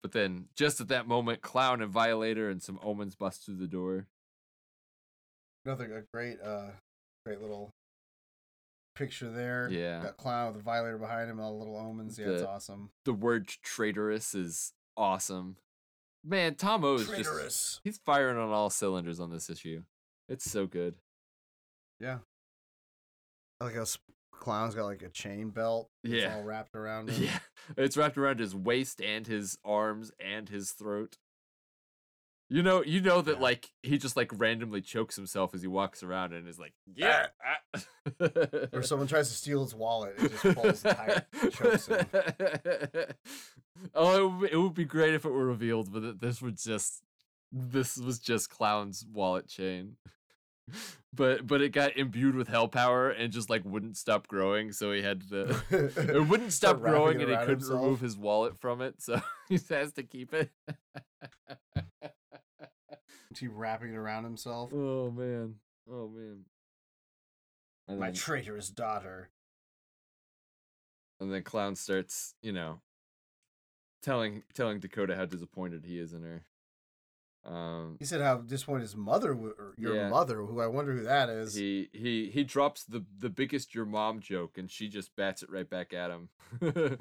But 0.00 0.12
then, 0.12 0.44
just 0.54 0.80
at 0.80 0.86
that 0.88 1.08
moment, 1.08 1.40
Clown 1.40 1.82
and 1.82 1.90
Violator 1.90 2.48
and 2.48 2.62
some 2.62 2.78
omens 2.80 3.16
bust 3.16 3.44
through 3.44 3.56
the 3.56 3.66
door. 3.66 4.06
Another 5.64 5.96
a 5.96 6.02
great 6.16 6.36
uh 6.40 6.68
great 7.26 7.40
little 7.40 7.74
picture 8.94 9.28
there. 9.28 9.68
Yeah. 9.72 10.04
Got 10.04 10.18
clown 10.18 10.52
with 10.52 10.60
a 10.60 10.62
violator 10.62 10.98
behind 10.98 11.28
him, 11.28 11.40
all 11.40 11.50
the 11.50 11.58
little 11.58 11.76
omens. 11.76 12.16
Yeah, 12.16 12.28
it's 12.28 12.42
awesome. 12.44 12.90
The 13.04 13.12
word 13.12 13.48
traitorous 13.48 14.36
is 14.36 14.72
awesome. 14.96 15.56
Man, 16.28 16.54
Tomo 16.56 16.94
is 16.94 17.08
just 17.08 17.80
he's 17.84 17.98
firing 17.98 18.36
on 18.38 18.50
all 18.50 18.70
cylinders 18.70 19.18
on 19.20 19.30
this 19.30 19.48
issue. 19.48 19.82
It's 20.28 20.50
so 20.50 20.66
good. 20.66 20.94
Yeah. 22.00 22.18
I 23.60 23.64
like 23.64 23.74
how 23.74 23.84
Sp- 23.88 24.04
clown's 24.32 24.74
got 24.74 24.84
like 24.84 25.02
a 25.02 25.08
chain 25.08 25.50
belt. 25.50 25.88
that's 26.04 26.14
Yeah. 26.14 26.36
all 26.36 26.42
wrapped 26.42 26.76
around 26.76 27.08
him. 27.10 27.24
Yeah, 27.24 27.38
it's 27.76 27.96
wrapped 27.96 28.18
around 28.18 28.40
his 28.40 28.54
waist 28.54 29.00
and 29.00 29.26
his 29.26 29.58
arms 29.64 30.12
and 30.20 30.48
his 30.48 30.72
throat. 30.72 31.16
You 32.50 32.62
know, 32.62 32.82
you 32.82 33.00
know 33.02 33.20
that 33.20 33.36
Yeah. 33.36 33.42
like 33.42 33.70
he 33.82 33.98
just 33.98 34.16
like 34.16 34.30
randomly 34.34 34.80
chokes 34.80 35.16
himself 35.16 35.54
as 35.54 35.60
he 35.60 35.68
walks 35.68 36.02
around 36.02 36.32
and 36.32 36.48
is 36.48 36.58
like, 36.58 36.72
yeah. 36.94 37.26
ah." 37.44 37.80
Or 38.72 38.82
someone 38.82 39.06
tries 39.06 39.28
to 39.28 39.34
steal 39.34 39.62
his 39.62 39.74
wallet, 39.74 40.14
it 40.18 40.30
just 40.30 40.56
pulls 40.56 40.82
tight, 40.82 41.24
chokes 41.52 41.86
him. 41.88 42.06
oh, 43.94 44.16
it 44.16 44.30
would, 44.32 44.40
be- 44.40 44.52
it 44.52 44.56
would 44.56 44.74
be 44.74 44.84
great 44.84 45.14
if 45.14 45.24
it 45.24 45.30
were 45.30 45.44
revealed, 45.46 45.92
but 45.92 46.20
this 46.20 46.40
was 46.40 46.62
just 46.62 47.02
this 47.52 47.96
was 47.98 48.18
just 48.18 48.50
Clown's 48.50 49.04
wallet 49.12 49.46
chain. 49.48 49.96
But 51.14 51.46
but 51.46 51.62
it 51.62 51.70
got 51.72 51.96
imbued 51.96 52.34
with 52.34 52.48
hell 52.48 52.68
power 52.68 53.08
and 53.08 53.32
just 53.32 53.48
like 53.48 53.64
wouldn't 53.64 53.96
stop 53.96 54.28
growing, 54.28 54.72
so 54.72 54.92
he 54.92 55.00
had 55.02 55.26
to 55.30 55.56
it 55.70 56.28
wouldn't 56.28 56.52
stop 56.52 56.80
growing 56.80 57.22
and 57.22 57.30
he 57.30 57.36
couldn't 57.38 57.60
himself. 57.60 57.80
remove 57.80 58.00
his 58.00 58.16
wallet 58.18 58.58
from 58.60 58.82
it, 58.82 59.00
so 59.00 59.18
he 59.48 59.58
has 59.70 59.92
to 59.94 60.02
keep 60.02 60.34
it. 60.34 60.50
Is 63.46 63.52
wrapping 63.52 63.92
it 63.92 63.96
around 63.96 64.24
himself? 64.24 64.72
oh 64.72 65.10
man. 65.10 65.54
Oh 65.90 66.08
man. 66.08 66.44
And 67.86 68.00
My 68.00 68.06
then, 68.06 68.14
traitorous 68.14 68.68
daughter. 68.70 69.30
and 71.20 71.32
then 71.32 71.42
Clown 71.42 71.74
starts, 71.74 72.34
you 72.42 72.52
know, 72.52 72.80
telling 74.02 74.42
telling 74.54 74.80
Dakota 74.80 75.16
how 75.16 75.24
disappointed 75.24 75.84
he 75.84 75.98
is 75.98 76.12
in 76.12 76.22
her. 76.22 76.44
Um 77.44 77.96
He 77.98 78.04
said 78.04 78.20
how 78.20 78.38
disappointed 78.38 78.82
his 78.82 78.96
mother, 78.96 79.32
w- 79.32 79.54
or 79.58 79.74
your 79.78 79.94
Yeah. 79.96 80.08
mother, 80.08 80.42
who 80.42 80.60
I 80.60 80.66
wonder 80.66 80.92
who 80.92 81.04
that 81.04 81.28
is. 81.30 81.54
he 81.54 81.88
he 81.92 82.30
he 82.30 82.44
drops 82.44 82.84
the 82.84 83.04
the 83.18 83.30
biggest 83.30 83.74
your 83.74 83.86
mom 83.86 84.20
joke 84.20 84.58
and 84.58 84.70
she 84.70 84.88
just 84.88 85.14
bats 85.16 85.42
it 85.42 85.50
right 85.50 85.68
back 85.68 85.92
at 85.94 86.10
him. 86.10 86.28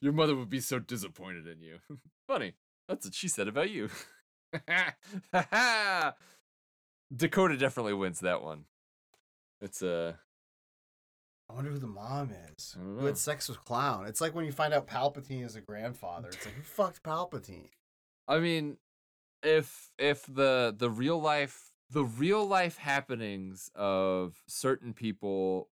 your 0.00 0.12
mother 0.12 0.36
would 0.36 0.50
be 0.50 0.60
so 0.60 0.78
disappointed 0.78 1.46
in 1.46 1.60
you. 1.62 1.78
Funny. 2.26 2.54
That's 2.88 3.06
what 3.06 3.14
she 3.14 3.28
said 3.28 3.48
about 3.48 3.70
you. 3.70 3.88
Dakota 7.16 7.56
definitely 7.56 7.94
wins 7.94 8.20
that 8.20 8.42
one. 8.42 8.64
It's 9.60 9.82
uh 9.82 10.14
I 11.48 11.52
wonder 11.52 11.70
who 11.70 11.78
the 11.78 11.86
mom 11.88 12.30
is. 12.56 12.76
Who 12.80 13.06
had 13.06 13.18
sex 13.18 13.48
with 13.48 13.64
Clown? 13.64 14.06
It's 14.06 14.20
like 14.20 14.34
when 14.34 14.44
you 14.44 14.52
find 14.52 14.72
out 14.72 14.86
Palpatine 14.86 15.44
is 15.44 15.56
a 15.56 15.60
grandfather. 15.60 16.28
It's 16.28 16.44
like 16.44 16.54
who 16.54 16.62
fucked 16.62 17.02
Palpatine? 17.02 17.70
I 18.28 18.38
mean 18.38 18.76
if 19.42 19.90
if 19.98 20.26
the 20.26 20.74
the 20.76 20.90
real 20.90 21.20
life 21.20 21.72
the 21.90 22.04
real 22.04 22.46
life 22.46 22.76
happenings 22.76 23.70
of 23.74 24.42
certain 24.46 24.94
people 24.94 25.68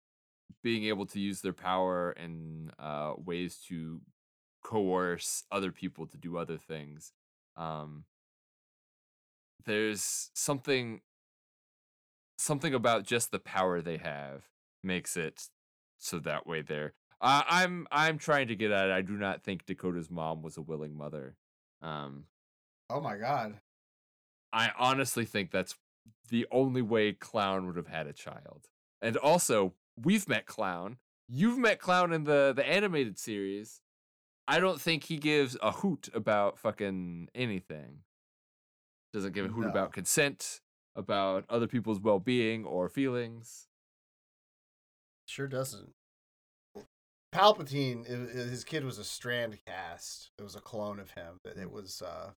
being 0.63 0.85
able 0.85 1.07
to 1.07 1.21
use 1.21 1.41
their 1.41 1.53
power 1.53 2.13
in 2.13 2.73
uh, 2.79 3.13
ways 3.17 3.59
to 3.69 4.01
coerce 4.65 5.45
other 5.53 5.71
people 5.71 6.07
to 6.07 6.17
do 6.17 6.37
other 6.37 6.59
things. 6.59 7.13
Um, 7.57 8.05
there's 9.69 10.31
something 10.35 11.03
something 12.39 12.73
about 12.73 13.05
just 13.05 13.31
the 13.31 13.39
power 13.39 13.81
they 13.81 13.99
have 13.99 14.45
makes 14.83 15.17
it 15.17 15.49
so 15.99 16.19
that 16.21 16.47
way 16.47 16.63
there. 16.63 16.95
Uh, 17.21 17.43
I'm 17.49 17.87
I'm 17.93 18.19
trying 18.19 18.49
to 18.49 18.57
get 18.57 18.71
at 18.71 18.89
it. 18.89 18.93
I 18.93 19.03
do 19.03 19.13
not 19.13 19.43
think 19.43 19.67
Dakota's 19.67 20.11
mom 20.11 20.43
was 20.43 20.57
a 20.57 20.63
willing 20.63 20.97
mother. 20.97 21.37
Um, 21.83 22.25
Oh 22.91 23.01
my 23.01 23.17
god. 23.17 23.61
I 24.53 24.71
honestly 24.79 25.27
think 25.27 25.51
that's 25.51 25.75
the 26.31 26.47
only 26.51 26.81
way 26.81 27.13
Clown 27.13 27.67
would 27.67 27.77
have 27.77 27.89
had 27.89 28.07
a 28.07 28.15
child. 28.15 28.69
And 29.03 29.17
also, 29.19 29.75
we've 30.03 30.27
met 30.27 30.47
Clown. 30.47 30.97
You've 31.29 31.59
met 31.59 31.79
Clown 31.79 32.13
in 32.13 32.25
the 32.25 32.53
the 32.57 32.67
animated 32.67 33.19
series. 33.19 33.83
I 34.47 34.61
don't 34.61 34.81
think 34.81 35.05
he 35.05 35.19
gives 35.19 35.59
a 35.61 35.73
hoot 35.73 36.09
about 36.15 36.59
fucking 36.59 37.29
anything. 37.35 37.99
Doesn't 39.13 39.33
give 39.33 39.47
a 39.47 39.49
hoot 39.49 39.65
No. 39.65 39.71
about 39.71 39.93
consent, 39.93 40.61
about 40.95 41.45
other 41.49 41.67
people's 41.67 42.01
well-being 42.01 42.65
or 42.65 42.89
feelings. 42.89 43.67
Sure 45.27 45.49
doesn't. 45.49 45.93
Palpatine, 47.33 48.07
his 48.07 48.65
kid 48.65 48.85
was 48.85 48.99
a 48.99 49.05
strand 49.05 49.59
cast. 49.67 50.31
It 50.39 50.43
was 50.43 50.57
a 50.57 50.61
clone 50.61 50.99
of 50.99 51.11
him. 51.11 51.39
It 51.45 51.71
was. 51.71 52.01
uh 52.03 52.33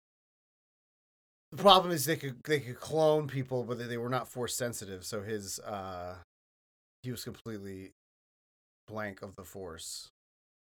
The 1.52 1.58
problem 1.58 1.94
is 1.94 2.06
they 2.06 2.18
could 2.18 2.44
they 2.44 2.60
could 2.60 2.80
clone 2.80 3.28
people, 3.28 3.64
but 3.64 3.78
they, 3.78 3.86
they 3.86 3.98
were 3.98 4.10
not 4.10 4.28
force 4.28 4.54
sensitive. 4.56 5.06
So 5.06 5.22
his 5.22 5.60
uh 5.60 6.18
he 7.04 7.12
was 7.12 7.24
completely 7.24 7.94
blank 8.88 9.22
of 9.22 9.36
the 9.36 9.44
force. 9.46 10.10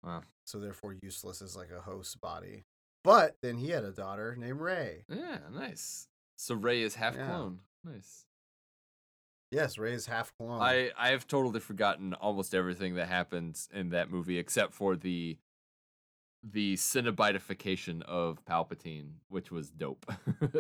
Wow. 0.03 0.23
So 0.45 0.59
therefore 0.59 0.97
useless 1.01 1.41
as 1.41 1.57
like 1.57 1.70
a 1.70 1.81
host 1.81 2.20
body. 2.20 2.65
But 3.07 3.37
then 3.41 3.57
he 3.57 3.70
had 3.70 3.85
a 3.85 3.93
daughter 3.93 4.35
named 4.37 4.59
Rey. 4.61 5.05
Yeah, 5.09 5.39
nice. 5.55 6.09
So 6.37 6.57
Rey 6.57 6.83
is 6.83 6.97
half 6.97 7.15
Yeah. 7.15 7.28
clone. 7.28 7.61
Nice. 7.85 8.24
Yes, 9.53 9.78
Rey 9.78 9.93
is 9.95 10.07
half 10.07 10.37
clone. 10.37 10.61
I 10.61 10.91
I 10.99 11.11
have 11.11 11.28
totally 11.28 11.61
forgotten 11.61 12.15
almost 12.15 12.53
everything 12.53 12.97
that 12.97 13.07
happens 13.07 13.69
in 13.73 13.91
that 13.91 14.11
movie 14.11 14.39
except 14.39 14.74
for 14.74 14.97
the 14.97 15.39
the 16.43 16.74
Cenobitification 16.74 18.03
of 18.03 18.45
Palpatine, 18.45 19.12
which 19.28 19.51
was 19.53 19.70
dope. 19.70 20.05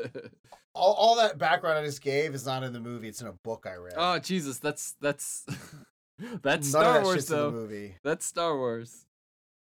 all, 0.74 0.92
all 0.94 1.16
that 1.16 1.38
background 1.38 1.78
I 1.78 1.84
just 1.84 2.00
gave 2.00 2.32
is 2.34 2.46
not 2.46 2.62
in 2.62 2.72
the 2.72 2.80
movie. 2.80 3.08
It's 3.08 3.20
in 3.20 3.26
a 3.26 3.32
book 3.32 3.66
I 3.68 3.74
read. 3.74 3.94
oh 3.96 4.20
Jesus, 4.20 4.58
that's 4.60 4.94
that's 5.00 5.44
that's 6.42 6.68
Star 6.68 7.02
Wars 7.02 7.16
shit's 7.16 7.30
in 7.32 7.36
the 7.38 7.42
though. 7.42 7.50
movie. 7.50 7.96
That's 8.04 8.24
Star 8.24 8.56
Wars. 8.56 9.04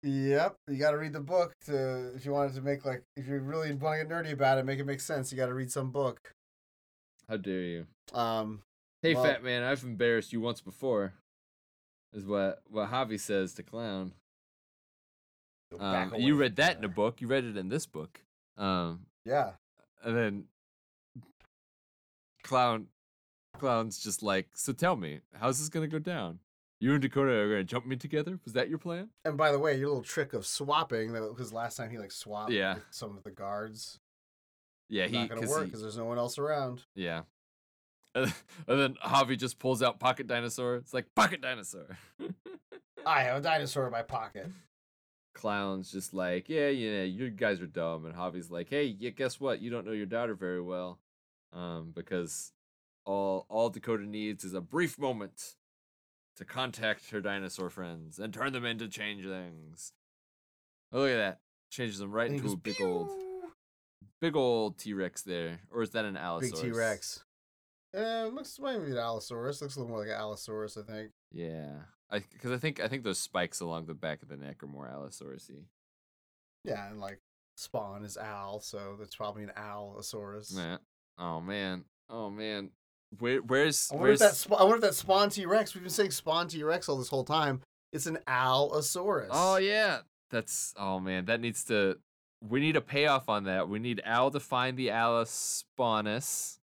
Yep, 0.03 0.55
you 0.67 0.77
got 0.77 0.91
to 0.91 0.97
read 0.97 1.13
the 1.13 1.21
book 1.21 1.53
to 1.65 2.11
if 2.15 2.25
you 2.25 2.31
want 2.33 2.51
it 2.51 2.55
to 2.55 2.61
make 2.61 2.83
like 2.85 3.03
if 3.15 3.25
you 3.27 3.39
really 3.39 3.73
want 3.73 3.99
to 3.99 4.05
get 4.05 4.13
nerdy 4.13 4.33
about 4.33 4.57
it, 4.57 4.65
make 4.65 4.79
it 4.79 4.85
make 4.85 4.99
sense. 4.99 5.31
You 5.31 5.37
got 5.37 5.45
to 5.47 5.53
read 5.53 5.71
some 5.71 5.91
book. 5.91 6.19
How 7.29 7.37
dare 7.37 7.61
you? 7.61 7.87
Um, 8.13 8.61
Hey, 9.01 9.15
Well- 9.15 9.23
fat 9.25 9.43
man, 9.43 9.63
I've 9.63 9.83
embarrassed 9.83 10.31
you 10.33 10.39
once 10.41 10.61
before. 10.61 11.13
Is 12.13 12.25
what 12.25 12.61
what 12.69 12.89
Javi 12.91 13.19
says 13.19 13.53
to 13.55 13.63
Clown. 13.63 14.13
Um, 15.79 16.13
you 16.15 16.35
read 16.35 16.57
that 16.57 16.77
in 16.77 16.83
a 16.83 16.87
book. 16.89 17.19
You 17.19 17.27
read 17.27 17.43
it 17.45 17.57
in 17.57 17.69
this 17.69 17.85
book. 17.87 18.21
Um, 18.57 19.07
Yeah. 19.25 19.53
and 20.03 20.15
then 20.15 20.47
clown, 22.43 22.87
clown's 23.57 23.97
just 23.97 24.21
like, 24.21 24.49
so 24.53 24.71
tell 24.73 24.95
me, 24.95 25.21
how's 25.33 25.57
this 25.59 25.69
gonna 25.69 25.87
go 25.87 25.97
down? 25.97 26.39
You 26.83 26.91
and 26.91 27.01
Dakota 27.01 27.31
are 27.31 27.47
gonna 27.47 27.63
jump 27.63 27.85
me 27.85 27.95
together? 27.95 28.37
Was 28.43 28.51
that 28.55 28.67
your 28.67 28.77
plan? 28.77 29.07
And 29.23 29.37
by 29.37 29.53
the 29.53 29.57
way, 29.59 29.77
your 29.79 29.87
little 29.87 30.03
trick 30.03 30.33
of 30.33 30.45
swapping, 30.45 31.13
because 31.13 31.53
last 31.53 31.77
time 31.77 31.89
he 31.89 31.97
like 31.97 32.11
swapped 32.11 32.51
Yeah. 32.51 32.75
some 32.89 33.15
of 33.15 33.23
the 33.23 33.31
guards, 33.31 34.01
Yeah, 34.89 35.07
he 35.07 35.17
not 35.19 35.29
gonna 35.29 35.47
work 35.47 35.63
because 35.67 35.81
there's 35.81 35.95
no 35.95 36.03
one 36.03 36.17
else 36.17 36.37
around. 36.37 36.83
yeah. 36.93 37.21
And 38.15 38.33
then 38.67 38.95
Javi 38.95 39.37
just 39.39 39.59
pulls 39.59 39.81
out 39.81 39.97
pocket 40.01 40.27
dinosaur. 40.27 40.75
It's 40.75 40.93
like 40.93 41.15
pocket 41.15 41.39
dinosaur. 41.39 41.97
I 43.05 43.23
have 43.23 43.37
a 43.37 43.41
dinosaur 43.41 43.85
in 43.85 43.91
my 43.93 44.01
pocket. 44.01 44.49
Clown's 45.33 45.89
just 45.89 46.13
like, 46.13 46.49
yeah, 46.49 46.67
yeah, 46.67 47.03
you 47.03 47.29
guys 47.29 47.61
are 47.61 47.65
dumb. 47.65 48.05
And 48.05 48.13
Javi's 48.13 48.51
like, 48.51 48.69
hey, 48.69 48.83
yeah, 48.99 49.11
guess 49.11 49.39
what? 49.39 49.61
You 49.61 49.69
don't 49.69 49.85
know 49.85 49.93
your 49.93 50.05
daughter 50.05 50.35
very 50.35 50.61
well, 50.61 50.99
um, 51.53 51.93
because 51.95 52.51
all 53.05 53.45
all 53.47 53.69
Dakota 53.69 54.03
needs 54.05 54.43
is 54.43 54.53
a 54.53 54.59
brief 54.61 54.99
moment 54.99 55.55
to 56.37 56.45
contact 56.45 57.11
her 57.11 57.21
dinosaur 57.21 57.69
friends 57.69 58.19
and 58.19 58.33
turn 58.33 58.53
them 58.53 58.65
into 58.65 58.87
changelings. 58.87 59.93
Oh, 60.91 60.99
look 60.99 61.11
at 61.11 61.17
that! 61.17 61.39
Changes 61.71 61.99
them 61.99 62.11
right 62.11 62.29
into 62.29 62.51
a 62.51 62.57
big 62.57 62.81
old, 62.81 63.09
big 64.21 64.35
old 64.35 64.77
T 64.77 64.93
Rex 64.93 65.21
there, 65.21 65.61
or 65.71 65.81
is 65.81 65.91
that 65.91 66.05
an 66.05 66.17
Allosaurus? 66.17 66.61
Big 66.61 66.71
T 66.71 66.77
Rex. 66.77 67.23
Uh, 67.95 68.29
looks 68.33 68.59
maybe 68.59 68.91
an 68.91 68.97
Allosaurus. 68.97 69.61
Looks 69.61 69.75
a 69.75 69.79
little 69.79 69.89
more 69.89 69.99
like 69.99 70.09
an 70.09 70.19
Allosaurus, 70.19 70.77
I 70.77 70.81
think. 70.81 71.11
Yeah, 71.31 71.73
I 72.11 72.19
because 72.31 72.51
I 72.51 72.57
think 72.57 72.79
I 72.79 72.87
think 72.87 73.03
those 73.03 73.19
spikes 73.19 73.59
along 73.59 73.85
the 73.85 73.93
back 73.93 74.21
of 74.21 74.29
the 74.29 74.37
neck 74.37 74.63
are 74.63 74.67
more 74.67 74.87
Allosaurusy. 74.87 75.65
Yeah, 76.63 76.89
and 76.89 76.99
like 76.99 77.19
Spawn 77.57 78.03
is 78.03 78.17
Al, 78.17 78.59
so 78.61 78.95
that's 78.97 79.15
probably 79.15 79.43
an 79.43 79.51
Allosaurus. 79.55 80.55
Man, 80.55 80.79
oh 81.17 81.41
man, 81.41 81.85
oh 82.09 82.29
man. 82.29 82.69
Where 83.19 83.39
where's 83.39 83.89
I 83.91 83.95
wonder 83.95 84.07
where's 84.09 84.21
if 84.21 84.43
that. 84.45 84.55
I 84.57 84.63
wonder 84.63 84.75
if 84.77 84.81
that 84.81 84.95
Spawn 84.95 85.29
T 85.29 85.45
Rex. 85.45 85.73
We've 85.73 85.83
been 85.83 85.89
saying 85.89 86.11
Spawn 86.11 86.47
T 86.47 86.63
Rex 86.63 86.89
all 86.89 86.97
this 86.97 87.09
whole 87.09 87.23
time. 87.23 87.61
It's 87.91 88.05
an 88.05 88.19
Allosaurus. 88.27 89.29
Oh 89.31 89.57
yeah, 89.57 89.99
that's 90.31 90.73
oh 90.77 90.99
man, 90.99 91.25
that 91.25 91.39
needs 91.39 91.63
to. 91.65 91.97
We 92.47 92.59
need 92.59 92.75
a 92.75 92.81
payoff 92.81 93.29
on 93.29 93.45
that. 93.45 93.69
We 93.69 93.79
need 93.79 94.01
Al 94.03 94.31
to 94.31 94.39
find 94.39 94.75
the 94.77 94.87
Allosponus, 94.87 96.57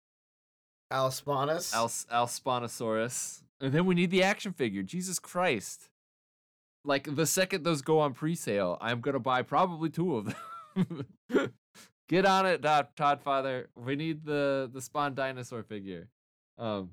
Allosponus. 0.92 1.74
Al 1.74 1.88
Alspanosaurus, 1.88 3.42
and 3.60 3.72
then 3.72 3.86
we 3.86 3.94
need 3.94 4.10
the 4.10 4.22
action 4.22 4.52
figure. 4.52 4.82
Jesus 4.82 5.18
Christ! 5.18 5.88
Like 6.84 7.14
the 7.14 7.26
second 7.26 7.64
those 7.64 7.82
go 7.82 8.00
on 8.00 8.14
pre-sale, 8.14 8.78
I'm 8.80 9.00
gonna 9.00 9.18
buy 9.18 9.42
probably 9.42 9.90
two 9.90 10.16
of 10.16 10.34
them. 10.76 11.06
Get 12.08 12.24
on 12.24 12.46
it, 12.46 12.62
Todd, 12.62 12.88
Todd 12.96 13.20
Father. 13.20 13.68
We 13.76 13.94
need 13.94 14.24
the 14.24 14.70
the 14.72 14.80
Spawn 14.80 15.14
dinosaur 15.14 15.62
figure. 15.62 16.08
Um, 16.58 16.90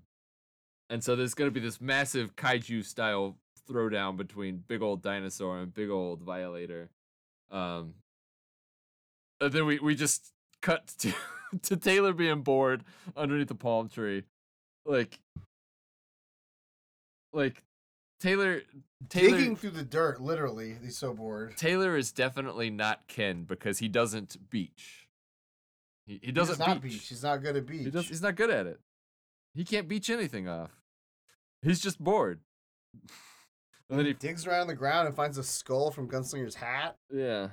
and 0.90 1.04
so 1.04 1.16
there's 1.16 1.34
gonna 1.34 1.52
be 1.52 1.60
this 1.60 1.82
massive 1.82 2.36
kaiju 2.36 2.86
style 2.86 3.38
throwdown 3.68 4.16
between 4.18 4.64
big 4.68 4.82
old 4.82 5.02
dinosaur 5.02 5.58
and 5.60 5.74
big 5.74 5.90
old 5.90 6.22
violator. 6.22 6.90
Um, 7.52 7.96
and 9.42 9.52
then 9.52 9.66
we 9.66 9.80
we 9.80 9.96
just 9.96 10.32
cut 10.62 10.88
to 11.00 11.14
to 11.64 11.78
Taylor 11.78 12.14
being 12.14 12.42
bored 12.42 12.84
underneath 13.18 13.48
the 13.48 13.56
palm 13.56 13.90
tree, 13.90 14.24
like 14.86 15.20
like 17.34 17.64
Taylor 18.20 18.62
Taylor 19.10 19.38
digging 19.38 19.56
through 19.56 19.72
the 19.72 19.84
dirt. 19.84 20.22
Literally, 20.22 20.76
he's 20.82 20.98
so 20.98 21.14
bored. 21.14 21.58
Taylor 21.58 21.98
is 21.98 22.12
definitely 22.12 22.70
not 22.70 23.08
Ken 23.08 23.44
because 23.44 23.80
he 23.80 23.88
doesn't 23.88 24.50
beach. 24.50 25.08
He, 26.08 26.14
he 26.14 26.28
He 26.28 26.32
doesn't 26.32 26.60
does 26.60 26.76
beach. 26.76 26.94
beach. 26.94 27.08
He's 27.10 27.24
not 27.24 27.42
good 27.42 27.56
at 27.58 27.66
beach. 27.66 27.84
He 27.84 27.90
does, 27.92 28.08
he's 28.08 28.22
not 28.22 28.36
good 28.36 28.50
at 28.50 28.68
it. 28.68 28.80
He 29.56 29.64
can't 29.64 29.88
beach 29.88 30.10
anything 30.10 30.48
off. 30.48 30.72
He's 31.62 31.80
just 31.80 32.04
bored. 32.04 32.42
and 33.90 33.98
then 33.98 34.06
he 34.06 34.14
digs 34.14 34.46
around 34.46 34.68
the 34.68 34.76
ground 34.76 35.08
and 35.08 35.16
finds 35.16 35.38
a 35.38 35.44
skull 35.44 35.92
from 35.92 36.10
Gunslinger's 36.10 36.56
hat. 36.56 36.98
Yeah, 37.12 37.50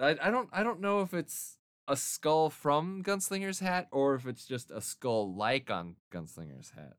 I 0.00 0.16
I 0.22 0.30
don't 0.30 0.48
I 0.52 0.62
don't 0.62 0.80
know 0.80 1.00
if 1.00 1.12
it's 1.12 1.58
a 1.88 1.96
skull 1.96 2.50
from 2.50 3.02
Gunslinger's 3.02 3.58
hat 3.58 3.88
or 3.90 4.14
if 4.14 4.26
it's 4.26 4.46
just 4.46 4.70
a 4.70 4.80
skull 4.80 5.34
like 5.34 5.70
on 5.70 5.96
Gunslinger's 6.12 6.70
hat. 6.70 6.94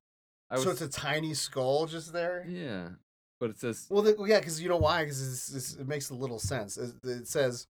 I 0.49 0.57
so 0.57 0.70
it's 0.70 0.82
a 0.82 0.90
tiny 0.90 1.34
skull 1.34 1.88
just 1.88 2.14
there. 2.14 2.45
yeah, 2.48 2.90
but 3.40 3.49
it 3.49 3.60
says 3.60 3.88
Well, 3.90 4.03
the, 4.03 4.16
well, 4.18 4.28
yeah, 4.28 4.40
because 4.40 4.62
you 4.62 4.70
know 4.70 4.78
why? 4.78 5.03
Because 5.03 5.78
it 5.80 5.88
makes 5.88 6.10
a 6.10 6.14
little 6.14 6.38
sense. 6.38 6.78
It, 6.78 6.94
it 7.03 7.28
says, 7.28 7.68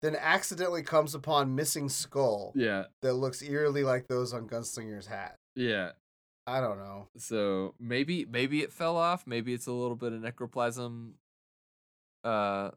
then 0.00 0.16
accidentally 0.16 0.82
comes 0.82 1.14
upon 1.14 1.54
missing 1.54 1.88
skull 1.88 2.52
yeah 2.54 2.84
that 3.02 3.14
looks 3.14 3.42
eerily 3.42 3.82
like 3.82 4.06
those 4.08 4.32
on 4.32 4.48
Gunslinger's 4.48 5.06
hat. 5.06 5.38
Yeah. 5.56 5.90
I 6.46 6.60
don't 6.60 6.78
know. 6.78 7.08
So 7.16 7.74
maybe 7.80 8.24
maybe 8.24 8.62
it 8.62 8.72
fell 8.72 8.96
off. 8.96 9.26
Maybe 9.26 9.52
it's 9.52 9.66
a 9.66 9.72
little 9.72 9.96
bit 9.96 10.12
of 10.12 10.20
necroplasm. 10.20 11.12
Uh, 12.22 12.70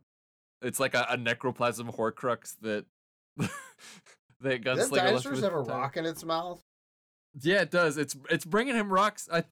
it's 0.62 0.80
like 0.80 0.96
a, 0.96 1.06
a 1.12 1.18
necroplasm 1.18 1.96
Horcrux 1.96 2.56
that 2.62 2.86
that 3.38 4.64
Does 4.64 4.90
Gunslinger 4.90 4.90
that 4.90 4.92
left 4.92 5.06
dinosaurs 5.06 5.42
have 5.42 5.54
a 5.54 5.62
rock 5.62 5.98
in 5.98 6.06
its 6.06 6.24
mouth? 6.24 6.62
Yeah, 7.40 7.62
it 7.62 7.72
does. 7.72 7.98
It's 7.98 8.16
it's 8.30 8.46
bringing 8.46 8.76
him 8.76 8.92
rocks. 8.92 9.30
I. 9.32 9.44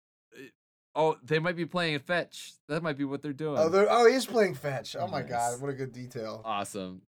Oh, 0.95 1.16
they 1.24 1.38
might 1.38 1.56
be 1.56 1.68
playing 1.68 1.99
fetch. 1.99 2.54
That 2.68 2.82
might 2.82 2.98
be 2.98 3.06
what 3.06 3.22
they're 3.22 3.32
doing. 3.32 3.60
Oh, 3.60 3.70
they're, 3.70 3.86
oh, 3.88 4.12
he's 4.12 4.26
playing 4.26 4.56
fetch. 4.56 4.95
Oh 4.99 5.08
my 5.08 5.22
god, 5.22 5.62
what 5.62 5.70
a 5.70 5.74
good 5.74 5.94
detail. 5.94 6.41
awesome, 6.44 7.04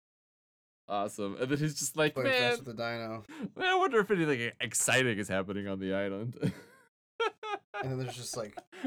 awesome. 0.90 1.38
And 1.40 1.50
then 1.50 1.58
he's 1.58 1.76
just 1.76 1.96
like, 1.98 2.14
Playing 2.14 2.30
man, 2.30 2.52
with 2.52 2.66
the 2.66 2.74
dino. 2.74 3.24
man, 3.56 3.68
I 3.68 3.76
wonder 3.76 4.00
if 4.00 4.12
anything 4.12 4.52
exciting 4.60 5.18
is 5.18 5.28
happening 5.28 5.68
on 5.68 5.80
the 5.80 5.94
island. 5.94 6.54
And 7.82 7.92
then 7.92 8.00
there's 8.00 8.16
just 8.16 8.36
like 8.36 8.58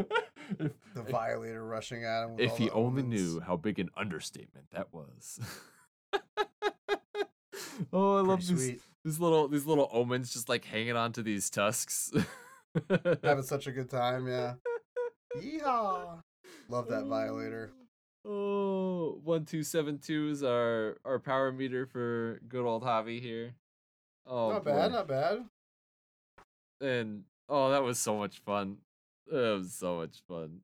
if, 0.58 0.72
the 0.94 1.02
violator 1.02 1.64
rushing 1.64 2.04
at 2.04 2.24
him. 2.24 2.32
with 2.32 2.40
if 2.40 2.56
he 2.56 2.70
only 2.70 3.02
knew 3.02 3.40
how 3.40 3.56
big 3.56 3.78
an 3.78 3.90
understatement 3.96 4.66
that 4.72 4.92
was. 4.92 5.38
oh, 7.92 8.16
I 8.16 8.20
love 8.20 8.40
these 8.40 8.48
sweet. 8.48 8.80
these 9.04 9.20
little 9.20 9.48
these 9.48 9.66
little 9.66 9.88
omens 9.92 10.32
just 10.32 10.48
like 10.48 10.64
hanging 10.64 10.96
on 10.96 11.12
to 11.12 11.22
these 11.22 11.50
tusks. 11.50 12.10
Having 13.22 13.44
such 13.44 13.66
a 13.66 13.72
good 13.72 13.90
time, 13.90 14.26
yeah. 14.26 14.54
Yeehaw! 15.36 16.22
Love 16.68 16.88
that 16.88 17.04
violator. 17.06 17.70
Oh, 18.24 19.18
one 19.24 19.44
two 19.44 19.62
seven 19.62 19.98
two 19.98 20.28
is 20.30 20.42
our 20.42 20.98
our 21.04 21.18
power 21.18 21.50
meter 21.52 21.86
for 21.86 22.40
good 22.48 22.66
old 22.66 22.82
Javi 22.82 23.20
here. 23.20 23.54
Oh, 24.26 24.52
not 24.52 24.64
bad, 24.64 24.92
not 24.92 25.08
bad. 25.08 25.44
and 26.80 27.24
oh, 27.48 27.70
that 27.70 27.82
was 27.82 27.98
so 27.98 28.16
much 28.16 28.38
fun. 28.40 28.76
It 29.26 29.34
was 29.34 29.72
so 29.72 29.96
much 29.96 30.18
fun. 30.28 30.60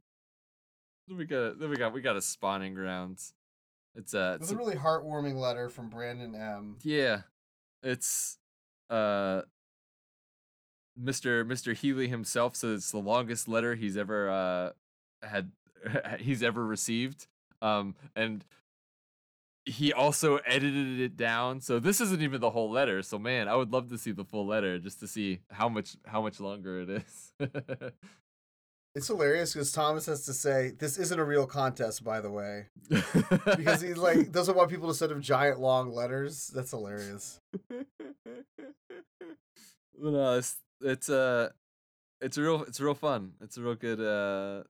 Then 1.08 1.16
we 1.16 1.24
got 1.24 1.58
then 1.58 1.70
we 1.70 1.76
got 1.76 1.94
we 1.94 2.00
got 2.02 2.16
a 2.16 2.22
spawning 2.22 2.74
grounds. 2.74 3.32
It's 3.94 4.12
uh, 4.12 4.36
was 4.38 4.50
it's 4.50 4.54
a 4.54 4.58
really 4.58 4.76
heartwarming 4.76 5.36
letter 5.36 5.70
from 5.70 5.88
Brandon 5.88 6.34
M. 6.34 6.76
yeah, 6.82 7.22
it's 7.82 8.38
uh, 8.90 9.42
Mister 10.94 11.44
Mister 11.44 11.72
Healy 11.72 12.08
himself 12.08 12.54
says 12.56 12.78
it's 12.80 12.90
the 12.90 12.98
longest 12.98 13.48
letter 13.48 13.74
he's 13.74 13.96
ever 13.96 14.28
uh 14.28 14.70
had 15.26 15.52
he's 16.18 16.42
ever 16.42 16.64
received. 16.66 17.28
Um, 17.66 17.94
and 18.14 18.44
he 19.64 19.92
also 19.92 20.36
edited 20.38 21.00
it 21.00 21.16
down, 21.16 21.60
so 21.60 21.78
this 21.80 22.00
isn't 22.00 22.22
even 22.22 22.40
the 22.40 22.50
whole 22.50 22.70
letter. 22.70 23.02
So 23.02 23.18
man, 23.18 23.48
I 23.48 23.56
would 23.56 23.72
love 23.72 23.88
to 23.90 23.98
see 23.98 24.12
the 24.12 24.24
full 24.24 24.46
letter 24.46 24.78
just 24.78 25.00
to 25.00 25.08
see 25.08 25.40
how 25.50 25.68
much 25.68 25.96
how 26.06 26.22
much 26.22 26.40
longer 26.40 26.80
it 26.80 26.90
is. 26.90 27.32
It's 28.96 29.08
hilarious 29.08 29.52
because 29.52 29.72
Thomas 29.72 30.06
has 30.06 30.24
to 30.24 30.32
say, 30.32 30.72
"This 30.78 30.96
isn't 30.96 31.18
a 31.20 31.24
real 31.24 31.46
contest, 31.46 32.02
by 32.02 32.22
the 32.22 32.30
way," 32.30 32.68
because 32.88 33.82
he 33.82 33.92
like 33.92 34.32
doesn't 34.38 34.56
want 34.56 34.70
people 34.70 34.88
to 34.88 34.94
send 34.94 35.12
him 35.12 35.20
giant 35.20 35.60
long 35.60 35.92
letters. 35.92 36.50
That's 36.54 36.70
hilarious. 36.70 37.38
No, 39.98 40.36
it's 40.36 40.56
it's 40.82 41.08
uh 41.08 41.50
it's 42.20 42.36
real 42.38 42.62
it's 42.64 42.80
real 42.80 42.94
fun. 42.94 43.32
It's 43.40 43.56
a 43.56 43.62
real 43.62 43.74
good 43.74 44.00
uh 44.00 44.64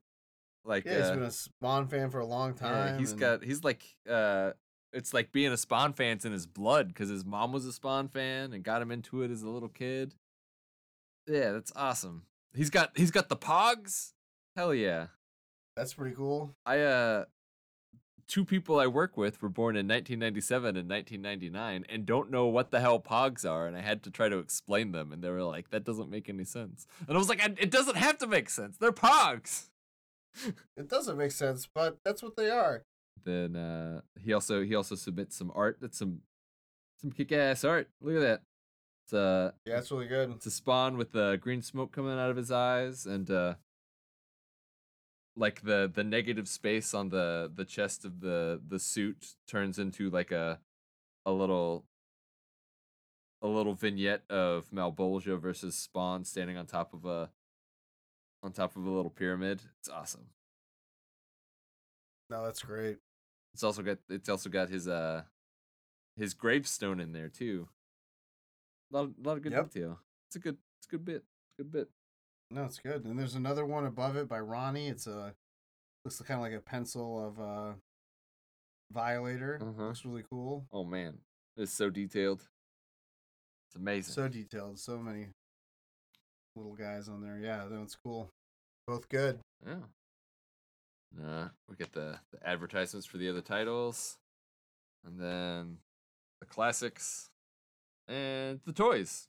like 0.66 0.84
Yeah, 0.84 0.97
he's 0.98 1.06
uh, 1.06 1.14
been 1.14 1.22
a 1.22 1.30
Spawn 1.30 1.88
fan 1.88 2.10
for 2.10 2.20
a 2.20 2.26
long 2.26 2.55
time. 2.55 2.94
yeah, 2.94 2.98
he's 2.98 3.12
and 3.12 3.20
got 3.20 3.44
he's 3.44 3.64
like 3.64 3.82
uh 4.09 4.52
it's 4.93 5.12
like 5.12 5.32
being 5.32 5.52
a 5.52 5.56
Spawn 5.56 5.93
fan's 5.93 6.24
in 6.24 6.32
his 6.32 6.47
blood 6.47 6.88
because 6.88 7.09
his 7.09 7.24
mom 7.24 7.52
was 7.52 7.64
a 7.66 7.72
Spawn 7.72 8.09
fan 8.09 8.52
and 8.52 8.64
got 8.64 8.80
him 8.80 8.90
into 8.90 9.22
it 9.22 9.30
as 9.30 9.43
a 9.43 9.48
little 9.48 9.68
kid. 9.68 10.14
Yeah, 11.26 11.52
that's 11.52 11.72
awesome. 11.76 12.22
He's 12.55 12.70
got 12.70 12.93
he's 12.97 13.10
got 13.10 13.28
the 13.28 13.36
Pogs. 13.36 14.12
Hell 14.56 14.74
yeah. 14.74 15.09
That's 15.76 15.93
pretty 15.94 16.16
cool. 16.16 16.55
I 16.64 16.80
uh 16.80 17.24
two 18.26 18.44
people 18.44 18.80
I 18.80 18.86
work 18.86 19.16
with 19.16 19.40
were 19.43 19.48
born 19.48 19.76
in 19.76 19.86
1997 19.86 20.76
and 20.76 20.88
1999 20.88 21.84
and 21.88 22.06
don't 22.06 22.30
know 22.30 22.47
what 22.47 22.70
the 22.70 22.80
hell 22.80 22.98
pogs 22.98 23.48
are 23.48 23.68
and 23.68 23.76
I 23.76 23.82
had 23.82 24.02
to 24.02 24.10
try 24.10 24.28
to 24.28 24.38
explain 24.38 24.90
them 24.90 25.12
and 25.12 25.22
they 25.22 25.30
were 25.30 25.44
like 25.44 25.70
that 25.70 25.84
doesn't 25.84 26.10
make 26.10 26.28
any 26.28 26.44
sense. 26.44 26.86
And 27.06 27.16
I 27.16 27.18
was 27.18 27.28
like 27.28 27.44
it 27.44 27.70
doesn't 27.70 27.97
have 27.97 28.18
to 28.18 28.26
make 28.26 28.48
sense. 28.48 28.78
They're 28.78 28.93
pogs. 28.93 29.66
It 30.76 30.88
doesn't 30.88 31.16
make 31.16 31.32
sense, 31.32 31.66
but 31.74 31.98
that's 32.04 32.22
what 32.22 32.36
they 32.36 32.50
are. 32.50 32.82
then 33.24 33.56
uh, 33.56 34.00
he 34.22 34.32
also 34.32 34.62
he 34.62 34.74
also 34.74 34.94
submits 34.94 35.36
some 35.36 35.50
art. 35.54 35.78
That's 35.80 35.98
some 35.98 36.20
some 37.00 37.10
kick 37.12 37.32
ass 37.32 37.64
art. 37.64 37.88
Look 38.00 38.16
at 38.16 38.20
that. 38.20 38.42
It's 39.04 39.12
a 39.12 39.54
Yeah, 39.64 39.78
it's 39.78 39.90
really 39.90 40.06
good. 40.08 40.30
it's 40.32 40.46
a 40.46 40.50
spawn 40.50 40.96
with 40.96 41.12
the 41.12 41.38
green 41.40 41.62
smoke 41.62 41.92
coming 41.92 42.18
out 42.18 42.30
of 42.30 42.36
his 42.36 42.50
eyes 42.50 43.06
and 43.06 43.30
uh 43.30 43.54
like 45.36 45.62
the 45.62 45.90
the 45.92 46.02
negative 46.04 46.48
space 46.48 46.94
on 46.94 47.10
the 47.10 47.50
the 47.54 47.64
chest 47.64 48.04
of 48.04 48.20
the 48.20 48.60
the 48.66 48.78
suit 48.78 49.34
turns 49.46 49.78
into 49.78 50.08
like 50.10 50.32
a 50.32 50.60
a 51.24 51.32
little 51.32 51.84
a 53.42 53.46
little 53.46 53.74
vignette 53.74 54.22
of 54.30 54.70
Malebolgia 54.70 55.38
versus 55.38 55.74
Spawn 55.76 56.24
standing 56.24 56.56
on 56.56 56.66
top 56.66 56.94
of 56.94 57.04
a 57.04 57.30
on 58.47 58.52
top 58.52 58.77
of 58.77 58.86
a 58.86 58.90
little 58.90 59.10
pyramid. 59.10 59.60
It's 59.81 59.89
awesome. 59.89 60.27
No, 62.31 62.44
that's 62.44 62.62
great. 62.62 62.98
It's 63.52 63.62
also 63.64 63.82
got 63.82 63.98
it's 64.09 64.28
also 64.28 64.48
got 64.48 64.68
his 64.68 64.86
uh 64.89 65.23
his 66.16 66.32
gravestone 66.32 67.01
in 67.01 67.12
there 67.12 67.28
too. 67.28 67.68
A 68.93 68.97
lot, 68.97 69.10
lot 69.23 69.36
of 69.36 69.43
good 69.43 69.52
Yep. 69.52 69.70
detail. 69.73 69.98
It's 70.28 70.36
a 70.36 70.39
good 70.39 70.56
it's 70.78 70.86
a 70.86 70.90
good 70.90 71.05
bit. 71.05 71.24
Good 71.59 71.73
bit. 71.73 71.89
No, 72.51 72.64
it's 72.64 72.78
good. 72.78 73.05
And 73.05 73.18
there's 73.18 73.35
another 73.35 73.66
one 73.66 73.85
above 73.85 74.16
it 74.16 74.28
by 74.28 74.39
Ronnie. 74.39 74.89
It's 74.89 75.06
a 75.06 75.35
looks 76.05 76.20
kind 76.20 76.39
of 76.39 76.43
like 76.43 76.52
a 76.52 76.60
pencil 76.62 77.27
of 77.27 77.40
uh 77.40 77.73
Violator. 78.93 79.59
Uh-huh. 79.60 79.86
Looks 79.86 80.05
really 80.05 80.24
cool. 80.31 80.66
Oh 80.73 80.85
man, 80.85 81.18
it's 81.56 81.73
so 81.73 81.90
detailed. 81.90 82.47
It's 83.68 83.77
amazing. 83.77 84.14
So 84.14 84.28
detailed. 84.28 84.78
So 84.78 84.98
many 84.98 85.28
little 86.56 86.74
guys 86.74 87.08
on 87.08 87.20
there. 87.22 87.38
Yeah, 87.38 87.64
that 87.68 87.70
one's 87.78 87.96
cool. 88.02 88.30
Both 88.86 89.08
good. 89.08 89.38
yeah. 89.66 89.74
Uh, 91.24 91.48
we 91.68 91.76
get 91.76 91.92
the, 91.92 92.18
the 92.32 92.46
advertisements 92.46 93.06
for 93.06 93.16
the 93.16 93.28
other 93.28 93.40
titles, 93.40 94.18
and 95.04 95.18
then 95.18 95.78
the 96.40 96.46
classics, 96.46 97.30
and 98.06 98.60
the 98.66 98.72
toys. 98.72 99.28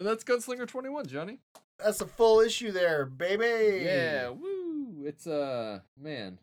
And 0.00 0.08
that's 0.08 0.24
Gunslinger 0.24 0.66
Twenty 0.66 0.88
One, 0.88 1.06
Johnny. 1.06 1.38
That's 1.78 2.00
a 2.00 2.06
full 2.06 2.40
issue 2.40 2.72
there, 2.72 3.04
baby. 3.04 3.84
Yeah, 3.84 4.30
woo! 4.30 5.04
It's 5.04 5.26
uh, 5.26 5.80
man, 6.00 6.38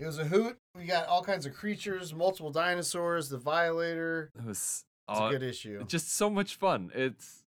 It 0.00 0.06
was 0.06 0.18
a 0.18 0.24
hoot. 0.24 0.58
We 0.76 0.84
got 0.84 1.06
all 1.06 1.22
kinds 1.22 1.46
of 1.46 1.54
creatures, 1.54 2.12
multiple 2.12 2.50
dinosaurs, 2.50 3.28
the 3.28 3.38
Violator. 3.38 4.30
it 4.36 4.44
was 4.44 4.84
It's 5.08 5.18
oh, 5.20 5.26
a 5.28 5.30
good 5.30 5.42
issue. 5.42 5.84
just 5.86 6.12
so 6.14 6.28
much 6.28 6.56
fun. 6.56 6.90
It's 6.94 7.43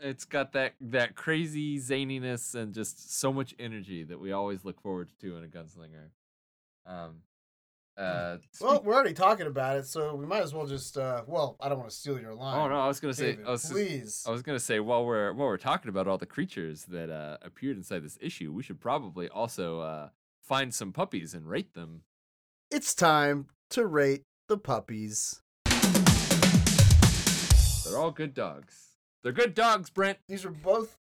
it's 0.00 0.24
got 0.24 0.52
that 0.52 0.74
that 0.80 1.14
crazy 1.14 1.78
zaniness 1.78 2.54
and 2.54 2.74
just 2.74 3.18
so 3.18 3.32
much 3.32 3.54
energy 3.58 4.04
that 4.04 4.18
we 4.20 4.32
always 4.32 4.64
look 4.64 4.80
forward 4.80 5.08
to 5.20 5.36
in 5.36 5.44
a 5.44 5.46
gunslinger. 5.48 6.10
Um, 6.86 7.22
uh, 7.96 8.36
Well, 8.60 8.82
we're 8.84 8.94
already 8.94 9.14
talking 9.14 9.46
about 9.46 9.78
it, 9.78 9.86
so 9.86 10.14
we 10.14 10.26
might 10.26 10.42
as 10.42 10.52
well 10.52 10.66
just. 10.66 10.98
uh 10.98 11.22
Well, 11.26 11.56
I 11.60 11.68
don't 11.70 11.78
want 11.78 11.90
to 11.90 11.96
steal 11.96 12.20
your 12.20 12.34
line. 12.34 12.58
oh 12.60 12.68
no, 12.68 12.78
I 12.78 12.86
was 12.88 13.00
gonna 13.00 13.14
say, 13.14 13.38
I 13.46 13.50
was 13.50 13.62
just- 13.62 13.72
please. 13.72 14.24
I 14.28 14.30
was 14.32 14.42
gonna 14.42 14.60
say 14.60 14.80
while 14.80 15.04
we're 15.06 15.32
while 15.32 15.48
we're 15.48 15.56
talking 15.56 15.88
about 15.88 16.06
all 16.06 16.18
the 16.18 16.26
creatures 16.26 16.84
that 16.86 17.08
uh, 17.10 17.38
appeared 17.42 17.76
inside 17.78 18.02
this 18.04 18.18
issue, 18.20 18.52
we 18.52 18.62
should 18.62 18.80
probably 18.80 19.28
also 19.30 19.80
uh, 19.80 20.08
find 20.42 20.74
some 20.74 20.92
puppies 20.92 21.32
and 21.32 21.48
rate 21.48 21.72
them. 21.74 22.02
It's 22.70 22.94
time 22.94 23.46
to 23.70 23.86
rate 23.86 24.24
the 24.48 24.58
puppies. 24.58 25.40
They're 27.84 27.98
all 27.98 28.10
good 28.10 28.34
dogs. 28.34 28.95
They're 29.26 29.32
good 29.32 29.54
dogs, 29.56 29.90
Brent. 29.90 30.18
These 30.28 30.44
are 30.44 30.52
both, 30.52 30.98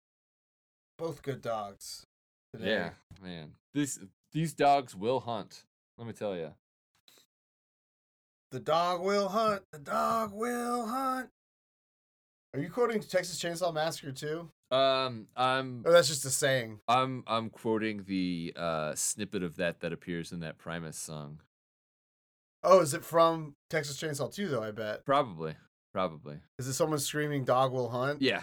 both 0.97 1.21
good 1.23 1.41
dogs. 1.41 2.05
Today. 2.53 2.69
Yeah, 2.69 2.89
man. 3.21 3.51
These 3.73 3.99
these 4.31 4.53
dogs 4.53 4.95
will 4.95 5.19
hunt. 5.19 5.65
Let 5.97 6.07
me 6.07 6.13
tell 6.13 6.33
you. 6.33 6.53
The 8.51 8.61
dog 8.61 9.01
will 9.01 9.27
hunt. 9.27 9.63
The 9.73 9.79
dog 9.79 10.31
will 10.31 10.85
hunt. 10.85 11.31
Are 12.53 12.61
you 12.61 12.69
quoting 12.69 13.01
Texas 13.01 13.37
Chainsaw 13.43 13.73
Massacre 13.73 14.13
too? 14.13 14.49
Um, 14.71 15.27
I'm 15.35 15.81
Or 15.83 15.91
that's 15.91 16.07
just 16.07 16.23
a 16.23 16.29
saying. 16.29 16.79
I'm 16.87 17.25
I'm 17.27 17.49
quoting 17.49 18.05
the 18.07 18.53
uh, 18.55 18.95
snippet 18.95 19.43
of 19.43 19.57
that 19.57 19.81
that 19.81 19.91
appears 19.91 20.31
in 20.31 20.39
that 20.39 20.57
Primus 20.57 20.95
song. 20.95 21.41
Oh, 22.63 22.79
is 22.79 22.93
it 22.93 23.03
from 23.03 23.55
Texas 23.69 24.01
Chainsaw 24.01 24.33
2 24.33 24.47
though? 24.47 24.63
I 24.63 24.71
bet. 24.71 25.03
Probably, 25.05 25.55
probably. 25.93 26.39
Is 26.59 26.67
it 26.67 26.73
someone 26.73 26.99
screaming 26.99 27.45
"Dog 27.45 27.71
will 27.71 27.89
hunt"? 27.89 28.21
Yeah, 28.21 28.41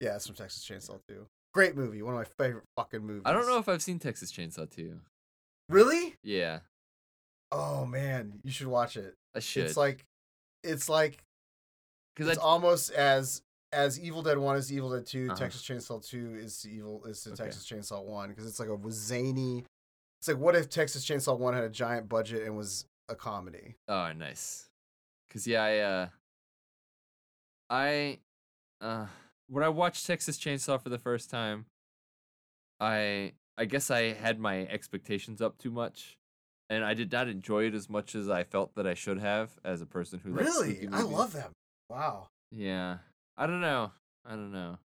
Yeah, 0.00 0.16
it's 0.16 0.26
from 0.26 0.36
Texas 0.36 0.64
Chainsaw 0.66 0.98
2. 1.08 1.26
Great 1.54 1.76
movie. 1.76 2.02
One 2.02 2.14
of 2.14 2.18
my 2.20 2.44
favorite 2.44 2.64
fucking 2.76 3.00
movies. 3.04 3.22
I 3.24 3.32
don't 3.32 3.46
know 3.46 3.58
if 3.58 3.68
I've 3.68 3.82
seen 3.82 3.98
Texas 3.98 4.30
Chainsaw 4.32 4.70
2. 4.70 4.98
Really? 5.68 6.16
Yeah, 6.22 6.60
Oh 7.52 7.84
man, 7.84 8.40
you 8.44 8.50
should 8.52 8.68
watch 8.68 8.96
it. 8.96 9.14
I 9.34 9.40
should. 9.40 9.64
It's 9.64 9.76
like, 9.76 10.04
it's 10.62 10.88
like 10.88 11.24
because 12.14 12.28
it's 12.30 12.38
almost 12.38 12.90
as 12.92 13.42
as 13.72 13.98
Evil 14.00 14.22
Dead 14.22 14.38
One 14.38 14.56
is 14.56 14.72
Evil 14.72 14.90
Dead 14.90 15.06
2 15.06 15.26
Uh-huh. 15.30 15.36
Texas 15.38 15.62
Chainsaw 15.62 16.04
Two 16.06 16.34
is 16.36 16.66
evil 16.66 17.04
is 17.06 17.22
the 17.24 17.32
Okay. 17.32 17.44
Texas 17.44 17.66
Chainsaw 17.66 18.04
One 18.04 18.28
because 18.30 18.46
it's 18.46 18.60
like 18.60 18.68
a 18.68 18.78
zany. 18.90 19.64
It's 20.20 20.28
like 20.28 20.38
what 20.38 20.54
if 20.56 20.68
Texas 20.68 21.04
Chainsaw 21.06 21.38
One 21.38 21.54
had 21.54 21.64
a 21.64 21.68
giant 21.70 22.08
budget 22.08 22.42
and 22.46 22.56
was 22.56 22.84
a 23.08 23.14
comedy? 23.16 23.76
oh 23.88 24.12
nice. 24.12 24.68
Because 25.28 25.46
yeah, 25.46 25.62
I 25.62 25.78
uh, 25.78 26.08
I 27.70 28.18
uh, 28.80 29.06
when 29.48 29.62
I 29.62 29.68
watched 29.68 30.06
Texas 30.06 30.36
Chainsaw 30.38 30.82
for 30.82 30.88
the 30.88 30.98
first 30.98 31.30
time, 31.30 31.66
I 32.80 33.32
I 33.56 33.64
guess 33.64 33.90
I 33.90 34.12
had 34.12 34.38
my 34.40 34.66
expectations 34.66 35.40
up 35.40 35.56
too 35.56 35.70
much. 35.70 36.16
And 36.68 36.84
I 36.84 36.94
did 36.94 37.10
not 37.10 37.26
enjoy 37.26 37.64
it 37.64 37.74
as 37.74 37.90
much 37.90 38.14
as 38.14 38.28
I 38.28 38.44
felt 38.44 38.76
that 38.76 38.86
I 38.86 38.94
should 38.94 39.18
have 39.18 39.50
as 39.64 39.80
a 39.80 39.86
person 39.86 40.20
who 40.20 40.30
Really, 40.30 40.88
I 40.92 41.02
love 41.02 41.32
that. 41.32 41.50
Wow, 41.88 42.28
Yeah. 42.52 42.98
I 43.36 43.46
don't 43.48 43.60
know. 43.60 43.90
I 44.24 44.30
don't 44.30 44.52
know. 44.52 44.78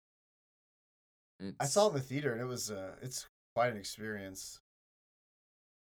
I 1.60 1.66
saw 1.66 1.86
it 1.86 1.88
in 1.90 1.94
the 1.96 2.00
theater 2.00 2.32
and 2.32 2.40
it 2.40 2.46
was 2.46 2.70
uh, 2.70 2.92
it's 3.02 3.26
quite 3.54 3.72
an 3.72 3.76
experience. 3.76 4.60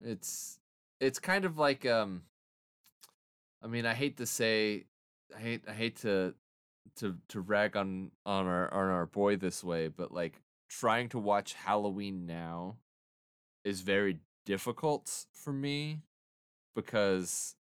It's 0.00 0.60
it's 1.00 1.18
kind 1.18 1.44
of 1.44 1.58
like 1.58 1.84
um 1.84 2.22
I 3.62 3.66
mean, 3.66 3.86
I 3.86 3.94
hate 3.94 4.18
to 4.18 4.26
say 4.26 4.84
I 5.36 5.40
hate 5.40 5.64
I 5.68 5.72
hate 5.72 5.96
to 6.02 6.34
to 6.96 7.16
to 7.28 7.40
rag 7.40 7.76
on 7.76 8.10
on 8.24 8.46
our 8.46 8.72
on 8.72 8.88
our 8.88 9.06
boy 9.06 9.36
this 9.36 9.62
way, 9.62 9.88
but 9.88 10.12
like 10.12 10.40
trying 10.68 11.08
to 11.10 11.18
watch 11.18 11.54
Halloween 11.54 12.26
now 12.26 12.76
is 13.64 13.80
very 13.80 14.18
difficult 14.44 15.26
for 15.32 15.52
me 15.52 16.00
because 16.74 17.54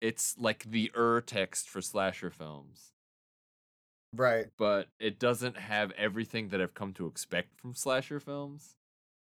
it's 0.00 0.36
like 0.38 0.64
the 0.64 0.90
ur 0.96 1.20
text 1.20 1.68
for 1.68 1.80
slasher 1.80 2.30
films. 2.30 2.90
Right. 4.16 4.46
but 4.56 4.86
it 5.00 5.18
doesn't 5.18 5.56
have 5.56 5.90
everything 5.92 6.50
that 6.50 6.60
I've 6.60 6.72
come 6.74 6.92
to 6.92 7.08
expect 7.08 7.58
from 7.58 7.74
slasher 7.74 8.20
films 8.20 8.76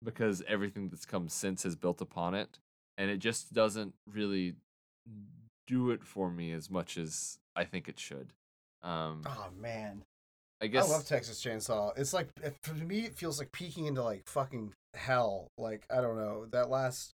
because 0.03 0.43
everything 0.47 0.89
that's 0.89 1.07
come 1.07 1.27
since 1.27 1.63
has 1.63 1.75
built 1.75 2.01
upon 2.01 2.35
it 2.35 2.59
and 2.95 3.09
it 3.09 3.17
just 3.17 3.51
doesn't 3.51 3.95
really 4.05 4.53
do 5.67 5.89
it 5.89 6.03
for 6.03 6.29
me 6.29 6.51
as 6.51 6.69
much 6.69 6.97
as 6.97 7.39
I 7.55 7.63
think 7.65 7.87
it 7.87 7.99
should. 7.99 8.33
Um 8.85 9.23
Oh 9.25 9.49
man, 9.59 10.03
I 10.61 10.67
guess 10.67 10.87
I 10.87 10.93
love 10.93 11.07
Texas 11.07 11.43
Chainsaw. 11.43 11.97
It's 11.97 12.13
like 12.13 12.29
for 12.61 12.73
me, 12.75 12.99
it 12.99 13.15
feels 13.15 13.39
like 13.39 13.51
peeking 13.51 13.85
into 13.85 14.03
like 14.03 14.27
fucking 14.27 14.73
hell. 14.93 15.47
Like 15.57 15.85
I 15.89 16.01
don't 16.01 16.17
know 16.17 16.45
that 16.51 16.69
last 16.69 17.11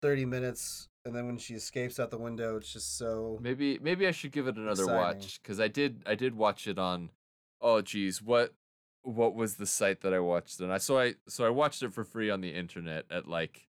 thirty 0.00 0.24
minutes, 0.24 0.88
and 1.04 1.14
then 1.14 1.26
when 1.26 1.36
she 1.36 1.54
escapes 1.54 2.00
out 2.00 2.10
the 2.10 2.18
window, 2.18 2.56
it's 2.56 2.72
just 2.72 2.96
so. 2.96 3.38
maybe 3.42 3.78
maybe 3.82 4.06
I 4.06 4.12
should 4.12 4.32
give 4.32 4.48
it 4.48 4.56
another 4.56 4.84
Exciting. 4.84 5.20
watch 5.20 5.42
cuz 5.42 5.60
I 5.60 5.68
did 5.68 6.02
I 6.06 6.14
did 6.14 6.34
watch 6.34 6.66
it 6.66 6.78
on 6.78 7.10
oh 7.60 7.82
geez, 7.82 8.22
what 8.22 8.54
what 9.02 9.34
was 9.34 9.56
the 9.56 9.66
site 9.66 10.00
that 10.00 10.14
I 10.14 10.20
watched 10.20 10.58
it 10.58 10.64
on? 10.64 10.70
I 10.70 10.78
so 10.78 10.98
I 10.98 11.14
so 11.28 11.44
I 11.44 11.50
watched 11.50 11.82
it 11.82 11.92
for 11.92 12.04
free 12.04 12.30
on 12.30 12.40
the 12.40 12.54
internet 12.54 13.04
at 13.10 13.28
like 13.28 13.68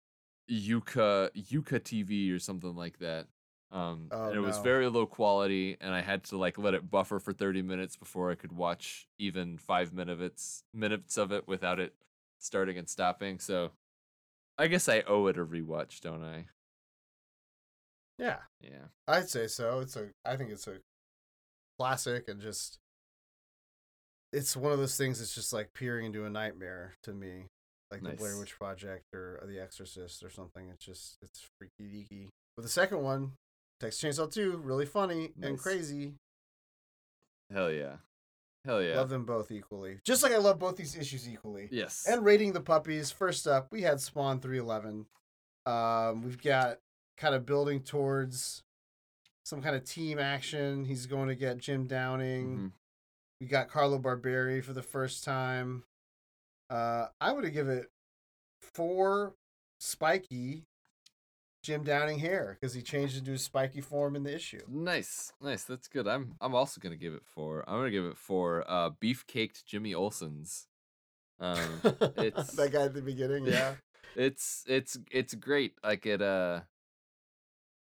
Yuka 0.49 1.31
Yuka 1.35 1.81
TV 1.81 2.33
or 2.33 2.39
something 2.39 2.77
like 2.77 2.99
that. 2.99 3.27
Um, 3.73 4.09
Oh, 4.13 4.27
and 4.29 4.37
it 4.37 4.41
was 4.41 4.59
very 4.59 4.89
low 4.89 5.07
quality, 5.07 5.77
and 5.81 5.93
I 5.93 6.01
had 6.01 6.25
to 6.25 6.39
like 6.39 6.57
let 6.59 6.75
it 6.75 6.91
buffer 6.91 7.19
for 7.19 7.33
thirty 7.33 7.63
minutes 7.63 7.97
before 7.97 8.31
I 8.31 8.35
could 8.37 8.53
watch 8.53 9.09
even 9.19 9.59
five 9.59 9.93
minutes 9.93 10.63
minutes 10.73 11.17
of 11.17 11.33
it 11.33 11.49
without 11.49 11.81
it 11.81 11.95
starting 12.39 12.79
and 12.79 12.89
stopping. 12.89 13.39
So, 13.41 13.73
I 14.57 14.69
guess 14.69 14.89
I 14.89 15.01
owe 15.01 15.27
it 15.27 15.37
a 15.37 15.45
rewatch, 15.45 16.01
don't 16.01 16.23
I? 16.25 16.47
Yeah, 18.19 18.39
Yeah. 18.63 18.87
I'd 19.09 19.29
say 19.29 19.47
so. 19.47 19.81
It's 19.81 19.97
a. 19.97 20.11
I 20.25 20.37
think 20.37 20.51
it's 20.51 20.67
a 20.67 20.79
classic, 21.79 22.29
and 22.29 22.41
just. 22.41 22.79
It's 24.33 24.57
one 24.57 24.73
of 24.73 24.79
those 24.79 24.97
things 24.97 25.19
that's 25.19 25.35
just 25.35 25.53
like 25.53 25.73
peering 25.73 26.07
into 26.07 26.25
a 26.25 26.31
nightmare 26.31 26.95
to 27.05 27.13
me, 27.13 27.47
like 27.91 28.03
the 28.03 28.11
Blair 28.11 28.39
Witch 28.39 28.59
Project 28.59 29.05
or 29.15 29.43
The 29.47 29.61
Exorcist 29.61 30.23
or 30.23 30.31
something. 30.31 30.69
It's 30.69 30.85
just 30.85 31.17
it's 31.23 31.49
freaky 31.59 31.85
deaky. 31.85 32.29
But 32.57 32.63
the 32.63 32.69
second 32.69 33.03
one, 33.03 33.33
Texas 33.81 34.19
Chainsaw 34.19 34.33
Two, 34.33 34.57
really 34.59 34.87
funny 34.87 35.33
and 35.43 35.59
crazy. 35.59 36.15
Hell 37.53 37.71
yeah. 37.71 37.97
Hell 38.65 38.83
yeah. 38.83 38.97
Love 38.97 39.09
them 39.11 39.25
both 39.25 39.53
equally. 39.53 39.99
Just 40.05 40.23
like 40.23 40.33
I 40.33 40.39
love 40.39 40.59
both 40.59 40.77
these 40.77 40.97
issues 40.97 41.29
equally. 41.29 41.69
Yes. 41.71 42.05
And 42.09 42.25
rating 42.25 42.53
the 42.53 42.61
puppies. 42.61 43.13
First 43.13 43.47
up, 43.47 43.69
we 43.71 43.83
had 43.83 44.01
Spawn 44.01 44.41
311. 44.41 45.07
Um, 45.67 46.23
we've 46.23 46.41
got 46.43 46.79
kind 47.17 47.35
of 47.35 47.47
building 47.47 47.81
towards 47.81 48.65
some 49.45 49.63
kind 49.63 49.77
of 49.77 49.85
team 49.85 50.19
action. 50.19 50.85
He's 50.85 51.07
going 51.07 51.29
to 51.29 51.37
get 51.37 51.59
Jim 51.59 51.87
Downing. 51.87 52.59
Mhm. 52.59 52.73
We 53.41 53.47
got 53.47 53.69
Carlo 53.69 53.99
Barberi 53.99 54.65
for 54.65 54.73
the 54.73 54.83
first 54.83 55.23
time. 55.23 55.85
Uh, 56.69 57.07
I 57.21 57.33
would 57.33 57.45
have 57.45 57.53
give 57.53 57.69
it 57.69 57.91
four 58.61 59.35
spiky 59.79 60.65
Jim 61.67 61.83
Downing 61.83 62.21
hair 62.21 62.57
because 62.59 62.75
he 62.75 62.81
changed 62.81 63.19
into 63.19 63.33
his 63.33 63.43
spiky 63.43 63.81
form 63.81 64.15
in 64.15 64.23
the 64.23 64.33
issue. 64.33 64.61
Nice, 64.69 65.33
nice. 65.43 65.65
That's 65.65 65.89
good. 65.89 66.07
I'm 66.07 66.37
I'm 66.41 66.55
also 66.55 66.81
gonna 66.81 66.97
give 66.97 67.13
it 67.13 67.25
four. 67.25 67.65
I'm 67.67 67.79
gonna 67.79 67.91
give 67.91 68.05
it 68.05 68.17
four. 68.17 68.65
Uh, 68.69 68.91
beef 69.01 69.27
caked 69.27 69.67
Jimmy 69.67 69.93
Olsen's. 69.93 70.69
Um, 71.41 71.59
it's 72.19 72.53
that 72.53 72.71
guy 72.71 72.85
at 72.85 72.95
the 72.95 73.03
beginning, 73.03 73.47
yeah. 73.47 73.75
it's 74.15 74.65
it's 74.69 74.97
it's 75.11 75.35
great. 75.35 75.75
Like 75.83 76.07
it 76.07 76.23
uh, 76.23 76.61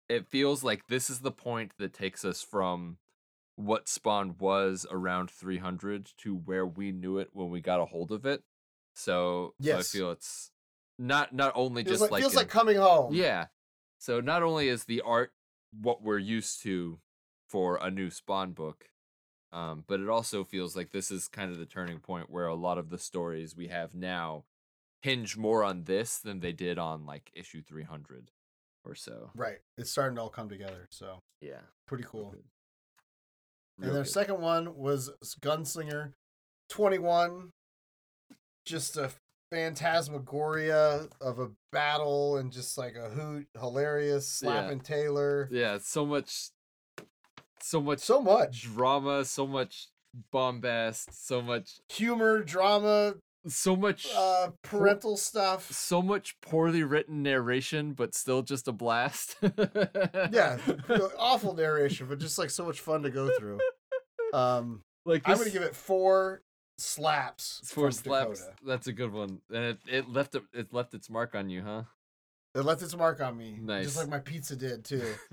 it 0.08 0.28
feels 0.28 0.62
like 0.62 0.86
this 0.86 1.10
is 1.10 1.18
the 1.18 1.32
point 1.32 1.72
that 1.78 1.92
takes 1.92 2.24
us 2.24 2.42
from 2.42 2.98
what 3.56 3.88
Spawn 3.88 4.36
was 4.38 4.86
around 4.90 5.30
300 5.30 6.10
to 6.18 6.34
where 6.36 6.66
we 6.66 6.92
knew 6.92 7.18
it 7.18 7.30
when 7.32 7.50
we 7.50 7.60
got 7.60 7.80
a 7.80 7.84
hold 7.84 8.12
of 8.12 8.24
it. 8.24 8.42
So, 8.94 9.54
so 9.60 9.78
I 9.78 9.82
feel 9.82 10.10
it's 10.12 10.50
not 10.98 11.32
not 11.32 11.52
only 11.56 11.82
just 11.82 12.00
like, 12.00 12.12
like 12.12 12.20
feels 12.20 12.36
like 12.36 12.48
coming 12.48 12.76
home. 12.76 13.14
yeah. 13.14 13.46
So 13.98 14.20
not 14.20 14.42
only 14.42 14.68
is 14.68 14.84
the 14.84 15.00
art 15.00 15.32
what 15.72 16.02
we're 16.02 16.18
used 16.18 16.62
to 16.62 16.98
for 17.48 17.76
a 17.76 17.90
new 17.90 18.10
Spawn 18.10 18.52
book, 18.52 18.86
um, 19.52 19.84
but 19.86 20.00
it 20.00 20.08
also 20.08 20.44
feels 20.44 20.76
like 20.76 20.90
this 20.90 21.10
is 21.10 21.28
kind 21.28 21.50
of 21.50 21.58
the 21.58 21.66
turning 21.66 22.00
point 22.00 22.30
where 22.30 22.46
a 22.46 22.54
lot 22.54 22.78
of 22.78 22.90
the 22.90 22.98
stories 22.98 23.56
we 23.56 23.68
have 23.68 23.94
now 23.94 24.44
hinge 25.02 25.36
more 25.36 25.62
on 25.62 25.84
this 25.84 26.18
than 26.18 26.40
they 26.40 26.52
did 26.52 26.78
on 26.78 27.06
like 27.06 27.30
issue 27.34 27.62
300 27.62 28.30
or 28.84 28.94
so. 28.94 29.30
Right. 29.34 29.58
It's 29.76 29.90
starting 29.90 30.16
to 30.16 30.22
all 30.22 30.28
come 30.28 30.48
together. 30.48 30.86
So 30.90 31.20
Yeah. 31.40 31.60
pretty 31.86 32.04
cool. 32.04 32.30
good. 32.30 32.44
And 33.80 33.94
their 33.94 34.02
good. 34.02 34.10
second 34.12 34.40
one 34.40 34.76
was 34.76 35.10
Gunslinger 35.40 36.12
21. 36.68 37.50
Just 38.64 38.96
a 38.96 39.12
phantasmagoria 39.54 41.08
of 41.20 41.38
a 41.38 41.50
battle 41.72 42.36
and 42.38 42.52
just 42.52 42.76
like 42.78 42.94
a 42.96 43.08
hoot, 43.10 43.46
hilarious, 43.58 44.40
Yeah. 44.42 44.50
slapping 44.50 44.80
Taylor. 44.80 45.48
Yeah, 45.50 45.78
so 45.80 46.04
much 46.06 46.50
so 47.60 47.80
much 47.80 48.00
So 48.00 48.20
much 48.20 48.62
drama, 48.62 49.24
so 49.24 49.46
much 49.46 49.88
bombast, 50.32 51.08
so 51.26 51.40
much 51.40 51.80
humor, 51.88 52.42
drama, 52.42 53.14
so 53.46 53.74
much 53.74 54.06
uh, 54.14 54.48
parental 54.62 55.16
stuff. 55.16 55.70
so 55.72 56.02
much 56.02 56.38
poorly 56.42 56.82
written 56.82 57.22
narration, 57.22 57.92
but 57.94 58.14
still 58.14 58.42
just 58.42 58.68
a 58.68 58.72
blast. 58.72 59.36
Yeah, 60.30 60.58
awful 61.18 61.54
narration, 61.54 62.06
but 62.08 62.18
just 62.18 62.38
like 62.38 62.50
so 62.50 62.64
much 62.66 62.80
fun 62.80 63.02
to 63.02 63.10
go 63.10 63.30
through. 63.38 63.58
Um, 64.34 64.82
like 65.06 65.22
I'm 65.26 65.38
gonna 65.38 65.50
give 65.50 65.62
it 65.62 65.74
four 65.76 66.42
slaps. 66.78 67.60
four 67.64 67.90
slaps. 67.90 68.40
Dakota. 68.40 68.56
That's 68.66 68.86
a 68.86 68.92
good 68.92 69.12
one, 69.12 69.40
and 69.52 69.64
it, 69.64 69.78
it 69.86 70.08
left 70.08 70.34
it, 70.34 70.42
it 70.52 70.72
left 70.72 70.94
its 70.94 71.08
mark 71.10 71.34
on 71.34 71.48
you, 71.50 71.62
huh? 71.62 71.82
It 72.54 72.60
left 72.64 72.82
its 72.82 72.96
mark 72.96 73.20
on 73.20 73.36
me, 73.36 73.58
Nice. 73.60 73.84
just 73.86 73.96
like 73.96 74.08
my 74.08 74.20
pizza 74.20 74.54
did 74.56 74.84
too. 74.84 75.02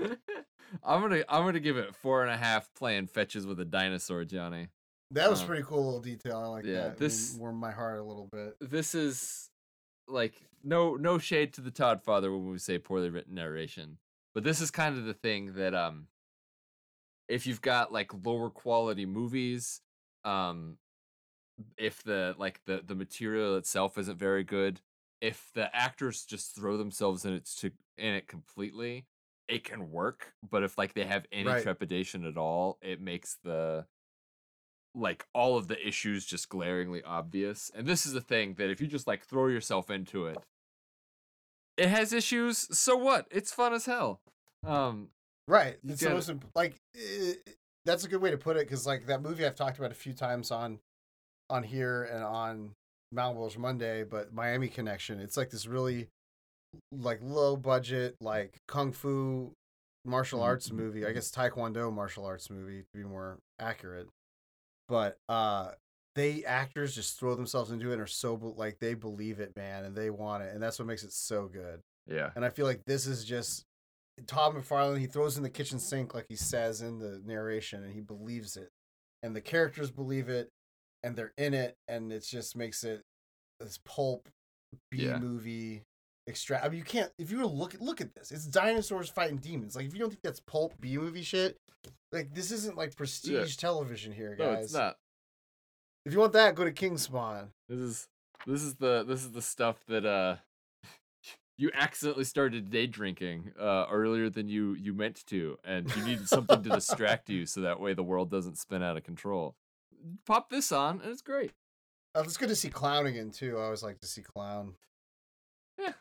I'm 0.84 1.02
gonna 1.02 1.24
I'm 1.30 1.44
gonna 1.46 1.60
give 1.60 1.78
it 1.78 1.96
four 1.96 2.24
and 2.24 2.32
a 2.32 2.38
half 2.38 2.74
playing 2.74 3.08
fetches 3.08 3.46
with 3.46 3.60
a 3.60 3.66
dinosaur, 3.66 4.24
Johnny. 4.26 4.70
That 5.12 5.30
was 5.30 5.42
Um, 5.42 5.48
pretty 5.48 5.64
cool 5.64 5.84
little 5.86 6.00
detail. 6.00 6.38
I 6.38 6.48
like 6.48 6.66
yeah, 6.66 6.74
that. 6.84 6.88
It 6.94 6.98
this- 6.98 7.36
warmed 7.38 7.60
my 7.60 7.72
heart 7.72 8.00
a 8.00 8.04
little 8.04 8.30
bit. 8.32 8.56
This 8.62 8.96
is 8.96 9.50
like 10.08 10.34
no 10.64 10.96
no 10.96 11.18
shade 11.18 11.54
to 11.54 11.62
the 11.62 11.72
Todd 11.72 12.02
father 12.04 12.32
when 12.32 12.50
we 12.50 12.58
say 12.58 12.78
poorly 12.78 13.10
written 13.10 13.36
narration, 13.36 13.98
but 14.34 14.44
this 14.44 14.62
is 14.62 14.72
kind 14.72 14.98
of 14.98 15.06
the 15.06 15.14
thing 15.14 15.54
that 15.56 15.76
um 15.76 16.08
if 17.28 17.46
you've 17.48 17.62
got 17.62 17.92
like 17.94 18.12
lower 18.26 18.50
quality 18.50 19.06
movies, 19.06 19.82
um 20.24 20.78
if 21.78 22.04
the 22.04 22.36
like 22.38 22.62
the 22.66 22.82
the 22.86 22.96
material 22.96 23.56
itself 23.58 23.98
isn't 23.98 24.18
very 24.18 24.44
good, 24.44 24.82
if 25.22 25.52
the 25.54 25.74
actors 25.76 26.26
just 26.26 26.56
throw 26.56 26.78
themselves 26.78 27.26
in 27.26 27.34
it 27.34 27.46
to 27.58 27.72
in 27.98 28.14
it 28.14 28.28
completely, 28.28 29.06
it 29.48 29.64
can 29.64 29.92
work. 29.92 30.34
But 30.50 30.64
if 30.64 30.78
like 30.78 30.94
they 30.94 31.06
have 31.06 31.26
any 31.32 31.50
Right. 31.50 31.64
trepidation 31.64 32.26
at 32.26 32.38
all, 32.38 32.78
it 32.82 33.02
makes 33.02 33.38
the 33.44 33.86
like 34.94 35.26
all 35.34 35.58
of 35.58 35.68
the 35.68 35.88
issues 35.88 36.26
just 36.26 36.50
glaringly 36.50 37.02
obvious. 37.04 37.72
And 37.74 37.88
this 37.88 38.06
is 38.06 38.14
the 38.14 38.22
thing 38.22 38.56
that 38.56 38.70
if 38.70 38.82
you 38.82 38.88
just 38.88 39.08
like 39.08 39.24
throw 39.24 39.48
yourself 39.48 39.90
into 39.90 40.26
it, 40.26 40.40
it 41.78 41.88
has 41.88 42.12
issues. 42.14 42.78
So 42.78 42.96
what? 42.98 43.28
It's 43.32 43.54
fun 43.54 43.74
as 43.74 43.86
hell. 43.86 44.22
Um, 44.66 45.10
Right. 45.48 45.78
It's 45.88 46.02
it. 46.02 46.14
most 46.14 46.30
imp- 46.30 46.46
like 46.56 46.76
eh, 46.96 47.34
that's 47.84 48.04
a 48.04 48.08
good 48.08 48.22
way 48.22 48.32
to 48.32 48.38
put 48.38 48.58
it 48.58 48.68
because 48.68 48.86
like 48.86 49.06
that 49.08 49.22
movie 49.22 49.46
I've 49.46 49.56
talked 49.56 49.80
about 49.80 49.92
a 49.92 49.96
few 49.96 50.14
times 50.14 50.52
on 50.52 50.80
on 51.52 51.64
here 51.64 52.04
and 52.04 52.24
on 52.24 52.72
Malibu's 53.14 53.58
Monday, 53.58 54.04
but 54.04 54.34
Miami 54.34 54.68
Connection. 54.70 55.20
It's 55.20 55.38
like 55.38 55.50
this 55.50 55.68
really 55.68 56.08
like 56.92 57.20
low 57.22 57.58
budget 57.58 58.16
like 58.22 58.56
kung 58.68 58.92
fu 58.94 59.52
martial 60.06 60.40
Mhm, 60.40 60.44
arts 60.44 60.70
mhm, 60.70 60.76
movie. 60.78 61.06
I 61.06 61.10
mhm. 61.10 61.14
guess 61.14 61.32
Taekwondo 61.32 61.94
martial 61.94 62.26
arts 62.26 62.50
movie 62.50 62.82
to 62.84 62.98
be 62.98 63.04
more 63.04 63.38
accurate. 63.60 64.08
But 64.88 65.18
uh 65.30 65.72
they 66.16 66.44
actors 66.46 66.96
just 66.96 67.20
throw 67.20 67.36
themselves 67.36 67.72
into 67.72 67.90
it 67.90 67.94
and 67.94 68.02
are 68.02 68.08
so 68.08 68.36
like 68.58 68.80
they 68.80 68.94
believe 68.94 69.40
it, 69.40 69.56
man, 69.56 69.86
and 69.86 69.96
they 69.96 70.10
want 70.10 70.44
it, 70.44 70.54
and 70.54 70.62
that's 70.62 70.80
what 70.80 70.88
makes 70.88 71.04
it 71.04 71.14
so 71.14 71.48
good. 71.48 71.82
yeah. 72.08 72.32
And 72.36 72.44
I 72.44 72.50
feel 72.50 72.66
like 72.66 72.82
this 72.86 73.08
is 73.08 73.24
just 73.24 73.64
Todd 74.28 74.56
McFarlane. 74.56 75.00
He 75.00 75.08
throws 75.08 75.38
in 75.38 75.44
the 75.44 75.50
kitchen 75.50 75.80
sink, 75.80 76.14
like 76.14 76.26
he 76.30 76.36
says 76.36 76.82
in 76.82 77.00
the 77.00 77.22
narration, 77.26 77.84
and 77.84 77.94
he 77.94 78.02
believes 78.02 78.58
it. 78.58 78.70
And 79.24 79.36
the 79.36 79.42
characters 79.42 79.90
believe 79.92 80.30
it, 80.30 80.50
and 81.04 81.16
they're 81.16 81.34
in 81.38 81.54
it, 81.54 81.78
and 81.88 82.12
it 82.12 82.24
just 82.24 82.56
makes 82.56 82.84
it 82.84 83.04
this 83.60 83.80
pulp 83.86 84.28
B 84.90 85.06
Yeah. 85.06 85.20
movie 85.20 85.84
extra. 86.28 86.64
I 86.64 86.70
mean, 86.70 86.78
you 86.78 86.84
can't 86.84 87.12
if 87.18 87.32
you 87.32 87.38
were 87.38 87.44
to 87.44 87.50
look 87.50 87.74
at 87.76 87.82
look 87.82 88.02
at 88.02 88.14
this. 88.16 88.32
It's 88.32 88.46
dinosaurs 88.46 89.10
fighting 89.10 89.38
demons. 89.38 89.76
Like 89.76 89.86
if 89.86 89.94
you 89.94 90.00
don't 90.00 90.10
think 90.10 90.22
that's 90.22 90.40
pulp 90.40 90.74
B 90.80 90.98
movie 90.98 91.24
shit, 91.24 91.58
like 92.12 92.34
this 92.34 92.52
isn't 92.52 92.78
like 92.78 92.96
prestige 92.96 93.56
television 93.58 94.12
here, 94.12 94.36
guys. 94.36 94.38
No, 94.48 94.52
it's 94.54 94.74
not. 94.74 94.98
If 96.06 96.14
you 96.14 96.20
want 96.20 96.34
that, 96.34 96.56
go 96.56 96.64
to 96.64 96.72
King 96.72 96.98
Spawn. 96.98 97.52
This 97.70 97.80
is 97.80 98.08
this 98.48 98.64
is 98.64 98.76
the 98.76 99.04
this 99.04 99.22
is 99.24 99.32
the 99.32 99.42
stuff 99.42 99.78
that 99.88 100.06
uh 100.06 100.38
you 101.58 101.70
accidentally 101.76 102.24
started 102.24 102.72
day 102.72 102.88
drinking 102.88 103.52
uh 103.60 103.86
earlier 103.92 104.30
than 104.30 104.48
you 104.48 104.74
you 104.74 104.94
meant 104.94 105.24
to 105.28 105.58
and 105.64 105.94
you 105.96 106.04
needed 106.04 106.28
something 106.28 106.64
to 106.64 106.70
distract 106.70 107.30
you 107.30 107.46
so 107.46 107.62
that 107.62 107.80
way 107.80 107.94
the 107.94 108.04
world 108.04 108.32
doesn't 108.32 108.58
spin 108.58 108.82
out 108.82 108.98
of 108.98 109.04
control. 109.04 109.56
Pop 110.26 110.50
this 110.50 110.72
on 110.72 111.02
and 111.02 111.12
it's 111.12 111.22
great. 111.22 111.52
It's 112.16 112.38
good 112.38 112.50
to 112.50 112.56
see 112.56 112.70
Clown 112.70 113.06
again 113.06 113.32
too. 113.32 113.58
I 113.58 113.64
always 113.64 113.84
like 113.84 114.00
to 114.02 114.08
see 114.08 114.22
Clown. 114.22 114.76
Yeah, 115.80 115.94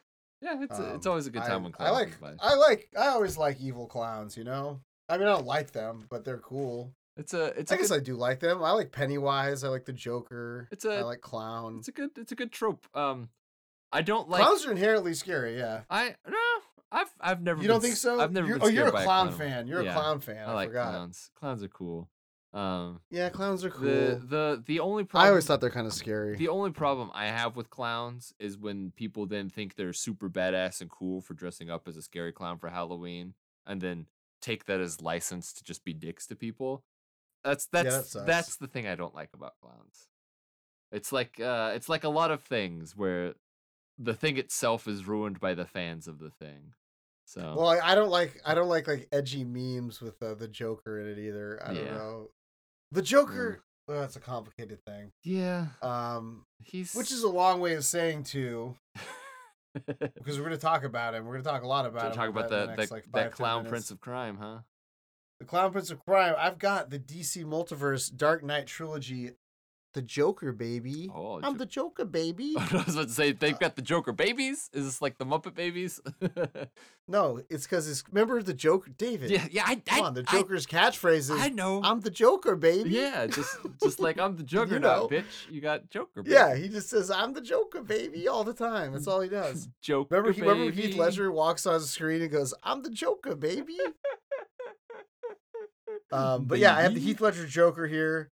yeah, 0.43 0.62
it's 0.62 0.78
a, 0.78 0.94
it's 0.94 1.06
Um, 1.06 1.10
always 1.10 1.27
a 1.27 1.31
good 1.31 1.43
I- 1.43 1.48
time 1.48 1.62
when 1.64 1.74
I 1.78 1.90
like. 1.90 2.10
I 2.40 2.55
like 2.55 2.89
I 2.98 3.09
always 3.09 3.36
like 3.36 3.60
evil 3.60 3.86
clowns, 3.86 4.36
you 4.36 4.44
know? 4.44 4.81
I 5.09 5.18
mean 5.18 5.27
I 5.27 5.32
don't 5.32 5.47
like 5.47 5.72
them, 5.72 6.06
but 6.09 6.24
they're 6.24 6.39
cool. 6.39 6.93
It's 7.16 7.35
a 7.35 7.47
it's 7.59 7.70
I 7.72 7.74
a 7.74 7.78
guess 7.78 7.89
good, 7.90 8.01
I 8.01 8.05
do 8.05 8.14
like 8.16 8.40
them. 8.40 8.62
I 8.62 8.70
like 8.72 8.93
Pennywise, 8.93 9.64
I 9.64 9.68
like 9.68 9.85
the 9.85 9.93
Joker. 9.93 10.68
It's 10.70 10.85
I 10.85 10.97
a- 10.97 11.05
like 11.05 11.20
clown. 11.20 11.77
it's 11.78 11.89
a 11.89 11.93
good 11.93 12.10
it's 12.16 12.32
a 12.32 12.36
good 12.36 12.52
trope. 12.52 12.86
Um 12.94 13.28
I 13.93 14.02
don't 14.02 14.28
like 14.28 14.43
Clowns 14.43 14.64
are 14.66 14.70
inherently 14.70 15.14
scary, 15.14 15.59
yeah. 15.59 15.82
I 15.90 16.14
no 16.28 16.39
I've 16.93 17.12
I've 17.20 17.43
never 17.43 17.60
You 17.62 17.68
don't 17.68 17.81
been 17.81 17.90
think 17.90 17.97
so? 17.98 18.20
I've 18.20 18.32
never 18.32 18.47
you're, 18.48 18.59
oh, 18.60 18.68
you're 18.68 18.89
scared 18.89 19.02
a 19.02 19.05
clown 19.05 19.32
fan. 19.32 19.66
You're 19.68 19.82
Yeah, 19.82 19.90
a 19.90 19.94
clown 19.94 20.20
fan. 20.20 20.48
I, 20.48 20.51
I 20.51 20.55
like 20.55 20.68
forgot. 20.70 20.90
clowns. 20.90 21.31
Clowns 21.39 21.62
are 21.62 21.68
cool. 21.68 22.09
Um 22.52 23.01
Yeah, 23.10 23.28
clowns 23.28 23.64
are 23.64 23.70
cool. 23.70 23.81
the 23.82 24.20
the 24.28 24.62
the 24.66 24.81
only 24.81 25.05
problem 25.05 25.27
I 25.27 25.31
always 25.31 25.47
thought 25.47 25.60
they're 25.60 25.70
kind 25.70 25.86
of 25.86 25.93
scary. 25.93 26.36
The 26.36 26.48
only 26.48 26.70
problem 26.70 27.10
I 27.14 27.27
have 27.27 27.56
with 27.56 27.70
clowns 27.70 28.32
is 28.39 28.56
when 28.56 28.93
people 28.93 29.27
then 29.27 29.48
think 29.51 29.74
they're 29.74 29.93
super 29.93 30.28
badass 30.28 30.81
and 30.81 30.90
cool 30.90 31.20
for 31.20 31.35
dressing 31.35 31.70
up 31.70 31.86
as 31.89 31.97
a 31.97 32.02
scary 32.02 32.32
clown 32.32 32.59
for 32.59 32.68
Halloween 32.70 33.35
and 33.66 33.81
then 33.81 34.06
take 34.40 34.64
that 34.66 34.81
as 34.81 35.01
license 35.02 35.52
to 35.55 35.64
just 35.64 35.85
be 35.85 35.93
dicks 35.93 36.27
to 36.28 36.36
people. 36.36 36.85
That's 37.44 37.66
that 37.85 37.85
that's 37.85 38.10
sucks. 38.10 38.27
that's 38.27 38.56
the 38.56 38.66
thing 38.68 38.86
I 38.86 38.94
don't 38.97 39.14
like 39.14 39.31
about 39.35 39.55
clowns. 39.60 40.09
It's 40.93 41.12
like 41.12 41.40
uh 41.40 41.72
it's 41.74 41.89
like 41.89 42.05
a 42.05 42.09
lot 42.09 42.31
of 42.31 42.43
things 42.43 42.97
where 42.97 43.35
the 43.98 44.14
thing 44.14 44.39
itself 44.39 44.89
is 44.89 45.06
ruined 45.06 45.40
by 45.40 45.55
the 45.55 45.66
fans 45.66 46.09
of 46.09 46.18
the 46.18 46.31
thing. 46.31 46.74
So 47.27 47.40
Well, 47.55 47.68
I, 47.68 47.93
I 47.93 47.94
don't 47.94 48.10
like 48.10 48.40
I 48.44 48.55
don't 48.55 48.68
like 48.68 48.89
like 48.89 49.09
edgy 49.12 49.44
memes 49.44 50.01
with 50.01 50.22
uh, 50.22 50.35
the 50.35 50.48
Joker 50.48 51.01
in 51.01 51.06
it 51.09 51.18
either. 51.18 51.60
I 51.64 51.72
don't 51.72 51.77
Yeah. 51.77 51.97
know. 51.97 52.31
The 52.92 53.02
Joker, 53.02 53.62
well, 53.86 54.00
that's 54.00 54.16
a 54.16 54.20
complicated 54.20 54.84
thing. 54.84 55.12
yeah, 55.24 55.66
Um, 55.82 56.44
he's 56.62 56.94
which 56.94 57.12
is 57.12 57.22
a 57.22 57.28
long 57.28 57.60
way 57.60 57.74
of 57.74 57.84
saying 57.84 58.24
too, 58.24 58.76
because 59.74 60.38
we're 60.38 60.44
going 60.46 60.50
to 60.50 60.58
talk 60.58 60.84
about 60.84 61.14
him. 61.14 61.24
We're 61.24 61.34
going 61.34 61.44
to 61.44 61.50
talk 61.50 61.62
a 61.62 61.68
lot 61.68 61.86
about 61.86 62.00
to 62.00 62.06
him. 62.08 62.12
talk 62.14 62.28
about 62.28 62.50
that 62.50 62.66
the 62.70 62.76
next, 62.76 62.88
that, 62.88 62.94
like, 62.94 63.04
that 63.04 63.12
five, 63.12 63.22
10 63.22 63.30
clown 63.32 63.66
prince 63.66 63.90
of 63.90 64.00
crime, 64.00 64.38
huh? 64.40 64.58
the 65.40 65.46
Clown 65.46 65.72
Prince 65.72 65.90
of 65.90 66.04
Crime. 66.04 66.34
I've 66.36 66.58
got 66.58 66.90
the 66.90 66.98
DC 66.98 67.44
Multiverse 67.46 68.14
Dark 68.14 68.44
Knight 68.44 68.66
trilogy 68.66 69.30
the 69.94 70.02
Joker, 70.02 70.52
baby. 70.52 71.10
Oh, 71.14 71.36
I'm 71.42 71.54
Jo- 71.54 71.58
the 71.58 71.66
Joker, 71.66 72.04
baby. 72.04 72.54
I 72.58 72.82
was 72.86 72.94
about 72.94 73.08
to 73.08 73.14
say 73.14 73.32
they've 73.32 73.58
got 73.58 73.74
the 73.76 73.82
Joker 73.82 74.12
babies. 74.12 74.70
Is 74.72 74.84
this 74.84 75.02
like 75.02 75.18
the 75.18 75.26
Muppet 75.26 75.54
babies? 75.54 76.00
no, 77.08 77.40
it's 77.50 77.64
because 77.64 77.88
it's 77.88 78.04
remember 78.10 78.42
the 78.42 78.54
Joker, 78.54 78.90
David. 78.96 79.30
yeah, 79.30 79.46
yeah. 79.50 79.64
I, 79.66 79.76
Come 79.76 80.04
I, 80.04 80.06
on, 80.06 80.14
the 80.14 80.24
I- 80.28 80.32
Joker's 80.32 80.66
catchphrase 80.66 81.16
is 81.16 81.30
I, 81.30 81.48
know. 81.48 81.80
I'm 81.82 82.00
the 82.00 82.10
Joker, 82.10 82.54
baby. 82.56 82.90
yeah, 82.90 83.26
just 83.26 83.56
just 83.82 83.98
like 84.00 84.18
I'm 84.18 84.36
the 84.36 84.42
Juggernaut, 84.44 85.10
know. 85.10 85.18
bitch. 85.18 85.50
You 85.50 85.60
got 85.60 85.90
Joker. 85.90 86.22
Baby. 86.22 86.34
Yeah, 86.34 86.54
he 86.54 86.68
just 86.68 86.88
says 86.88 87.10
I'm 87.10 87.32
the 87.32 87.40
Joker, 87.40 87.82
baby, 87.82 88.28
all 88.28 88.44
the 88.44 88.54
time. 88.54 88.92
That's 88.92 89.06
all 89.08 89.20
he 89.20 89.28
does. 89.28 89.68
Joker. 89.82 90.14
Remember, 90.16 90.32
he, 90.32 90.40
remember 90.42 90.70
Heath. 90.70 90.96
Ledger 90.96 91.32
walks 91.32 91.66
on 91.66 91.80
the 91.80 91.86
screen 91.86 92.22
and 92.22 92.30
goes, 92.30 92.54
"I'm 92.62 92.82
the 92.82 92.90
Joker, 92.90 93.34
baby." 93.34 93.76
Um, 96.12 96.44
but 96.44 96.58
yeah, 96.58 96.76
I 96.76 96.82
have 96.82 96.94
the 96.94 97.00
Heath 97.00 97.20
Ledger 97.20 97.46
Joker 97.46 97.86
here, 97.86 98.30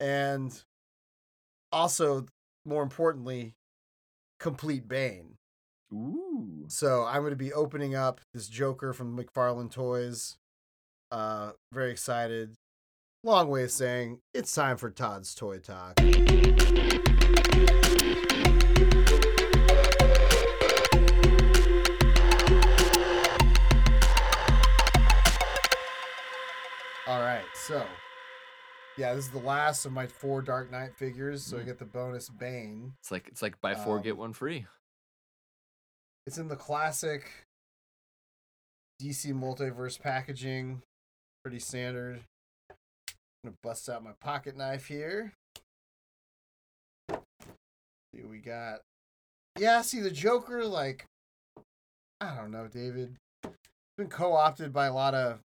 and 0.00 0.50
also, 1.74 2.26
more 2.64 2.84
importantly, 2.84 3.56
complete 4.38 4.86
Bane. 4.88 5.34
Ooh. 5.92 6.64
So 6.68 7.04
I'm 7.04 7.22
going 7.22 7.32
to 7.32 7.36
be 7.36 7.52
opening 7.52 7.94
up 7.96 8.20
this 8.32 8.48
Joker 8.48 8.92
from 8.92 9.18
McFarlane 9.18 9.70
Toys. 9.70 10.36
Uh, 11.10 11.50
very 11.72 11.90
excited. 11.90 12.54
Long 13.24 13.48
way 13.48 13.64
of 13.64 13.70
saying 13.72 14.20
it's 14.32 14.54
time 14.54 14.76
for 14.76 14.90
Todd's 14.90 15.34
Toy 15.34 15.58
Talk. 15.58 16.00
All 27.06 27.20
right, 27.20 27.44
so 27.54 27.84
yeah, 28.96 29.14
this 29.14 29.26
is 29.26 29.30
the 29.30 29.38
last 29.38 29.84
of 29.86 29.92
my 29.92 30.06
four 30.06 30.42
Dark 30.42 30.70
Knight 30.70 30.94
figures. 30.94 31.42
So 31.42 31.58
I 31.58 31.60
Mm. 31.60 31.66
get 31.66 31.78
the 31.78 31.84
bonus 31.84 32.28
Bane. 32.28 32.94
It's 33.00 33.10
like 33.10 33.28
it's 33.28 33.42
like 33.42 33.60
buy 33.60 33.74
four 33.74 33.98
get 34.00 34.12
Um, 34.12 34.18
one 34.18 34.32
free. 34.32 34.66
It's 36.26 36.38
in 36.38 36.48
the 36.48 36.56
classic 36.56 37.30
DC 39.00 39.32
multiverse 39.32 40.00
packaging. 40.00 40.82
Pretty 41.42 41.58
standard. 41.58 42.24
I'm 42.70 42.76
gonna 43.50 43.56
bust 43.62 43.88
out 43.88 44.02
my 44.02 44.12
pocket 44.20 44.56
knife 44.56 44.86
here. 44.86 45.34
See 47.10 48.22
what 48.22 48.30
we 48.30 48.38
got. 48.38 48.80
Yeah, 49.58 49.82
see 49.82 50.00
the 50.00 50.10
Joker, 50.10 50.64
like 50.64 51.06
I 52.20 52.34
don't 52.36 52.50
know, 52.50 52.68
David. 52.68 53.18
It's 53.42 53.52
been 53.98 54.08
co-opted 54.08 54.72
by 54.72 54.86
a 54.86 54.94
lot 54.94 55.14
of 55.14 55.40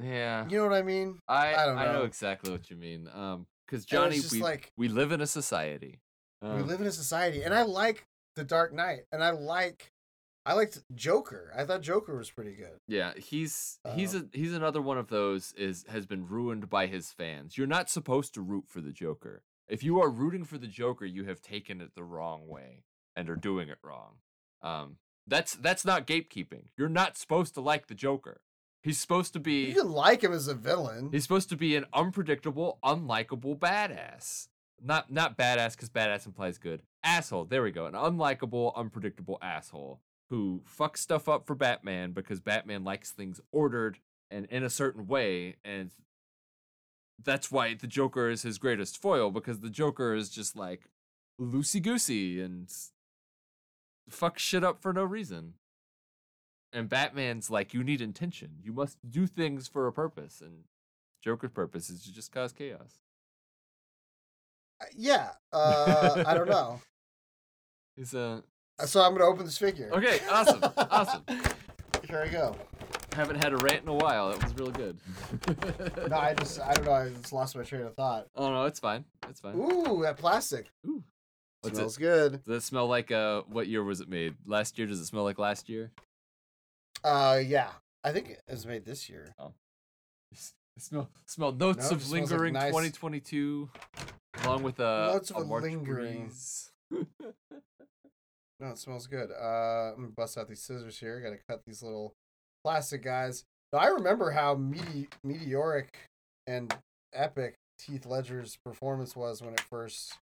Yeah. 0.00 0.46
you 0.48 0.56
know 0.58 0.64
what 0.64 0.72
I 0.74 0.82
mean? 0.82 1.18
I 1.28 1.54
I 1.54 1.66
don't 1.66 1.78
I 1.78 1.86
know 1.86 1.92
know. 2.00 2.04
exactly 2.04 2.50
what 2.50 2.70
you 2.70 2.76
mean. 2.76 3.08
Um, 3.12 3.46
because 3.66 3.84
Johnny, 3.84 4.16
just 4.16 4.32
we 4.32 4.40
like 4.40 4.70
we 4.76 4.88
live 4.88 5.12
in 5.12 5.20
a 5.20 5.26
society. 5.26 6.00
we 6.42 6.48
Um, 6.48 6.66
live 6.66 6.80
in 6.80 6.86
a 6.86 6.92
society, 6.92 7.42
and 7.42 7.54
I 7.54 7.62
like 7.62 8.04
the 8.36 8.44
Dark 8.44 8.72
Knight, 8.72 9.04
and 9.12 9.22
I 9.22 9.30
like 9.30 9.90
I 10.44 10.54
liked 10.54 10.82
Joker. 10.94 11.52
I 11.56 11.64
thought 11.64 11.82
Joker 11.82 12.16
was 12.16 12.30
pretty 12.30 12.54
good. 12.54 12.78
Yeah, 12.88 13.12
he's 13.16 13.78
he's 13.94 14.14
Um, 14.14 14.30
a 14.32 14.36
he's 14.36 14.52
another 14.52 14.82
one 14.82 14.98
of 14.98 15.08
those 15.08 15.52
is 15.56 15.84
has 15.88 16.04
been 16.06 16.26
ruined 16.26 16.68
by 16.68 16.86
his 16.86 17.12
fans. 17.12 17.56
You're 17.56 17.66
not 17.66 17.88
supposed 17.90 18.34
to 18.34 18.40
root 18.42 18.64
for 18.68 18.80
the 18.80 18.92
Joker. 18.92 19.42
If 19.68 19.82
you 19.82 20.00
are 20.00 20.10
rooting 20.10 20.44
for 20.44 20.58
the 20.58 20.66
Joker, 20.66 21.04
you 21.06 21.24
have 21.24 21.40
taken 21.40 21.80
it 21.80 21.94
the 21.94 22.04
wrong 22.04 22.46
way 22.48 22.82
and 23.14 23.30
are 23.30 23.36
doing 23.36 23.68
it 23.68 23.78
wrong. 23.82 24.16
Um, 24.60 24.96
that's 25.26 25.54
that's 25.54 25.84
not 25.84 26.06
gatekeeping. 26.06 26.66
You're 26.76 26.88
not 26.88 27.16
supposed 27.16 27.54
to 27.54 27.60
like 27.60 27.86
the 27.86 27.94
Joker. 27.94 28.40
He's 28.82 28.98
supposed 28.98 29.32
to 29.34 29.40
be. 29.40 29.66
You 29.66 29.74
can 29.74 29.90
like 29.92 30.22
him 30.22 30.32
as 30.32 30.48
a 30.48 30.54
villain. 30.54 31.10
he's 31.12 31.22
supposed 31.22 31.48
to 31.50 31.56
be 31.56 31.76
an 31.76 31.86
unpredictable, 31.92 32.78
unlikable 32.84 33.56
badass. 33.58 34.48
Not 34.84 35.12
not 35.12 35.38
badass 35.38 35.72
because 35.76 35.88
badass 35.90 36.26
implies 36.26 36.58
good. 36.58 36.82
Asshole. 37.04 37.44
There 37.44 37.62
we 37.62 37.70
go. 37.70 37.86
An 37.86 37.94
unlikable, 37.94 38.74
unpredictable 38.74 39.38
asshole 39.40 40.00
who 40.30 40.62
fucks 40.66 40.96
stuff 40.96 41.28
up 41.28 41.46
for 41.46 41.54
Batman 41.54 42.12
because 42.12 42.40
Batman 42.40 42.82
likes 42.84 43.10
things 43.10 43.40
ordered 43.52 43.98
and 44.30 44.46
in 44.46 44.64
a 44.64 44.70
certain 44.70 45.06
way, 45.06 45.56
and 45.64 45.90
that's 47.22 47.52
why 47.52 47.74
the 47.74 47.86
Joker 47.86 48.30
is 48.30 48.42
his 48.42 48.58
greatest 48.58 49.00
foil 49.00 49.30
because 49.30 49.60
the 49.60 49.70
Joker 49.70 50.14
is 50.14 50.30
just 50.30 50.56
like 50.56 50.88
loosey 51.40 51.82
goosey 51.82 52.40
and 52.40 52.68
fuck 54.08 54.38
shit 54.38 54.64
up 54.64 54.80
for 54.82 54.92
no 54.92 55.04
reason. 55.04 55.54
And 56.72 56.88
Batman's 56.88 57.50
like, 57.50 57.74
you 57.74 57.84
need 57.84 58.00
intention. 58.00 58.52
You 58.62 58.72
must 58.72 58.96
do 59.08 59.26
things 59.26 59.68
for 59.68 59.86
a 59.86 59.92
purpose. 59.92 60.40
And 60.40 60.64
Joker's 61.22 61.50
purpose 61.50 61.90
is 61.90 62.02
to 62.04 62.12
just 62.14 62.32
cause 62.32 62.52
chaos. 62.52 62.98
Uh, 64.80 64.86
Yeah, 64.96 65.30
uh, 65.52 66.24
I 66.26 66.34
don't 66.34 66.48
know. 66.48 66.80
He's 67.96 68.14
a 68.14 68.42
So 68.86 69.02
I'm 69.02 69.12
gonna 69.12 69.26
open 69.26 69.44
this 69.44 69.58
figure. 69.58 69.90
okay, 69.92 70.20
awesome, 70.30 70.60
awesome. 70.90 71.22
Here 72.08 72.22
I 72.26 72.28
go. 72.28 72.56
Haven't 73.14 73.36
had 73.44 73.52
a 73.52 73.58
rant 73.58 73.82
in 73.82 73.88
a 73.88 73.94
while. 73.94 74.30
That 74.30 74.42
was 74.42 74.54
really 74.54 74.72
good. 74.72 74.96
No, 76.08 76.16
I 76.16 76.32
just 76.34 76.58
I 76.60 76.72
don't 76.74 76.86
know. 76.86 76.92
I 76.92 77.10
just 77.10 77.32
lost 77.32 77.54
my 77.54 77.62
train 77.62 77.82
of 77.82 77.94
thought. 77.94 78.26
oh 78.34 78.50
no, 78.50 78.64
it's 78.64 78.80
fine. 78.80 79.04
It's 79.28 79.40
fine. 79.40 79.54
Ooh, 79.56 80.00
that 80.02 80.16
plastic 80.16 80.70
Ooh. 80.86 81.02
What's 81.60 81.76
smells 81.76 81.96
it? 81.98 82.00
good. 82.00 82.44
Does 82.44 82.56
it 82.64 82.66
smell 82.66 82.86
like 82.88 83.10
uh? 83.12 83.42
What 83.48 83.68
year 83.68 83.84
was 83.84 84.00
it 84.00 84.08
made? 84.08 84.34
Last 84.46 84.78
year? 84.78 84.86
Does 84.86 84.98
it 85.00 85.06
smell 85.06 85.22
like 85.24 85.38
last 85.38 85.68
year? 85.68 85.92
Uh, 87.04 87.40
yeah, 87.44 87.70
I 88.04 88.12
think 88.12 88.30
it 88.30 88.40
was 88.48 88.66
made 88.66 88.84
this 88.84 89.08
year. 89.08 89.34
It 90.32 90.38
smell 90.82 91.10
smell 91.26 91.52
notes 91.52 91.90
No, 91.90 91.96
of 91.96 92.02
smells 92.02 92.12
like 92.12 92.30
lingering 92.30 92.54
nice- 92.54 92.70
2022, 92.70 93.68
along 94.44 94.62
with 94.62 94.78
a, 94.80 95.10
Notes 95.12 95.30
of 95.30 95.36
a 95.36 95.40
a 95.40 95.44
March 95.44 95.62
lingering. 95.64 96.32
No, 96.90 98.68
it 98.68 98.78
smells 98.78 99.06
good. 99.08 99.30
Uh, 99.30 99.90
I'm 99.92 99.96
gonna 99.96 100.08
bust 100.16 100.38
out 100.38 100.48
these 100.48 100.62
scissors 100.62 100.98
here. 100.98 101.20
Got 101.20 101.30
to 101.30 101.38
cut 101.48 101.62
these 101.66 101.82
little 101.82 102.14
plastic 102.64 103.02
guys. 103.02 103.44
Now, 103.72 103.80
I 103.80 103.86
remember 103.88 104.30
how 104.30 104.54
mete- 104.54 105.14
meteoric 105.24 106.08
and 106.46 106.72
epic 107.12 107.56
Heath 107.84 108.06
Ledger's 108.06 108.56
performance 108.64 109.16
was 109.16 109.42
when 109.42 109.54
it 109.54 109.60
first. 109.60 110.14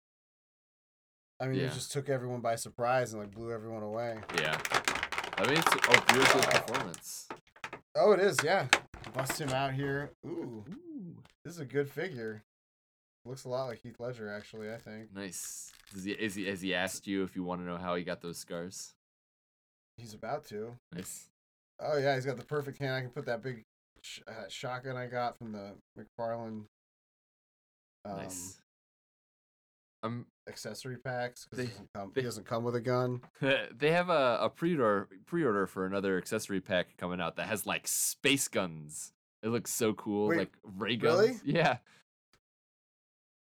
I 1.39 1.47
mean, 1.47 1.59
Yeah. 1.61 1.66
it 1.66 1.73
just 1.74 1.93
took 1.93 2.09
everyone 2.09 2.40
by 2.40 2.57
surprise 2.57 3.12
and 3.12 3.20
like 3.23 3.31
blew 3.32 3.52
everyone 3.52 3.82
away. 3.82 4.19
Yeah, 4.39 4.59
I 5.41 5.47
mean 5.47 5.57
it's 5.57 5.75
a 5.75 6.15
real 6.15 6.25
good 6.27 6.51
performance. 6.51 7.29
Oh, 7.97 8.12
it 8.12 8.21
is. 8.21 8.37
Yeah, 8.45 8.67
bust 9.15 9.41
him 9.41 9.49
out 9.49 9.73
here. 9.73 10.11
Ooh, 10.27 10.62
Ooh, 10.69 11.17
this 11.47 11.55
is 11.55 11.61
a 11.61 11.65
good 11.65 11.89
figure. 11.89 12.43
Looks 13.25 13.45
a 13.45 13.49
lot 13.49 13.65
like 13.65 13.81
Heath 13.81 13.99
Ledger, 13.99 14.31
actually. 14.31 14.71
I 14.71 14.77
think 14.77 15.15
nice. 15.15 15.73
Does 15.95 16.05
he, 16.05 16.12
is 16.12 16.35
he, 16.35 16.45
has 16.45 16.61
he 16.61 16.75
asked 16.75 17.07
you 17.07 17.23
if 17.23 17.37
you 17.37 17.43
want 17.43 17.62
to 17.62 17.67
know 17.67 17.79
how 17.79 17.95
he 17.95 18.05
got 18.05 18.21
those 18.21 18.37
scars? 18.37 18.93
he's 19.97 20.12
about 20.12 20.45
to. 20.49 20.73
Nice. 20.95 21.31
Oh 21.81 21.97
yeah, 21.97 22.17
he's 22.17 22.27
got 22.27 22.37
the 22.37 22.45
perfect 22.45 22.77
hand. 22.77 22.95
I 22.95 23.01
can 23.01 23.11
put 23.11 23.25
that 23.25 23.43
big 23.43 23.65
sh- 24.03 24.21
uh, 24.29 24.45
shotgun 24.49 24.99
I 24.99 25.07
got 25.07 25.39
from 25.39 25.53
the 25.53 25.73
McFarlane 25.99 26.65
um, 28.05 28.17
Nice. 28.17 28.61
Um, 30.02 30.27
accessory 30.48 30.97
packs 30.97 31.44
because 31.44 31.59
They- 31.59 31.64
he, 31.66 31.70
doesn't 31.72 31.90
come, 31.94 32.12
he 32.14 32.22
doesn't 32.22 32.47
come 32.47 32.64
with 32.64 32.74
a 32.74 32.81
gun. 32.81 33.20
they 33.40 33.90
have 33.93 34.09
a, 34.09 34.39
a 34.40 34.48
pre-order 34.48 35.09
pre-order 35.27 35.66
for 35.66 35.85
another 35.85 36.16
accessory 36.16 36.60
pack 36.62 36.97
coming 36.97 37.20
out 37.20 37.36
that 37.36 37.48
has 37.48 37.66
like 37.66 37.86
space 37.86 38.48
guns. 38.48 39.12
It 39.43 39.48
looks 39.48 39.72
so 39.72 39.93
cool, 39.93 40.28
Wait, 40.28 40.39
like 40.39 40.56
ray 40.62 40.97
guns. 40.97 41.18
really? 41.20 41.36
Yeah. 41.44 41.78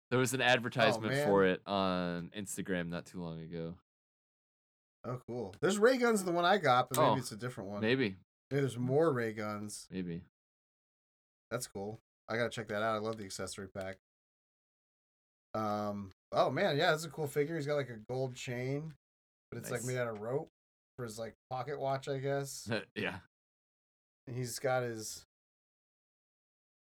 There 0.09 0.19
was 0.19 0.33
an 0.33 0.41
advertisement 0.41 1.13
for 1.25 1.45
it 1.45 1.61
on 1.67 2.31
Instagram 2.35 2.87
not 2.89 3.05
too 3.05 3.21
long 3.21 3.41
ago. 3.41 3.75
Oh, 5.05 5.21
cool. 5.27 5.53
There's 5.61 5.77
ray 5.77 5.97
guns 5.97 6.21
in 6.21 6.25
the 6.25 6.31
one 6.31 6.45
I 6.45 6.57
got, 6.57 6.89
but 6.89 6.97
maybe 6.97 7.09
Oh, 7.11 7.17
it's 7.17 7.31
a 7.33 7.37
different 7.37 7.69
one. 7.69 7.81
Maybe, 7.81 8.15
Maybe 8.49 8.61
there's 8.61 8.77
more 8.77 9.11
ray 9.13 9.33
guns. 9.33 9.85
maybe. 9.91 10.21
That's 11.51 11.67
cool. 11.67 11.99
I 12.29 12.35
gotta 12.37 12.49
check 12.49 12.67
that 12.69 12.81
out. 12.81 12.95
I 12.95 12.99
love 12.99 13.17
the 13.17 13.25
accessory 13.25 13.67
pack. 13.67 13.97
Um. 15.53 16.11
Oh 16.31 16.49
man, 16.49 16.77
yeah, 16.77 16.91
that's 16.91 17.05
a 17.05 17.09
cool 17.09 17.27
figure. 17.27 17.55
He's 17.55 17.67
got 17.67 17.75
like 17.75 17.89
a 17.89 17.99
gold 18.11 18.35
chain, 18.35 18.93
but 19.49 19.57
it's 19.57 19.71
like 19.71 19.83
made 19.83 19.97
out 19.97 20.07
of 20.07 20.21
rope 20.21 20.49
for 20.97 21.05
his 21.05 21.17
like 21.17 21.35
pocket 21.49 21.79
watch, 21.79 22.09
I 22.09 22.17
guess. 22.17 22.69
yeah. 22.95 23.17
And 24.27 24.35
he's 24.35 24.59
got 24.59 24.83
his 24.83 25.25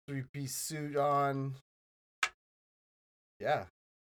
three 0.07 0.23
piece 0.33 0.55
suit 0.55 0.95
on. 0.95 1.55
Yeah. 3.39 3.65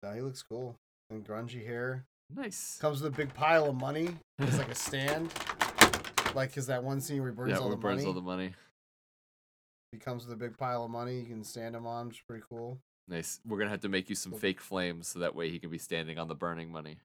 No, 0.02 0.12
he 0.12 0.22
looks 0.22 0.42
cool. 0.42 0.76
And 1.10 1.26
grungy 1.26 1.66
hair. 1.66 2.04
Nice. 2.34 2.78
Comes 2.80 3.02
with 3.02 3.12
a 3.12 3.16
big 3.16 3.34
pile 3.34 3.66
of 3.66 3.74
money. 3.74 4.10
It's 4.38 4.58
like 4.58 4.70
a 4.70 4.74
stand. 4.74 5.30
Like 6.34 6.54
his 6.54 6.66
that 6.66 6.84
one 6.84 7.00
scene 7.00 7.20
where 7.20 7.30
he 7.30 7.34
burns 7.34 7.50
yeah, 7.50 7.58
all 7.58 7.70
the 7.70 7.76
burns 7.76 7.98
money. 7.98 8.06
all 8.06 8.12
the 8.14 8.20
money. 8.20 8.54
He 9.92 9.98
comes 9.98 10.24
with 10.24 10.34
a 10.34 10.36
big 10.36 10.56
pile 10.56 10.84
of 10.84 10.90
money. 10.90 11.20
You 11.20 11.26
can 11.26 11.42
stand 11.42 11.74
him 11.74 11.86
on, 11.86 12.08
which 12.08 12.18
is 12.18 12.22
pretty 12.26 12.44
cool. 12.48 12.78
Nice. 13.08 13.40
We're 13.46 13.58
gonna 13.58 13.70
have 13.70 13.80
to 13.80 13.88
make 13.88 14.10
you 14.10 14.14
some 14.14 14.32
fake 14.32 14.60
flames 14.60 15.08
so 15.08 15.20
that 15.20 15.34
way 15.34 15.50
he 15.50 15.58
can 15.58 15.70
be 15.70 15.78
standing 15.78 16.18
on 16.18 16.28
the 16.28 16.34
burning 16.34 16.70
money. 16.70 16.98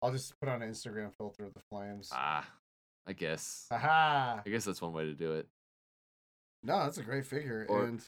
I'll 0.00 0.12
just 0.12 0.38
put 0.40 0.48
on 0.48 0.62
an 0.62 0.70
Instagram 0.70 1.12
filter 1.14 1.44
of 1.44 1.54
the 1.54 1.60
flames. 1.68 2.08
Ah, 2.12 2.48
I 3.06 3.12
guess. 3.12 3.66
Haha. 3.70 4.40
I 4.46 4.48
guess 4.48 4.64
that's 4.64 4.80
one 4.80 4.92
way 4.92 5.04
to 5.04 5.14
do 5.14 5.34
it. 5.34 5.48
No, 6.62 6.78
that's 6.84 6.98
a 6.98 7.02
great 7.02 7.26
figure. 7.26 7.66
Or- 7.68 7.84
and 7.84 8.02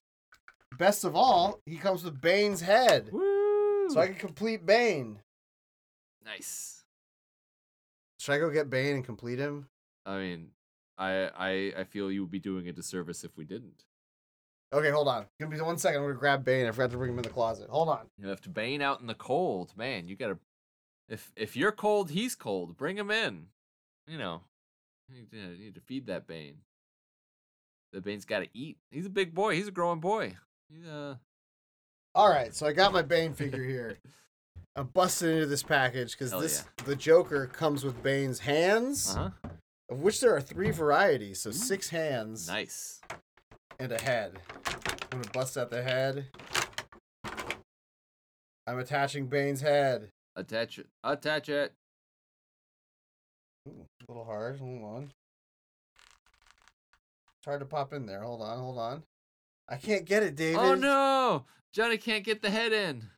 best 0.79 1.05
of 1.05 1.17
all, 1.17 1.61
he 1.67 1.77
comes 1.77 2.05
with 2.05 2.21
Bane's 2.21 2.61
head. 2.61 3.11
Woo! 3.13 3.91
So 3.91 4.01
I 4.01 4.07
can 4.07 4.15
complete 4.17 4.65
Bane. 4.65 5.21
nice. 6.25 6.85
Should 8.21 8.33
I 8.35 8.39
go 8.39 8.51
get 8.51 8.71
Bane 8.71 8.95
and 8.95 9.05
complete 9.05 9.41
him? 9.41 9.67
I 10.07 10.19
mean, 10.19 10.51
I 10.97 11.29
I 11.37 11.81
I 11.81 11.85
feel 11.85 12.11
you 12.13 12.23
would 12.23 12.31
be 12.31 12.39
doing 12.39 12.69
a 12.69 12.73
disservice 12.73 13.25
if 13.25 13.37
we 13.37 13.45
didn't. 13.45 13.85
Okay, 14.73 14.91
hold 14.91 15.09
on. 15.09 15.27
Give 15.39 15.51
me 15.51 15.61
one 15.61 15.77
second. 15.79 16.01
I'm 16.01 16.07
gonna 16.09 16.19
grab 16.19 16.45
Bane. 16.45 16.67
I 16.67 16.71
forgot 16.71 16.91
to 16.93 16.97
bring 16.97 17.11
him 17.13 17.19
in 17.19 17.23
the 17.25 17.29
closet. 17.31 17.69
Hold 17.69 17.89
on. 17.91 18.07
You 18.19 18.29
left 18.29 18.53
Bane 18.53 18.81
out 18.81 19.01
in 19.01 19.07
the 19.07 19.15
cold, 19.15 19.73
man. 19.77 20.09
You 20.09 20.17
gotta. 20.17 20.39
If 21.09 21.31
if 21.37 21.57
you're 21.57 21.73
cold, 21.73 22.11
he's 22.11 22.35
cold. 22.35 22.77
Bring 22.77 22.97
him 22.97 23.11
in. 23.11 23.47
You 24.07 24.19
know, 24.19 24.41
you 25.11 25.17
need 25.17 25.31
to, 25.31 25.71
to 25.73 25.81
feed 25.81 26.07
that 26.07 26.27
Bane. 26.27 26.57
The 27.93 28.01
Bane's 28.01 28.25
got 28.25 28.41
to 28.41 28.49
eat. 28.55 28.79
He's 28.91 29.05
a 29.05 29.11
big 29.11 29.35
boy. 29.35 29.55
He's 29.55 29.69
a 29.69 29.73
growing 29.73 30.01
boy. 30.01 30.37
He's 30.71 30.87
uh. 30.87 31.17
All 32.15 32.29
right, 32.31 32.55
so 32.55 32.67
I 32.67 32.73
got 32.73 32.93
my 32.93 33.03
Bane 33.03 33.33
figure 33.35 33.63
here. 33.65 33.99
I'm 34.77 34.87
busting 34.87 35.29
into 35.29 35.47
this 35.47 35.63
package 35.63 36.13
because 36.13 36.31
this 36.31 36.65
the 36.87 36.97
Joker 36.97 37.47
comes 37.47 37.85
with 37.85 38.03
Bane's 38.03 38.39
hands, 38.39 39.15
Uh 39.15 39.31
huh. 39.45 39.49
of 39.91 40.01
which 40.01 40.21
there 40.21 40.35
are 40.35 40.41
three 40.41 40.71
varieties. 40.71 41.43
So 41.43 41.51
six 41.51 41.91
hands 41.91 42.49
Nice. 42.49 43.03
And 43.83 43.91
a 43.91 44.01
head. 44.01 44.39
I'm 45.11 45.19
gonna 45.19 45.31
bust 45.33 45.59
out 45.59 45.71
the 45.71 45.83
head. 45.83 46.27
I'm 48.65 48.79
attaching 48.79 49.27
Bane's 49.27 49.61
head. 49.61 50.11
Attach 50.37 50.79
it. 50.79 50.87
Attach 51.03 51.49
it. 51.49 51.73
Ooh, 53.69 53.85
a 54.09 54.13
little 54.13 54.25
hard. 54.25 54.61
Hold 54.61 54.85
on. 54.85 55.13
It's 57.39 57.47
hard 57.47 57.59
to 57.59 57.67
pop 57.67 57.93
in 57.93 58.07
there. 58.07 58.23
Hold 58.23 58.41
on, 58.41 58.59
hold 58.59 58.79
on. 58.79 59.03
I 59.69 59.77
can't 59.77 60.05
get 60.05 60.23
it, 60.23 60.35
oh, 60.35 60.37
David. 60.37 60.61
Oh 60.61 60.75
no! 60.77 61.45
Johnny 61.73 61.97
can't 61.97 62.23
get 62.23 62.41
the 62.41 62.51
head 62.51 62.73
in. 62.73 63.09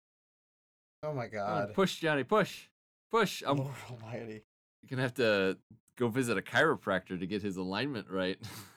Oh 1.03 1.13
my 1.13 1.25
on, 1.25 1.31
god. 1.31 1.75
push, 1.75 1.97
Johnny, 1.97 2.25
push, 2.25 2.69
push. 3.11 3.43
I'm 3.47 3.59
Lord 3.59 3.75
Almighty. 3.91 4.45
You're 4.83 4.89
gonna 4.89 5.03
have 5.03 5.15
to 5.15 5.59
go 5.99 6.09
visit 6.09 6.39
a 6.39 6.43
chiropractor 6.43 7.21
to 7.21 7.27
get 7.27 7.43
his 7.43 7.59
alignment 7.59 8.09
right. 8.09 8.39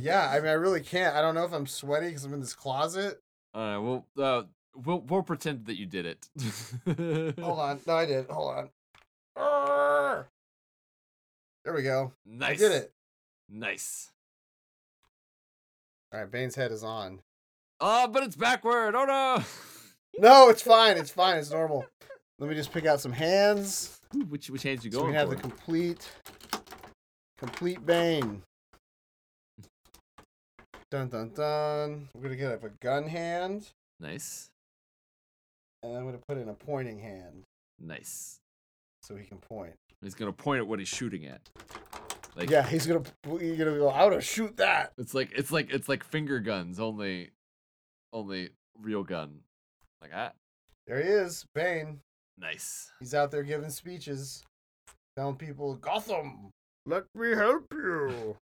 Yeah, 0.00 0.28
I 0.28 0.38
mean, 0.40 0.48
I 0.48 0.52
really 0.52 0.80
can't. 0.80 1.16
I 1.16 1.22
don't 1.22 1.34
know 1.34 1.44
if 1.44 1.52
I'm 1.52 1.66
sweaty 1.66 2.08
because 2.08 2.24
I'm 2.24 2.34
in 2.34 2.40
this 2.40 2.54
closet. 2.54 3.20
All 3.54 3.62
right. 3.62 3.78
Well, 3.78 4.06
uh, 4.18 4.42
we'll 4.74 5.00
we'll 5.00 5.22
pretend 5.22 5.66
that 5.66 5.78
you 5.78 5.86
did 5.86 6.06
it. 6.06 6.28
Hold 7.40 7.58
on. 7.58 7.80
No, 7.86 7.96
I 7.96 8.06
did. 8.06 8.26
Hold 8.28 8.54
on. 8.54 8.70
Arrgh. 9.36 10.24
There 11.64 11.74
we 11.74 11.82
go. 11.82 12.12
Nice. 12.26 12.50
I 12.50 12.56
did 12.56 12.72
it. 12.72 12.92
Nice. 13.48 14.10
All 16.12 16.20
right, 16.20 16.30
Bane's 16.30 16.54
head 16.54 16.72
is 16.72 16.84
on. 16.84 17.20
Oh, 17.80 18.08
but 18.08 18.22
it's 18.22 18.36
backward. 18.36 18.94
Oh 18.94 19.04
no. 19.04 19.42
No, 20.18 20.50
it's 20.50 20.60
fine. 20.60 20.98
It's 20.98 21.10
fine. 21.10 21.38
It's 21.38 21.50
normal. 21.50 21.86
Let 22.38 22.50
me 22.50 22.54
just 22.54 22.70
pick 22.70 22.84
out 22.84 23.00
some 23.00 23.12
hands 23.12 23.98
which 24.28 24.50
which 24.50 24.62
hands 24.62 24.84
you 24.84 24.90
going? 24.90 25.04
so 25.04 25.08
we 25.08 25.14
have 25.14 25.28
for? 25.28 25.34
the 25.34 25.40
complete, 25.40 26.10
complete 27.38 27.84
Bane. 27.84 28.42
Dun 30.92 31.08
dun 31.08 31.30
dun. 31.34 32.08
We're 32.14 32.20
gonna 32.24 32.36
get 32.36 32.52
up 32.52 32.64
a 32.64 32.68
gun 32.68 33.06
hand, 33.06 33.70
nice. 33.98 34.50
and 35.82 35.96
I'm 35.96 36.04
gonna 36.04 36.20
put 36.28 36.36
in 36.36 36.50
a 36.50 36.52
pointing 36.52 36.98
hand 36.98 37.44
Nice. 37.80 38.40
so 39.02 39.16
he 39.16 39.24
can 39.24 39.38
point. 39.38 39.72
He's 40.02 40.14
gonna 40.14 40.34
point 40.34 40.58
at 40.60 40.66
what 40.66 40.80
he's 40.80 40.88
shooting 40.88 41.24
at. 41.24 41.40
Like 42.36 42.50
yeah, 42.50 42.66
he's 42.66 42.86
gonna 42.86 43.04
he's 43.40 43.56
gonna 43.56 43.78
go. 43.78 43.88
how 43.88 44.10
to 44.10 44.20
shoot 44.20 44.58
that. 44.58 44.92
it's 44.98 45.14
like 45.14 45.30
it's 45.34 45.50
like 45.50 45.72
it's 45.72 45.88
like 45.88 46.04
finger 46.04 46.40
guns, 46.40 46.78
only 46.78 47.30
only 48.12 48.50
real 48.78 49.02
gun. 49.02 49.38
Like 50.02 50.10
that. 50.10 50.34
There 50.86 51.02
he 51.02 51.08
is, 51.08 51.46
Bane. 51.54 52.00
nice. 52.36 52.92
He's 53.00 53.14
out 53.14 53.30
there 53.30 53.44
giving 53.44 53.70
speeches, 53.70 54.42
telling 55.16 55.36
people, 55.36 55.74
Gotham, 55.76 56.50
let 56.84 57.04
me 57.14 57.30
help 57.30 57.64
you. 57.72 58.36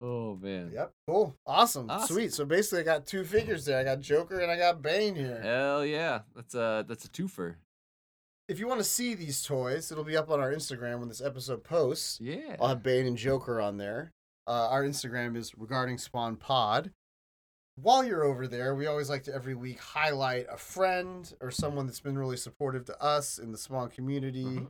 oh 0.00 0.36
man. 0.36 0.70
Yep, 0.74 0.92
cool, 1.06 1.36
awesome, 1.46 1.90
Awesome. 1.90 2.14
sweet. 2.14 2.32
So 2.32 2.44
basically, 2.44 2.80
I 2.80 2.84
got 2.84 3.06
two 3.06 3.24
figures 3.24 3.64
there. 3.64 3.78
I 3.78 3.84
got 3.84 4.00
Joker 4.00 4.40
and 4.40 4.50
I 4.50 4.56
got 4.56 4.82
Bane 4.82 5.14
here. 5.14 5.40
Hell 5.42 5.84
yeah. 5.84 6.20
That's 6.34 6.54
a 6.54 6.84
that's 6.88 7.04
a 7.04 7.08
twofer. 7.08 7.56
If 8.48 8.60
you 8.60 8.68
want 8.68 8.78
to 8.78 8.84
see 8.84 9.14
these 9.14 9.42
toys, 9.42 9.90
it'll 9.90 10.04
be 10.04 10.16
up 10.16 10.30
on 10.30 10.38
our 10.38 10.52
Instagram 10.52 11.00
when 11.00 11.08
this 11.08 11.20
episode 11.20 11.64
posts. 11.64 12.20
Yeah. 12.20 12.56
I'll 12.60 12.68
have 12.68 12.82
Bane 12.82 13.06
and 13.06 13.16
Joker 13.16 13.60
on 13.60 13.76
there. 13.76 14.12
Uh, 14.46 14.68
our 14.70 14.84
Instagram 14.84 15.36
is 15.36 15.52
regarding 15.58 15.98
Spawn 15.98 16.36
Pod. 16.36 16.92
While 17.74 18.04
you're 18.04 18.22
over 18.22 18.46
there, 18.46 18.74
we 18.76 18.86
always 18.86 19.10
like 19.10 19.24
to 19.24 19.34
every 19.34 19.54
week 19.56 19.80
highlight 19.80 20.46
a 20.48 20.56
friend 20.56 21.30
or 21.40 21.50
someone 21.50 21.86
that's 21.86 21.98
been 22.00 22.16
really 22.16 22.36
supportive 22.36 22.84
to 22.84 23.02
us 23.02 23.38
in 23.38 23.50
the 23.50 23.58
Spawn 23.58 23.90
community. 23.90 24.44
Mhm. 24.44 24.68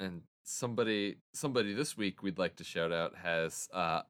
And 0.00 0.22
somebody 0.42 1.16
somebody 1.32 1.72
this 1.74 1.96
week 1.96 2.22
we'd 2.22 2.38
like 2.38 2.56
to 2.56 2.64
shout 2.64 2.90
out 2.92 3.14
has 3.22 3.68
uh 3.72 4.00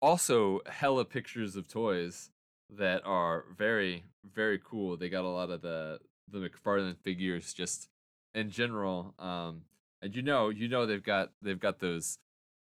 also 0.00 0.60
hella 0.66 1.04
pictures 1.04 1.56
of 1.56 1.66
toys 1.66 2.30
that 2.68 3.02
are 3.04 3.44
very 3.56 4.04
very 4.24 4.60
cool 4.62 4.96
they 4.96 5.08
got 5.08 5.24
a 5.24 5.28
lot 5.28 5.50
of 5.50 5.62
the 5.62 5.98
the 6.30 6.38
mcfarlane 6.38 6.96
figures 6.98 7.52
just 7.52 7.88
in 8.34 8.50
general 8.50 9.14
um 9.18 9.62
and 10.02 10.14
you 10.14 10.22
know 10.22 10.48
you 10.50 10.68
know 10.68 10.86
they've 10.86 11.02
got 11.02 11.30
they've 11.42 11.58
got 11.58 11.80
those 11.80 12.18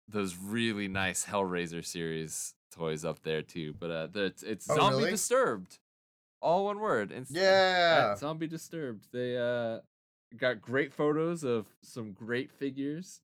those 0.09 0.37
really 0.37 0.89
nice 0.89 1.25
hellraiser 1.25 1.85
series 1.85 2.53
toys 2.71 3.05
up 3.05 3.23
there 3.23 3.41
too 3.41 3.75
but 3.81 3.91
uh 3.91 4.07
the, 4.09 4.25
it's, 4.25 4.43
it's 4.43 4.71
Oh, 4.71 4.75
zombie 4.75 4.97
really? 4.99 5.11
disturbed 5.11 5.79
all 6.43 6.67
one 6.67 6.81
word 6.81 7.13
it's 7.13 7.31
Yeah. 7.31 8.11
at 8.13 8.19
Zombie 8.19 8.47
Disturbed. 8.47 9.07
They 9.11 9.39
uh 9.39 9.79
got 10.37 10.61
great 10.61 10.93
photos 10.93 11.45
of 11.45 11.67
some 11.83 12.13
great 12.13 12.51
figures. 12.51 13.21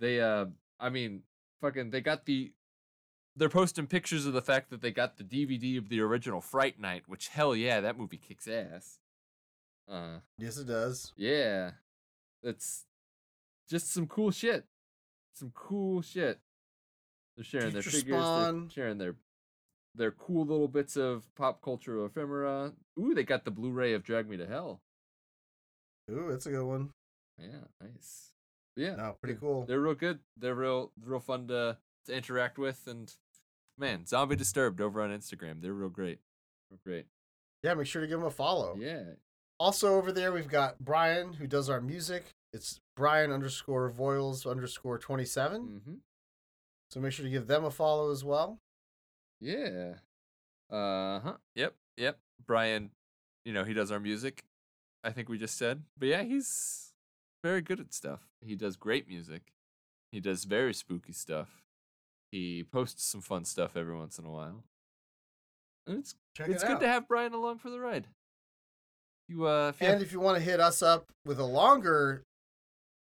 They 0.00 0.20
uh 0.20 0.46
I 0.80 0.90
mean 0.90 1.22
fucking 1.60 1.90
they 1.90 2.00
got 2.00 2.26
the 2.26 2.52
they're 3.36 3.48
posting 3.48 3.86
pictures 3.86 4.26
of 4.26 4.34
the 4.34 4.42
fact 4.42 4.68
that 4.70 4.82
they 4.82 4.90
got 4.90 5.16
the 5.16 5.24
DVD 5.24 5.78
of 5.78 5.88
the 5.88 6.00
original 6.00 6.40
Fright 6.42 6.78
Night, 6.78 7.04
which 7.06 7.28
hell 7.28 7.56
yeah, 7.56 7.80
that 7.80 7.98
movie 7.98 8.18
kicks 8.18 8.46
ass. 8.48 8.98
Uh 9.88 10.18
Yes, 10.38 10.58
it 10.58 10.66
does. 10.66 11.12
yeah. 11.16 11.72
It's 12.42 12.84
just 13.70 13.92
some 13.92 14.06
cool 14.06 14.30
shit. 14.32 14.64
Some 15.32 15.52
cool 15.54 16.02
shit. 16.02 16.40
They're 17.36 17.44
sharing 17.44 17.72
their 17.72 17.82
Future 17.82 17.98
figures, 17.98 18.22
they're 18.24 18.70
sharing 18.70 18.98
their 18.98 19.14
their 19.94 20.10
cool 20.10 20.44
little 20.44 20.68
bits 20.68 20.96
of 20.96 21.24
pop 21.34 21.62
culture 21.62 22.04
ephemera. 22.04 22.72
Ooh, 22.98 23.14
they 23.14 23.22
got 23.24 23.44
the 23.44 23.50
Blu-ray 23.50 23.92
of 23.94 24.02
Drag 24.02 24.28
Me 24.28 24.36
to 24.36 24.46
Hell. 24.46 24.80
Ooh, 26.10 26.28
that's 26.30 26.46
a 26.46 26.50
good 26.50 26.64
one. 26.64 26.90
Yeah, 27.38 27.64
nice. 27.80 28.30
Yeah, 28.76 28.94
No, 28.96 29.16
pretty 29.20 29.38
cool. 29.38 29.64
They're 29.66 29.80
real 29.80 29.94
good. 29.94 30.20
They're 30.36 30.54
real, 30.54 30.92
real 31.04 31.20
fun 31.20 31.48
to 31.48 31.76
to 32.06 32.14
interact 32.14 32.58
with, 32.58 32.86
and 32.86 33.12
man, 33.78 34.06
Zombie 34.06 34.36
Disturbed 34.36 34.80
over 34.80 35.00
on 35.02 35.10
Instagram. 35.10 35.60
They're 35.60 35.72
real 35.72 35.88
great. 35.88 36.18
Real 36.70 36.80
great. 36.84 37.06
Yeah, 37.62 37.74
make 37.74 37.86
sure 37.86 38.02
to 38.02 38.08
give 38.08 38.18
them 38.18 38.26
a 38.26 38.30
follow. 38.30 38.76
Yeah. 38.78 39.02
Also 39.60 39.94
over 39.94 40.10
there, 40.10 40.32
we've 40.32 40.48
got 40.48 40.80
Bryan 40.80 41.34
who 41.34 41.46
does 41.46 41.70
our 41.70 41.80
music. 41.80 42.24
It's 42.52 42.80
Bryan 42.96 43.30
underscore 43.30 43.90
Voyles 43.90 44.50
underscore 44.50 44.98
27. 44.98 45.62
Mm-hmm. 45.62 45.94
So 46.90 47.00
make 47.00 47.12
sure 47.12 47.24
to 47.24 47.30
give 47.30 47.46
them 47.46 47.64
a 47.64 47.70
follow 47.70 48.10
as 48.10 48.24
well. 48.24 48.58
Yeah. 49.40 49.94
Uh 50.70 51.20
huh. 51.20 51.36
Yep. 51.54 51.74
Yep. 51.96 52.18
Bryan, 52.46 52.90
you 53.44 53.52
know, 53.52 53.64
he 53.64 53.74
does 53.74 53.92
our 53.92 54.00
music. 54.00 54.42
I 55.04 55.10
think 55.10 55.28
we 55.28 55.38
just 55.38 55.56
said. 55.56 55.82
But 55.98 56.08
yeah, 56.08 56.22
he's 56.22 56.92
very 57.42 57.60
good 57.60 57.80
at 57.80 57.92
stuff. 57.92 58.20
He 58.40 58.54
does 58.54 58.76
great 58.76 59.08
music. 59.08 59.42
He 60.12 60.20
does 60.20 60.44
very 60.44 60.74
spooky 60.74 61.12
stuff. 61.12 61.62
He 62.30 62.64
posts 62.64 63.04
some 63.04 63.20
fun 63.20 63.44
stuff 63.44 63.76
every 63.76 63.96
once 63.96 64.18
in 64.18 64.24
a 64.24 64.30
while. 64.30 64.64
And 65.86 65.98
it's 65.98 66.14
Check 66.36 66.48
it's 66.48 66.62
it 66.62 66.66
good 66.66 66.76
out. 66.76 66.80
to 66.80 66.88
have 66.88 67.08
Bryan 67.08 67.32
along 67.34 67.58
for 67.58 67.70
the 67.70 67.80
ride. 67.80 68.06
You 69.28 69.46
uh 69.46 69.68
if 69.70 69.80
you 69.80 69.86
have- 69.86 69.94
And 69.96 70.02
if 70.04 70.12
you 70.12 70.20
want 70.20 70.38
to 70.38 70.42
hit 70.44 70.60
us 70.60 70.82
up 70.82 71.06
with 71.26 71.38
a 71.38 71.44
longer 71.44 72.22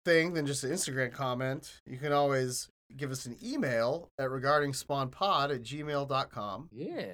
thing 0.04 0.34
than 0.34 0.46
just 0.46 0.62
an 0.64 0.70
Instagram 0.70 1.12
comment, 1.12 1.80
you 1.86 1.96
can 1.98 2.12
always 2.12 2.68
give 2.96 3.10
us 3.10 3.26
an 3.26 3.36
email 3.42 4.08
at 4.18 4.30
regarding 4.30 4.72
spawnpod 4.72 5.54
at 5.54 5.62
gmail.com. 5.62 6.68
Yeah. 6.72 7.12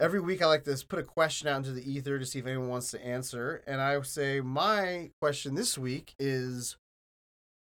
Every 0.00 0.20
week 0.20 0.42
I 0.42 0.46
like 0.46 0.62
to 0.64 0.84
put 0.88 1.00
a 1.00 1.02
question 1.04 1.48
out 1.48 1.56
into 1.56 1.72
the 1.72 1.90
ether 1.90 2.18
to 2.18 2.24
see 2.26 2.38
if 2.38 2.46
anyone 2.46 2.68
wants 2.68 2.90
to 2.92 3.04
answer. 3.04 3.62
And 3.66 3.80
I 3.80 4.00
say 4.02 4.40
my 4.40 5.10
question 5.20 5.56
this 5.56 5.76
week 5.76 6.14
is 6.20 6.76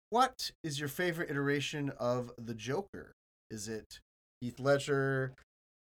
what 0.10 0.52
is 0.64 0.80
your 0.80 0.88
favorite 0.90 1.30
iteration 1.30 1.92
of 2.00 2.32
the 2.38 2.54
Joker? 2.54 3.12
Is 3.50 3.68
it 3.68 4.00
Heath 4.40 4.60
Ledger? 4.60 5.34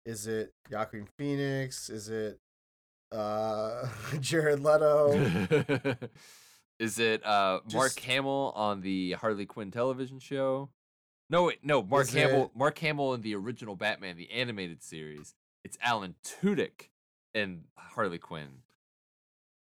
Is 0.05 0.27
it 0.27 0.51
Joaquin 0.71 1.09
Phoenix? 1.19 1.89
Is 1.89 2.09
it 2.11 2.39
uh 3.13 3.89
Jared 4.21 4.61
Leto? 4.61 5.13
Is 6.79 6.99
it 6.99 7.25
uh 7.25 7.61
Mark 7.73 7.95
Just- 7.95 8.01
Hamill 8.01 8.53
on 8.55 8.83
the 8.83 9.13
Harley 9.13 9.47
Quinn 9.47 9.71
television 9.71 10.19
show? 10.19 10.69
No, 11.31 11.45
wait, 11.45 11.59
no. 11.65 11.83
Mark 11.83 12.09
Is 12.09 12.13
Hamill. 12.13 12.45
it- 12.45 12.51
Mark 12.59 12.79
Hamill 12.79 13.15
in 13.15 13.23
the 13.23 13.35
original 13.35 13.75
Batman, 13.75 14.17
the 14.19 14.31
animated 14.31 14.83
series. 14.83 15.35
It's 15.67 15.77
Alan 15.83 16.15
Tudyk 16.23 16.91
in 17.35 17.65
Harley 17.77 18.19
Quinn. 18.19 18.63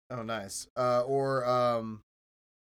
Oh, 0.09 0.23
nice. 0.23 0.67
Uh, 0.75 1.03
or 1.05 1.45
um, 1.45 2.01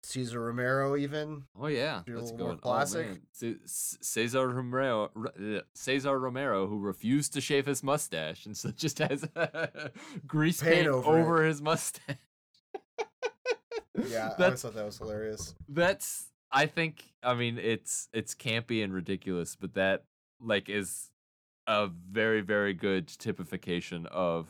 Cesar 0.03 0.41
Romero, 0.41 0.97
even. 0.97 1.45
Oh 1.57 1.69
yeah, 1.69 2.03
Do 2.05 2.17
that's 2.17 2.33
good. 2.33 2.61
classic. 2.61 3.07
Oh. 3.13 3.19
C- 3.33 3.57
C- 3.65 3.97
Cesar 4.01 4.49
Romero, 4.49 5.13
uh, 5.17 5.61
Cesar 5.73 6.19
Romero, 6.19 6.67
who 6.67 6.81
refused 6.81 7.33
to 7.35 7.41
shave 7.41 7.65
his 7.67 7.85
mustache 7.85 8.45
and 8.45 8.57
so 8.57 8.71
just 8.77 8.99
has 8.99 9.25
grease 10.27 10.61
Paint 10.61 10.75
paint, 10.75 10.89
over 10.89 11.21
over, 11.21 11.45
his 11.45 11.63
mustache. 11.63 12.17
Yeah, 14.09 14.19
I 14.19 14.23
always 14.23 14.37
that's 14.37 14.63
thought 14.63 14.75
that 14.75 14.85
was 14.85 14.99
hilarious. 14.99 15.55
that's. 15.69 16.27
I 16.51 16.67
think. 16.67 17.05
I 17.23 17.35
mean, 17.35 17.57
it's 17.57 18.09
it's 18.13 18.35
campy 18.35 18.83
and 18.83 18.93
ridiculous, 18.93 19.55
but 19.55 19.75
that 19.75 20.03
like 20.41 20.69
is 20.69 21.12
a 21.67 21.89
very 21.89 22.41
very 22.41 22.75
good 22.75 23.07
typification 23.09 24.07
of 24.07 24.49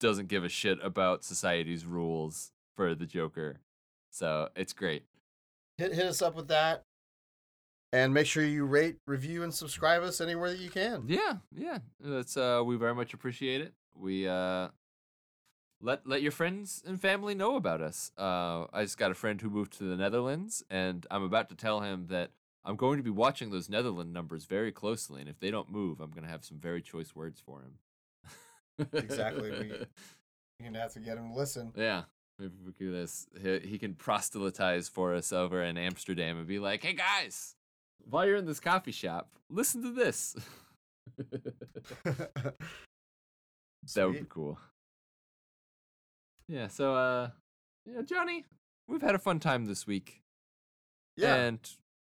doesn't 0.00 0.28
give 0.28 0.44
a 0.44 0.48
shit 0.48 0.78
about 0.82 1.24
society's 1.24 1.84
rules 1.84 2.52
for 2.74 2.94
the 2.94 3.06
Joker. 3.06 3.60
So 4.10 4.48
it's 4.56 4.72
great. 4.72 5.04
Hit 5.78 5.94
hit 5.94 6.06
us 6.06 6.22
up 6.22 6.34
with 6.34 6.48
that, 6.48 6.84
and 7.92 8.12
make 8.14 8.26
sure 8.26 8.44
you 8.44 8.64
rate, 8.64 8.96
review, 9.06 9.42
and 9.42 9.52
subscribe 9.52 10.02
us 10.02 10.20
anywhere 10.20 10.50
that 10.50 10.58
you 10.58 10.70
can. 10.70 11.04
Yeah, 11.06 11.36
yeah. 11.54 11.78
That's 12.00 12.36
uh 12.36 12.62
we 12.64 12.76
very 12.76 12.94
much 12.94 13.12
appreciate 13.14 13.60
it. 13.60 13.74
We 13.94 14.26
uh 14.26 14.68
let 15.80 16.06
let 16.06 16.22
your 16.22 16.32
friends 16.32 16.82
and 16.86 17.00
family 17.00 17.34
know 17.34 17.56
about 17.56 17.80
us. 17.80 18.10
Uh 18.16 18.64
I 18.72 18.82
just 18.82 18.98
got 18.98 19.10
a 19.10 19.14
friend 19.14 19.40
who 19.40 19.50
moved 19.50 19.76
to 19.78 19.84
the 19.84 19.96
Netherlands 19.96 20.64
and 20.70 21.06
I'm 21.10 21.22
about 21.22 21.50
to 21.50 21.54
tell 21.54 21.80
him 21.80 22.06
that 22.08 22.30
I'm 22.66 22.76
going 22.76 22.96
to 22.98 23.02
be 23.02 23.10
watching 23.10 23.50
those 23.50 23.68
Netherlands 23.70 24.12
numbers 24.12 24.44
very 24.44 24.72
closely 24.72 25.20
and 25.20 25.30
if 25.30 25.38
they 25.40 25.50
don't 25.50 25.70
move, 25.70 26.00
I'm 26.00 26.10
going 26.10 26.24
to 26.24 26.30
have 26.30 26.44
some 26.44 26.58
very 26.58 26.82
choice 26.82 27.14
words 27.14 27.40
for 27.40 27.60
him. 27.62 27.78
Exactly, 28.92 29.50
we- 29.52 29.68
You're 29.68 29.86
gonna 30.64 30.80
have 30.80 30.92
to 30.94 31.00
get 31.00 31.16
him 31.16 31.30
to 31.30 31.34
listen. 31.34 31.72
yeah. 31.76 32.02
Maybe 32.38 32.52
we 32.58 32.72
could 32.72 32.78
do 32.78 32.92
this. 32.92 33.26
He, 33.42 33.60
he 33.60 33.78
can 33.78 33.94
proselytize 33.94 34.90
for 34.90 35.14
us 35.14 35.32
over 35.32 35.62
in 35.62 35.78
Amsterdam 35.78 36.36
and 36.36 36.46
be 36.46 36.58
like, 36.58 36.82
"Hey 36.82 36.92
guys, 36.92 37.54
while 38.10 38.26
you're 38.26 38.36
in 38.36 38.44
this 38.44 38.60
coffee 38.60 38.92
shop, 38.92 39.30
listen 39.48 39.80
to 39.82 39.90
this." 39.92 40.36
That 43.94 44.06
would 44.08 44.18
be 44.18 44.26
cool. 44.28 44.58
Yeah, 46.48 46.68
so 46.68 46.94
uh 46.94 47.30
yeah, 47.86 48.02
Johnny, 48.02 48.44
we've 48.88 49.00
had 49.02 49.14
a 49.14 49.18
fun 49.18 49.38
time 49.40 49.66
this 49.66 49.86
week. 49.86 50.20
yeah, 51.16 51.36
And 51.36 51.58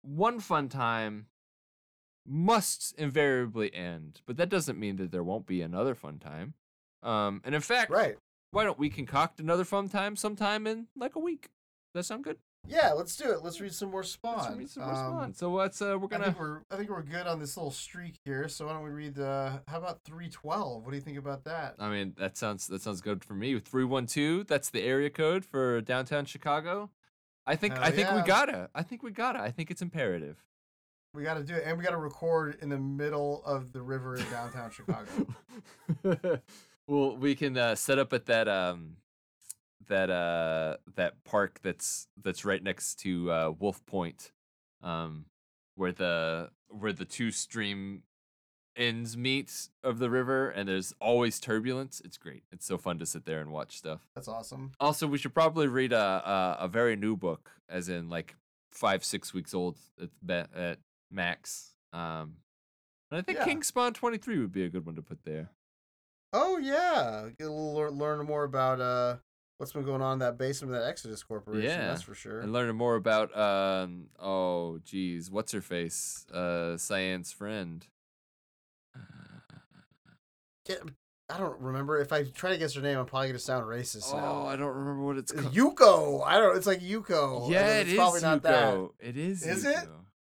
one 0.06 0.40
fun 0.40 0.68
time 0.68 1.26
must 2.26 2.94
invariably 2.98 3.74
end, 3.74 4.20
but 4.26 4.36
that 4.36 4.48
doesn't 4.48 4.78
mean 4.78 4.96
that 4.96 5.12
there 5.12 5.24
won't 5.24 5.46
be 5.46 5.60
another 5.62 5.94
fun 5.94 6.18
time. 6.18 6.54
Um 7.02 7.40
and 7.44 7.54
in 7.54 7.60
fact, 7.60 7.90
right. 7.90 8.16
why 8.50 8.64
don't 8.64 8.78
we 8.78 8.88
concoct 8.88 9.40
another 9.40 9.64
fun 9.64 9.88
time 9.88 10.16
sometime 10.16 10.66
in 10.66 10.86
like 10.96 11.14
a 11.16 11.20
week? 11.20 11.48
That 11.94 12.04
sound 12.04 12.24
good? 12.24 12.38
Yeah, 12.68 12.92
let's 12.92 13.14
do 13.16 13.30
it. 13.30 13.44
Let's 13.44 13.60
read 13.60 13.72
some 13.72 13.90
more 13.90 14.02
Spawn. 14.02 14.38
Let's 14.38 14.56
read 14.56 14.70
some 14.70 14.82
more 14.82 14.92
Um, 14.92 15.12
Spawn. 15.12 15.34
So 15.34 15.50
what's 15.50 15.80
uh 15.80 15.96
we're 16.00 16.08
gonna 16.08 16.24
I 16.24 16.26
think 16.28 16.40
we're 16.40 16.60
I 16.70 16.76
think 16.76 16.90
we're 16.90 17.02
good 17.02 17.26
on 17.26 17.38
this 17.38 17.56
little 17.56 17.70
streak 17.70 18.16
here. 18.24 18.48
So 18.48 18.66
why 18.66 18.72
don't 18.72 18.82
we 18.82 18.90
read? 18.90 19.18
Uh, 19.18 19.58
how 19.68 19.78
about 19.78 20.02
three 20.02 20.28
twelve? 20.28 20.84
What 20.84 20.90
do 20.90 20.96
you 20.96 21.02
think 21.02 21.18
about 21.18 21.44
that? 21.44 21.76
I 21.78 21.88
mean, 21.88 22.14
that 22.18 22.36
sounds 22.36 22.66
that 22.66 22.82
sounds 22.82 23.00
good 23.00 23.24
for 23.24 23.34
me. 23.34 23.58
Three 23.60 23.84
one 23.84 24.06
two. 24.06 24.44
That's 24.44 24.70
the 24.70 24.82
area 24.82 25.10
code 25.10 25.44
for 25.44 25.80
downtown 25.80 26.24
Chicago. 26.24 26.90
I 27.46 27.56
think 27.56 27.74
Hell 27.74 27.84
I 27.84 27.90
think 27.90 28.10
we 28.12 28.22
gotta. 28.22 28.70
I 28.74 28.82
think 28.82 29.02
we 29.02 29.10
gotta. 29.10 29.40
I 29.40 29.50
think 29.50 29.70
it's 29.70 29.82
imperative. 29.82 30.42
We 31.14 31.22
got 31.22 31.34
to 31.34 31.42
do 31.42 31.54
it, 31.54 31.62
and 31.64 31.78
we 31.78 31.84
got 31.84 31.92
to 31.92 31.96
record 31.96 32.58
in 32.60 32.68
the 32.68 32.78
middle 32.78 33.42
of 33.46 33.72
the 33.72 33.80
river 33.80 34.16
in 34.16 34.30
downtown 34.30 34.70
Chicago. 34.70 35.08
well, 36.86 37.16
we 37.16 37.34
can 37.34 37.56
uh, 37.56 37.74
set 37.74 37.98
up 37.98 38.12
at 38.12 38.26
that 38.26 38.48
um 38.48 38.96
that 39.88 40.10
uh 40.10 40.76
that 40.96 41.24
park 41.24 41.60
that's 41.62 42.08
that's 42.22 42.44
right 42.44 42.62
next 42.62 42.96
to 43.00 43.30
uh, 43.32 43.52
Wolf 43.58 43.84
Point, 43.86 44.32
um, 44.82 45.24
where 45.74 45.92
the 45.92 46.50
where 46.68 46.92
the 46.92 47.06
two 47.06 47.30
stream 47.30 48.02
ends 48.76 49.16
meet 49.16 49.68
of 49.82 49.98
the 49.98 50.10
river, 50.10 50.50
and 50.50 50.68
there's 50.68 50.94
always 51.00 51.40
turbulence. 51.40 52.00
It's 52.04 52.18
great. 52.18 52.42
It's 52.52 52.66
so 52.66 52.78
fun 52.78 52.98
to 52.98 53.06
sit 53.06 53.24
there 53.24 53.40
and 53.40 53.50
watch 53.50 53.76
stuff. 53.78 54.06
That's 54.14 54.28
awesome. 54.28 54.72
Also, 54.80 55.06
we 55.06 55.18
should 55.18 55.34
probably 55.34 55.66
read 55.66 55.92
a 55.92 55.98
a, 56.60 56.64
a 56.64 56.68
very 56.68 56.96
new 56.96 57.16
book, 57.16 57.50
as 57.68 57.88
in 57.88 58.08
like 58.08 58.36
five 58.72 59.04
six 59.04 59.32
weeks 59.32 59.54
old 59.54 59.78
at 60.28 60.48
at 60.54 60.78
max. 61.10 61.74
Um, 61.92 62.36
and 63.10 63.18
I 63.18 63.22
think 63.22 63.38
Yeah. 63.38 63.44
King 63.44 63.62
Spawn 63.62 63.92
twenty 63.94 64.18
three 64.18 64.38
would 64.38 64.52
be 64.52 64.64
a 64.64 64.68
good 64.68 64.84
one 64.84 64.96
to 64.96 65.02
put 65.02 65.24
there. 65.24 65.50
Oh 66.32 66.58
yeah, 66.58 67.28
get 67.38 67.46
a 67.46 67.50
little 67.50 67.96
learn 67.96 68.26
more 68.26 68.44
about 68.44 68.80
uh 68.80 69.16
what's 69.58 69.72
been 69.72 69.84
going 69.84 70.02
on 70.02 70.14
in 70.14 70.18
that 70.18 70.36
basement 70.36 70.74
of 70.74 70.80
that 70.82 70.88
Exodus 70.88 71.22
Corporation. 71.22 71.70
Yeah, 71.70 71.86
that's 71.88 72.02
for 72.02 72.14
sure. 72.14 72.40
And 72.40 72.52
learning 72.52 72.76
more 72.76 72.96
about 72.96 73.34
um 73.36 74.08
oh 74.18 74.78
geez, 74.84 75.30
what's 75.30 75.52
her 75.52 75.62
face? 75.62 76.26
Uh 76.32 76.76
Cyan's 76.76 77.32
friend. 77.32 77.86
Yeah, 80.68 80.76
I 81.28 81.38
don't 81.38 81.60
remember. 81.60 82.00
If 82.00 82.12
I 82.12 82.24
try 82.24 82.50
to 82.50 82.58
guess 82.58 82.74
her 82.74 82.80
name, 82.82 82.98
I'm 82.98 83.06
probably 83.06 83.28
gonna 83.28 83.38
sound 83.38 83.64
racist 83.66 84.12
Oh, 84.12 84.16
now. 84.18 84.46
I 84.46 84.56
don't 84.56 84.74
remember 84.74 85.02
what 85.04 85.16
it's 85.16 85.32
It's 85.32 85.40
called. 85.42 85.54
Yuko. 85.54 86.22
I 86.26 86.38
don't. 86.38 86.56
It's 86.56 86.66
like 86.66 86.80
Yuko. 86.80 87.50
yeah, 87.50 87.60
and 87.60 87.70
it 87.78 87.80
it's 87.82 87.90
is 87.92 87.96
probably 87.96 88.20
not 88.20 88.42
that. 88.42 88.74
Yuko. 88.74 88.90
It 89.00 89.16
is. 89.16 89.46
Is 89.46 89.64
it? 89.64 89.76
Yuko. 89.76 89.88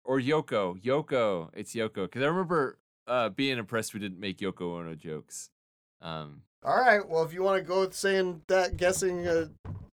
Or 0.04 0.20
Yoko. 0.20 0.82
Yoko. 0.82 1.50
It's 1.54 1.74
Yoko. 1.74 2.04
Because 2.04 2.22
I 2.22 2.26
remember 2.26 2.78
uh, 3.06 3.28
being 3.30 3.58
impressed 3.58 3.92
we 3.94 4.00
didn't 4.00 4.20
make 4.20 4.38
Yoko 4.38 4.78
Ono 4.80 4.94
jokes. 4.94 5.50
Um, 6.00 6.42
All 6.62 6.76
right. 6.78 7.06
Well, 7.06 7.22
if 7.24 7.32
you 7.34 7.42
want 7.42 7.58
to 7.62 7.66
go 7.68 7.80
with 7.80 7.94
saying 7.94 8.42
that, 8.48 8.76
guessing 8.76 9.26
uh, 9.26 9.48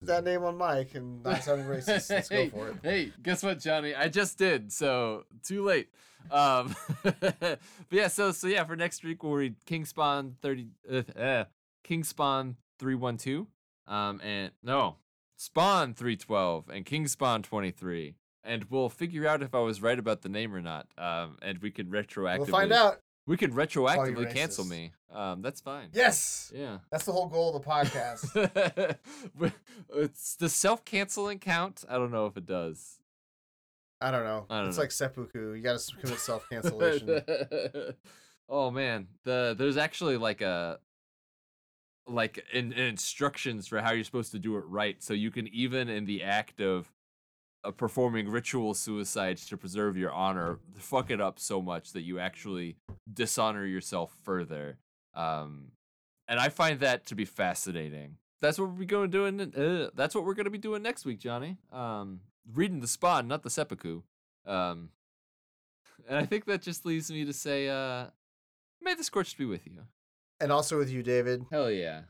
that 0.06 0.24
name 0.24 0.44
on 0.44 0.56
mic 0.56 0.94
and 0.94 1.22
not 1.22 1.43
sounding 1.43 1.66
racist, 1.66 2.10
let's 2.10 2.28
go 2.28 2.36
hey, 2.36 2.48
for 2.48 2.68
it. 2.68 2.76
Hey, 2.82 3.12
guess 3.22 3.43
what, 3.43 3.60
Johnny? 3.60 3.94
I 3.94 4.09
just 4.09 4.39
did, 4.39 4.72
so 4.72 5.24
too 5.43 5.64
late. 5.64 5.89
Um, 6.31 6.74
but 7.02 7.59
yeah, 7.90 8.09
so 8.09 8.32
so 8.32 8.47
yeah, 8.47 8.64
for 8.64 8.76
next 8.76 9.05
week 9.05 9.22
we'll 9.22 9.35
read 9.35 9.56
King 9.66 9.85
Spawn 9.85 10.36
thirty, 10.40 10.68
uh, 10.90 11.02
uh, 11.18 11.44
King 11.82 12.05
Spawn 12.05 12.56
three 12.78 12.94
one 12.94 13.16
two, 13.16 13.47
um, 13.86 14.20
and 14.22 14.52
no, 14.62 14.97
Spawn 15.36 15.94
three 15.94 16.16
twelve 16.16 16.68
and 16.68 16.85
King 16.85 17.06
Spawn 17.06 17.43
twenty 17.43 17.70
three, 17.70 18.14
and 18.43 18.64
we'll 18.70 18.89
figure 18.89 19.26
out 19.26 19.43
if 19.43 19.55
I 19.55 19.60
was 19.60 19.82
right 19.82 19.98
about 19.98 20.22
the 20.22 20.28
name 20.28 20.55
or 20.55 20.62
not. 20.62 20.86
Um, 20.97 21.39
and 21.43 21.59
we 21.59 21.70
can 21.70 21.86
retroactively 21.86 22.39
We'll 22.39 22.47
find 22.47 22.72
out. 22.72 23.01
We 23.26 23.36
can 23.36 23.52
retroactively 23.52 24.32
cancel 24.32 24.64
me. 24.66 24.93
Um, 25.15 25.43
that's 25.43 25.61
fine. 25.61 25.91
Yes, 25.93 26.53
Yeah. 26.55 26.78
that's 26.91 27.05
the 27.05 27.12
whole 27.12 27.28
goal 27.28 27.55
of 27.57 27.62
the 27.62 27.69
podcast. 27.70 28.99
It's 29.95 30.36
the 30.36 30.49
self 30.49 30.85
canceling 30.85 31.39
count. 31.39 31.85
I 31.89 31.95
don't 31.99 32.11
know 32.11 32.27
if 32.27 32.36
it 32.36 32.47
does. 32.47 32.99
I 34.01 34.11
don't 34.11 34.24
know. 34.24 34.47
I 34.51 34.59
don't 34.59 34.69
it's 34.69 34.77
know. 34.77 34.82
like 34.82 34.91
seppuku. 34.93 35.53
You 35.53 35.62
got 35.62 35.78
to 35.78 35.97
commit 35.97 36.19
self 36.19 36.49
cancellation. 36.51 37.23
oh 38.49 38.70
man, 38.70 39.07
the 39.24 39.55
there's 39.57 39.77
actually 39.77 40.16
like 40.16 40.41
a 40.41 40.78
like 42.07 42.45
in, 42.53 42.73
in 42.73 42.86
instructions 42.86 43.66
for 43.66 43.81
how 43.81 43.93
you're 43.93 44.05
supposed 44.05 44.32
to 44.32 44.39
do 44.39 44.57
it 44.57 44.65
right. 44.66 45.03
So 45.03 45.15
you 45.15 45.31
can 45.31 45.47
even 45.49 45.89
in 45.89 46.05
the 46.07 46.23
act 46.23 46.61
of 46.61 46.91
uh, 47.65 47.70
performing 47.70 48.28
ritual 48.28 48.74
suicides 48.74 49.47
to 49.47 49.57
preserve 49.57 49.97
your 49.97 50.12
honor, 50.12 50.59
fuck 50.77 51.11
it 51.11 51.20
up 51.20 51.39
so 51.39 51.62
much 51.62 51.93
that 51.93 52.03
you 52.03 52.19
actually 52.19 52.77
dishonor 53.11 53.65
yourself 53.65 54.16
further. 54.23 54.78
Um, 55.15 55.73
and 56.28 56.41
I 56.41 56.49
find 56.49 56.81
that 56.81 57.07
to 57.07 57.15
be 57.15 57.24
fascinating. 57.24 58.16
That's 58.41 58.59
what 58.59 58.70
we're 58.77 58.85
going 58.85 59.11
to 59.11 59.16
do. 59.19 59.24
In, 59.27 59.41
uh, 59.41 59.91
that's 59.95 60.15
what 60.15 60.24
we're 60.24 60.35
going 60.35 60.45
to 60.45 60.51
be 60.51 60.59
doing 60.59 60.82
next 60.82 61.05
week, 61.05 61.19
Johnny. 61.19 61.57
Um, 61.73 62.20
reading 62.53 62.81
the 62.81 62.89
spawn, 62.89 63.27
not 63.28 63.43
the 63.43 63.51
seppuku. 63.51 64.03
Um, 64.47 64.91
and 66.09 66.19
I 66.19 66.27
think 66.27 66.45
that 66.47 66.61
just 66.62 66.85
leaves 66.85 67.11
me 67.11 67.24
to 67.24 67.32
say, 67.32 67.69
uh, 67.69 68.07
may 68.82 68.95
the 68.95 69.05
scorched 69.05 69.39
be 69.39 69.45
with 69.45 69.66
you. 69.66 69.82
and 70.41 70.51
also 70.53 70.77
with 70.78 70.91
you, 70.91 71.03
David. 71.03 71.47
Hell 71.51 71.70
yeah. 71.70 72.03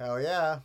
Hell 0.00 0.20
yeah. 0.20 0.60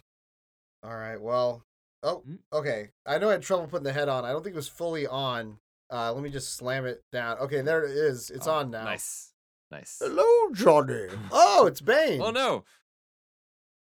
All 0.83 0.95
right. 0.95 1.19
Well. 1.21 1.63
Oh, 2.05 2.21
Mm. 2.27 2.39
okay. 2.51 2.89
I 3.05 3.17
know 3.17 3.29
I 3.29 3.33
had 3.33 3.43
trouble 3.43 3.65
putting 3.67 3.85
the 3.85 3.93
head 3.93 4.09
on. 4.09 4.25
I 4.25 4.31
don't 4.33 4.43
think 4.43 4.53
it 4.55 4.57
was 4.57 4.67
fully 4.67 5.07
on. 5.07 5.57
Uh, 5.89 6.11
let 6.13 6.21
me 6.21 6.29
just 6.29 6.55
slam 6.55 6.85
it 6.85 7.01
down. 7.13 7.37
Okay, 7.37 7.61
there 7.61 7.85
it 7.85 7.91
is. 7.91 8.29
It's 8.29 8.45
Oh, 8.47 8.55
on 8.55 8.71
now. 8.71 8.83
Nice. 8.83 9.32
Nice. 9.73 9.97
Hello, 10.03 10.51
Johnny. 10.53 11.07
Oh, 11.31 11.65
it's 11.65 11.81
Bane. 11.81 12.21
Oh 12.21 12.29
no. 12.29 12.63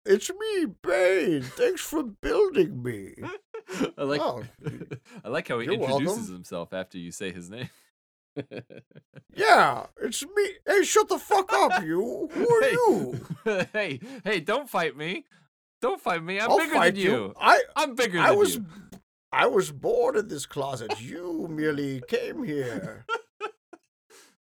It's 0.07 0.31
me, 0.31 0.67
Bane. 0.83 1.43
Thanks 1.43 1.83
for 1.83 2.03
building 2.03 2.83
me. 2.83 3.13
I 3.99 4.03
like 4.03 4.23
Oh, 4.23 4.43
I 5.25 5.29
like 5.29 5.49
how 5.49 5.59
he 5.59 5.67
you're 5.67 5.75
introduces 5.75 6.07
welcome. 6.17 6.33
himself 6.33 6.73
after 6.73 6.97
you 6.97 7.13
say 7.13 7.31
his 7.31 7.51
name. 7.51 7.69
Yeah, 9.35 9.87
it's 10.01 10.23
me. 10.23 10.47
Hey, 10.67 10.83
shut 10.85 11.09
the 11.09 11.19
fuck 11.19 11.53
up, 11.53 11.83
you. 11.85 12.29
Who 12.33 12.49
are 12.49 12.63
hey, 12.63 12.71
you? 12.71 13.21
hey, 13.75 14.01
hey, 14.25 14.41
don't 14.41 14.69
fight 14.71 14.97
me. 14.97 15.25
Don't 15.83 16.01
fight 16.01 16.23
me. 16.25 16.39
I'm 16.41 16.51
I'll 16.51 16.59
bigger 16.59 16.81
than 16.81 16.97
you. 16.97 17.35
I 17.39 17.61
I'm 17.77 17.95
bigger 17.95 18.19
I 18.19 18.31
than 18.31 18.39
was 18.39 18.55
you. 18.57 18.67
I 19.31 19.47
was 19.47 19.71
born 19.71 20.17
in 20.17 20.29
this 20.29 20.47
closet. 20.47 21.01
You 21.03 21.47
merely 21.51 22.03
came 22.09 22.45
here. 22.45 23.05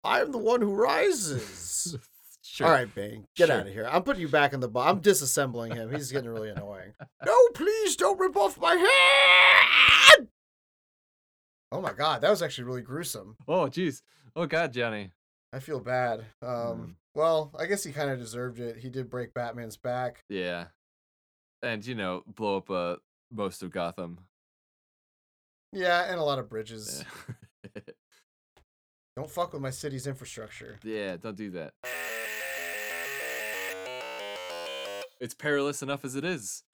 I 0.06 0.20
am 0.20 0.32
the 0.32 0.38
one 0.38 0.60
who 0.62 0.74
rises. 0.74 1.96
sure. 2.42 2.66
All 2.66 2.72
right, 2.72 2.92
Bane, 2.94 3.26
get 3.36 3.48
Sure. 3.48 3.56
out 3.60 3.66
of 3.66 3.72
here. 3.72 3.88
I'm 3.90 4.02
putting 4.02 4.22
you 4.22 4.28
back 4.28 4.52
in 4.52 4.60
the 4.60 4.68
box. 4.68 4.90
I'm 4.90 5.00
disassembling 5.00 5.74
him. 5.74 5.92
He's 5.92 6.10
getting 6.12 6.30
really 6.30 6.50
annoying. 6.50 6.92
no, 7.26 7.36
please 7.54 7.96
don't 7.96 8.18
rip 8.18 8.36
off 8.36 8.58
my 8.58 8.74
head. 8.74 10.28
Oh 11.72 11.80
my 11.80 11.92
god, 11.92 12.20
that 12.22 12.30
was 12.30 12.42
actually 12.42 12.64
really 12.64 12.82
gruesome. 12.82 13.36
Oh, 13.48 13.66
jeez. 13.66 14.02
Oh, 14.36 14.46
God, 14.46 14.72
Johnny. 14.72 15.10
I 15.52 15.58
feel 15.58 15.80
bad. 15.80 16.20
Um, 16.42 16.48
Mm. 16.48 16.94
well, 17.14 17.52
I 17.58 17.66
guess 17.66 17.82
he 17.84 17.92
kind 17.92 18.10
of 18.10 18.18
deserved 18.18 18.60
it. 18.60 18.76
He 18.78 18.88
did 18.90 19.10
break 19.10 19.34
Batman's 19.34 19.76
back. 19.76 20.24
Yeah. 20.28 20.66
And, 21.62 21.84
you 21.84 21.94
know, 21.94 22.22
blow 22.26 22.58
up 22.58 22.70
uh, 22.70 22.96
most 23.32 23.62
of 23.62 23.70
Gotham. 23.70 24.18
Yeah, 25.72 26.04
and 26.10 26.20
a 26.20 26.22
lot 26.22 26.38
of 26.38 26.48
bridges. 26.48 27.04
Yeah. 27.28 27.34
Don't 29.16 29.30
fuck 29.30 29.54
with 29.54 29.62
my 29.62 29.70
city's 29.70 30.06
infrastructure. 30.06 30.78
yeah, 30.84 31.16
don't 31.16 31.36
do 31.38 31.50
that. 31.52 31.72
It's 35.18 35.32
perilous 35.32 35.82
enough 35.82 36.04
as 36.04 36.16
it 36.16 36.24
is. 36.24 36.64